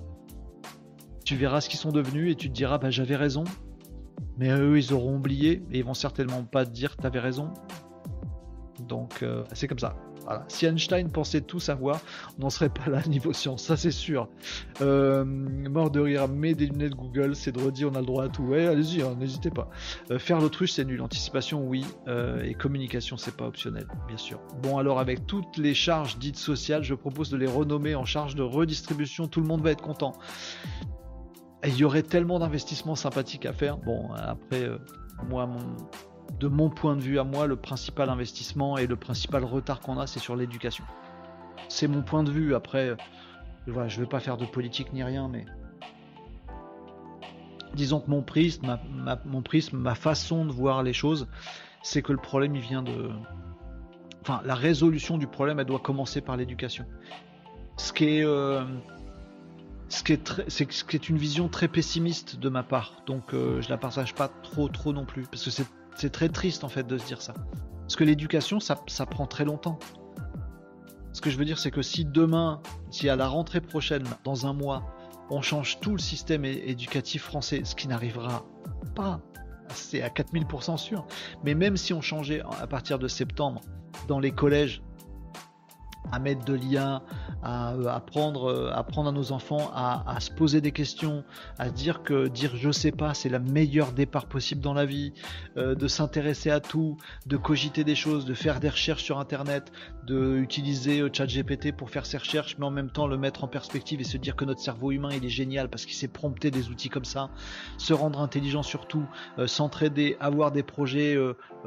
tu 1.25 1.37
verras 1.37 1.61
ce 1.63 1.69
qu'ils 1.69 1.79
sont 1.79 1.91
devenus 1.91 2.33
et 2.33 2.35
tu 2.37 2.49
te 2.49 2.55
diras 2.55 2.79
bah 2.79 2.91
j'avais 2.91 3.17
raison. 3.17 3.45
Mais 4.37 4.51
eux 4.51 4.79
ils 4.79 4.93
auront 4.93 5.17
oublié 5.17 5.63
et 5.73 5.79
ils 5.79 5.85
vont 5.85 5.95
certainement 5.95 6.45
pas 6.45 6.65
te 6.65 6.71
dire 6.71 6.97
t'avais 6.97 7.19
raison. 7.19 7.53
Donc 8.81 9.23
euh, 9.23 9.45
c'est 9.53 9.67
comme 9.67 9.79
ça. 9.79 9.97
Si 10.49 10.67
Einstein 10.67 11.11
pensait 11.11 11.41
tout 11.41 11.61
savoir, 11.61 12.01
on 12.39 12.43
n'en 12.43 12.51
serait 12.51 12.69
pas 12.69 12.91
là 12.91 13.01
niveau 13.07 13.33
science, 13.33 13.65
ça 13.65 13.77
c'est 13.77 13.91
sûr. 13.91 14.29
Euh, 14.81 15.25
mort 15.25 15.91
de 15.91 16.01
rire, 16.01 16.29
mais 16.29 16.55
des 16.55 16.67
lunettes 16.67 16.95
Google, 16.95 17.37
c'est 17.37 17.53
de 17.53 17.61
redire, 17.61 17.91
on 17.93 17.95
a 17.95 18.01
le 18.01 18.07
droit 18.07 18.25
à 18.25 18.29
tout. 18.29 18.53
Allez-y, 18.53 19.03
hein, 19.03 19.17
n'hésitez 19.19 19.51
pas. 19.51 19.69
Euh, 20.11 20.19
faire 20.19 20.41
l'autruche, 20.41 20.73
c'est 20.73 20.85
nul. 20.85 21.01
Anticipation, 21.03 21.67
oui. 21.67 21.85
et 22.43 22.55
communication, 22.55 23.17
c'est 23.17 23.37
pas 23.37 23.47
optionnel, 23.47 23.87
bien 24.09 24.17
sûr. 24.17 24.41
Bon, 24.63 24.79
alors 24.79 24.99
avec 24.99 25.27
toutes 25.27 25.59
les 25.59 25.75
charges 25.75 26.19
dites 26.19 26.37
sociales, 26.37 26.83
je 26.83 26.95
propose 26.95 27.31
de 27.31 27.37
les 27.37 27.47
renommer 27.47 27.95
en 27.95 28.05
charge 28.05 28.35
de 28.35 28.43
redistribution. 28.43 29.29
Tout 29.29 29.41
le 29.41 29.47
monde 29.47 29.63
va 29.63 29.71
être 29.71 29.83
content 29.83 30.15
il 31.67 31.77
y 31.77 31.85
aurait 31.85 32.03
tellement 32.03 32.39
d'investissements 32.39 32.95
sympathiques 32.95 33.47
à 33.47 33.53
faire. 33.53 33.79
Bon, 33.79 34.13
après, 34.13 34.65
euh, 34.65 34.79
moi, 35.29 35.49
de 36.39 36.49
mon 36.49 36.71
point 36.71 36.97
de 36.97 37.01
vue 37.01 37.19
à 37.19 37.25
moi, 37.25 37.47
le 37.47 37.57
principal 37.57 38.09
investissement 38.09 38.77
et 38.79 38.87
le 38.87 38.97
principal 38.97 39.45
retard 39.45 39.81
qu'on 39.81 39.99
a, 39.99 40.07
c'est 40.07 40.21
sur 40.21 40.37
l'éducation. 40.37 40.85
C'est 41.69 41.89
mon 41.89 42.03
point 42.03 42.23
de 42.23 42.31
vue. 42.31 42.55
Après, 42.55 42.89
euh, 42.89 42.97
voilà, 43.67 43.89
je 43.89 43.99
ne 43.99 44.05
vais 44.05 44.09
pas 44.09 44.21
faire 44.21 44.37
de 44.37 44.45
politique 44.45 44.93
ni 44.93 45.03
rien, 45.03 45.29
mais 45.29 45.45
disons 47.75 48.01
que 48.01 48.11
mon 48.11 48.23
prisme, 48.23 48.79
ma, 49.73 49.95
façon 49.95 50.45
de 50.45 50.53
voir 50.53 50.83
les 50.83 50.93
choses, 50.93 51.29
c'est 51.83 52.03
que 52.03 52.13
le 52.13 52.19
problème, 52.19 52.57
il 52.57 52.63
vient 52.63 52.83
de. 52.83 53.11
Enfin, 54.23 54.41
la 54.45 54.55
résolution 54.55 55.19
du 55.19 55.27
problème, 55.27 55.61
elle 55.61 55.67
doit 55.67 55.81
commencer 55.81 56.21
par 56.21 56.37
l'éducation. 56.37 56.87
Ce 57.77 57.93
qui 57.93 58.19
est. 58.19 58.25
Euh, 58.25 58.65
ce 59.89 60.03
qui 60.03 60.13
est, 60.13 60.95
est 60.95 61.09
une 61.09 61.19
vision 61.19 61.49
très 61.49 61.69
pessimiste 61.69 62.39
de 62.39 62.49
ma 62.49 62.63
part. 62.63 63.03
Donc 63.07 63.35
euh, 63.35 63.61
je 63.61 63.69
la 63.69 63.77
partage 63.77 64.15
pas 64.15 64.29
trop 64.43 64.69
trop 64.69 64.93
non 64.93 65.05
plus. 65.05 65.25
Parce 65.25 65.45
que 65.45 65.51
c'est, 65.51 65.67
très 66.11 66.29
triste 66.29 66.65
en 66.65 66.69
fait 66.69 66.87
de 66.87 66.99
se 66.99 67.07
dire 67.07 67.23
ça. 67.23 67.35
Parce 67.81 67.97
que 67.97 68.05
l'éducation, 68.05 68.61
ça, 68.61 68.81
ça 68.87 69.07
prend 69.07 69.27
très 69.27 69.45
longtemps. 69.45 69.79
Ce 71.13 71.21
que 71.21 71.31
je 71.31 71.39
veux 71.39 71.45
dire, 71.45 71.59
c'est 71.59 71.71
que 71.71 71.83
si 71.83 72.05
demain, 72.05 72.61
si 72.91 73.09
à 73.09 73.17
la 73.17 73.29
rentrée 73.29 73.61
prochaine, 73.61 74.05
dans 74.25 74.47
un 74.47 74.53
mois, 74.53 74.83
on 75.31 75.43
change 75.43 75.79
tout 75.81 75.93
le 75.93 75.99
système 75.99 76.45
éducatif 76.45 77.23
français, 77.23 77.63
ce 77.65 77.75
qui 77.75 77.89
n'arrivera 77.89 78.45
pas, 78.95 79.21
c'est 79.69 80.03
à 80.03 80.09
4000% 80.09 80.77
sûr. 80.77 81.07
Mais 81.45 81.55
même 81.55 81.77
si 81.77 81.93
on 81.93 82.01
changeait 82.01 82.43
à 82.61 82.67
partir 82.67 82.99
de 82.99 83.09
septembre 83.09 83.61
dans 84.09 84.19
les 84.19 84.33
collèges, 84.33 84.83
à 86.13 86.19
mettre 86.19 86.45
de 86.45 86.55
l'IA, 86.55 87.03
à 87.43 87.75
euh, 87.75 87.87
apprendre, 87.87 88.51
euh, 88.51 88.71
apprendre 88.73 89.09
à 89.09 89.13
nos 89.13 89.33
enfants 89.33 89.71
à, 89.75 90.19
se 90.21 90.31
poser 90.31 90.61
des 90.61 90.73
questions, 90.73 91.25
à 91.59 91.71
dire 91.71 92.03
que 92.03 92.29
dire 92.29 92.53
je 92.57 92.71
sais 92.71 92.93
pas, 92.93 93.15
c'est 93.15 93.29
la 93.29 93.39
meilleure 93.39 93.93
départ 93.93 94.27
possible 94.27 94.61
dans 94.61 94.75
la 94.75 94.87
vie, 94.87 95.13
euh, 95.57 95.75
de 95.75 95.89
s'intéresser 95.89 96.51
à 96.51 96.61
tout, 96.61 96.97
de 97.27 97.37
cogiter 97.37 97.85
des 97.85 97.95
choses, 97.95 98.25
de 98.25 98.35
faire 98.35 98.61
des 98.61 98.69
recherches 98.69 99.03
sur 99.03 99.19
internet, 99.19 99.73
de 100.07 100.37
utiliser 100.37 101.03
ChatGPT 101.13 101.73
pour 101.73 101.91
faire 101.91 102.07
ses 102.07 102.19
recherches, 102.19 102.57
mais 102.59 102.67
en 102.67 102.71
même 102.71 102.91
temps 102.91 103.07
le 103.07 103.17
mettre 103.17 103.45
en 103.45 103.49
perspective 103.49 104.01
et 104.01 104.05
se 104.05 104.17
dire 104.17 104.37
que 104.37 104.45
notre 104.45 104.61
cerveau 104.61 104.93
humain 104.93 105.11
il 105.15 105.25
est 105.25 105.31
génial 105.31 105.69
parce 105.69 105.85
qu'il 105.85 105.95
sait 105.95 106.09
prompter 106.09 106.51
des 106.51 106.69
outils 106.69 106.89
comme 106.89 107.05
ça, 107.05 107.31
se 107.79 107.93
rendre 107.93 108.21
intelligent 108.21 108.63
surtout, 108.63 109.07
s'entraider, 109.47 110.17
avoir 110.21 110.53
des 110.53 110.63
projets 110.63 111.17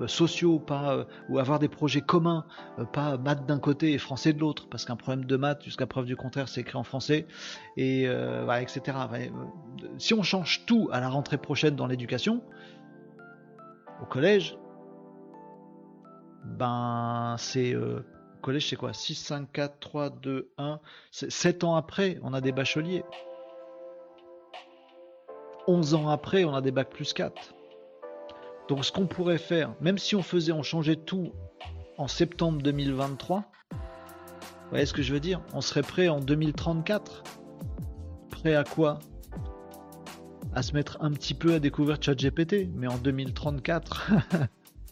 sociaux, 0.05 0.59
pas 0.59 1.05
ou 1.29 1.39
avoir 1.39 1.59
des 1.59 1.67
projets 1.67 2.01
communs, 2.01 2.45
pas 2.93 3.17
maths 3.17 3.45
d'un 3.45 3.59
côté 3.59 3.93
et 3.93 3.97
français 3.97 4.26
de 4.33 4.39
l'autre, 4.39 4.67
parce 4.69 4.85
qu'un 4.85 4.95
problème 4.95 5.25
de 5.25 5.37
maths, 5.37 5.63
jusqu'à 5.63 5.87
preuve 5.87 6.05
du 6.05 6.15
contraire, 6.15 6.47
c'est 6.47 6.61
écrit 6.61 6.77
en 6.77 6.83
français, 6.83 7.27
et 7.75 8.07
euh, 8.07 8.51
etc. 8.59 8.97
Euh, 9.13 9.27
si 9.97 10.13
on 10.13 10.23
change 10.23 10.65
tout 10.65 10.89
à 10.91 10.99
la 10.99 11.09
rentrée 11.09 11.37
prochaine 11.37 11.75
dans 11.75 11.87
l'éducation, 11.87 12.41
au 14.01 14.05
collège, 14.05 14.57
ben 16.43 17.35
c'est 17.37 17.73
euh, 17.73 18.05
collège 18.41 18.69
c'est 18.69 18.75
quoi? 18.75 18.93
6, 18.93 19.15
5, 19.15 19.51
4, 19.51 19.79
3, 19.79 20.09
2, 20.09 20.51
1. 20.57 20.79
7 21.11 21.63
ans 21.63 21.75
après, 21.75 22.19
on 22.23 22.33
a 22.33 22.41
des 22.41 22.51
bacheliers. 22.51 23.03
11 25.67 25.95
ans 25.95 26.09
après, 26.09 26.45
on 26.45 26.55
a 26.55 26.61
des 26.61 26.71
bacs 26.71 26.89
plus 26.89 27.13
4. 27.13 27.53
Donc 28.69 28.85
ce 28.85 28.91
qu'on 28.91 29.07
pourrait 29.07 29.37
faire, 29.37 29.73
même 29.81 29.97
si 29.97 30.15
on 30.15 30.21
faisait, 30.21 30.51
on 30.51 30.63
changeait 30.63 30.95
tout 30.95 31.31
en 31.97 32.07
septembre 32.07 32.61
2023, 32.61 33.43
vous 34.67 34.71
voyez 34.71 34.85
ce 34.85 34.93
que 34.93 35.01
je 35.01 35.13
veux 35.13 35.21
dire? 35.21 35.39
On 35.53 35.61
serait 35.61 35.81
prêt 35.81 36.09
en 36.09 36.19
2034 36.19 37.23
Prêt 38.29 38.53
à 38.53 38.65
quoi? 38.65 38.99
À 40.53 40.61
se 40.61 40.73
mettre 40.73 40.97
un 40.99 41.11
petit 41.11 41.33
peu 41.33 41.53
à 41.53 41.59
découvrir 41.59 41.97
ChatGPT, 42.01 42.67
mais 42.75 42.87
en 42.87 42.97
2034, 42.97 44.11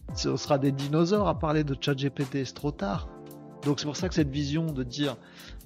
on 0.09 0.15
sera 0.37 0.57
des 0.59 0.71
dinosaures 0.71 1.27
à 1.27 1.37
parler 1.37 1.65
de 1.65 1.75
ChatGPT, 1.79 2.45
c'est 2.45 2.53
trop 2.53 2.71
tard. 2.71 3.09
Donc 3.63 3.81
c'est 3.81 3.85
pour 3.85 3.97
ça 3.97 4.07
que 4.07 4.15
cette 4.15 4.29
vision 4.29 4.67
de 4.67 4.83
dire 4.83 5.17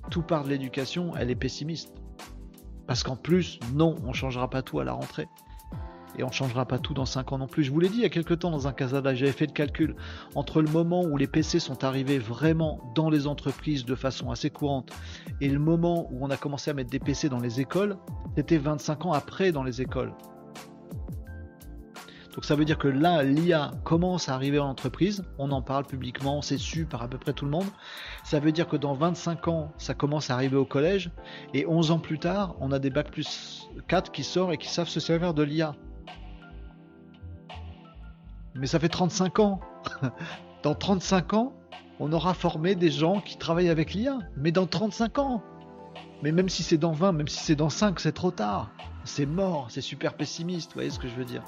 tout 0.10 0.24
part 0.24 0.44
de 0.44 0.50
l'éducation, 0.50 1.16
elle 1.16 1.30
est 1.30 1.36
pessimiste. 1.36 1.94
Parce 2.88 3.04
qu'en 3.04 3.16
plus, 3.16 3.60
non, 3.76 3.96
on 4.08 4.14
changera 4.14 4.50
pas 4.50 4.64
tout 4.64 4.80
à 4.80 4.84
la 4.84 4.94
rentrée 4.94 5.28
et 6.18 6.24
on 6.24 6.32
changera 6.32 6.66
pas 6.66 6.80
tout 6.80 6.94
dans 6.94 7.06
5 7.06 7.32
ans 7.34 7.38
non 7.38 7.48
plus. 7.48 7.64
Je 7.64 7.72
vous 7.72 7.80
l'ai 7.80 7.90
dit 7.90 7.98
il 7.98 8.02
y 8.02 8.06
a 8.06 8.10
quelques 8.10 8.40
temps 8.40 8.52
dans 8.52 8.68
un 8.68 8.74
casada, 8.74 9.14
j'avais 9.16 9.32
fait 9.32 9.48
le 9.48 9.54
calcul 9.54 9.96
entre 10.36 10.62
le 10.62 10.70
moment 10.70 11.04
où 11.04 11.18
les 11.18 11.28
PC 11.28 11.60
sont 11.60 11.84
arrivés 11.84 12.20
vraiment 12.20 12.92
dans 12.96 13.10
les 13.10 13.28
entreprises 13.28 13.86
de 13.86 13.96
façon 13.96 14.32
assez 14.32 14.50
courante 14.50 14.92
et 15.42 15.50
le 15.50 15.60
moment 15.60 16.08
où 16.12 16.26
on 16.26 16.30
a 16.30 16.38
commencé 16.38 16.72
à 16.72 16.74
mettre 16.74 16.90
des 16.90 17.00
PC 17.00 17.30
dans 17.30 17.40
les 17.40 17.60
écoles, 17.62 17.98
c'était 18.36 18.58
25 18.58 19.06
ans 19.06 19.14
après 19.14 19.52
dans 19.52 19.64
les 19.64 19.82
écoles. 19.82 20.14
Donc 22.40 22.46
ça 22.46 22.56
veut 22.56 22.64
dire 22.64 22.78
que 22.78 22.88
là, 22.88 23.24
l'IA 23.24 23.72
commence 23.84 24.30
à 24.30 24.34
arriver 24.34 24.60
en 24.60 24.70
entreprise, 24.70 25.26
on 25.40 25.52
en 25.52 25.62
parle 25.62 25.86
publiquement, 25.86 26.42
c'est 26.42 26.58
su 26.58 26.86
par 26.86 27.02
à 27.02 27.08
peu 27.10 27.18
près 27.18 27.34
tout 27.34 27.44
le 27.44 27.52
monde. 27.52 27.66
Ça 28.24 28.40
veut 28.40 28.52
dire 28.52 28.68
que 28.68 28.78
dans 28.78 28.94
25 28.94 29.48
ans, 29.48 29.74
ça 29.78 29.94
commence 29.94 30.30
à 30.30 30.36
arriver 30.36 30.56
au 30.56 30.64
collège, 30.64 31.12
et 31.54 31.66
11 31.66 31.92
ans 31.92 32.00
plus 32.00 32.20
tard, 32.20 32.56
on 32.62 32.72
a 32.72 32.80
des 32.80 32.92
bacs 32.92 33.12
plus 33.12 33.68
4 33.88 34.12
qui 34.12 34.24
sortent 34.24 34.54
et 34.54 34.58
qui 34.58 34.70
savent 34.70 34.88
se 34.88 35.00
servir 35.00 35.34
de 35.34 35.44
l'IA. 35.44 35.76
Mais 38.60 38.68
ça 38.68 38.80
fait 38.80 38.90
35 38.90 39.40
ans. 39.40 39.60
dans 40.64 40.76
35 40.76 41.34
ans, 41.34 41.54
on 42.00 42.12
aura 42.12 42.34
formé 42.34 42.76
des 42.76 42.92
gens 42.92 43.22
qui 43.22 43.38
travaillent 43.38 43.70
avec 43.70 43.94
l'IA. 43.94 44.20
Mais 44.38 44.52
dans 44.52 44.68
35 44.68 45.18
ans. 45.20 45.44
Mais 46.22 46.32
même 46.32 46.50
si 46.50 46.64
c'est 46.64 46.78
dans 46.78 46.92
20, 46.92 47.14
même 47.14 47.28
si 47.28 47.40
c'est 47.40 47.56
dans 47.56 47.70
5, 47.70 48.00
c'est 48.00 48.12
trop 48.12 48.32
tard. 48.32 48.72
C'est 49.06 49.26
mort, 49.26 49.68
c'est 49.70 49.82
super 49.82 50.14
pessimiste, 50.14 50.72
vous 50.72 50.76
voyez 50.76 50.90
ce 50.90 51.00
que 51.00 51.08
je 51.08 51.16
veux 51.16 51.24
dire 51.24 51.44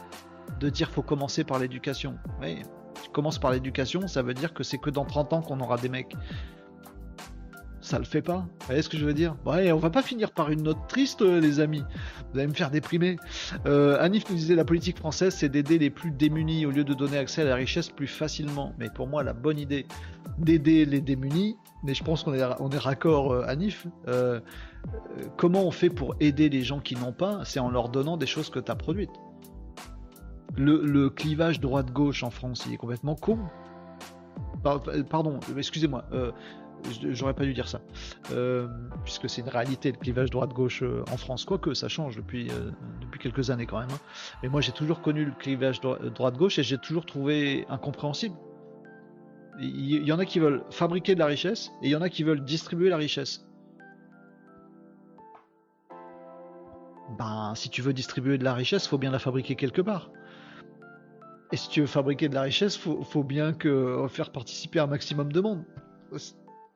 De 0.62 0.70
dire 0.70 0.89
faut 0.89 1.01
commencer 1.01 1.43
par 1.43 1.59
l'éducation. 1.59 2.16
Oui, 2.41 2.62
tu 3.03 3.09
commences 3.09 3.38
par 3.38 3.51
l'éducation, 3.51 4.07
ça 4.07 4.22
veut 4.22 4.34
dire 4.34 4.53
que 4.53 4.64
c'est 4.64 4.78
que 4.78 4.89
dans 4.89 5.03
30 5.03 5.34
ans 5.34 5.41
qu'on 5.41 5.59
aura 5.59 5.78
des 5.78 5.89
mecs 5.89 6.16
ça 7.92 8.00
le 8.00 8.06
fait 8.06 8.22
pas. 8.22 8.38
Vous 8.38 8.66
voyez 8.68 8.82
ce 8.82 8.88
que 8.88 8.98
je 8.98 9.06
veux 9.06 9.14
dire? 9.14 9.36
Ouais, 9.46 9.70
on 9.74 9.78
va 9.78 9.89
pas 9.89 10.02
finir 10.02 10.32
par 10.32 10.50
une 10.50 10.64
note 10.64 10.88
triste, 10.88 11.22
euh, 11.22 11.42
les 11.42 11.60
amis. 11.60 11.84
Vous 12.32 12.39
allez 12.39 12.48
me 12.48 12.54
faire 12.54 12.72
déprimer. 12.72 13.18
Euh, 13.66 14.00
Anif 14.00 14.30
nous 14.30 14.38
disait 14.38 14.56
la 14.56 14.64
politique 14.64 14.98
française, 14.98 15.36
c'est 15.36 15.50
d'aider 15.50 15.78
les 15.78 15.89
plus 15.89 16.10
démunis 16.10 16.66
au 16.66 16.72
lieu 16.72 16.86
de 16.86 16.94
donner 16.94 17.18
accès 17.18 17.42
à 17.42 17.46
la 17.46 17.56
richesse 17.56 17.89
plus 17.89 18.08
facilement. 18.08 18.74
Mais 18.80 18.89
pour 18.89 19.08
moi, 19.08 19.24
la 19.24 19.34
bonne 19.34 19.60
idée 19.60 19.86
d'aider 20.38 20.86
les 20.86 21.02
démunis, 21.02 21.58
mais 21.84 21.94
je 21.94 22.02
pense 22.02 22.24
qu'on 22.24 22.34
est, 22.34 22.44
on 22.60 22.70
raccord, 22.70 23.34
euh, 23.34 23.44
Anif. 23.46 23.86
comment 25.36 25.64
on 25.64 25.72
fait 25.72 25.89
pour 25.89 26.16
aider 26.22 26.48
les 26.48 26.64
gens 26.64 26.80
qui 26.80 26.96
n'ont 26.96 27.12
pas? 27.12 27.42
C'est 27.44 27.60
en 27.60 27.70
leur 27.70 27.89
donnant 27.89 28.16
des 28.16 28.26
choses 28.26 28.50
que 28.50 28.60
tu 28.60 28.72
as 28.72 28.76
produites. 28.76 29.12
Le, 30.56 30.82
le 30.86 31.09
clivage 31.09 31.59
droite-gauche 31.59 32.24
en 32.24 32.30
France, 32.30 32.63
il 32.68 32.74
est 32.74 32.78
complètement 32.78 33.16
con. 33.16 33.38
Pardon, 34.63 35.39
excusez-moi 35.58 36.05
j'aurais 37.12 37.33
pas 37.33 37.43
dû 37.43 37.53
dire 37.53 37.67
ça, 37.67 37.82
euh, 38.32 38.67
puisque 39.03 39.29
c'est 39.29 39.41
une 39.41 39.49
réalité 39.49 39.91
le 39.91 39.97
clivage 39.97 40.29
droite-gauche 40.29 40.83
euh, 40.83 41.03
en 41.12 41.17
France, 41.17 41.45
quoique 41.45 41.74
ça 41.74 41.87
change 41.87 42.16
depuis, 42.16 42.49
euh, 42.49 42.71
depuis 43.01 43.20
quelques 43.20 43.49
années 43.49 43.66
quand 43.66 43.79
même. 43.79 43.91
Hein. 43.91 43.99
Mais 44.43 44.49
moi 44.49 44.62
j'ai 44.62 44.71
toujours 44.71 45.01
connu 45.01 45.25
le 45.25 45.32
clivage 45.32 45.82
droite-gauche 45.82 46.59
et 46.59 46.63
j'ai 46.63 46.78
toujours 46.78 47.05
trouvé 47.05 47.66
incompréhensible. 47.70 48.36
Il 49.59 50.08
y, 50.08 50.12
en 50.12 50.17
a 50.17 50.25
qui 50.25 50.39
veulent 50.39 50.63
fabriquer 50.71 51.13
de 51.13 51.20
la 51.20 51.28
richesse 51.28 51.71
et 51.83 51.87
il 51.87 51.91
y 51.91 51.95
en 51.95 52.01
a 52.01 52.09
qui 52.09 52.24
veulent 52.24 52.43
distribuer 52.43 52.89
la 52.89 52.97
richesse. 52.97 53.45
Ben, 57.20 57.53
si 57.53 57.70
tu 57.70 57.82
veux 57.83 57.93
distribuer 57.93 58.39
de 58.39 58.43
la 58.43 58.53
richesse, 58.55 58.87
faut 58.87 58.97
bien 58.97 59.12
la 59.12 59.20
fabriquer 59.20 59.55
quelque 59.55 59.82
part. 59.82 60.09
Et 61.51 61.58
si 61.58 61.70
tu 61.70 61.82
veux 61.82 61.87
fabriquer 61.87 62.28
de 62.28 62.33
la 62.33 62.43
richesse, 62.43 62.75
faut, 62.75 63.03
faut 63.03 63.24
bien 63.24 63.53
que 63.53 64.08
faire 64.09 64.32
participer 64.32 64.79
un 64.79 64.87
maximum 64.87 65.32
de 65.32 65.41
monde 65.41 65.63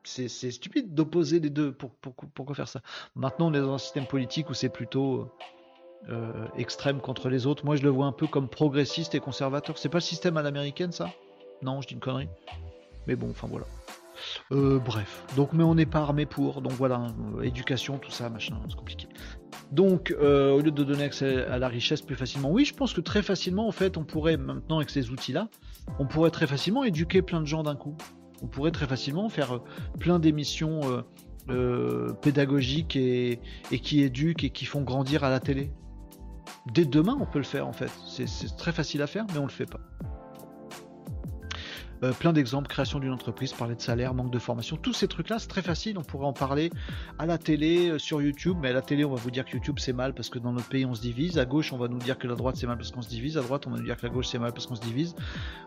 c'est 0.07 0.51
stupide 0.51 0.93
d'opposer 0.93 1.39
les 1.39 1.49
deux. 1.49 1.71
Pour, 1.71 1.91
pourquoi 1.91 2.55
faire 2.55 2.67
ça? 2.67 2.81
Maintenant, 3.15 3.47
on 3.47 3.53
est 3.53 3.59
dans 3.59 3.73
un 3.73 3.77
système 3.77 4.05
politique 4.05 4.49
où 4.49 4.53
c'est 4.53 4.69
plutôt 4.69 5.31
euh, 6.09 6.47
extrême 6.57 6.99
contre 6.99 7.29
les 7.29 7.47
autres. 7.47 7.65
Moi, 7.65 7.75
je 7.75 7.83
le 7.83 7.89
vois 7.89 8.05
un 8.05 8.11
peu 8.11 8.27
comme 8.27 8.47
progressiste 8.47 9.15
et 9.15 9.19
conservateur. 9.19 9.77
C'est 9.77 9.89
pas 9.89 9.97
le 9.97 10.03
système 10.03 10.37
à 10.37 10.41
l'américaine, 10.41 10.91
ça? 10.91 11.09
Non, 11.61 11.81
je 11.81 11.87
dis 11.87 11.93
une 11.93 11.99
connerie. 11.99 12.29
Mais 13.07 13.15
bon, 13.15 13.29
enfin 13.31 13.47
voilà. 13.47 13.65
Euh, 14.53 14.79
bref, 14.79 15.25
donc 15.35 15.51
mais 15.51 15.63
on 15.63 15.75
n'est 15.75 15.85
pas 15.85 15.99
armé 15.99 16.25
pour, 16.25 16.61
donc 16.61 16.71
voilà, 16.71 17.07
euh, 17.35 17.41
éducation, 17.41 17.97
tout 17.97 18.11
ça, 18.11 18.29
machin, 18.29 18.57
c'est 18.69 18.77
compliqué. 18.77 19.09
Donc, 19.71 20.15
au 20.19 20.61
lieu 20.61 20.71
de 20.71 20.83
donner 20.83 21.03
accès 21.03 21.43
à 21.45 21.57
la 21.57 21.67
richesse 21.67 22.01
plus 22.01 22.15
facilement, 22.15 22.49
oui, 22.49 22.63
je 22.65 22.73
pense 22.73 22.93
que 22.93 23.01
très 23.01 23.21
facilement, 23.21 23.67
en 23.67 23.71
fait, 23.71 23.97
on 23.97 24.05
pourrait 24.05 24.37
maintenant 24.37 24.77
avec 24.77 24.89
ces 24.89 25.09
outils-là, 25.09 25.49
on 25.99 26.05
pourrait 26.05 26.31
très 26.31 26.47
facilement 26.47 26.83
éduquer 26.83 27.21
plein 27.21 27.41
de 27.41 27.45
gens 27.45 27.63
d'un 27.63 27.75
coup 27.75 27.97
on 28.41 28.47
pourrait 28.47 28.71
très 28.71 28.87
facilement 28.87 29.29
faire 29.29 29.55
euh, 29.55 29.63
plein 29.99 30.19
d'émissions 30.19 30.81
euh, 30.83 31.01
euh, 31.49 32.13
pédagogiques 32.13 32.95
et, 32.95 33.39
qui 33.81 34.01
éduquent 34.01 34.43
et 34.43 34.49
qui 34.49 34.65
font 34.65 34.81
grandir 34.81 35.23
à 35.23 35.29
la 35.29 35.39
télé. 35.39 35.71
Dès 36.73 36.85
demain, 36.85 37.17
on 37.19 37.25
peut 37.25 37.39
le 37.39 37.45
faire 37.45 37.67
en 37.67 37.73
fait. 37.73 37.91
C'est 38.07 38.57
très 38.57 38.71
facile 38.71 39.01
à 39.01 39.07
faire, 39.07 39.25
mais 39.33 39.39
on 39.39 39.45
le 39.45 39.51
fait 39.51 39.69
pas. 39.69 39.79
Euh, 42.05 42.11
plein 42.13 42.33
d'exemples, 42.33 42.67
création 42.67 42.99
d'une 42.99 43.11
entreprise, 43.11 43.53
parler 43.53 43.75
de 43.75 43.81
salaire, 43.81 44.13
manque 44.13 44.29
de 44.29 44.37
formation, 44.37 44.77
tous 44.77 44.93
ces 44.93 45.07
trucs-là, 45.07 45.39
c'est 45.39 45.47
très 45.47 45.63
facile, 45.63 45.97
on 45.97 46.03
pourrait 46.03 46.27
en 46.27 46.33
parler 46.33 46.69
à 47.17 47.25
la 47.25 47.37
télé, 47.37 47.89
euh, 47.89 47.97
sur 47.97 48.21
YouTube, 48.21 48.57
mais 48.61 48.69
à 48.69 48.73
la 48.73 48.81
télé, 48.81 49.03
on 49.05 49.09
va 49.09 49.15
vous 49.15 49.31
dire 49.31 49.45
que 49.45 49.53
YouTube 49.53 49.77
c'est 49.79 49.93
mal 49.93 50.13
parce 50.13 50.29
que 50.29 50.37
dans 50.37 50.53
notre 50.53 50.69
pays 50.69 50.85
on 50.85 50.93
se 50.93 51.01
divise, 51.01 51.39
à 51.39 51.45
gauche 51.45 51.73
on 51.73 51.77
va 51.77 51.87
nous 51.87 51.97
dire 51.97 52.17
que 52.19 52.27
la 52.27 52.35
droite 52.35 52.57
c'est 52.57 52.67
mal 52.67 52.77
parce 52.77 52.91
qu'on 52.91 53.01
se 53.01 53.09
divise, 53.09 53.37
à 53.37 53.41
droite 53.41 53.65
on 53.65 53.71
va 53.71 53.77
nous 53.77 53.85
dire 53.85 53.97
que 53.97 54.05
la 54.05 54.13
gauche 54.13 54.27
c'est 54.27 54.39
mal 54.39 54.51
parce 54.51 54.67
qu'on 54.67 54.75
se 54.75 54.81
divise. 54.81 55.15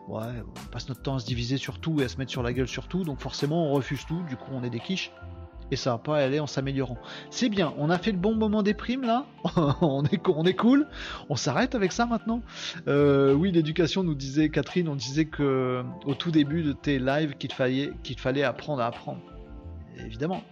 Ouais, 0.07 0.23
on 0.47 0.71
passe 0.71 0.89
notre 0.89 1.03
temps 1.03 1.17
à 1.17 1.19
se 1.19 1.27
diviser 1.27 1.57
sur 1.57 1.81
tout 1.81 2.01
et 2.01 2.05
à 2.05 2.09
se 2.09 2.19
mettre 2.19 2.31
sur 2.31 2.43
la 2.43 2.53
gueule 2.53 2.69
sur 2.69 2.87
tout, 2.87 3.03
donc 3.03 3.21
forcément 3.21 3.71
on 3.71 3.73
refuse 3.73 4.07
tout, 4.07 4.23
du 4.29 4.37
coup 4.37 4.51
on 4.53 4.63
est 4.63 4.71
des 4.71 4.81
quiches 4.81 5.11
et 5.71 5.77
ça 5.77 5.93
va 5.93 5.99
pas 5.99 6.19
aller 6.19 6.41
en 6.41 6.47
s'améliorant. 6.47 6.99
C'est 7.31 7.49
bien, 7.49 7.75
on 7.79 7.91
a 7.91 7.99
fait 7.99 8.13
le 8.13 8.19
bon 8.19 8.35
moment 8.35 8.63
des 8.63 8.75
primes 8.75 9.03
là, 9.03 9.27
on, 9.81 10.05
est, 10.05 10.55
cool, 10.55 10.87
on 11.29 11.37
s'arrête 11.37 11.75
avec 11.75 11.93
ça 11.93 12.07
maintenant. 12.07 12.43
Euh, 12.87 13.33
oui, 13.33 13.53
l'éducation 13.53 14.03
nous 14.03 14.15
disait, 14.15 14.49
Catherine, 14.49 14.89
on 14.89 14.97
disait 14.97 15.27
que 15.27 15.83
au 16.05 16.15
tout 16.15 16.31
début 16.31 16.63
de 16.63 16.73
tes 16.73 16.99
lives 16.99 17.35
qu'il 17.37 17.53
fallait, 17.53 17.93
fallait 18.17 18.45
apprendre 18.45 18.83
à 18.83 18.87
apprendre. 18.87 19.21
Évidemment. 19.99 20.43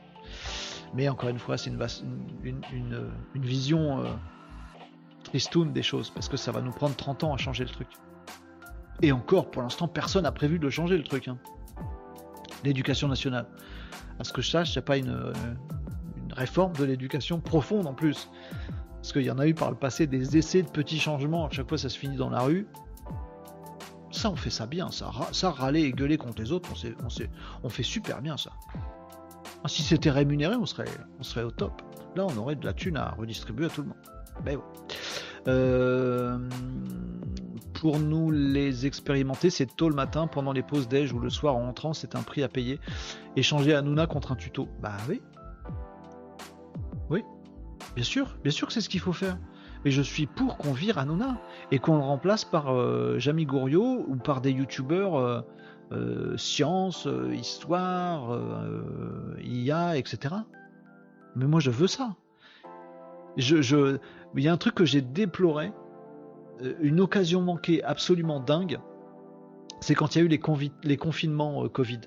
Mais 0.94 1.08
encore 1.08 1.28
une 1.28 1.38
fois, 1.38 1.58
c'est 1.58 1.70
une, 1.70 3.10
vision 3.34 4.00
euh, 4.00 4.04
tristoun 5.24 5.72
des 5.72 5.82
choses, 5.82 6.10
parce 6.10 6.28
que 6.28 6.36
ça 6.36 6.52
va 6.52 6.60
nous 6.60 6.72
prendre 6.72 6.96
30 6.96 7.24
ans 7.24 7.34
à 7.34 7.36
changer 7.36 7.64
le 7.64 7.70
truc. 7.70 7.88
Et 9.02 9.12
encore, 9.12 9.50
pour 9.50 9.62
l'instant, 9.62 9.88
personne 9.88 10.22
n'a 10.22 10.32
prévu 10.32 10.58
de 10.58 10.70
changer 10.70 10.96
le 10.96 11.04
truc. 11.04 11.28
Hein. 11.28 11.38
L'éducation 12.64 13.08
nationale 13.08 13.46
à 14.18 14.24
ce 14.24 14.32
que 14.32 14.42
je 14.42 14.50
sache, 14.50 14.74
il 14.74 14.82
pas 14.82 14.96
une, 14.96 15.32
réforme 16.34 16.72
de 16.74 16.84
l'éducation 16.84 17.40
profonde 17.40 17.86
en 17.86 17.94
plus. 17.94 18.28
Parce 18.96 19.12
qu'il 19.12 19.22
y 19.22 19.30
en 19.30 19.38
a 19.38 19.46
eu 19.46 19.54
par 19.54 19.70
le 19.70 19.76
passé 19.76 20.06
des 20.06 20.36
essais 20.36 20.62
de 20.62 20.68
petits 20.68 20.98
changements, 20.98 21.46
à 21.46 21.50
chaque 21.50 21.68
fois 21.68 21.78
ça 21.78 21.88
se 21.88 21.98
finit 21.98 22.16
dans 22.16 22.30
la 22.30 22.40
rue. 22.40 22.66
Ça, 24.10 24.30
on 24.30 24.36
fait 24.36 24.50
ça 24.50 24.66
bien, 24.66 24.90
ça, 24.90 25.10
ça 25.32 25.50
râler 25.50 25.82
et 25.82 25.92
gueuler 25.92 26.16
contre 26.16 26.40
les 26.40 26.50
autres, 26.50 26.70
on, 26.72 27.04
on, 27.04 27.08
on 27.62 27.68
fait 27.68 27.82
super 27.82 28.22
bien 28.22 28.36
ça. 28.36 28.50
Ah, 29.64 29.68
si 29.68 29.82
c'était 29.82 30.10
rémunéré, 30.10 30.54
on 30.56 30.66
serait, 30.66 30.86
on 31.18 31.22
serait 31.22 31.44
au 31.44 31.50
top. 31.50 31.82
Là, 32.14 32.24
on 32.24 32.36
aurait 32.36 32.56
de 32.56 32.64
la 32.64 32.72
thune 32.72 32.96
à 32.96 33.10
redistribuer 33.10 33.66
à 33.66 33.68
tout 33.68 33.82
le 33.82 33.88
monde. 33.88 33.96
Ben 34.44 34.58
euh, 35.48 36.38
pour 37.80 37.98
nous 37.98 38.30
les 38.30 38.86
expérimenter, 38.86 39.50
c'est 39.50 39.66
tôt 39.66 39.88
le 39.88 39.94
matin, 39.94 40.26
pendant 40.26 40.52
les 40.52 40.62
pauses 40.62 40.88
déj 40.88 41.12
ou 41.12 41.18
le 41.18 41.28
soir 41.28 41.56
en 41.56 41.68
entrant, 41.68 41.92
c'est 41.92 42.16
un 42.16 42.22
prix 42.22 42.42
à 42.42 42.48
payer. 42.48 42.80
Échanger 43.36 43.74
Hanouna 43.74 44.06
contre 44.06 44.32
un 44.32 44.36
tuto. 44.36 44.68
Bah 44.80 44.96
oui. 45.08 45.20
Oui. 47.10 47.22
Bien 47.94 48.04
sûr, 48.04 48.38
bien 48.42 48.50
sûr 48.50 48.66
que 48.66 48.72
c'est 48.72 48.80
ce 48.80 48.88
qu'il 48.88 49.00
faut 49.00 49.12
faire. 49.12 49.38
Mais 49.84 49.90
je 49.90 50.00
suis 50.00 50.26
pour 50.26 50.56
qu'on 50.56 50.72
vire 50.72 50.98
Hanouna 50.98 51.38
et 51.70 51.78
qu'on 51.78 51.96
le 51.96 52.02
remplace 52.02 52.44
par 52.44 52.72
euh, 52.72 53.18
Jamie 53.18 53.44
Gouriot 53.44 54.04
ou 54.08 54.16
par 54.16 54.40
des 54.40 54.52
youtubeurs 54.52 55.16
euh, 55.16 55.40
euh, 55.92 56.36
sciences, 56.36 57.06
histoire, 57.32 58.40
IA, 59.44 59.98
etc. 59.98 60.34
Mais 61.36 61.44
moi 61.44 61.60
je 61.60 61.70
veux 61.70 61.86
ça. 61.86 62.16
Je, 63.36 63.60
je... 63.60 63.98
Il 64.34 64.42
y 64.42 64.48
a 64.48 64.52
un 64.52 64.56
truc 64.56 64.74
que 64.74 64.86
j'ai 64.86 65.02
déploré, 65.02 65.72
une 66.80 67.00
occasion 67.00 67.42
manquée 67.42 67.82
absolument 67.82 68.40
dingue, 68.40 68.78
c'est 69.80 69.94
quand 69.94 70.14
il 70.14 70.18
y 70.18 70.22
a 70.22 70.24
eu 70.24 70.28
les, 70.28 70.40
les 70.84 70.96
confinements 70.96 71.68
Covid. 71.68 72.00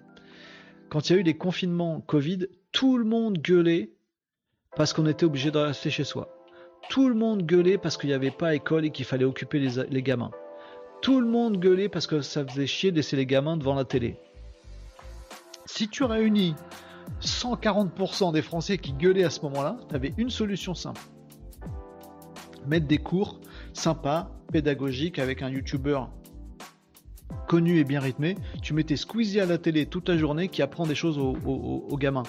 Quand 0.89 1.09
il 1.09 1.13
y 1.13 1.15
a 1.15 1.19
eu 1.19 1.23
les 1.23 1.37
confinements 1.37 2.01
Covid, 2.01 2.47
tout 2.71 2.97
le 2.97 3.05
monde 3.05 3.37
gueulait 3.37 3.91
parce 4.75 4.93
qu'on 4.93 5.05
était 5.07 5.25
obligé 5.25 5.51
de 5.51 5.57
rester 5.57 5.89
chez 5.89 6.03
soi. 6.03 6.29
Tout 6.89 7.09
le 7.09 7.15
monde 7.15 7.43
gueulait 7.43 7.77
parce 7.77 7.97
qu'il 7.97 8.09
n'y 8.09 8.15
avait 8.15 8.31
pas 8.31 8.55
école 8.55 8.85
et 8.85 8.91
qu'il 8.91 9.05
fallait 9.05 9.25
occuper 9.25 9.59
les, 9.59 10.01
gamins. 10.01 10.31
Tout 11.01 11.19
le 11.19 11.27
monde 11.27 11.59
gueulait 11.59 11.89
parce 11.89 12.07
que 12.07 12.21
ça 12.21 12.45
faisait 12.45 12.67
chier 12.67 12.91
de 12.91 12.97
laisser 12.97 13.15
les 13.15 13.25
gamins 13.25 13.57
devant 13.57 13.75
la 13.75 13.85
télé. 13.85 14.17
Si 15.65 15.87
tu 15.87 16.03
réunis 16.03 16.55
140% 17.21 18.33
des 18.33 18.41
Français 18.41 18.77
qui 18.77 18.93
gueulaient 18.93 19.23
à 19.23 19.29
ce 19.29 19.41
moment-là, 19.41 19.77
tu 19.87 19.95
avais 19.95 20.13
une 20.17 20.29
solution 20.29 20.73
simple. 20.73 21.01
Mettre 22.65 22.87
des 22.87 22.97
cours 22.97 23.39
sympas, 23.73 24.31
pédagogiques, 24.51 25.19
avec 25.19 25.41
un 25.41 25.49
YouTuber 25.49 26.01
connu 27.47 27.77
et 27.77 27.83
bien 27.83 27.99
rythmé. 27.99 28.35
Tu 28.61 28.73
mettais 28.73 28.95
Squeezie 28.95 29.39
à 29.39 29.45
la 29.45 29.57
télé 29.57 29.85
toute 29.85 30.09
la 30.09 30.17
journée 30.17 30.49
qui 30.49 30.61
apprend 30.61 30.85
des 30.85 30.95
choses 30.95 31.17
aux 31.17 31.97
gamins. 31.97 32.23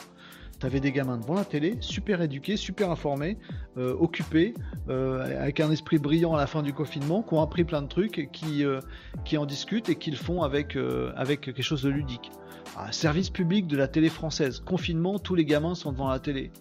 T'avais 0.60 0.80
des 0.80 0.92
gamins 0.92 1.16
devant 1.16 1.34
la 1.34 1.46
télé, 1.46 1.78
super 1.80 2.20
éduqués, 2.20 2.58
super 2.58 2.90
informés, 2.90 3.38
euh, 3.78 3.96
occupés, 3.98 4.52
euh, 4.90 5.40
avec 5.40 5.58
un 5.58 5.70
esprit 5.70 5.96
brillant 5.96 6.34
à 6.34 6.36
la 6.36 6.46
fin 6.46 6.62
du 6.62 6.74
confinement, 6.74 7.22
qui 7.22 7.32
ont 7.32 7.40
appris 7.40 7.64
plein 7.64 7.80
de 7.80 7.88
trucs, 7.88 8.28
qui, 8.30 8.62
euh, 8.62 8.78
qui 9.24 9.38
en 9.38 9.46
discutent 9.46 9.88
et 9.88 9.94
qui 9.94 10.10
le 10.10 10.18
font 10.18 10.42
avec, 10.42 10.76
avec 11.16 11.40
quelque 11.40 11.62
chose 11.62 11.82
de 11.82 11.88
ludique. 11.88 12.30
Ah, 12.76 12.92
service 12.92 13.30
public 13.30 13.66
de 13.68 13.76
la 13.78 13.88
télé 13.88 14.10
française. 14.10 14.60
Confinement, 14.60 15.18
tous 15.18 15.34
les 15.34 15.46
gamins 15.46 15.74
sont 15.74 15.92
devant 15.92 16.10
la 16.10 16.18
télé. 16.18 16.52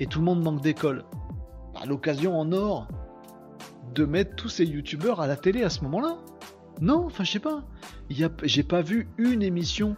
Et 0.00 0.06
tout 0.06 0.18
le 0.18 0.24
monde 0.24 0.42
manque 0.42 0.60
d'école. 0.60 1.04
Bah, 1.74 1.82
l'occasion 1.86 2.36
en 2.36 2.50
or 2.52 2.88
de 3.94 4.04
mettre 4.04 4.34
tous 4.36 4.48
ces 4.48 4.64
youtubeurs 4.64 5.20
à 5.20 5.26
la 5.26 5.36
télé 5.36 5.62
à 5.62 5.70
ce 5.70 5.82
moment-là. 5.82 6.18
Non, 6.80 7.06
enfin 7.06 7.24
je 7.24 7.32
sais 7.32 7.40
pas. 7.40 7.64
J'ai 8.10 8.62
pas 8.62 8.82
vu 8.82 9.08
une 9.18 9.42
émission 9.42 9.96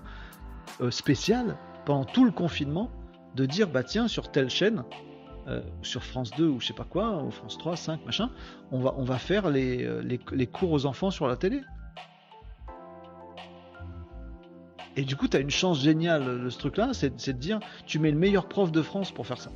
spéciale 0.90 1.56
pendant 1.85 2.05
tout 2.05 2.24
le 2.24 2.31
confinement 2.31 2.90
de 3.35 3.47
dire 3.47 3.69
bah 3.69 3.82
tiens 3.82 4.09
sur 4.09 4.31
telle 4.31 4.51
chaîne 4.51 4.85
euh, 5.48 5.62
sur 5.81 6.05
France 6.05 6.31
2 6.36 6.47
ou 6.47 6.60
je 6.60 6.66
sais 6.66 6.74
pas 6.74 6.85
quoi 6.85 7.23
ou 7.23 7.31
France 7.31 7.56
3 7.56 7.77
5 7.77 8.05
machin 8.05 8.31
on 8.70 8.81
va 8.81 9.19
faire 9.19 9.48
les, 9.48 9.85
euh, 9.85 10.02
les, 10.02 10.47
cours 10.47 10.73
aux 10.73 10.85
enfants 10.85 11.10
sur 11.10 11.27
la 11.27 11.36
télé 11.36 11.62
et 14.97 15.05
du 15.05 15.16
coup 15.16 15.28
tu 15.28 15.36
as 15.39 15.40
une 15.40 15.51
chance 15.51 15.81
géniale 15.81 16.43
de 16.43 16.51
ce 16.51 16.59
truc 16.59 16.77
là 16.77 16.90
c'est 16.93 17.15
de 17.16 17.32
dire 17.32 17.60
tu 17.86 17.98
mets 17.98 18.10
le 18.10 18.19
meilleur 18.19 18.48
prof 18.48 18.70
de 18.70 18.82
France 18.82 19.10
pour 19.10 19.27
faire 19.27 19.40
ça 19.40 19.51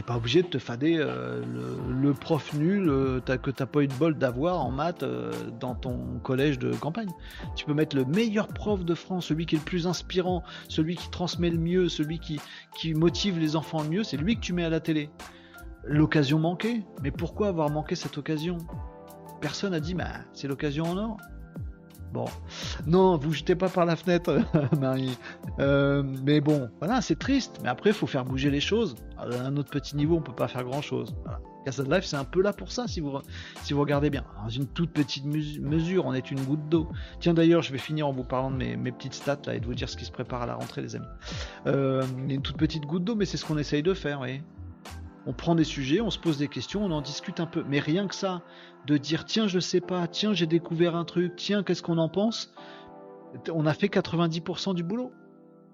T'es 0.00 0.06
pas 0.06 0.16
obligé 0.16 0.40
de 0.40 0.48
te 0.48 0.56
fader 0.56 0.96
euh, 0.96 1.42
le, 1.90 2.14
prof 2.14 2.54
nul 2.54 2.88
euh, 2.88 3.20
que 3.20 3.50
t'as 3.50 3.66
pas 3.66 3.82
eu 3.82 3.86
de 3.86 3.92
bol 3.92 4.16
d'avoir 4.16 4.64
en 4.64 4.70
maths 4.70 5.02
euh, 5.02 5.30
dans 5.60 5.74
ton 5.74 6.18
collège 6.22 6.58
de 6.58 6.72
campagne. 6.72 7.10
Tu 7.54 7.66
peux 7.66 7.74
mettre 7.74 7.94
le 7.94 8.06
meilleur 8.06 8.48
prof 8.48 8.82
de 8.82 8.94
France, 8.94 9.26
celui 9.26 9.44
qui 9.44 9.56
est 9.56 9.58
le 9.58 9.64
plus 9.64 9.86
inspirant, 9.86 10.42
celui 10.68 10.96
qui 10.96 11.10
transmet 11.10 11.50
le 11.50 11.58
mieux, 11.58 11.90
celui 11.90 12.18
qui, 12.18 12.40
qui 12.74 12.94
motive 12.94 13.38
les 13.38 13.56
enfants 13.56 13.82
le 13.82 13.90
mieux, 13.90 14.02
c'est 14.02 14.16
lui 14.16 14.36
que 14.36 14.40
tu 14.40 14.54
mets 14.54 14.64
à 14.64 14.70
la 14.70 14.80
télé. 14.80 15.10
L'occasion 15.84 16.38
manquée. 16.38 16.82
Mais 17.02 17.10
pourquoi 17.10 17.48
avoir 17.48 17.68
manqué 17.68 17.94
cette 17.94 18.16
occasion? 18.16 18.56
Personne 19.42 19.74
a 19.74 19.80
dit, 19.80 19.92
bah, 19.92 20.20
c'est 20.32 20.48
l'occasion 20.48 20.84
en 20.86 20.96
or. 20.96 21.16
Bon, 22.12 22.24
non, 22.86 23.16
vous 23.16 23.32
jetez 23.32 23.54
pas 23.54 23.68
par 23.68 23.84
la 23.84 23.96
fenêtre, 23.96 24.40
Marie. 24.80 25.16
Euh, 25.60 26.02
mais 26.24 26.40
bon, 26.40 26.68
voilà, 26.80 27.00
c'est 27.00 27.18
triste. 27.18 27.60
Mais 27.62 27.68
après, 27.68 27.90
il 27.90 27.96
faut 27.96 28.06
faire 28.06 28.24
bouger 28.24 28.50
les 28.50 28.60
choses. 28.60 28.96
À 29.16 29.26
un 29.26 29.56
autre 29.56 29.70
petit 29.70 29.96
niveau, 29.96 30.16
on 30.16 30.22
peut 30.22 30.32
pas 30.32 30.48
faire 30.48 30.64
grand 30.64 30.82
chose. 30.82 31.14
Voilà. 31.24 31.40
Life, 31.66 32.04
c'est 32.04 32.16
un 32.16 32.24
peu 32.24 32.42
là 32.42 32.52
pour 32.52 32.72
ça, 32.72 32.88
si 32.88 33.00
vous, 33.00 33.18
si 33.62 33.74
vous 33.74 33.80
regardez 33.80 34.10
bien. 34.10 34.24
Dans 34.42 34.48
une 34.48 34.66
toute 34.66 34.90
petite 34.92 35.24
mesure, 35.24 36.06
on 36.06 36.14
est 36.14 36.30
une 36.30 36.40
goutte 36.40 36.68
d'eau. 36.68 36.88
Tiens, 37.20 37.34
d'ailleurs, 37.34 37.62
je 37.62 37.70
vais 37.70 37.78
finir 37.78 38.08
en 38.08 38.12
vous 38.12 38.24
parlant 38.24 38.50
de 38.50 38.56
mes, 38.56 38.92
petites 38.92 39.14
stats 39.14 39.38
là 39.46 39.54
et 39.54 39.60
de 39.60 39.66
vous 39.66 39.74
dire 39.74 39.88
ce 39.88 39.96
qui 39.96 40.04
se 40.04 40.10
prépare 40.10 40.42
à 40.42 40.46
la 40.46 40.54
rentrée, 40.54 40.82
les 40.82 40.96
amis. 40.96 41.06
Euh, 41.66 42.02
une 42.28 42.42
toute 42.42 42.56
petite 42.56 42.86
goutte 42.86 43.04
d'eau, 43.04 43.14
mais 43.14 43.26
c'est 43.26 43.36
ce 43.36 43.44
qu'on 43.44 43.58
essaye 43.58 43.82
de 43.82 43.94
faire, 43.94 44.20
oui 44.20 44.42
on 45.26 45.32
prend 45.32 45.54
des 45.54 45.64
sujets, 45.64 46.00
on 46.00 46.10
se 46.10 46.18
pose 46.18 46.38
des 46.38 46.48
questions, 46.48 46.84
on 46.84 46.90
en 46.90 47.02
discute 47.02 47.40
un 47.40 47.46
peu. 47.46 47.64
Mais 47.68 47.78
rien 47.78 48.06
que 48.08 48.14
ça, 48.14 48.42
de 48.86 48.96
dire 48.96 49.24
tiens, 49.24 49.46
je 49.46 49.58
sais 49.58 49.80
pas, 49.80 50.06
tiens, 50.08 50.32
j'ai 50.32 50.46
découvert 50.46 50.96
un 50.96 51.04
truc, 51.04 51.34
tiens, 51.36 51.62
qu'est-ce 51.62 51.82
qu'on 51.82 51.98
en 51.98 52.08
pense 52.08 52.52
On 53.52 53.66
a 53.66 53.74
fait 53.74 53.88
90% 53.88 54.74
du 54.74 54.82
boulot. 54.82 55.12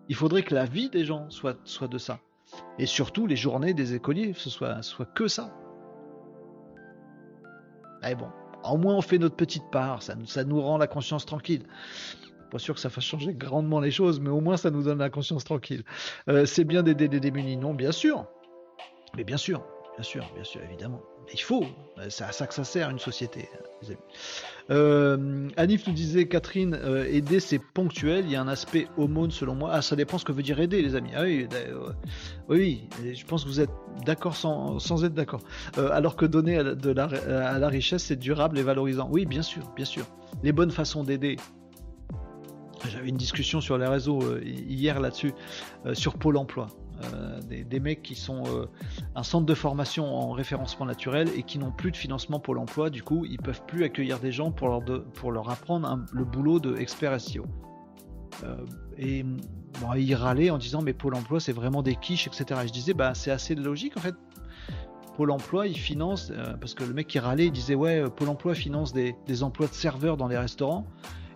Il 0.09 0.15
faudrait 0.15 0.43
que 0.43 0.55
la 0.55 0.65
vie 0.65 0.91
des 0.91 1.05
gens 1.05 1.29
soit, 1.31 1.57
de 1.89 1.99
ça. 1.99 2.21
Et 2.79 2.87
surtout, 2.87 3.27
les 3.27 3.37
journées 3.37 3.75
des 3.75 3.95
écoliers, 3.95 4.33
ce 4.35 4.51
soit, 4.51 4.83
soit 4.83 5.07
que 5.07 5.29
ça. 5.29 5.53
Mais 8.03 8.15
bon, 8.15 8.29
au 8.65 8.77
moins 8.77 8.95
on 8.95 9.01
fait 9.01 9.19
notre 9.19 9.37
petite 9.37 9.69
part, 9.73 10.03
ça, 10.03 10.45
nous 10.45 10.61
rend 10.61 10.79
la 10.79 10.87
conscience 10.87 11.27
tranquille 11.27 11.65
pas 12.49 12.61
sûr 12.61 12.75
que 12.75 12.81
ça 12.81 12.91
fasse 12.91 13.03
changer 13.03 13.35
grandement 13.35 13.81
les 13.81 13.91
choses, 13.91 14.21
mais 14.21 14.31
au 14.31 14.41
moins 14.41 14.57
ça 14.57 14.71
nous 14.71 14.85
donne 14.85 14.99
la 14.99 15.11
conscience 15.11 15.43
tranquille. 15.43 15.83
Euh, 16.29 16.47
c'est 16.47 16.63
bien 16.63 16.85
d'aider 16.85 17.09
des 17.09 17.19
démunis, 17.19 17.57
non 17.57 17.75
Bien 17.75 17.91
sûr, 17.91 18.29
mais 19.17 19.25
bien 19.25 19.37
sûr, 19.39 19.65
bien 19.97 20.05
sûr, 20.05 20.25
bien 20.35 20.45
sûr, 20.45 20.61
évidemment. 20.63 21.01
il 21.33 21.41
faut, 21.41 21.65
c'est 22.09 22.25
à 22.25 22.33
ça 22.33 22.47
que 22.47 22.55
ça 22.55 22.65
sert 22.65 22.91
une 22.91 22.99
société, 22.99 23.49
amis. 23.83 23.97
Euh, 24.71 25.49
Anif 25.57 25.87
nous 25.87 25.93
disait, 25.93 26.27
Catherine, 26.27 26.75
euh, 26.75 27.07
aider 27.07 27.41
c'est 27.41 27.59
ponctuel, 27.59 28.25
il 28.27 28.33
y 28.33 28.37
a 28.37 28.43
un 28.43 28.49
aspect 28.49 28.89
aumône 28.97 29.31
selon 29.31 29.55
moi. 29.55 29.71
Ah, 29.73 29.83
ça 29.83 29.97
dépend 29.97 30.19
ce 30.19 30.25
que 30.25 30.33
veut 30.33 30.43
dire 30.43 30.61
aider, 30.61 30.83
les 30.83 30.95
amis. 30.97 31.11
Ah 31.15 31.23
oui, 31.23 31.49
euh, 31.55 31.93
oui, 32.49 32.89
je 33.15 33.25
pense 33.25 33.45
que 33.45 33.49
vous 33.49 33.61
êtes 33.61 33.71
d'accord 34.05 34.37
sans, 34.37 34.79
sans 34.79 35.05
être 35.05 35.15
d'accord. 35.15 35.41
alors 35.77 36.17
que 36.17 36.27
donner 36.27 36.59
à, 36.59 36.75
de 36.75 36.91
la, 36.91 37.05
à 37.05 37.59
la 37.59 37.69
richesse, 37.69 38.05
c'est 38.05 38.17
durable 38.17 38.59
et 38.59 38.63
valorisant. 38.63 39.09
Oui, 39.11 39.25
bien 39.25 39.43
sûr, 39.43 39.63
bien 39.77 39.85
sûr. 39.85 40.05
Les 40.43 40.53
bonnes 40.53 40.73
façons 40.73 41.05
d'aider. 41.05 41.37
J'avais 42.89 43.09
une 43.09 43.17
discussion 43.17 43.61
sur 43.61 43.79
les 43.79 43.87
réseaux 43.87 44.21
hier 44.39 45.01
là-dessus, 45.01 45.33
sur 45.95 46.19
Pôle 46.19 46.37
emploi. 46.37 46.69
Euh, 47.05 47.41
des, 47.43 47.81
mecs 47.81 48.03
qui 48.03 48.15
sont 48.15 48.45
euh, 48.47 48.67
un 49.15 49.23
centre 49.23 49.45
de 49.45 49.55
formation 49.55 50.15
en 50.15 50.33
référencement 50.33 50.87
naturel 50.87 51.29
et 51.37 51.43
qui 51.43 51.59
n'ont 51.59 51.71
plus 51.71 51.91
de 51.91 51.97
financement 51.97 52.41
pour 52.41 52.55
l'emploi. 52.55 52.91
Du 52.91 53.03
coup, 53.03 53.27
ils 53.27 53.39
peuvent 53.39 53.63
plus 53.67 53.85
accueillir 53.85 54.19
des 54.19 54.33
gens 54.33 54.51
pour 54.51 54.69
leur, 54.69 54.83
pour 55.13 55.31
leur 55.31 55.51
apprendre 55.51 56.05
le 56.13 56.25
boulot 56.25 56.59
de 56.59 56.77
expert 56.77 57.21
SEO. 57.21 57.45
Euh, 58.45 58.57
et 58.99 59.25
bon, 59.81 59.93
ils 59.97 60.15
râlaient 60.15 60.51
en 60.51 60.59
disant 60.59 60.81
mais 60.81 60.95
Pôle 60.95 61.15
Emploi 61.15 61.39
c'est 61.39 61.53
vraiment 61.53 61.83
des 61.83 61.97
quiches, 61.97 62.27
etc. 62.27 62.61
Et 62.65 62.69
je 62.69 62.73
disais 62.73 62.95
bah 62.95 63.15
c'est 63.15 63.31
assez 63.31 63.55
logique 63.55 63.97
en 63.97 64.01
fait. 64.01 64.15
Pôle 65.17 65.31
Emploi 65.31 65.67
il 65.67 65.79
finance 65.79 66.33
parce 66.61 66.75
que 66.75 66.85
le 66.85 66.93
mec 66.93 67.07
qui 67.07 67.19
râlait 67.19 67.47
il 67.47 67.53
disait 67.53 67.75
ouais 67.75 68.05
Pôle 68.11 68.29
Emploi 68.29 68.55
finance 68.55 68.93
des, 68.93 69.43
emplois 69.43 69.67
de 69.67 69.73
serveurs 69.73 70.19
dans 70.19 70.29
les 70.29 70.37
restaurants 70.37 70.87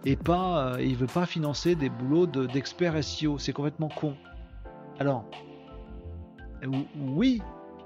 et 0.04 0.16
pas 0.16 0.76
il 0.80 0.96
veut 0.96 1.06
pas 1.06 1.24
financer 1.24 1.74
des 1.74 1.88
boulots 1.88 2.26
d'experts 2.26 3.02
SEO. 3.02 3.38
C'est 3.38 3.52
complètement 3.52 3.88
con. 3.88 4.14
Alors, 4.98 5.24
oui, 6.96 7.42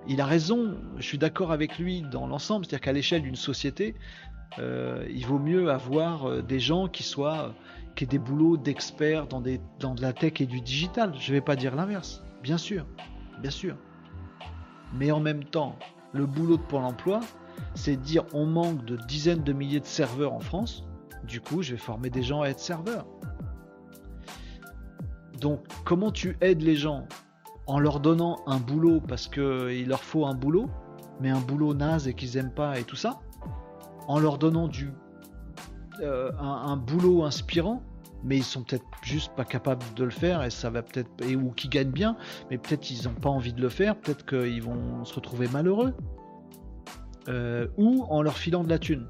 il 0.06 0.20
a 0.20 0.26
raison, 0.26 0.76
je 0.96 1.02
suis 1.02 1.18
d'accord 1.18 1.52
avec 1.52 1.78
lui 1.78 2.02
dans 2.02 2.26
l'ensemble, 2.26 2.64
c'est-à-dire 2.64 2.82
qu'à 2.82 2.92
l'échelle 2.92 3.22
d'une 3.22 3.36
société, 3.36 3.94
euh, 4.58 5.06
il 5.10 5.26
vaut 5.26 5.38
mieux 5.38 5.70
avoir 5.70 6.26
euh, 6.26 6.42
des 6.42 6.60
gens 6.60 6.88
qui 6.88 7.02
soient 7.02 7.54
qui 7.96 8.04
aient 8.04 8.08
des 8.08 8.18
boulots 8.18 8.56
d'experts 8.56 9.28
dans, 9.28 9.42
dans 9.78 9.94
de 9.94 10.02
la 10.02 10.12
tech 10.12 10.40
et 10.40 10.46
du 10.46 10.60
digital. 10.60 11.12
Je 11.18 11.30
ne 11.30 11.36
vais 11.36 11.40
pas 11.40 11.54
dire 11.54 11.76
l'inverse, 11.76 12.24
bien 12.42 12.58
sûr, 12.58 12.86
bien 13.40 13.50
sûr. 13.50 13.76
Mais 14.94 15.12
en 15.12 15.20
même 15.20 15.44
temps, 15.44 15.76
le 16.12 16.26
boulot 16.26 16.56
de 16.56 16.62
Pôle 16.62 16.84
Emploi, 16.84 17.20
c'est 17.74 17.96
dire 17.96 18.24
on 18.32 18.46
manque 18.46 18.84
de 18.84 18.96
dizaines 19.08 19.42
de 19.42 19.52
milliers 19.52 19.80
de 19.80 19.86
serveurs 19.86 20.32
en 20.32 20.40
France. 20.40 20.84
Du 21.24 21.40
coup, 21.40 21.62
je 21.62 21.72
vais 21.72 21.78
former 21.78 22.10
des 22.10 22.22
gens 22.22 22.42
à 22.42 22.48
être 22.48 22.60
serveurs. 22.60 23.06
Donc, 25.40 25.64
comment 25.84 26.10
tu 26.10 26.36
aides 26.40 26.62
les 26.62 26.76
gens 26.76 27.06
en 27.66 27.78
leur 27.78 28.00
donnant 28.00 28.40
un 28.46 28.58
boulot 28.58 29.00
parce 29.00 29.28
qu'il 29.28 29.88
leur 29.88 30.02
faut 30.02 30.26
un 30.26 30.34
boulot, 30.34 30.68
mais 31.20 31.30
un 31.30 31.40
boulot 31.40 31.74
naze 31.74 32.08
et 32.08 32.14
qu'ils 32.14 32.36
aiment 32.36 32.54
pas 32.54 32.78
et 32.78 32.84
tout 32.84 32.96
ça, 32.96 33.20
en 34.08 34.18
leur 34.18 34.38
donnant 34.38 34.68
du 34.68 34.92
euh, 36.00 36.30
un, 36.38 36.76
boulot 36.76 37.24
inspirant, 37.24 37.82
mais 38.22 38.36
ils 38.36 38.44
sont 38.44 38.62
peut-être 38.62 38.84
juste 39.02 39.32
pas 39.34 39.44
capables 39.44 39.84
de 39.94 40.04
le 40.04 40.10
faire 40.10 40.42
et 40.42 40.50
ça 40.50 40.70
va 40.70 40.82
peut-être 40.82 41.08
ou 41.34 41.52
qui 41.52 41.68
gagnent 41.68 41.92
bien, 41.92 42.16
mais 42.50 42.58
peut-être 42.58 42.90
ils 42.90 43.04
n'ont 43.06 43.14
pas 43.14 43.30
envie 43.30 43.52
de 43.52 43.60
le 43.60 43.68
faire, 43.68 43.96
peut-être 43.96 44.26
qu'ils 44.26 44.62
vont 44.62 45.04
se 45.04 45.14
retrouver 45.14 45.48
malheureux, 45.48 45.94
euh, 47.28 47.68
ou 47.76 48.04
en 48.10 48.22
leur 48.22 48.36
filant 48.36 48.64
de 48.64 48.68
la 48.68 48.78
thune. 48.78 49.06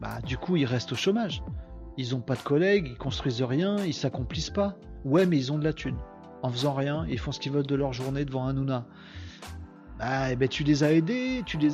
Bah 0.00 0.20
du 0.24 0.36
coup 0.36 0.56
ils 0.56 0.66
restent 0.66 0.92
au 0.92 0.96
chômage. 0.96 1.42
Ils 1.96 2.14
ont 2.14 2.20
pas 2.20 2.36
de 2.36 2.42
collègues, 2.42 2.88
ils 2.92 2.98
construisent 2.98 3.42
rien, 3.42 3.78
ils 3.84 3.94
s'accomplissent 3.94 4.50
pas. 4.50 4.76
Ouais, 5.04 5.26
mais 5.26 5.36
ils 5.36 5.52
ont 5.52 5.58
de 5.58 5.64
la 5.64 5.72
thune. 5.72 5.96
En 6.42 6.50
faisant 6.50 6.74
rien, 6.74 7.04
ils 7.08 7.18
font 7.18 7.32
ce 7.32 7.40
qu'ils 7.40 7.52
veulent 7.52 7.66
de 7.66 7.74
leur 7.74 7.92
journée 7.92 8.24
devant 8.24 8.46
un 8.46 8.52
Nuna. 8.52 8.86
Ah, 10.00 10.34
ben 10.36 10.48
tu 10.48 10.62
les 10.62 10.84
as 10.84 10.92
aidés, 10.92 11.42
tu 11.44 11.58
les... 11.58 11.70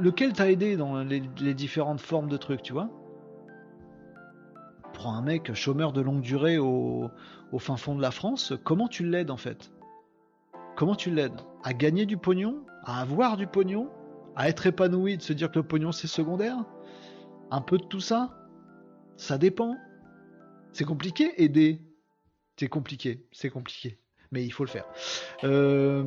lequel 0.00 0.32
t'a 0.32 0.50
aidé 0.50 0.76
dans 0.76 1.02
les, 1.02 1.20
différentes 1.54 2.00
formes 2.00 2.28
de 2.28 2.38
trucs, 2.38 2.62
tu 2.62 2.72
vois? 2.72 2.88
Prends 4.94 5.12
un 5.12 5.20
mec 5.20 5.52
chômeur 5.52 5.92
de 5.92 6.00
longue 6.00 6.22
durée 6.22 6.56
au, 6.58 7.10
fin 7.58 7.76
fond 7.76 7.94
de 7.94 8.00
la 8.00 8.10
France, 8.10 8.54
comment 8.64 8.88
tu 8.88 9.04
l'aides 9.04 9.30
en 9.30 9.36
fait? 9.36 9.70
Comment 10.76 10.94
tu 10.94 11.10
l'aides? 11.10 11.40
À 11.62 11.74
gagner 11.74 12.06
du 12.06 12.16
pognon? 12.16 12.62
À 12.84 13.02
avoir 13.02 13.36
du 13.36 13.46
pognon? 13.46 13.90
À 14.34 14.48
être 14.48 14.66
épanoui, 14.66 15.18
de 15.18 15.22
se 15.22 15.34
dire 15.34 15.50
que 15.50 15.58
le 15.58 15.66
pognon 15.66 15.92
c'est 15.92 16.06
secondaire? 16.06 16.56
Un 17.50 17.60
peu 17.60 17.76
de 17.76 17.84
tout 17.84 18.00
ça? 18.00 18.30
Ça 19.18 19.36
dépend. 19.36 19.76
C'est 20.72 20.84
compliqué, 20.84 21.42
aider. 21.42 21.82
C'est 22.58 22.68
compliqué, 22.68 23.24
c'est 23.32 23.50
compliqué 23.50 23.98
mais 24.30 24.44
il 24.44 24.50
faut 24.50 24.64
le 24.64 24.68
faire. 24.68 24.84
Euh, 25.44 26.02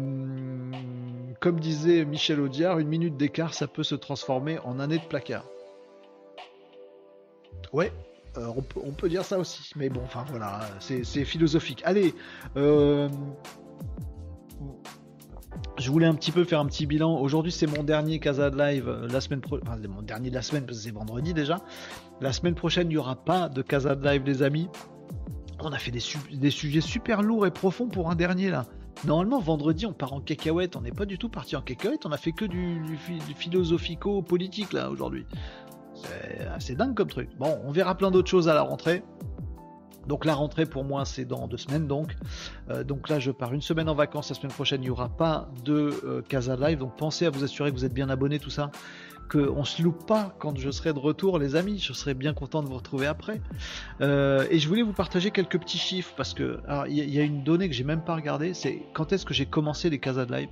comme 1.40 1.60
disait 1.60 2.06
Michel 2.06 2.40
Audiard, 2.40 2.80
une 2.80 2.88
minute 2.88 3.18
d'écart, 3.18 3.54
ça 3.54 3.68
peut 3.68 3.84
se 3.84 3.96
transformer 3.96 4.60
en 4.60 4.80
année 4.80 5.00
de 5.00 5.06
placard. 5.06 5.46
Ouais, 7.74 7.92
euh, 8.38 8.48
on, 8.76 8.92
peut, 8.92 9.10
dire 9.10 9.24
ça 9.24 9.40
aussi, 9.40 9.72
mais 9.76 9.90
bon, 9.90 10.02
enfin 10.04 10.26
voilà, 10.30 10.62
c'est 10.80 11.26
philosophique. 11.26 11.82
Allez, 11.86 12.14
euh, 12.58 13.10
je 15.78 15.90
voulais 15.90 16.06
un 16.06 16.16
petit 16.16 16.32
peu 16.32 16.44
faire 16.44 16.60
un 16.60 16.66
petit 16.66 16.86
bilan. 16.86 17.20
Aujourd'hui, 17.20 17.52
c'est 17.52 17.68
mon 17.68 17.84
dernier 17.84 18.20
Casa 18.20 18.50
de 18.50 18.58
Live. 18.58 18.90
La 19.10 19.22
semaine 19.22 19.42
prochaine, 19.42 19.68
enfin, 19.68 19.80
mon 19.88 20.02
dernier 20.02 20.30
de 20.30 20.36
la 20.36 20.42
semaine 20.42 20.66
parce 20.66 20.78
que 20.78 20.84
c'est 20.84 20.92
vendredi 20.92 21.34
déjà. 21.34 21.60
La 22.20 22.34
semaine 22.34 22.56
prochaine, 22.56 22.88
il 22.88 22.92
n'y 22.92 22.98
aura 22.98 23.16
pas 23.16 23.50
de 23.50 23.62
Casa 23.62 23.96
de 23.96 24.08
Live, 24.08 24.24
les 24.26 24.44
amis 24.44 24.70
on 25.66 25.74
a 25.74 25.78
fait 25.78 25.92
des, 25.92 26.50
sujets 26.52 26.82
super 26.82 27.22
lourds 27.22 27.46
et 27.46 27.52
profonds 27.52 27.88
pour 27.88 28.10
un 28.10 28.16
dernier 28.16 28.50
là. 28.50 28.66
Normalement, 29.06 29.40
vendredi, 29.40 29.86
on 29.86 29.94
part 29.94 30.14
en 30.14 30.20
cacahuète. 30.20 30.76
On 30.76 30.82
n'est 30.82 30.92
pas 30.92 31.06
du 31.06 31.18
tout 31.18 31.30
parti 31.30 31.56
en 31.56 31.62
cacahuète. 31.62 32.06
On 32.06 32.12
a 32.12 32.18
fait 32.18 32.34
que 32.34 32.46
du, 32.46 32.82
philosophico-politique 33.36 34.74
là 34.74 34.90
aujourd'hui. 34.90 35.26
C'est 35.96 36.46
assez 36.48 36.76
dingue 36.76 36.94
comme 36.94 37.10
truc. 37.10 37.30
Bon, 37.40 37.60
on 37.64 37.72
verra 37.72 37.96
plein 37.96 38.12
d'autres 38.12 38.30
choses 38.30 38.48
à 38.48 38.54
la 38.54 38.62
rentrée. 38.62 39.04
Donc 40.08 40.26
la 40.26 40.34
rentrée 40.34 40.66
pour 40.66 40.84
moi 40.84 41.06
c'est 41.06 41.26
dans 41.26 41.48
deux 41.48 41.58
semaines 41.58 41.86
donc. 41.86 42.16
Euh, 42.72 42.84
donc 42.84 43.08
là 43.08 43.20
je 43.20 43.30
pars 43.30 43.54
une 43.54 43.62
semaine 43.62 43.88
en 43.88 43.94
vacances, 43.94 44.30
la 44.30 44.36
semaine 44.36 44.52
prochaine 44.52 44.82
il 44.82 44.86
n'y 44.86 44.90
aura 44.90 45.10
pas 45.10 45.50
de 45.64 45.94
euh, 46.04 46.22
Casa 46.28 46.56
Live. 46.56 46.80
Donc 46.80 46.96
pensez 46.98 47.28
à 47.28 47.30
vous 47.30 47.44
assurer 47.44 47.70
que 47.70 47.76
vous 47.76 47.86
êtes 47.86 47.94
bien 47.94 48.10
abonné 48.10 48.40
tout 48.40 48.50
ça 48.50 48.72
on 49.36 49.64
se 49.64 49.82
loupe 49.82 50.06
pas 50.06 50.36
quand 50.40 50.58
je 50.58 50.70
serai 50.72 50.94
de 50.94 51.00
retour, 51.00 51.40
les 51.40 51.56
amis. 51.56 51.80
Je 51.80 51.94
serai 51.94 52.14
bien 52.14 52.34
content 52.34 52.62
de 52.62 52.68
vous 52.68 52.76
retrouver 52.76 53.08
après. 53.08 53.42
Euh, 54.02 54.46
et 54.50 54.60
je 54.60 54.68
voulais 54.68 54.82
vous 54.82 54.94
partager 54.94 55.32
quelques 55.32 55.60
petits 55.60 55.78
chiffres 55.78 56.14
parce 56.16 56.34
que 56.34 56.60
il 56.88 56.98
y, 56.98 57.20
a 57.20 57.24
une 57.24 57.44
donnée 57.44 57.70
que 57.70 57.76
j'ai 57.76 57.84
même 57.84 58.04
pas 58.04 58.16
regardée, 58.16 58.54
c'est 58.54 58.84
quand 58.94 59.12
est-ce 59.14 59.26
que 59.26 59.34
j'ai 59.34 59.46
commencé 59.46 59.90
les 59.90 60.00
casas 60.00 60.26
de 60.26 60.34
live. 60.34 60.50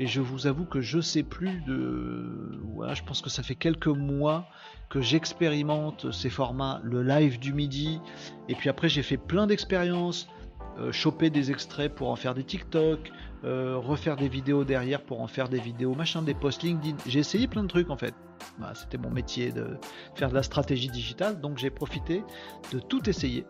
Et 0.00 0.06
je 0.06 0.20
vous 0.20 0.46
avoue 0.46 0.64
que 0.64 0.80
je 0.80 1.00
sais 1.00 1.22
plus 1.22 1.60
de. 1.66 2.58
Voilà, 2.74 2.94
je 2.94 3.02
pense 3.02 3.20
que 3.20 3.30
ça 3.30 3.42
fait 3.42 3.54
quelques 3.54 3.86
mois 3.86 4.46
que 4.88 5.00
j'expérimente 5.00 6.10
ces 6.12 6.30
formats, 6.30 6.80
le 6.82 7.02
live 7.02 7.38
du 7.38 7.52
midi. 7.52 8.00
Et 8.48 8.54
puis 8.54 8.68
après, 8.68 8.88
j'ai 8.88 9.02
fait 9.02 9.16
plein 9.16 9.46
d'expériences. 9.46 10.28
Euh, 10.78 10.90
choper 10.90 11.28
des 11.28 11.50
extraits 11.50 11.94
pour 11.94 12.08
en 12.08 12.16
faire 12.16 12.34
des 12.34 12.44
TikTok, 12.44 13.12
euh, 13.44 13.76
refaire 13.76 14.16
des 14.16 14.28
vidéos 14.28 14.64
derrière 14.64 15.02
pour 15.02 15.20
en 15.20 15.26
faire 15.26 15.48
des 15.48 15.58
vidéos, 15.58 15.94
machin, 15.94 16.22
des 16.22 16.34
posts 16.34 16.62
LinkedIn. 16.62 16.96
J'ai 17.06 17.18
essayé 17.18 17.48
plein 17.48 17.62
de 17.62 17.68
trucs 17.68 17.90
en 17.90 17.96
fait. 17.96 18.14
Bah, 18.58 18.72
c'était 18.74 18.98
mon 18.98 19.10
métier 19.10 19.52
de 19.52 19.78
faire 20.14 20.28
de 20.28 20.34
la 20.34 20.42
stratégie 20.42 20.88
digitale, 20.88 21.40
donc 21.40 21.58
j'ai 21.58 21.70
profité 21.70 22.22
de 22.72 22.78
tout 22.78 23.08
essayer. 23.08 23.46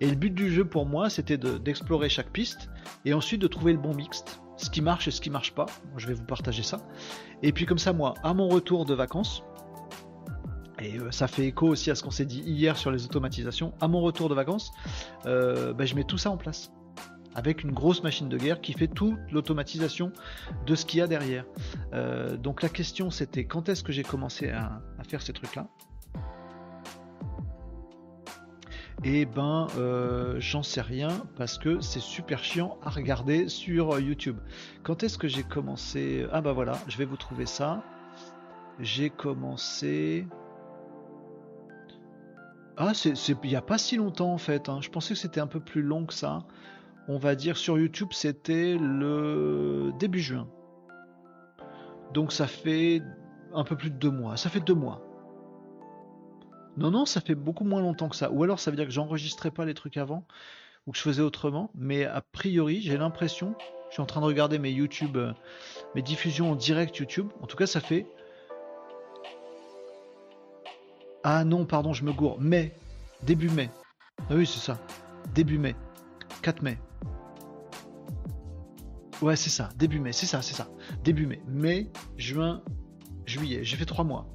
Et 0.00 0.08
le 0.08 0.16
but 0.16 0.30
du 0.30 0.50
jeu 0.50 0.64
pour 0.64 0.86
moi, 0.86 1.10
c'était 1.10 1.38
d'explorer 1.38 2.08
chaque 2.08 2.30
piste 2.30 2.70
et 3.04 3.14
ensuite 3.14 3.40
de 3.40 3.46
trouver 3.46 3.72
le 3.72 3.78
bon 3.78 3.94
mixte, 3.94 4.40
ce 4.56 4.70
qui 4.70 4.82
marche 4.82 5.08
et 5.08 5.10
ce 5.10 5.20
qui 5.20 5.30
marche 5.30 5.52
pas. 5.52 5.66
Je 5.96 6.06
vais 6.06 6.14
vous 6.14 6.24
partager 6.24 6.62
ça. 6.62 6.78
Et 7.42 7.52
puis 7.52 7.66
comme 7.66 7.78
ça, 7.78 7.92
moi, 7.92 8.14
à 8.22 8.34
mon 8.34 8.48
retour 8.48 8.84
de 8.84 8.94
vacances, 8.94 9.42
et 10.80 10.98
euh, 10.98 11.10
ça 11.10 11.28
fait 11.28 11.46
écho 11.46 11.68
aussi 11.68 11.90
à 11.90 11.94
ce 11.94 12.02
qu'on 12.02 12.10
s'est 12.10 12.24
dit 12.24 12.40
hier 12.40 12.76
sur 12.76 12.90
les 12.90 13.04
automatisations. 13.04 13.74
À 13.80 13.88
mon 13.88 14.00
retour 14.00 14.28
de 14.28 14.34
vacances, 14.34 14.72
euh, 15.26 15.72
bah, 15.72 15.84
je 15.84 15.94
mets 15.94 16.04
tout 16.04 16.18
ça 16.18 16.30
en 16.30 16.36
place. 16.36 16.72
Avec 17.40 17.64
une 17.64 17.72
grosse 17.72 18.02
machine 18.02 18.28
de 18.28 18.36
guerre 18.36 18.60
qui 18.60 18.74
fait 18.74 18.86
toute 18.86 19.18
l'automatisation 19.32 20.12
de 20.66 20.74
ce 20.74 20.84
qu'il 20.84 20.98
y 20.98 21.02
a 21.02 21.06
derrière. 21.06 21.46
Euh, 21.94 22.36
donc 22.36 22.60
la 22.60 22.68
question 22.68 23.08
c'était 23.10 23.44
quand 23.44 23.70
est-ce 23.70 23.82
que 23.82 23.92
j'ai 23.92 24.02
commencé 24.02 24.50
à, 24.50 24.82
faire 25.08 25.22
ces 25.22 25.32
trucs-là? 25.32 25.66
Et 29.04 29.22
eh 29.22 29.24
ben 29.24 29.68
j'en 30.38 30.62
sais 30.62 30.82
rien 30.82 31.08
parce 31.36 31.56
que 31.56 31.80
c'est 31.80 32.00
super 32.00 32.44
chiant 32.44 32.76
à 32.82 32.90
regarder 32.90 33.48
sur 33.48 33.98
YouTube. 33.98 34.36
Quand 34.82 35.02
est-ce 35.02 35.16
que 35.16 35.26
j'ai 35.26 35.42
commencé? 35.42 36.26
Ah 36.32 36.42
bah 36.42 36.52
voilà, 36.52 36.76
je 36.88 36.98
vais 36.98 37.06
vous 37.06 37.16
trouver 37.16 37.46
ça. 37.46 37.82
J'ai 38.80 39.08
commencé. 39.08 40.26
Ah, 42.76 42.92
c'est 42.92 43.14
il 43.42 43.48
n'y 43.48 43.56
a 43.56 43.62
pas 43.62 43.78
si 43.78 43.96
longtemps 43.96 44.34
en 44.34 44.38
fait. 44.38 44.68
Hein. 44.68 44.80
Je 44.82 44.90
pensais 44.90 45.14
que 45.14 45.20
c'était 45.20 45.40
un 45.40 45.46
peu 45.46 45.60
plus 45.60 45.80
long 45.80 46.04
que 46.04 46.12
ça. 46.12 46.44
On 47.12 47.18
va 47.18 47.34
dire 47.34 47.56
sur 47.56 47.76
YouTube, 47.76 48.10
c'était 48.12 48.76
le 48.80 49.90
début 49.98 50.20
juin. 50.20 50.46
Donc 52.14 52.32
ça 52.32 52.46
fait 52.46 53.02
un 53.52 53.64
peu 53.64 53.74
plus 53.74 53.90
de 53.90 53.96
deux 53.96 54.12
mois. 54.12 54.36
Ça 54.36 54.48
fait 54.48 54.60
deux 54.60 54.76
mois. 54.76 55.02
Non, 56.76 56.92
non, 56.92 57.06
ça 57.06 57.20
fait 57.20 57.34
beaucoup 57.34 57.64
moins 57.64 57.80
longtemps 57.80 58.08
que 58.08 58.14
ça. 58.14 58.30
Ou 58.30 58.44
alors 58.44 58.60
ça 58.60 58.70
veut 58.70 58.76
dire 58.76 58.86
que 58.86 58.92
j'enregistrais 58.92 59.50
pas 59.50 59.64
les 59.64 59.74
trucs 59.74 59.96
avant 59.96 60.24
ou 60.86 60.92
que 60.92 60.98
je 60.98 61.02
faisais 61.02 61.20
autrement. 61.20 61.72
Mais 61.74 62.04
a 62.04 62.20
priori, 62.20 62.80
j'ai 62.80 62.96
l'impression, 62.96 63.56
je 63.88 63.94
suis 63.94 64.02
en 64.02 64.06
train 64.06 64.20
de 64.20 64.26
regarder 64.26 64.60
mes 64.60 64.70
YouTube, 64.70 65.16
euh, 65.16 65.32
mes 65.96 66.02
diffusions 66.02 66.52
en 66.52 66.54
direct 66.54 66.96
YouTube. 66.96 67.26
En 67.42 67.48
tout 67.48 67.56
cas, 67.56 67.66
ça 67.66 67.80
fait 67.80 68.06
ah 71.24 71.42
non, 71.42 71.66
pardon, 71.66 71.92
je 71.92 72.04
me 72.04 72.12
gourre. 72.12 72.40
Mai. 72.40 72.72
Début 73.24 73.50
mai. 73.50 73.68
Ah 74.30 74.34
oui, 74.36 74.46
c'est 74.46 74.60
ça. 74.60 74.78
Début 75.34 75.58
mai. 75.58 75.74
4 76.42 76.62
mai. 76.62 76.78
Ouais, 79.22 79.36
c'est 79.36 79.50
ça. 79.50 79.68
Début 79.76 80.00
mai. 80.00 80.12
C'est 80.12 80.26
ça, 80.26 80.42
c'est 80.42 80.54
ça. 80.54 80.68
Début 81.04 81.26
mai. 81.26 81.42
Mai, 81.46 81.90
juin, 82.16 82.62
juillet. 83.26 83.60
J'ai 83.62 83.76
fait 83.76 83.84
3 83.84 84.04
mois. 84.04 84.26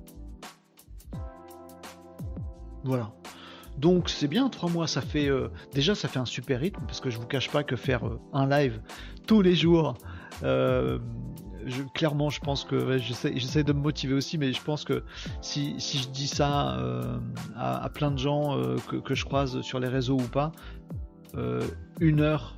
Voilà. 2.84 3.12
Donc 3.78 4.10
c'est 4.10 4.28
bien, 4.28 4.49
3 4.49 4.70
mois, 4.70 4.88
ça 4.88 5.02
fait 5.02 5.28
euh, 5.28 5.49
déjà 5.74 5.95
ça 5.95 6.07
fait 6.07 6.20
un 6.20 6.26
super 6.26 6.62
rythme 6.62 6.82
parce 6.88 7.02
que 7.02 7.10
je 7.10 7.18
vous 7.18 7.28
cache 7.28 7.49
pas 7.49 7.64
que 7.64 7.76
faire 7.76 8.07
euh, 8.07 8.22
un 8.32 8.48
live 8.48 8.80
tous 9.28 9.41
les 9.41 9.56
jours, 9.56 9.95
euh, 10.44 10.99
clairement, 11.94 12.30
je 12.30 12.40
pense 12.40 12.64
que 12.64 12.98
j'essaie 12.99 13.64
de 13.64 13.74
me 13.74 13.80
motiver 13.80 14.14
aussi, 14.14 14.38
mais 14.38 14.53
je 14.53 14.62
pense 14.62 14.86
que 14.86 15.03
si, 15.41 15.80
je 15.80 16.07
dis 16.10 16.28
ça 16.28 16.78
à, 17.57 17.90
plein 17.90 18.12
de 18.12 18.20
gens 18.20 18.56
euh, 18.56 18.78
que, 19.03 19.16
je 19.16 19.26
croise 19.26 19.62
sur 19.62 19.80
les 19.80 19.88
réseaux 19.88 20.20
ou 20.20 20.28
pas, 20.28 20.52
une 21.99 22.22
heure 22.22 22.56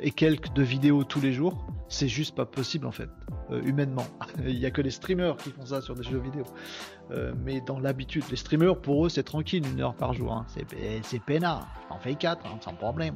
et 0.00 0.10
quelques 0.10 0.52
de 0.52 0.62
vidéos 0.62 1.04
tous 1.04 1.20
les 1.20 1.32
jours, 1.32 1.66
c'est 1.88 2.08
juste 2.08 2.34
pas 2.34 2.44
possible 2.44 2.86
en 2.86 2.92
fait, 2.92 3.08
humainement. 3.64 4.06
Il 4.44 4.58
y 4.58 4.66
a 4.66 4.70
que 4.70 4.82
les 4.82 4.90
streamers 4.90 5.36
qui 5.36 5.50
font 5.50 5.64
ça 5.64 5.80
sur 5.80 5.94
des 5.94 6.02
jeux 6.02 6.18
vidéo. 6.18 6.44
mais 7.44 7.60
dans 7.60 7.80
l'habitude, 7.80 8.24
les 8.30 8.36
streamers, 8.36 8.80
pour 8.80 9.06
eux, 9.06 9.08
c'est 9.08 9.22
tranquille, 9.22 9.66
une 9.66 9.80
heure 9.80 9.94
par 9.94 10.12
jour. 10.12 10.32
Hein. 10.32 10.46
C'est 11.02 11.22
peinard. 11.24 11.66
On 11.90 11.98
fait 11.98 12.14
quatre, 12.14 12.44
hein, 12.46 12.58
sans 12.60 12.74
problème. 12.74 13.14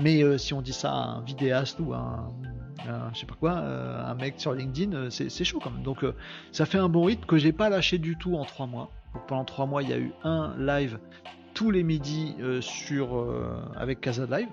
Mais 0.00 0.38
si 0.38 0.54
on 0.54 0.62
dit 0.62 0.72
ça 0.72 0.92
à 0.92 1.04
un 1.16 1.20
vidéaste 1.22 1.80
ou 1.80 1.92
un, 1.92 2.32
je 3.12 3.20
sais 3.20 3.26
pas 3.26 3.34
quoi, 3.34 3.58
euh, 3.58 4.04
un 4.04 4.14
mec 4.14 4.34
sur 4.38 4.52
LinkedIn, 4.52 4.92
euh, 4.94 5.10
c'est 5.10 5.44
chaud 5.44 5.60
quand 5.62 5.70
même. 5.70 5.82
Donc 5.82 6.04
euh, 6.04 6.14
ça 6.52 6.66
fait 6.66 6.78
un 6.78 6.88
bon 6.88 7.04
rythme 7.04 7.24
que 7.26 7.38
j'ai 7.38 7.52
pas 7.52 7.68
lâché 7.68 7.98
du 7.98 8.16
tout 8.16 8.36
en 8.36 8.44
trois 8.44 8.66
mois. 8.66 8.90
pendant 9.26 9.44
trois 9.44 9.66
mois, 9.66 9.82
il 9.82 9.88
y 9.88 9.92
a 9.92 9.98
eu 9.98 10.12
un 10.24 10.54
live 10.58 10.98
tous 11.54 11.70
les 11.70 11.82
midis 11.82 12.36
sur 12.60 13.26
avec 13.74 14.00
Casa 14.00 14.26
Live. 14.26 14.48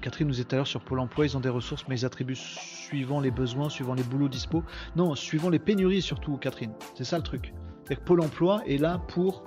Catherine 0.00 0.28
nous 0.28 0.40
est 0.40 0.44
tout 0.44 0.54
à 0.54 0.56
l'heure 0.56 0.66
sur 0.66 0.80
Pôle 0.80 1.00
emploi, 1.00 1.26
ils 1.26 1.36
ont 1.36 1.40
des 1.40 1.48
ressources, 1.48 1.84
mais 1.88 1.98
ils 1.98 2.04
attribuent 2.04 2.36
suivant 2.36 3.20
les 3.20 3.30
besoins, 3.30 3.68
suivant 3.68 3.94
les 3.94 4.02
boulots 4.02 4.28
dispo. 4.28 4.62
Non, 4.96 5.14
suivant 5.14 5.50
les 5.50 5.58
pénuries 5.58 6.02
surtout, 6.02 6.36
Catherine. 6.36 6.72
C'est 6.94 7.04
ça 7.04 7.16
le 7.16 7.22
truc. 7.22 7.54
Que 7.86 7.94
Pôle 7.94 8.20
emploi 8.20 8.62
est 8.66 8.78
là 8.78 8.98
pour 9.08 9.44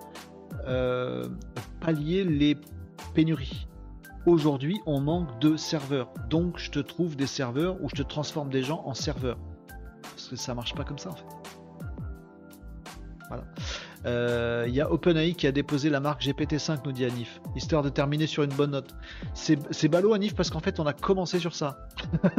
pallier 1.79 2.23
les 2.23 2.57
pénuries. 3.13 3.67
aujourd'hui 4.25 4.81
on 4.85 4.99
manque 4.99 5.39
de 5.39 5.55
serveurs. 5.57 6.13
Donc 6.29 6.57
je 6.57 6.71
te 6.71 6.79
trouve 6.79 7.15
des 7.15 7.27
serveurs 7.27 7.81
ou 7.81 7.89
je 7.89 7.95
te 7.95 8.03
transforme 8.03 8.49
des 8.49 8.63
gens 8.63 8.81
en 8.85 8.93
serveurs. 8.93 9.37
Parce 10.01 10.27
que 10.29 10.35
ça 10.35 10.53
marche 10.53 10.73
pas 10.75 10.83
comme 10.83 10.97
ça 10.97 11.09
en 11.11 11.15
fait. 11.15 11.25
Voilà. 13.27 13.43
Il 14.05 14.11
euh, 14.11 14.67
y 14.67 14.81
a 14.81 14.91
OpenAI 14.91 15.33
qui 15.33 15.47
a 15.47 15.51
déposé 15.51 15.89
la 15.89 15.99
marque 15.99 16.21
GPT-5, 16.21 16.81
nous 16.85 16.91
dit 16.91 17.05
Anif, 17.05 17.41
histoire 17.55 17.81
de 17.81 17.89
terminer 17.89 18.27
sur 18.27 18.43
une 18.43 18.53
bonne 18.53 18.69
note. 18.69 18.93
C'est 19.33 19.87
ballot 19.87 20.13
Anif 20.13 20.35
parce 20.35 20.51
qu'en 20.51 20.59
fait 20.59 20.79
on 20.79 20.85
a 20.85 20.93
commencé 20.93 21.39
sur 21.39 21.55
ça. 21.55 21.87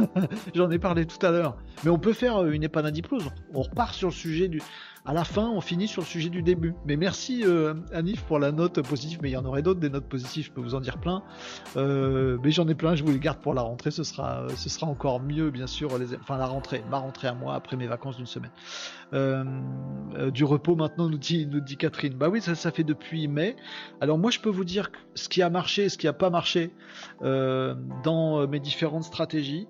J'en 0.55 0.71
ai 0.71 0.79
parlé 0.79 1.05
tout 1.05 1.23
à 1.25 1.29
l'heure. 1.29 1.57
Mais 1.83 1.89
on 1.89 1.99
peut 1.99 2.13
faire 2.13 2.45
une 2.45 2.63
épanadiplose. 2.63 3.29
On 3.53 3.63
repart 3.63 3.93
sur 3.93 4.07
le 4.07 4.13
sujet 4.13 4.47
du, 4.47 4.61
à 5.07 5.13
la 5.13 5.23
fin, 5.23 5.47
on 5.47 5.61
finit 5.61 5.87
sur 5.87 6.01
le 6.01 6.05
sujet 6.05 6.27
du 6.27 6.41
début. 6.41 6.75
Mais 6.85 6.97
merci 6.97 7.41
euh, 7.45 7.75
Anif 7.93 8.23
pour 8.23 8.39
la 8.39 8.51
note 8.51 8.81
positive, 8.81 9.19
mais 9.21 9.29
il 9.29 9.33
y 9.33 9.37
en 9.37 9.45
aurait 9.45 9.61
d'autres 9.61 9.79
des 9.79 9.89
notes 9.89 10.09
positives, 10.09 10.47
je 10.47 10.51
peux 10.51 10.59
vous 10.59 10.75
en 10.75 10.81
dire 10.81 10.97
plein. 10.97 11.23
Euh, 11.77 12.37
mais 12.43 12.51
j'en 12.51 12.67
ai 12.67 12.75
plein, 12.75 12.93
je 12.93 13.05
vous 13.05 13.11
les 13.13 13.19
garde 13.19 13.39
pour 13.39 13.53
la 13.53 13.61
rentrée, 13.61 13.89
ce 13.89 14.03
sera, 14.03 14.45
ce 14.57 14.67
sera 14.67 14.85
encore 14.85 15.21
mieux, 15.21 15.49
bien 15.49 15.65
sûr. 15.65 15.91
Enfin, 16.19 16.35
la 16.37 16.45
rentrée, 16.45 16.83
ma 16.91 16.97
rentrée 16.97 17.29
à 17.29 17.33
moi, 17.33 17.55
après 17.55 17.77
mes 17.77 17.87
vacances 17.87 18.17
d'une 18.17 18.25
semaine. 18.25 18.51
Euh, 19.13 19.45
du 20.29 20.43
repos 20.43 20.75
maintenant, 20.75 21.07
nous 21.07 21.17
dit, 21.17 21.47
nous 21.47 21.61
dit 21.61 21.77
Catherine. 21.77 22.13
Bah 22.13 22.27
oui, 22.27 22.41
ça, 22.41 22.53
ça 22.53 22.71
fait 22.71 22.83
depuis 22.83 23.29
mai. 23.29 23.55
Alors 24.01 24.17
moi, 24.17 24.29
je 24.29 24.41
peux 24.41 24.49
vous 24.49 24.65
dire 24.65 24.91
ce 25.15 25.29
qui 25.29 25.41
a 25.41 25.49
marché 25.49 25.87
ce 25.87 25.97
qui 25.97 26.07
n'a 26.07 26.13
pas 26.13 26.29
marché 26.29 26.73
dans 27.21 28.45
mes 28.45 28.59
différentes 28.59 29.05
stratégies. 29.05 29.69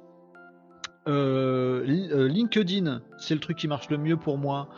LinkedIn, 1.05 3.01
c'est 3.19 3.35
le 3.35 3.39
truc 3.39 3.57
qui 3.57 3.67
marche 3.67 3.91
le 3.91 3.99
mieux 3.99 4.17
pour 4.17 4.39
moi. 4.39 4.69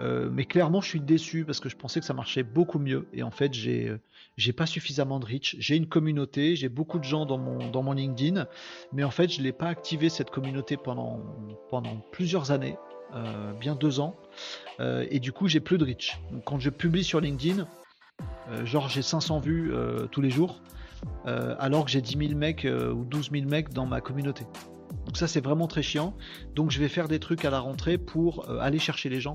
Euh, 0.00 0.28
mais 0.32 0.44
clairement, 0.44 0.80
je 0.80 0.88
suis 0.88 1.00
déçu 1.00 1.44
parce 1.44 1.60
que 1.60 1.68
je 1.68 1.76
pensais 1.76 2.00
que 2.00 2.06
ça 2.06 2.14
marchait 2.14 2.42
beaucoup 2.42 2.78
mieux. 2.78 3.06
Et 3.12 3.22
en 3.22 3.30
fait, 3.30 3.52
j'ai 3.52 3.88
euh, 3.88 4.52
pas 4.56 4.66
suffisamment 4.66 5.20
de 5.20 5.26
reach. 5.26 5.56
J'ai 5.58 5.76
une 5.76 5.86
communauté, 5.86 6.56
j'ai 6.56 6.68
beaucoup 6.68 6.98
de 6.98 7.04
gens 7.04 7.26
dans 7.26 7.38
mon, 7.38 7.92
LinkedIn, 7.92 8.46
mais 8.92 9.04
en 9.04 9.10
fait, 9.10 9.30
je 9.30 9.42
l'ai 9.42 9.52
pas 9.52 9.68
activé 9.68 10.08
cette 10.08 10.30
communauté 10.30 10.76
pendant, 10.76 11.20
plusieurs 12.10 12.50
années, 12.50 12.76
euh, 13.14 13.52
bien 13.52 13.74
deux 13.74 14.00
ans. 14.00 14.16
et 14.80 15.20
du 15.20 15.32
coup, 15.32 15.48
j'ai 15.48 15.60
plus 15.60 15.78
de 15.78 15.84
reach. 15.84 16.18
quand 16.44 16.58
je 16.58 16.70
publie 16.70 17.04
sur 17.04 17.20
LinkedIn, 17.20 17.66
genre 18.64 18.88
j'ai 18.88 19.02
500 19.02 19.40
vues 19.40 19.72
tous 20.10 20.20
les 20.20 20.30
jours, 20.30 20.62
alors 21.24 21.84
que 21.84 21.90
j'ai 21.90 22.00
10 22.00 22.28
000 22.28 22.38
mecs 22.38 22.66
ou 22.66 23.04
12 23.04 23.30
000 23.30 23.46
mecs 23.46 23.70
dans 23.70 23.86
ma 23.86 24.00
communauté. 24.00 24.44
Donc 25.06 25.16
ça 25.16 25.26
c'est 25.26 25.40
vraiment 25.40 25.66
très 25.66 25.82
chiant. 25.82 26.14
Donc 26.54 26.70
je 26.70 26.78
vais 26.78 26.88
faire 26.88 27.08
des 27.08 27.18
trucs 27.18 27.44
à 27.44 27.50
la 27.50 27.60
rentrée 27.60 27.98
pour 27.98 28.48
euh, 28.48 28.58
aller 28.60 28.78
chercher 28.78 29.08
les 29.08 29.20
gens 29.20 29.34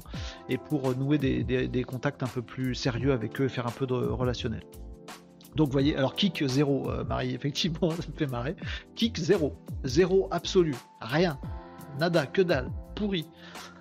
et 0.49 0.57
pour 0.57 0.89
euh, 0.89 0.95
nouer 0.95 1.17
des, 1.17 1.83
contacts 1.83 2.23
un 2.23 2.27
peu 2.27 2.41
plus 2.41 2.75
sérieux 2.75 3.11
avec 3.11 3.39
eux 3.39 3.45
et 3.45 3.49
faire 3.49 3.67
un 3.67 3.71
peu 3.71 3.85
de 3.85 3.93
relationnel. 3.93 4.61
Donc 5.55 5.69
voyez, 5.69 5.95
alors 5.95 6.15
kick 6.15 6.43
0, 6.45 6.89
euh, 6.89 7.03
Marie, 7.03 7.33
effectivement, 7.35 7.89
ça 7.91 8.07
me 8.11 8.17
fait 8.17 8.27
marrer. 8.27 8.55
Kick 8.95 9.17
0, 9.17 9.55
0 9.83 10.27
absolu, 10.31 10.75
rien, 11.01 11.39
nada, 11.99 12.25
que 12.25 12.41
dalle, 12.41 12.69
pourri. 12.95 13.27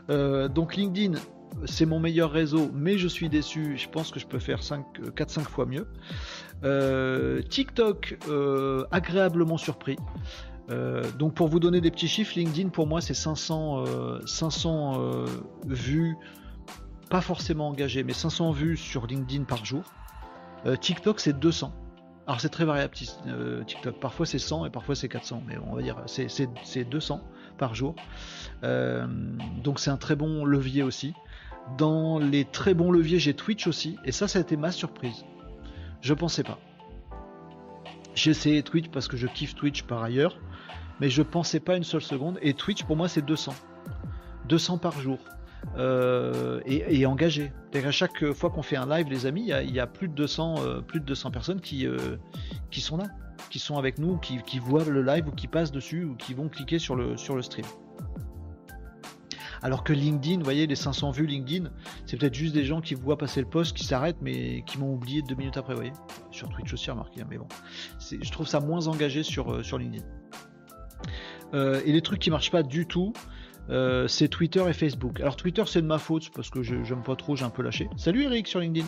donc 0.09 0.77
LinkedIn, 0.77 1.19
c'est 1.65 1.87
mon 1.87 2.01
meilleur 2.01 2.31
réseau, 2.31 2.71
mais 2.75 2.99
je 2.99 3.09
suis 3.09 3.29
déçu, 3.29 3.77
je 3.77 3.89
pense 3.89 4.11
que 4.11 4.21
je 4.21 4.27
peux 4.27 4.39
faire 4.39 4.61
4-5 4.61 5.43
fois 5.43 5.67
mieux. 5.67 5.87
TikTok, 7.49 8.19
agréablement 8.91 9.57
surpris. 9.59 9.97
Euh, 10.71 11.11
donc 11.13 11.35
pour 11.35 11.49
vous 11.49 11.61
donner 11.61 11.81
des 11.81 11.91
petits 11.91 12.09
chiffres, 12.09 12.33
LinkedIn 12.37 12.71
pour 12.71 12.87
moi 12.87 13.01
c'est 13.01 13.15
500, 13.15 13.85
500 14.27 14.95
euh, 14.95 14.99
euh, 14.99 15.27
vues, 15.67 16.17
pas 17.11 17.21
forcément 17.21 17.69
engagées, 17.69 18.03
mais 18.03 18.13
500 18.13 18.51
vues 18.51 18.77
sur 18.77 19.07
LinkedIn 19.07 19.45
par 19.45 19.65
jour. 19.65 19.83
TikTok 20.81 21.21
c'est 21.21 21.39
200. 21.39 21.73
Alors 22.27 22.41
c'est 22.41 22.49
très 22.49 22.65
variable 22.65 22.93
TikTok, 23.67 24.01
parfois 24.01 24.27
c'est 24.27 24.41
100 24.41 24.67
et 24.67 24.71
parfois 24.71 24.97
c'est 24.97 25.09
400, 25.09 25.45
mais 25.47 25.57
on 25.59 25.77
va 25.77 25.83
dire 25.83 26.03
c'est 26.07 26.85
200 26.85 27.21
par 27.57 27.75
jour. 27.77 27.95
donc 28.63 29.79
c'est 29.79 29.91
un 29.91 29.97
très 29.97 30.17
bon 30.17 30.45
levier 30.45 30.83
aussi. 30.83 31.15
Dans 31.79 32.19
les 32.19 32.45
très 32.45 32.75
bons 32.75 32.91
leviers 32.91 33.21
j'ai 33.21 33.35
Twitch 33.35 33.69
aussi, 33.69 33.97
et 34.05 34.11
ça 34.11 34.27
ça 34.27 34.41
a 34.41 34.43
été 34.43 34.57
ma 34.57 34.73
surprise. 34.73 35.25
Je 36.01 36.15
pensais 36.15 36.43
pas. 36.43 36.59
J'ai 38.17 38.33
essayé 38.33 38.65
Twitch 38.65 38.89
parce 38.89 39.07
que 39.07 39.17
je 39.17 39.29
kiffe 39.29 39.55
Twitch 39.55 39.85
par 39.85 40.03
ailleurs 40.03 40.37
mais 41.01 41.11
je 41.11 41.23
pensais 41.23 41.61
pas 41.61 41.77
une 41.77 41.85
seule 41.85 42.03
seconde. 42.03 42.39
Et 42.43 42.55
Twitch 42.55 42.85
pour 42.85 42.97
moi 42.97 43.09
c'est 43.09 43.25
200. 43.25 43.55
200 44.49 44.79
par 44.79 45.01
jour. 45.01 45.19
Euh, 45.79 46.61
et, 46.65 47.05
engagé. 47.07 47.53
À 47.75 47.91
chaque 47.91 48.33
fois 48.33 48.51
qu'on 48.51 48.63
fait 48.63 48.77
un 48.77 48.87
live, 48.87 49.09
les 49.11 49.27
amis, 49.27 49.51
il 49.51 49.75
y, 49.75 49.81
a, 49.81 49.87
plus 49.87 50.09
de 50.09 50.15
200, 50.15 50.55
euh, 50.59 50.81
plus 50.81 51.01
de 51.01 51.05
200 51.05 51.31
personnes 51.31 51.61
qui, 51.61 51.87
euh, 51.87 52.17
qui 52.71 52.81
sont 52.81 52.97
là, 52.97 53.07
qui 53.51 53.59
sont 53.59 53.77
avec 53.77 53.99
nous, 53.99 54.17
qui, 54.19 54.59
voient 54.59 54.85
le 54.85 55.03
live 55.03 55.29
ou 55.29 55.33
qui 55.33 55.49
passent 55.49 55.73
dessus 55.73 56.05
ou 56.05 56.15
qui 56.15 56.35
vont 56.35 56.49
cliquer 56.49 56.79
sur 56.79 56.95
le 56.95 57.17
stream. 57.17 57.67
Alors 59.67 59.83
que 59.83 59.93
LinkedIn, 59.93 60.39
vous 60.39 60.45
voyez, 60.45 60.69
les 60.69 60.77
500 60.77 61.11
vues 61.11 61.27
LinkedIn, 61.27 61.71
c'est 62.05 62.17
peut-être 62.17 62.37
juste 62.37 62.55
des 62.55 62.65
gens 62.65 62.81
qui 62.81 62.95
voient 62.95 63.19
passer 63.19 63.41
le 63.41 63.49
post, 63.49 63.77
qui 63.77 63.83
s'arrêtent, 63.83 64.23
mais 64.23 64.63
qui 64.65 64.79
m'ont 64.79 64.95
oublié 64.95 65.23
deux 65.23 65.35
minutes 65.35 65.57
après, 65.57 65.75
vous 65.75 65.81
voyez. 65.81 65.93
Sur 66.31 66.49
Twitch 66.51 66.73
aussi, 66.73 66.89
remarqué, 66.89 67.23
hein, 67.23 67.27
mais 67.29 67.37
bon. 67.37 67.49
Je 67.99 68.31
trouve 68.31 68.47
ça 68.47 68.61
moins 68.61 68.87
engagé 68.87 69.25
sur, 69.25 69.65
sur 69.65 69.79
LinkedIn. 69.79 70.05
Euh, 71.55 71.81
et 71.85 71.91
les 71.91 72.01
trucs 72.01 72.21
qui 72.21 72.31
marchent 72.31 72.53
pas 72.53 72.63
du 72.63 72.87
tout, 72.87 73.13
euh, 73.69 74.07
c'est 74.07 74.29
Twitter 74.29 74.63
et 74.69 74.73
Facebook. 74.73 75.19
Alors 75.19 75.35
Twitter 75.35 75.65
c'est 75.67 75.83
de 75.83 75.89
ma 75.89 75.99
faute 75.99 76.31
parce 76.33 76.49
que 76.49 76.63
j'aime 76.63 77.03
pas 77.03 77.17
trop, 77.17 77.35
j'ai 77.35 77.45
un 77.45 77.51
peu 77.51 77.63
lâché. 77.63 77.89
Salut 77.97 78.23
Eric 78.23 78.47
sur 78.47 78.61
LinkedIn. 78.61 78.87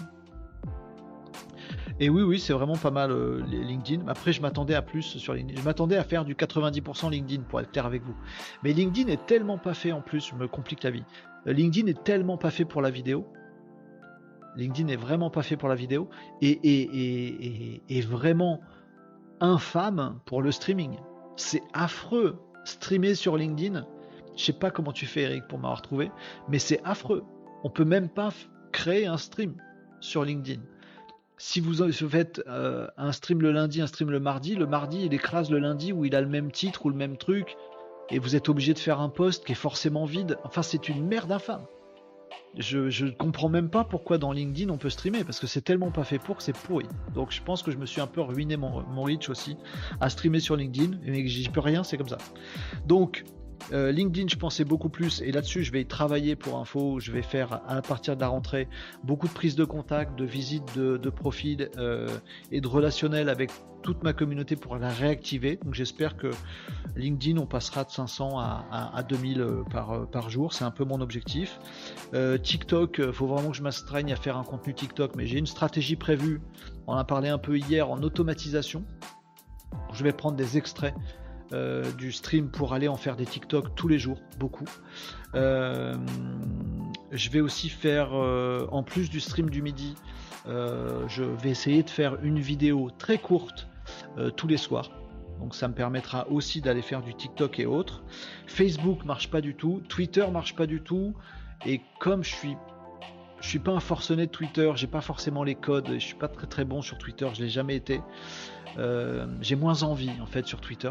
Et 2.00 2.08
oui, 2.08 2.22
oui, 2.22 2.38
c'est 2.38 2.52
vraiment 2.52 2.76
pas 2.76 2.90
mal 2.90 3.10
euh, 3.10 3.42
LinkedIn. 3.46 4.06
Après, 4.06 4.32
je 4.32 4.40
m'attendais 4.40 4.74
à 4.74 4.82
plus 4.82 5.02
sur 5.02 5.34
LinkedIn. 5.34 5.60
Je 5.60 5.64
m'attendais 5.64 5.96
à 5.96 6.04
faire 6.04 6.24
du 6.24 6.34
90% 6.34 7.10
LinkedIn 7.10 7.42
pour 7.42 7.60
être 7.60 7.72
clair 7.72 7.86
avec 7.86 8.02
vous. 8.04 8.14
Mais 8.62 8.72
LinkedIn 8.72 9.10
est 9.10 9.26
tellement 9.26 9.58
pas 9.58 9.74
fait 9.74 9.92
en 9.92 10.00
plus, 10.00 10.28
je 10.28 10.34
me 10.34 10.46
complique 10.46 10.84
la 10.84 10.90
vie. 10.90 11.04
LinkedIn 11.46 11.88
est 11.88 12.04
tellement 12.04 12.36
pas 12.36 12.50
fait 12.50 12.64
pour 12.64 12.82
la 12.82 12.90
vidéo. 12.90 13.26
LinkedIn 14.56 14.88
est 14.88 14.96
vraiment 14.96 15.30
pas 15.30 15.42
fait 15.42 15.56
pour 15.56 15.68
la 15.68 15.74
vidéo 15.74 16.08
et, 16.40 16.58
et, 16.64 17.82
et 17.88 18.00
vraiment 18.00 18.60
infâme 19.40 20.18
pour 20.24 20.42
le 20.42 20.50
streaming. 20.50 20.96
C'est 21.36 21.62
affreux 21.72 22.38
streamer 22.68 23.14
sur 23.14 23.36
LinkedIn, 23.36 23.86
je 24.36 24.44
sais 24.44 24.52
pas 24.52 24.70
comment 24.70 24.92
tu 24.92 25.06
fais 25.06 25.22
Eric 25.22 25.48
pour 25.48 25.58
m'avoir 25.58 25.82
trouvé, 25.82 26.10
mais 26.48 26.58
c'est 26.58 26.80
affreux. 26.84 27.24
On 27.64 27.70
peut 27.70 27.84
même 27.84 28.08
pas 28.08 28.30
créer 28.72 29.06
un 29.06 29.16
stream 29.16 29.54
sur 30.00 30.24
LinkedIn. 30.24 30.60
Si 31.38 31.60
vous 31.60 31.92
faites 31.92 32.42
euh, 32.48 32.88
un 32.96 33.12
stream 33.12 33.40
le 33.40 33.52
lundi, 33.52 33.80
un 33.80 33.86
stream 33.86 34.10
le 34.10 34.18
mardi, 34.18 34.56
le 34.56 34.66
mardi 34.66 35.04
il 35.04 35.14
écrase 35.14 35.50
le 35.50 35.60
lundi 35.60 35.92
où 35.92 36.04
il 36.04 36.14
a 36.16 36.20
le 36.20 36.26
même 36.26 36.50
titre 36.50 36.86
ou 36.86 36.90
le 36.90 36.96
même 36.96 37.16
truc, 37.16 37.56
et 38.10 38.18
vous 38.18 38.34
êtes 38.34 38.48
obligé 38.48 38.74
de 38.74 38.78
faire 38.78 39.00
un 39.00 39.08
post 39.08 39.44
qui 39.44 39.52
est 39.52 39.56
forcément 39.56 40.04
vide. 40.04 40.36
Enfin, 40.44 40.62
c'est 40.62 40.88
une 40.88 41.06
merde 41.06 41.30
infâme. 41.30 41.64
Je, 42.56 43.04
ne 43.04 43.10
comprends 43.10 43.48
même 43.48 43.68
pas 43.68 43.84
pourquoi 43.84 44.18
dans 44.18 44.32
LinkedIn 44.32 44.72
on 44.72 44.78
peut 44.78 44.90
streamer 44.90 45.22
parce 45.22 45.38
que 45.38 45.46
c'est 45.46 45.60
tellement 45.60 45.90
pas 45.90 46.02
fait 46.02 46.18
pour 46.18 46.38
que 46.38 46.42
c'est 46.42 46.56
pourri. 46.56 46.86
Donc 47.14 47.30
je 47.30 47.42
pense 47.42 47.62
que 47.62 47.70
je 47.70 47.76
me 47.76 47.86
suis 47.86 48.00
un 48.00 48.06
peu 48.06 48.20
ruiné 48.20 48.56
mon, 48.56 48.82
mon 48.82 49.02
reach 49.04 49.28
aussi 49.28 49.56
à 50.00 50.08
streamer 50.10 50.40
sur 50.40 50.56
LinkedIn, 50.56 50.98
mais 51.04 51.26
j'y 51.26 51.48
peux 51.50 51.60
rien, 51.60 51.84
c'est 51.84 51.98
comme 51.98 52.08
ça. 52.08 52.18
Donc 52.86 53.24
euh, 53.72 53.92
LinkedIn, 53.92 54.28
je 54.28 54.36
pensais 54.36 54.64
beaucoup 54.64 54.88
plus, 54.88 55.20
et 55.20 55.32
là-dessus, 55.32 55.62
je 55.64 55.72
vais 55.72 55.82
y 55.82 55.86
travailler 55.86 56.36
pour 56.36 56.58
info. 56.58 57.00
Je 57.00 57.12
vais 57.12 57.22
faire 57.22 57.60
à 57.66 57.82
partir 57.82 58.16
de 58.16 58.20
la 58.20 58.28
rentrée 58.28 58.68
beaucoup 59.04 59.28
de 59.28 59.32
prises 59.32 59.56
de 59.56 59.64
contact, 59.64 60.18
de 60.18 60.24
visites 60.24 60.76
de, 60.76 61.10
profil 61.10 61.70
euh, 61.76 62.08
et 62.52 62.60
de 62.60 62.68
relationnel 62.68 63.28
avec 63.28 63.50
toute 63.82 64.02
ma 64.02 64.12
communauté 64.12 64.56
pour 64.56 64.76
la 64.76 64.90
réactiver. 64.90 65.58
Donc 65.64 65.74
j'espère 65.74 66.16
que 66.16 66.30
LinkedIn, 66.96 67.38
on 67.38 67.46
passera 67.46 67.84
de 67.84 67.90
500 67.90 68.38
à, 68.38 69.02
2000 69.08 69.40
euh, 69.40 69.62
par, 69.70 70.08
par 70.10 70.30
jour. 70.30 70.52
C'est 70.52 70.64
un 70.64 70.70
peu 70.70 70.84
mon 70.84 71.00
objectif. 71.00 71.58
TikTok, 72.42 72.98
il 72.98 73.12
faut 73.12 73.26
vraiment 73.26 73.50
que 73.50 73.56
je 73.56 73.62
m'astreigne 73.62 74.12
à 74.12 74.16
faire 74.16 74.36
un 74.36 74.44
contenu 74.44 74.74
TikTok, 74.74 75.14
mais 75.16 75.26
j'ai 75.26 75.38
une 75.38 75.46
stratégie 75.46 75.96
prévue. 75.96 76.40
On 76.86 76.92
en 76.92 76.96
a 76.96 77.04
parlé 77.04 77.28
un 77.28 77.38
peu 77.38 77.58
hier 77.58 77.90
en 77.90 78.02
automatisation. 78.02 78.84
Je 79.92 80.04
vais 80.04 80.12
prendre 80.12 80.36
des 80.36 80.56
extraits 80.56 80.94
euh, 81.54 81.90
du 81.92 82.12
stream 82.12 82.50
pour 82.50 82.74
aller 82.74 82.88
en 82.88 82.96
faire 82.96 83.16
des 83.16 83.24
TikTok 83.24 83.74
tous 83.74 83.88
les 83.88 83.98
jours, 83.98 84.20
beaucoup. 84.38 84.66
Euh, 85.34 85.94
je 87.10 87.30
vais 87.30 87.40
aussi 87.40 87.70
faire, 87.70 88.10
euh, 88.12 88.66
en 88.70 88.82
plus 88.82 89.08
du 89.08 89.18
stream 89.18 89.48
du 89.48 89.62
midi, 89.62 89.94
je 90.46 91.22
vais 91.22 91.50
essayer 91.50 91.82
de 91.82 91.90
faire 91.90 92.22
une 92.22 92.38
vidéo 92.38 92.90
très 92.98 93.18
courte 93.18 93.68
tous 94.36 94.46
les 94.46 94.56
soirs. 94.56 94.90
Donc 95.40 95.54
ça 95.54 95.68
me 95.68 95.74
permettra 95.74 96.26
aussi 96.28 96.62
d'aller 96.62 96.80
faire 96.80 97.02
du 97.02 97.14
TikTok 97.14 97.60
et 97.60 97.66
autres. 97.66 98.02
Facebook 98.46 99.04
marche 99.04 99.30
pas 99.30 99.42
du 99.42 99.54
tout, 99.54 99.82
Twitter 99.88 100.26
marche 100.30 100.56
pas 100.56 100.66
du 100.66 100.80
tout. 100.80 101.14
Et 101.66 101.82
comme 101.98 102.24
je 102.24 102.34
suis 102.34 102.56
je 103.40 103.48
suis 103.48 103.58
pas 103.58 103.72
un 103.72 103.80
forcené 103.80 104.26
de 104.26 104.32
Twitter, 104.32 104.72
j'ai 104.74 104.86
pas 104.86 105.02
forcément 105.02 105.44
les 105.44 105.54
codes, 105.54 105.88
je 105.92 105.98
suis 105.98 106.16
pas 106.16 106.28
très 106.28 106.46
très 106.46 106.64
bon 106.64 106.82
sur 106.82 106.98
Twitter, 106.98 107.28
je 107.34 107.42
l'ai 107.42 107.50
jamais 107.50 107.76
été. 107.76 108.00
j'ai 109.42 109.56
moins 109.56 109.82
envie 109.82 110.12
en 110.20 110.26
fait 110.26 110.46
sur 110.46 110.60
Twitter. 110.60 110.90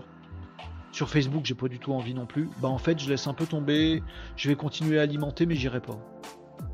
Sur 0.97 1.09
Facebook, 1.09 1.45
j'ai 1.45 1.53
pas 1.53 1.67
du 1.67 1.77
tout 1.77 1.93
envie 1.93 2.15
non 2.15 2.25
plus. 2.25 2.49
Bah 2.59 2.69
en 2.69 2.79
fait, 2.79 2.97
je 2.97 3.07
laisse 3.07 3.27
un 3.27 3.35
peu 3.35 3.45
tomber. 3.45 4.01
Je 4.35 4.49
vais 4.49 4.55
continuer 4.55 4.97
à 4.97 5.03
alimenter, 5.03 5.45
mais 5.45 5.53
j'irai 5.53 5.79
pas. 5.79 5.99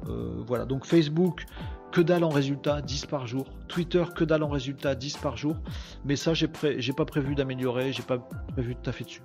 Euh, 0.08 0.42
voilà. 0.48 0.64
Donc 0.64 0.86
Facebook, 0.86 1.44
que 1.92 2.00
dalle 2.00 2.24
en 2.24 2.30
résultat, 2.30 2.82
10 2.82 3.08
par 3.08 3.28
jour. 3.28 3.48
Twitter, 3.68 4.02
que 4.16 4.24
dalle 4.24 4.44
en 4.44 4.48
résultat, 4.48 4.96
10 4.96 5.18
par 5.18 5.36
jour. 5.36 5.58
Mais 6.06 6.16
ça, 6.16 6.34
j'ai 6.34 6.48
pas 6.48 7.04
prévu 7.04 7.36
d'améliorer, 7.36 7.92
j'ai 7.92 8.02
pas 8.02 8.18
prévu 8.54 8.76
de 8.76 8.80
taffer 8.80 9.04
dessus. 9.04 9.24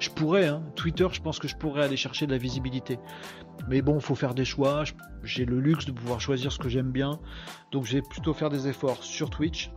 Je 0.00 0.10
pourrais, 0.10 0.48
hein. 0.48 0.64
Twitter, 0.74 1.06
je 1.12 1.20
pense 1.20 1.38
que 1.38 1.46
je 1.46 1.54
pourrais 1.54 1.84
aller 1.84 1.96
chercher 1.96 2.26
de 2.26 2.32
la 2.32 2.38
visibilité. 2.38 2.98
Mais 3.68 3.82
bon, 3.82 4.00
faut 4.00 4.16
faire 4.16 4.34
des 4.34 4.44
choix. 4.44 4.82
J'ai 5.22 5.44
le 5.44 5.60
luxe 5.60 5.86
de 5.86 5.92
pouvoir 5.92 6.20
choisir 6.20 6.50
ce 6.50 6.58
que 6.58 6.68
j'aime 6.68 6.90
bien. 6.90 7.20
Donc 7.70 7.84
je 7.84 7.92
vais 7.98 8.02
plutôt 8.02 8.34
faire 8.34 8.50
des 8.50 8.66
efforts 8.66 9.04
sur 9.04 9.30
Twitch. 9.30 9.70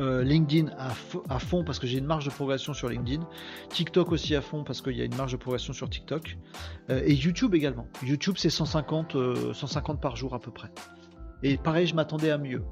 Euh, 0.00 0.24
LinkedIn 0.24 0.72
à, 0.76 1.38
fond 1.38 1.62
parce 1.62 1.78
que 1.78 1.86
j'ai 1.86 1.98
une 1.98 2.06
marge 2.06 2.24
de 2.24 2.30
progression 2.30 2.74
sur 2.74 2.88
LinkedIn. 2.88 3.24
TikTok 3.68 4.10
aussi 4.10 4.34
à 4.34 4.40
fond 4.40 4.64
parce 4.64 4.82
qu'il 4.82 4.96
y 4.96 5.00
a 5.00 5.04
une 5.04 5.14
marge 5.14 5.32
de 5.32 5.36
progression 5.36 5.72
sur 5.72 5.88
TikTok. 5.88 6.36
Euh, 6.90 7.02
et 7.04 7.14
YouTube 7.14 7.54
également. 7.54 7.86
YouTube 8.02 8.34
c'est 8.36 8.50
150, 8.50 9.16
150 9.52 9.96
euh, 9.96 10.00
par 10.00 10.16
jour 10.16 10.34
à 10.34 10.40
peu 10.40 10.50
près. 10.50 10.70
Et 11.42 11.56
pareil, 11.58 11.86
je 11.86 11.94
m'attendais 11.94 12.30
à 12.30 12.38
mieux. 12.38 12.64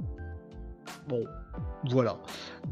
Bon, 1.08 1.24
voilà. 1.84 2.18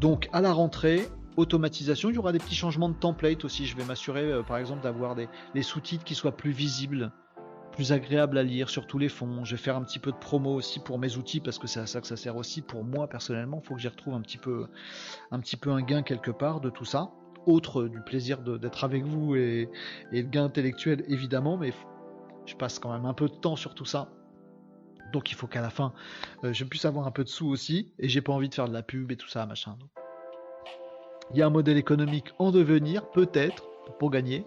Donc 0.01 0.29
à 0.33 0.41
la 0.41 0.53
rentrée, 0.53 1.09
automatisation. 1.37 2.11
Il 2.11 2.17
y 2.17 2.19
aura 2.19 2.33
des 2.33 2.41
petits 2.41 2.57
changements 2.57 2.89
de 2.89 2.95
template 2.95 3.45
aussi. 3.45 3.67
Je 3.67 3.77
vais 3.77 3.85
m'assurer, 3.85 4.43
par 4.49 4.57
exemple, 4.57 4.83
d'avoir 4.83 5.15
des 5.15 5.63
sous-titres 5.63 6.05
qui 6.05 6.17
soient 6.17 6.37
plus 6.37 6.51
visibles, 6.51 7.13
plus 7.73 7.93
agréables 7.93 8.39
à 8.39 8.43
lire 8.43 8.69
sur 8.69 8.87
tous 8.87 8.99
les 8.99 9.09
fonds. 9.09 9.45
Je 9.45 9.53
vais 9.57 9.63
faire 9.63 9.77
un 9.77 9.83
petit 9.83 9.99
peu 9.99 10.13
de 10.13 10.17
promo 10.17 10.55
aussi 10.55 10.81
pour 10.81 10.99
mes 10.99 11.17
outils 11.17 11.41
parce 11.41 11.59
que 11.59 11.67
c'est 11.67 11.81
à 11.81 11.87
ça 11.87 12.01
que 12.01 12.07
ça 12.07 12.17
sert 12.17 12.37
aussi 12.37 12.63
pour 12.63 12.85
moi 12.85 13.09
personnellement. 13.09 13.61
Il 13.63 13.67
faut 13.67 13.75
que 13.75 13.81
j'y 13.81 13.89
retrouve 13.89 14.15
un 14.15 14.21
petit 14.21 14.39
peu, 14.39 14.67
un 15.31 15.41
petit 15.41 15.57
peu 15.57 15.71
un 15.71 15.83
gain 15.83 16.03
quelque 16.03 16.31
part 16.31 16.61
de 16.61 16.71
tout 16.71 16.85
ça. 16.85 17.11
Autre 17.47 17.85
du 17.85 18.01
plaisir 18.03 18.39
d'être 18.41 18.85
avec 18.85 19.05
vous 19.05 19.35
et, 19.35 19.71
le 20.13 20.23
gain 20.23 20.45
intellectuel 20.45 21.05
évidemment, 21.09 21.57
mais 21.57 21.73
je 22.47 22.55
passe 22.55 22.79
quand 22.79 22.93
même 22.93 23.07
un 23.07 23.15
peu 23.15 23.29
de 23.29 23.35
temps 23.35 23.57
sur 23.57 23.75
tout 23.75 23.87
ça. 23.87 24.11
Donc 25.13 25.33
il 25.33 25.35
faut 25.35 25.47
qu'à 25.47 25.63
la 25.63 25.71
fin, 25.71 25.93
euh, 26.45 26.53
je 26.53 26.65
puisse 26.65 26.85
avoir 26.85 27.07
un 27.07 27.11
peu 27.11 27.25
de 27.25 27.29
sous 27.29 27.49
aussi, 27.49 27.93
et 27.99 28.09
j'ai 28.09 28.21
pas 28.21 28.33
envie 28.33 28.49
de 28.49 28.55
faire 28.55 28.69
de 28.69 28.73
la 28.73 28.83
pub 28.83 29.11
et 29.11 29.17
tout 29.17 29.29
ça, 29.29 29.45
machin. 29.47 29.77
Il 31.33 31.39
y 31.39 31.43
a 31.43 31.47
un 31.47 31.51
modèle 31.51 31.77
économique 31.77 32.33
en 32.39 32.51
devenir, 32.51 33.09
peut-être, 33.11 33.70
pour 33.99 34.11
gagner. 34.11 34.45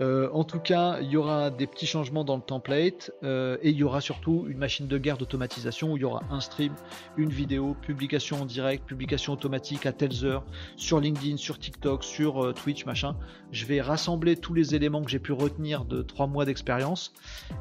Euh, 0.00 0.28
en 0.32 0.44
tout 0.44 0.58
cas, 0.58 0.98
il 1.00 1.08
y 1.08 1.16
aura 1.16 1.50
des 1.50 1.66
petits 1.66 1.86
changements 1.86 2.24
dans 2.24 2.36
le 2.36 2.42
template 2.42 3.10
euh, 3.22 3.56
et 3.62 3.70
il 3.70 3.76
y 3.76 3.82
aura 3.82 4.00
surtout 4.00 4.46
une 4.48 4.58
machine 4.58 4.86
de 4.86 4.98
guerre 4.98 5.16
d'automatisation 5.16 5.92
où 5.92 5.96
il 5.96 6.00
y 6.00 6.04
aura 6.04 6.22
un 6.30 6.40
stream, 6.40 6.74
une 7.16 7.30
vidéo, 7.30 7.74
publication 7.80 8.42
en 8.42 8.44
direct, 8.44 8.84
publication 8.84 9.32
automatique 9.32 9.86
à 9.86 9.92
telles 9.92 10.24
heures 10.24 10.44
sur 10.76 11.00
LinkedIn, 11.00 11.36
sur 11.36 11.58
TikTok, 11.58 12.04
sur 12.04 12.44
euh, 12.44 12.52
Twitch, 12.52 12.84
machin. 12.84 13.16
Je 13.52 13.64
vais 13.66 13.80
rassembler 13.80 14.36
tous 14.36 14.54
les 14.54 14.74
éléments 14.74 15.02
que 15.02 15.10
j'ai 15.10 15.18
pu 15.18 15.32
retenir 15.32 15.84
de 15.84 16.02
trois 16.02 16.26
mois 16.26 16.44
d'expérience. 16.44 17.12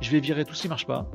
Je 0.01 0.11
vais 0.11 0.19
virer 0.19 0.45
tout 0.45 0.53
ce 0.53 0.63
qui 0.63 0.67
marche 0.67 0.87
pas. 0.87 1.09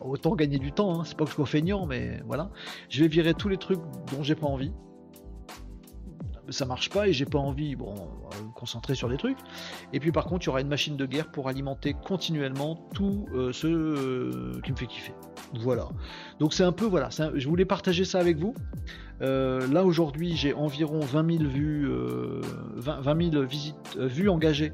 Autant 0.00 0.34
gagner 0.34 0.58
du 0.58 0.72
temps, 0.72 1.00
hein. 1.00 1.04
c'est 1.04 1.16
pas 1.16 1.24
que 1.24 1.30
je 1.30 1.36
sois 1.36 1.46
feignant, 1.46 1.86
mais 1.86 2.20
voilà. 2.26 2.50
Je 2.88 3.02
vais 3.02 3.08
virer 3.08 3.34
tous 3.34 3.48
les 3.48 3.56
trucs 3.56 3.80
dont 4.12 4.22
j'ai 4.22 4.34
pas 4.34 4.46
envie 4.46 4.72
ça 6.50 6.66
marche 6.66 6.90
pas 6.90 7.08
et 7.08 7.12
j'ai 7.12 7.24
pas 7.24 7.38
envie, 7.38 7.76
bon, 7.76 7.94
me 8.44 8.52
concentrer 8.52 8.94
sur 8.94 9.08
des 9.08 9.16
trucs. 9.16 9.38
Et 9.92 10.00
puis 10.00 10.12
par 10.12 10.24
contre, 10.24 10.44
il 10.44 10.46
y 10.46 10.50
aura 10.50 10.60
une 10.60 10.68
machine 10.68 10.96
de 10.96 11.06
guerre 11.06 11.30
pour 11.30 11.48
alimenter 11.48 11.94
continuellement 11.94 12.88
tout 12.94 13.26
euh, 13.34 13.52
ce 13.52 13.66
euh, 13.66 14.60
qui 14.64 14.72
me 14.72 14.76
fait 14.76 14.86
kiffer. 14.86 15.14
Voilà. 15.54 15.88
Donc 16.40 16.52
c'est 16.52 16.64
un 16.64 16.72
peu, 16.72 16.84
voilà, 16.84 17.08
je 17.34 17.48
voulais 17.48 17.64
partager 17.64 18.04
ça 18.04 18.18
avec 18.18 18.38
vous. 18.38 18.54
Euh, 19.20 19.66
là 19.68 19.84
aujourd'hui, 19.84 20.36
j'ai 20.36 20.54
environ 20.54 21.00
20 21.00 21.38
000 21.38 21.50
vues, 21.50 21.90
20, 22.76 23.30
000 23.32 23.42
visites, 23.44 23.96
vues 23.96 24.28
engagées 24.28 24.72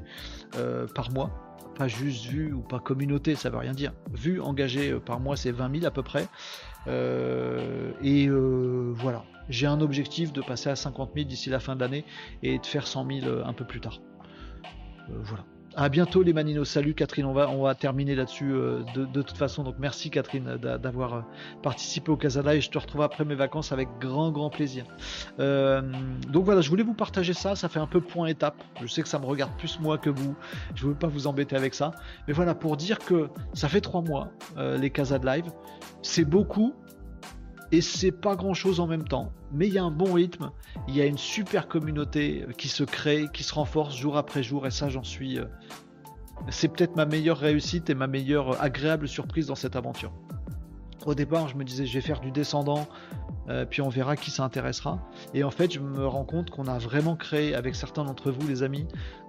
par 0.93 1.11
mois 1.11 1.41
pas 1.77 1.89
juste 1.89 2.27
vues 2.27 2.53
ou 2.53 2.61
pas 2.61 2.79
communauté, 2.79 3.35
ça 3.35 3.49
veut 3.49 3.57
rien 3.57 3.73
dire. 3.73 3.91
Vues 4.13 4.39
engagées 4.39 4.97
par 4.97 5.19
mois, 5.19 5.35
c'est 5.35 5.51
20 5.51 5.79
000 5.79 5.85
à 5.85 5.91
peu 5.91 6.03
près. 6.03 6.25
et 6.87 8.29
voilà 8.29 9.25
j'ai 9.49 9.67
un 9.67 9.81
objectif 9.81 10.33
de 10.33 10.41
passer 10.41 10.69
à 10.69 10.75
50 10.75 11.11
000 11.15 11.27
d'ici 11.27 11.49
la 11.49 11.59
fin 11.59 11.75
de 11.75 11.81
l'année 11.81 12.05
et 12.43 12.59
de 12.59 12.65
faire 12.65 12.87
100 12.87 13.07
000 13.21 13.25
euh, 13.25 13.43
un 13.45 13.53
peu 13.53 13.65
plus 13.65 13.79
tard. 13.79 13.99
Euh, 15.09 15.13
voilà. 15.21 15.43
À 15.77 15.89
bientôt 15.89 16.23
les 16.23 16.31
Maninos. 16.31 16.69
Salut 16.69 16.93
Catherine. 16.93 17.25
On 17.25 17.33
va, 17.33 17.49
on 17.49 17.63
va 17.63 17.75
terminer 17.75 18.15
là-dessus 18.15 18.53
euh, 18.53 18.83
de, 18.95 19.21
toute 19.21 19.35
façon. 19.35 19.61
Donc 19.63 19.75
merci 19.77 20.09
Catherine 20.09 20.55
d'avoir 20.55 21.25
participé 21.63 22.11
au 22.11 22.15
Casada 22.15 22.55
et 22.55 22.61
je 22.61 22.69
te 22.69 22.77
retrouve 22.77 23.01
après 23.01 23.25
mes 23.25 23.35
vacances 23.35 23.73
avec 23.73 23.89
grand 23.99 24.31
grand 24.31 24.49
plaisir. 24.49 24.85
donc 25.37 26.45
voilà, 26.45 26.61
je 26.61 26.69
voulais 26.69 26.83
vous 26.83 26.93
partager 26.93 27.33
ça. 27.33 27.57
Ça 27.57 27.67
fait 27.67 27.81
un 27.81 27.87
peu 27.87 27.99
point 27.99 28.27
étape. 28.27 28.55
Je 28.81 28.87
sais 28.87 29.01
que 29.01 29.09
ça 29.09 29.19
me 29.19 29.25
regarde 29.25 29.51
plus 29.57 29.77
moi 29.81 29.97
que 29.97 30.09
vous. 30.09 30.33
Je 30.75 30.85
ne 30.85 30.91
veux 30.91 30.97
pas 30.97 31.07
vous 31.07 31.27
embêter 31.27 31.57
avec 31.57 31.73
ça. 31.73 31.91
Mais 32.29 32.33
voilà, 32.33 32.55
pour 32.55 32.77
dire 32.77 32.99
que 32.99 33.27
ça 33.51 33.67
fait 33.67 33.81
trois 33.81 34.01
mois 34.01 34.29
les 34.57 34.91
Casades 34.91 35.25
Live. 35.25 35.51
C'est 36.03 36.23
beaucoup, 36.23 36.73
et 37.71 37.81
c'est 37.81 38.11
pas 38.11 38.35
grand 38.35 38.53
chose 38.53 38.79
en 38.79 38.87
même 38.87 39.07
temps. 39.07 39.31
Mais 39.51 39.67
il 39.67 39.73
y 39.73 39.77
a 39.77 39.83
un 39.83 39.91
bon 39.91 40.13
rythme, 40.13 40.51
il 40.87 40.95
y 40.95 41.01
a 41.01 41.05
une 41.05 41.17
super 41.17 41.67
communauté 41.67 42.45
qui 42.57 42.67
se 42.67 42.83
crée, 42.83 43.27
qui 43.33 43.43
se 43.43 43.53
renforce 43.53 43.95
jour 43.95 44.17
après 44.17 44.43
jour, 44.43 44.67
et 44.67 44.71
ça 44.71 44.89
j'en 44.89 45.03
suis. 45.03 45.39
Euh, 45.39 45.45
c'est 46.49 46.67
peut-être 46.67 46.95
ma 46.95 47.05
meilleure 47.05 47.37
réussite 47.37 47.89
et 47.89 47.95
ma 47.95 48.07
meilleure 48.07 48.61
agréable 48.61 49.07
surprise 49.07 49.47
dans 49.47 49.55
cette 49.55 49.75
aventure. 49.75 50.11
Au 51.05 51.13
départ, 51.13 51.47
je 51.47 51.55
me 51.55 51.63
disais 51.63 51.85
je 51.85 51.93
vais 51.93 52.01
faire 52.01 52.19
du 52.19 52.31
descendant, 52.31 52.87
euh, 53.49 53.65
puis 53.65 53.81
on 53.81 53.89
verra 53.89 54.15
qui 54.15 54.31
s'intéressera. 54.31 54.99
Et 55.33 55.43
en 55.43 55.51
fait, 55.51 55.73
je 55.73 55.79
me 55.79 56.05
rends 56.05 56.25
compte 56.25 56.49
qu'on 56.49 56.67
a 56.67 56.77
vraiment 56.77 57.15
créé 57.15 57.53
avec 57.55 57.75
certains 57.75 58.03
d'entre 58.03 58.31
vous, 58.31 58.47
les 58.47 58.63
amis, 58.63 58.87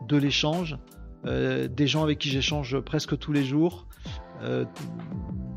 de 0.09 0.17
l'échange, 0.17 0.79
euh, 1.27 1.69
des 1.69 1.87
gens 1.87 2.03
avec 2.03 2.19
qui 2.19 2.31
j'échange 2.31 2.79
presque 2.81 3.19
tous 3.19 3.33
les 3.33 3.45
jours, 3.45 3.87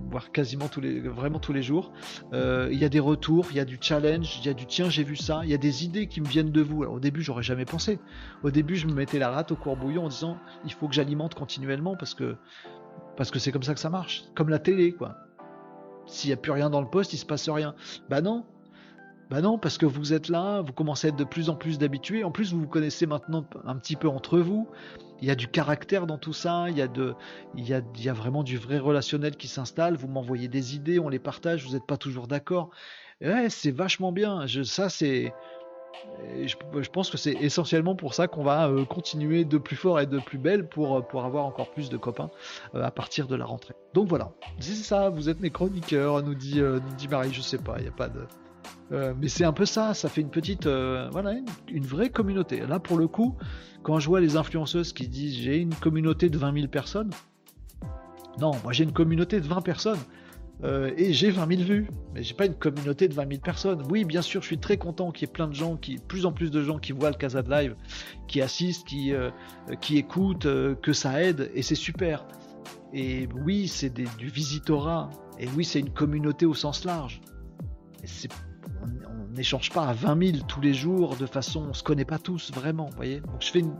voire 0.10 0.31
quasiment 0.31 0.68
tous 0.68 0.81
les, 0.81 0.99
vraiment 0.99 1.39
tous 1.39 1.53
les 1.53 1.61
jours. 1.61 1.91
Euh, 2.34 2.69
il 2.72 2.80
y 2.80 2.85
a 2.85 2.89
des 2.89 2.99
retours, 2.99 3.47
il 3.51 3.57
y 3.57 3.60
a 3.60 3.65
du 3.65 3.77
challenge, 3.80 4.39
il 4.39 4.45
y 4.45 4.49
a 4.49 4.53
du 4.53 4.65
tiens, 4.65 4.89
j'ai 4.89 5.03
vu 5.03 5.15
ça, 5.15 5.41
il 5.43 5.49
y 5.49 5.53
a 5.53 5.57
des 5.57 5.85
idées 5.85 6.07
qui 6.07 6.22
me 6.22 6.27
viennent 6.27 6.51
de 6.51 6.61
vous. 6.61 6.84
Au 6.84 6.99
début, 6.99 7.22
j'aurais 7.22 7.43
jamais 7.43 7.65
pensé. 7.65 7.99
Au 8.43 8.51
début, 8.51 8.76
je 8.76 8.88
me 8.88 8.93
mettais 8.93 9.19
la 9.19 9.30
rate 9.30 9.51
au 9.51 9.56
courbouillon 9.56 10.06
en 10.06 10.10
disant 10.10 10.38
il 10.65 10.73
faut 10.73 10.88
que 10.88 10.95
j'alimente 10.95 11.35
continuellement 11.35 11.95
parce 11.95 12.14
que 12.14 12.35
parce 13.15 13.31
que 13.31 13.39
c'est 13.39 13.51
comme 13.51 13.64
ça 13.64 13.73
que 13.73 13.80
ça 13.80 13.89
marche, 13.89 14.23
comme 14.35 14.49
la 14.49 14.60
télé, 14.60 14.93
quoi. 14.93 15.18
S'il 16.06 16.30
n'y 16.30 16.34
a 16.34 16.38
plus 16.38 16.51
rien 16.51 16.69
dans 16.69 16.81
le 16.81 16.88
poste, 16.88 17.14
il 17.14 17.18
se 17.18 17.26
passe 17.26 17.47
rien. 17.49 17.76
Bah 18.10 18.22
non, 18.22 18.45
bah 19.30 19.41
non, 19.41 19.60
parce 19.60 19.77
que 19.77 19.85
vous 19.85 20.14
êtes 20.14 20.27
là, 20.27 20.61
vous 20.61 20.73
commencez 20.73 21.07
à 21.07 21.10
être 21.10 21.15
de 21.15 21.23
plus 21.23 21.49
en 21.49 21.56
plus 21.56 21.77
d'habitués. 21.77 22.23
En 22.23 22.31
plus, 22.31 22.51
vous 22.51 22.61
vous 22.61 22.68
connaissez 22.68 23.06
maintenant 23.06 23.45
un 23.64 23.76
petit 23.76 23.95
peu 23.95 24.07
entre 24.07 24.39
vous. 24.39 24.68
Il 25.22 25.27
y 25.27 25.31
a 25.31 25.35
du 25.35 25.47
caractère 25.47 26.07
dans 26.07 26.18
tout 26.18 26.34
ça. 26.34 26.65
Il 26.69 26.77
y 26.77 26.81
a, 26.81 26.88
de, 26.88 27.14
il 27.56 27.68
y 27.68 27.73
a, 27.73 27.81
il 27.95 28.03
y 28.03 28.10
a 28.10 28.14
vraiment 28.14 28.43
du 28.43 28.57
vrai 28.57 28.80
relationnel 28.80 29.35
qui 29.35 29.47
s'installe. 29.47 29.95
Vous 29.95 30.07
m'envoyez 30.07 30.47
des 30.47 30.76
idées, 30.76 30.97
on 30.97 31.10
les 31.10 31.19
partage. 31.19 31.64
Vous 31.64 31.73
n'êtes 31.73 31.85
pas 31.85 31.97
toujours 31.97 32.27
d'accord. 32.27 32.72
Ouais, 33.22 33.49
c'est 33.49 33.72
vachement 33.72 34.11
bien. 34.11 34.47
Je, 34.47 34.64
ça, 34.64 34.89
c'est. 34.89 35.31
Je, 36.43 36.89
pense 36.89 37.10
que 37.11 37.18
c'est 37.18 37.34
essentiellement 37.34 37.95
pour 37.95 38.14
ça 38.14 38.27
qu'on 38.27 38.43
va 38.43 38.68
euh, 38.68 38.85
continuer 38.85 39.43
de 39.43 39.57
plus 39.57 39.76
fort 39.76 39.99
et 39.99 40.06
de 40.06 40.18
plus 40.19 40.38
belle 40.38 40.68
pour, 40.68 40.97
euh, 40.97 41.01
pour 41.01 41.26
avoir 41.26 41.45
encore 41.45 41.69
plus 41.72 41.89
de 41.89 41.97
copains 41.97 42.31
euh, 42.73 42.84
à 42.84 42.89
partir 42.89 43.27
de 43.27 43.35
la 43.35 43.45
rentrée. 43.45 43.73
Donc 43.93 44.07
voilà, 44.07 44.31
c'est 44.60 44.73
ça, 44.76 45.10
vous 45.10 45.30
êtes 45.30 45.39
mes 45.39 45.49
chroniqueurs, 45.49 46.23
nous 46.23 46.35
dit, 46.35 46.61
nous 46.61 46.95
dit 46.97 47.07
Marie, 47.07 47.34
je 47.34 47.41
sais 47.41 47.57
pas, 47.57 47.76
il 47.77 47.84
n'y 47.84 47.89
a 47.89 47.91
pas 47.91 48.07
de. 48.07 48.22
Euh, 48.91 49.14
mais 49.20 49.28
c'est 49.28 49.44
un 49.44 49.54
peu 49.54 49.66
ça, 49.66 49.94
ça 49.94 50.10
fait 50.10 50.22
une 50.22 50.30
petite, 50.30 50.66
euh, 50.66 51.10
voilà, 51.12 51.36
une, 51.68 51.86
vraie 51.86 52.10
communauté. 52.10 52.62
Là, 52.66 52.80
pour 52.80 52.98
le 52.98 53.08
coup, 53.08 53.36
quand 53.84 54.00
je 54.00 54.08
vois 54.08 54.20
les 54.20 54.36
influenceuses 54.36 54.94
qui 54.94 55.08
disent 55.08 55.38
j'ai 55.38 55.58
une 55.58 55.76
communauté 55.76 56.30
de 56.30 56.38
20 56.38 56.54
000 56.54 56.68
personnes, 56.68 57.12
non, 58.40 58.52
moi 58.64 58.74
j'ai 58.74 58.84
une 58.84 58.91
communauté 58.94 59.40
de 59.40 59.48
20 59.48 59.62
personnes 59.62 60.00
euh, 60.64 60.91
et 60.98 61.14
j'ai 61.14 61.30
20 61.30 61.48
000 61.58 61.62
vues, 61.62 61.88
mais 62.14 62.24
j'ai 62.24 62.34
pas 62.34 62.48
une 62.48 62.56
communauté 62.56 63.08
de 63.08 63.14
20 63.14 63.30
000 63.30 63.41
personnes. 63.41 63.84
Oui, 63.90 64.06
bien 64.06 64.24
sûr, 64.24 64.41
je 64.41 64.48
suis 64.48 64.58
très 64.58 64.78
content 64.78 65.12
qu'il 65.12 65.28
y 65.28 65.30
ait 65.30 65.34
plein 65.34 65.48
de 65.48 65.54
gens, 65.56 65.78
qui, 65.78 65.98
plus 65.98 66.26
en 66.26 66.32
plus 66.32 66.50
de 66.50 66.64
gens 66.64 66.80
qui 66.80 66.91
voient 66.91 67.12
le 67.12 67.18
Casa 67.18 67.44
de 67.44 67.50
Live, 67.52 67.76
qui 68.28 68.41
assistent, 68.41 68.88
qui, 68.88 69.14
qui 69.82 69.98
écoutent, 69.98 70.48
que 70.82 70.94
ça 70.94 71.22
aide 71.22 71.52
et 71.54 71.62
c'est 71.62 71.76
super. 71.76 72.26
Et 72.91 73.30
oui, 73.46 73.68
c'est 73.68 73.94
du 73.94 74.28
visitorat, 74.28 75.12
et 75.38 75.48
oui, 75.56 75.64
c'est 75.64 75.80
une 75.80 75.91
communauté 75.91 76.48
au 76.48 76.56
sens 76.56 76.86
large. 76.86 77.22
On 78.84 79.34
n'échange 79.35 79.72
pas 79.72 79.85
à 79.88 79.93
20 79.93 80.31
000 80.31 80.38
tous 80.47 80.61
les 80.61 80.73
jours 80.73 81.15
de 81.15 81.26
façon, 81.26 81.68
on 81.69 81.73
se 81.73 81.84
connaît 81.84 82.06
pas 82.06 82.19
tous 82.19 82.51
vraiment, 82.51 82.89
voyez. 82.95 83.22
Donc 83.22 83.41
je 83.41 83.51
fais 83.51 83.60
une, 83.60 83.76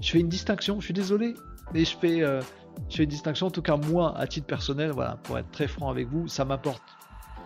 je 0.00 0.10
fais 0.10 0.20
une 0.20 0.28
distinction. 0.28 0.80
Je 0.80 0.86
suis 0.86 0.94
désolé, 0.94 1.34
mais 1.72 1.84
je 1.84 1.96
fais, 1.96 2.22
euh, 2.22 2.40
je 2.88 2.96
fais 2.96 3.04
une 3.04 3.10
distinction. 3.10 3.46
En 3.46 3.50
tout 3.50 3.62
cas, 3.62 3.76
moi, 3.76 4.16
à 4.18 4.26
titre 4.26 4.46
personnel, 4.46 4.90
voilà, 4.90 5.16
pour 5.22 5.38
être 5.38 5.50
très 5.50 5.68
franc 5.68 5.90
avec 5.90 6.08
vous, 6.08 6.28
ça 6.28 6.44
m'apporte 6.44 6.82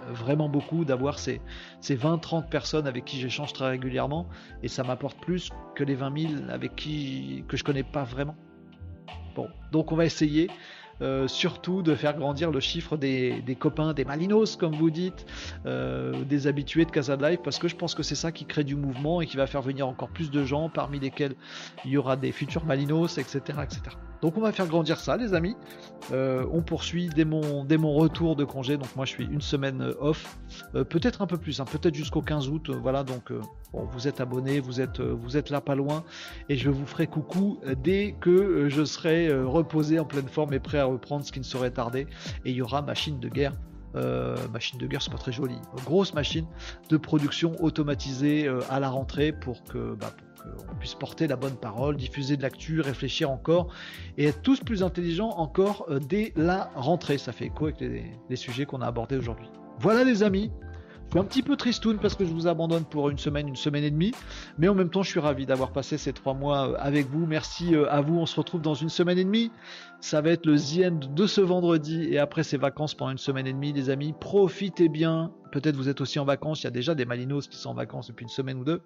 euh, 0.07 0.13
vraiment 0.13 0.49
beaucoup 0.49 0.85
d'avoir 0.85 1.19
ces, 1.19 1.41
ces 1.81 1.97
20-30 1.97 2.49
personnes 2.49 2.87
avec 2.87 3.05
qui 3.05 3.21
j'échange 3.21 3.53
très 3.53 3.69
régulièrement, 3.69 4.29
et 4.63 4.69
ça 4.69 4.83
m'apporte 4.83 5.21
plus 5.21 5.51
que 5.75 5.85
les 5.85 5.95
20 5.95 6.19
000 6.19 6.33
avec 6.51 6.77
qui 6.77 7.45
que 7.49 7.57
je 7.57 7.65
connais 7.65 7.85
pas 7.85 8.05
vraiment. 8.05 8.37
Bon, 9.35 9.49
donc 9.73 9.93
on 9.93 9.97
va 9.97 10.05
essayer. 10.05 10.51
Euh, 11.01 11.29
surtout 11.29 11.83
de 11.83 11.95
faire 11.95 12.17
grandir 12.17 12.51
le 12.51 12.61
chiffre 12.61 12.97
des, 12.97 13.57
copains, 13.59 13.95
des 13.95 14.05
Malinos, 14.05 14.57
comme 14.57 14.75
vous 14.75 14.91
dites, 14.91 15.27
euh, 15.67 16.25
des 16.25 16.47
habitués 16.47 16.85
de 16.85 16.91
Casa 16.91 17.17
de 17.17 17.25
Live, 17.25 17.39
parce 17.45 17.59
que 17.59 17.69
je 17.69 17.77
pense 17.77 17.95
que 17.95 18.03
c'est 18.03 18.17
ça 18.17 18.33
qui 18.33 18.45
crée 18.45 18.65
du 18.65 18.75
mouvement 18.75 19.21
et 19.21 19.27
qui 19.27 19.37
va 19.37 19.47
faire 19.47 19.63
venir 19.63 19.87
encore 19.87 20.09
plus 20.09 20.31
de 20.31 20.45
gens, 20.45 20.69
parmi 20.69 20.99
lesquels 20.99 21.35
il 21.85 21.93
y 21.93 21.97
aura 21.97 22.17
des 22.17 22.33
futurs 22.33 22.65
Malinos, 22.65 23.19
etc. 23.19 23.41
etc. 23.63 23.97
Donc 24.21 24.37
on 24.37 24.41
va 24.41 24.51
faire 24.51 24.67
grandir 24.67 24.99
ça, 24.99 25.17
les 25.17 25.33
amis. 25.33 25.55
Euh, 26.11 26.45
on 26.51 26.61
poursuit 26.61 27.09
dès 27.09 27.25
mon, 27.25 27.65
retour 27.95 28.35
de 28.35 28.45
congé. 28.45 28.77
Donc 28.77 28.97
moi 28.97 29.05
je 29.05 29.13
suis 29.13 29.25
une 29.25 29.41
semaine 29.41 29.93
off, 30.01 30.39
peut-être 30.73 31.23
un 31.23 31.29
peu 31.29 31.37
plus, 31.37 31.61
hein, 31.61 31.65
peut-être 31.71 31.95
jusqu'au 31.95 32.23
15 32.23 32.49
août. 32.49 32.71
voilà, 32.71 33.05
donc 33.05 33.33
vous 33.73 34.09
êtes 34.09 34.21
abonné, 34.21 34.59
vous 34.59 34.81
êtes, 34.81 35.01
vous 35.01 35.37
êtes 35.37 35.51
là 35.51 35.61
pas 35.61 35.77
loin, 35.77 36.03
et 36.49 36.57
je 36.57 36.69
vous 36.69 36.87
ferai 36.87 37.07
coucou 37.07 37.61
dès 37.85 38.17
que 38.21 38.69
je 38.69 38.85
serai 38.85 39.33
reposé 39.33 40.01
en 40.01 40.05
pleine 40.05 40.29
forme 40.29 40.53
et 40.55 40.59
prêt 40.59 40.81
à 40.81 40.88
reprendre, 40.89 41.25
ce 41.25 41.33
qui 41.33 41.39
ne 41.39 41.45
saurait 41.45 41.71
tarder. 41.71 42.07
Et 42.45 42.51
il 42.51 42.57
y 42.57 42.63
aura 42.63 42.83
machine 42.83 43.21
de 43.21 43.29
guerre. 43.29 43.53
machine 44.53 44.79
de 44.79 44.87
guerre, 44.87 45.03
c'est 45.03 45.13
pas 45.13 45.19
très 45.19 45.33
joli. 45.33 45.57
Grosse 45.85 46.15
machine 46.15 46.47
de 46.89 46.97
production 46.97 47.57
automatisée 47.63 48.49
à 48.69 48.81
la 48.81 48.91
rentrée 48.91 49.33
pour 49.33 49.65
que, 49.65 49.95
bah, 49.95 50.13
on 50.71 50.75
puisse 50.77 50.95
porter 50.95 51.27
la 51.27 51.37
bonne 51.37 51.57
parole, 51.57 51.97
diffuser 51.97 52.37
de 52.37 52.43
l'actu, 52.43 52.81
réfléchir 52.81 53.31
encore 53.31 53.69
et 54.17 54.27
être 54.27 54.43
tous 54.43 54.61
plus 54.61 54.83
intelligents 54.83 55.31
encore 55.31 55.87
euh, 55.89 55.99
dès 55.99 56.33
la 56.37 56.71
rentrée. 56.75 57.19
Ça 57.19 57.33
fait 57.33 57.47
écho 57.47 57.67
avec 57.67 57.81
les, 57.81 58.37
sujets 58.37 58.67
qu'on 58.67 58.81
a 58.81 58.87
abordés 58.87 59.17
aujourd'hui? 59.17 59.49
Voilà 59.81 60.05
les 60.05 60.23
amis, 60.23 60.51
je 61.09 61.13
suis 61.13 61.21
un 61.21 61.25
petit 61.25 61.43
peu 61.43 61.57
tristoun 61.57 61.99
parce 61.99 62.15
que 62.15 62.27
je 62.27 62.31
vous 62.31 62.49
abandonne 62.49 62.85
pour 62.85 63.09
une 63.09 63.17
semaine, 63.17 63.49
une 63.49 63.57
semaine 63.57 63.83
et 63.83 63.91
demie, 63.91 64.13
mais 64.59 64.69
en 64.69 64.75
même 64.75 64.91
temps 64.91 65.03
je 65.03 65.09
suis 65.09 65.21
ravi 65.21 65.47
d'avoir 65.47 65.73
passé 65.73 65.97
ces 65.97 66.13
trois 66.13 66.35
mois 66.35 66.69
euh, 66.69 66.75
avec 66.79 67.09
vous. 67.09 67.25
Merci 67.25 67.75
euh, 67.75 67.91
à 67.91 68.03
vous, 68.03 68.19
on 68.19 68.27
se 68.27 68.37
retrouve 68.37 68.61
dans 68.61 68.75
une 68.75 68.91
semaine 68.91 69.17
et 69.17 69.25
demie. 69.25 69.51
Ça 70.01 70.21
va 70.21 70.29
être 70.29 70.45
le 70.45 70.57
The 70.57 71.15
de 71.15 71.27
ce 71.27 71.41
vendredi 71.41 72.09
et 72.11 72.19
après 72.19 72.43
ces 72.43 72.59
vacances 72.59 72.93
pendant 72.93 73.13
une 73.13 73.19
semaine 73.19 73.47
et 73.47 73.55
demie 73.55 73.73
les 73.73 73.89
amis. 73.89 74.13
Profitez 74.21 74.91
bien, 74.91 75.33
peut-être 75.51 75.77
vous 75.77 75.89
êtes 75.89 76.03
aussi 76.03 76.19
en 76.19 76.27
vacances, 76.27 76.61
il 76.61 76.65
y 76.65 76.67
a 76.67 76.73
déjà 76.73 76.95
des 76.95 77.07
Malinos 77.07 77.49
qui 77.49 77.57
sont 77.57 77.71
en 77.71 77.75
vacances 77.75 78.09
depuis 78.09 78.25
une 78.25 78.29
semaine 78.29 78.59
ou 78.59 78.65
deux. 78.65 78.83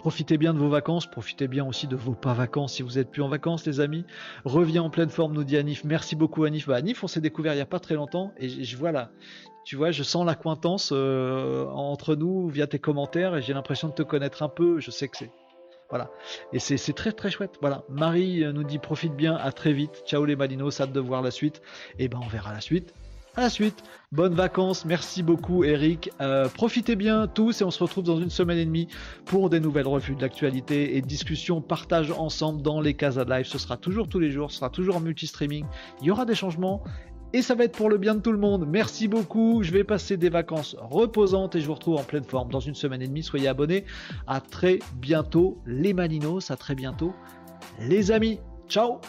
Profitez 0.00 0.38
bien 0.38 0.54
de 0.54 0.58
vos 0.58 0.70
vacances, 0.70 1.06
profitez 1.06 1.46
bien 1.46 1.66
aussi 1.66 1.86
de 1.86 1.94
vos 1.94 2.14
pas 2.14 2.32
vacances 2.32 2.72
si 2.72 2.82
vous 2.82 2.98
êtes 2.98 3.10
plus 3.10 3.20
en 3.20 3.28
vacances 3.28 3.66
les 3.66 3.80
amis. 3.80 4.06
Reviens 4.46 4.82
en 4.82 4.88
pleine 4.88 5.10
forme 5.10 5.34
nous 5.34 5.44
dit 5.44 5.58
Anif. 5.58 5.84
Merci 5.84 6.16
beaucoup 6.16 6.44
Anif. 6.44 6.68
Bah, 6.68 6.76
Anif 6.76 7.04
on 7.04 7.06
s'est 7.06 7.20
découvert 7.20 7.52
il 7.52 7.56
n'y 7.56 7.62
a 7.62 7.66
pas 7.66 7.80
très 7.80 7.96
longtemps 7.96 8.32
et 8.38 8.48
je, 8.48 8.76
vois 8.78 8.92
là, 8.92 9.10
tu 9.66 9.76
vois, 9.76 9.90
je 9.90 10.02
sens 10.02 10.24
l'acquaintance 10.24 10.88
euh, 10.94 11.66
entre 11.66 12.14
nous 12.14 12.48
via 12.48 12.66
tes 12.66 12.78
commentaires 12.78 13.36
et 13.36 13.42
j'ai 13.42 13.52
l'impression 13.52 13.88
de 13.88 13.92
te 13.92 14.02
connaître 14.02 14.42
un 14.42 14.48
peu. 14.48 14.80
Je 14.80 14.90
sais 14.90 15.06
que 15.06 15.18
c'est 15.18 15.30
voilà. 15.90 16.10
Et 16.54 16.60
c'est 16.60 16.94
très 16.94 17.12
très 17.12 17.30
chouette. 17.30 17.58
Voilà. 17.60 17.84
Marie 17.90 18.42
euh, 18.42 18.52
nous 18.52 18.64
dit 18.64 18.78
profite 18.78 19.14
bien, 19.14 19.36
à 19.36 19.52
très 19.52 19.74
vite. 19.74 20.02
Ciao 20.06 20.24
les 20.24 20.34
Malinos, 20.34 20.80
hâte 20.80 20.92
de 20.92 21.00
voir 21.00 21.20
la 21.20 21.30
suite. 21.30 21.60
Et 21.98 22.08
ben 22.08 22.20
on 22.24 22.28
verra 22.28 22.54
la 22.54 22.62
suite 22.62 22.94
à 23.36 23.42
la 23.42 23.50
suite. 23.50 23.82
Bonnes 24.12 24.34
vacances, 24.34 24.84
merci 24.84 25.22
beaucoup 25.22 25.62
Eric. 25.62 26.10
Euh, 26.20 26.48
profitez 26.48 26.96
bien 26.96 27.28
tous 27.28 27.60
et 27.60 27.64
on 27.64 27.70
se 27.70 27.82
retrouve 27.82 28.04
dans 28.04 28.20
une 28.20 28.30
semaine 28.30 28.58
et 28.58 28.64
demie 28.64 28.88
pour 29.24 29.50
des 29.50 29.60
nouvelles 29.60 29.86
revues 29.86 30.16
de 30.16 30.20
l'actualité 30.20 30.96
et 30.96 31.02
discussions, 31.02 31.60
partage 31.60 32.10
ensemble 32.10 32.60
dans 32.60 32.80
les 32.80 32.94
Casa 32.94 33.24
Live. 33.24 33.46
Ce 33.46 33.58
sera 33.58 33.76
toujours 33.76 34.08
tous 34.08 34.18
les 34.18 34.30
jours, 34.30 34.50
ce 34.50 34.58
sera 34.58 34.70
toujours 34.70 34.96
en 34.96 35.00
multi-streaming. 35.00 35.64
Il 36.00 36.08
y 36.08 36.10
aura 36.10 36.24
des 36.24 36.34
changements 36.34 36.82
et 37.32 37.42
ça 37.42 37.54
va 37.54 37.64
être 37.64 37.76
pour 37.76 37.88
le 37.88 37.98
bien 37.98 38.16
de 38.16 38.20
tout 38.20 38.32
le 38.32 38.38
monde. 38.38 38.66
Merci 38.68 39.06
beaucoup. 39.06 39.62
Je 39.62 39.70
vais 39.70 39.84
passer 39.84 40.16
des 40.16 40.30
vacances 40.30 40.76
reposantes 40.80 41.54
et 41.54 41.60
je 41.60 41.66
vous 41.66 41.74
retrouve 41.74 41.96
en 41.96 42.02
pleine 42.02 42.24
forme 42.24 42.50
dans 42.50 42.60
une 42.60 42.74
semaine 42.74 43.02
et 43.02 43.06
demie. 43.06 43.22
Soyez 43.22 43.46
abonnés. 43.46 43.84
À 44.26 44.40
très 44.40 44.80
bientôt 44.96 45.58
les 45.66 45.92
Malinos. 45.92 46.50
À 46.50 46.56
très 46.56 46.74
bientôt 46.74 47.14
les 47.78 48.10
amis. 48.10 48.40
Ciao 48.68 49.00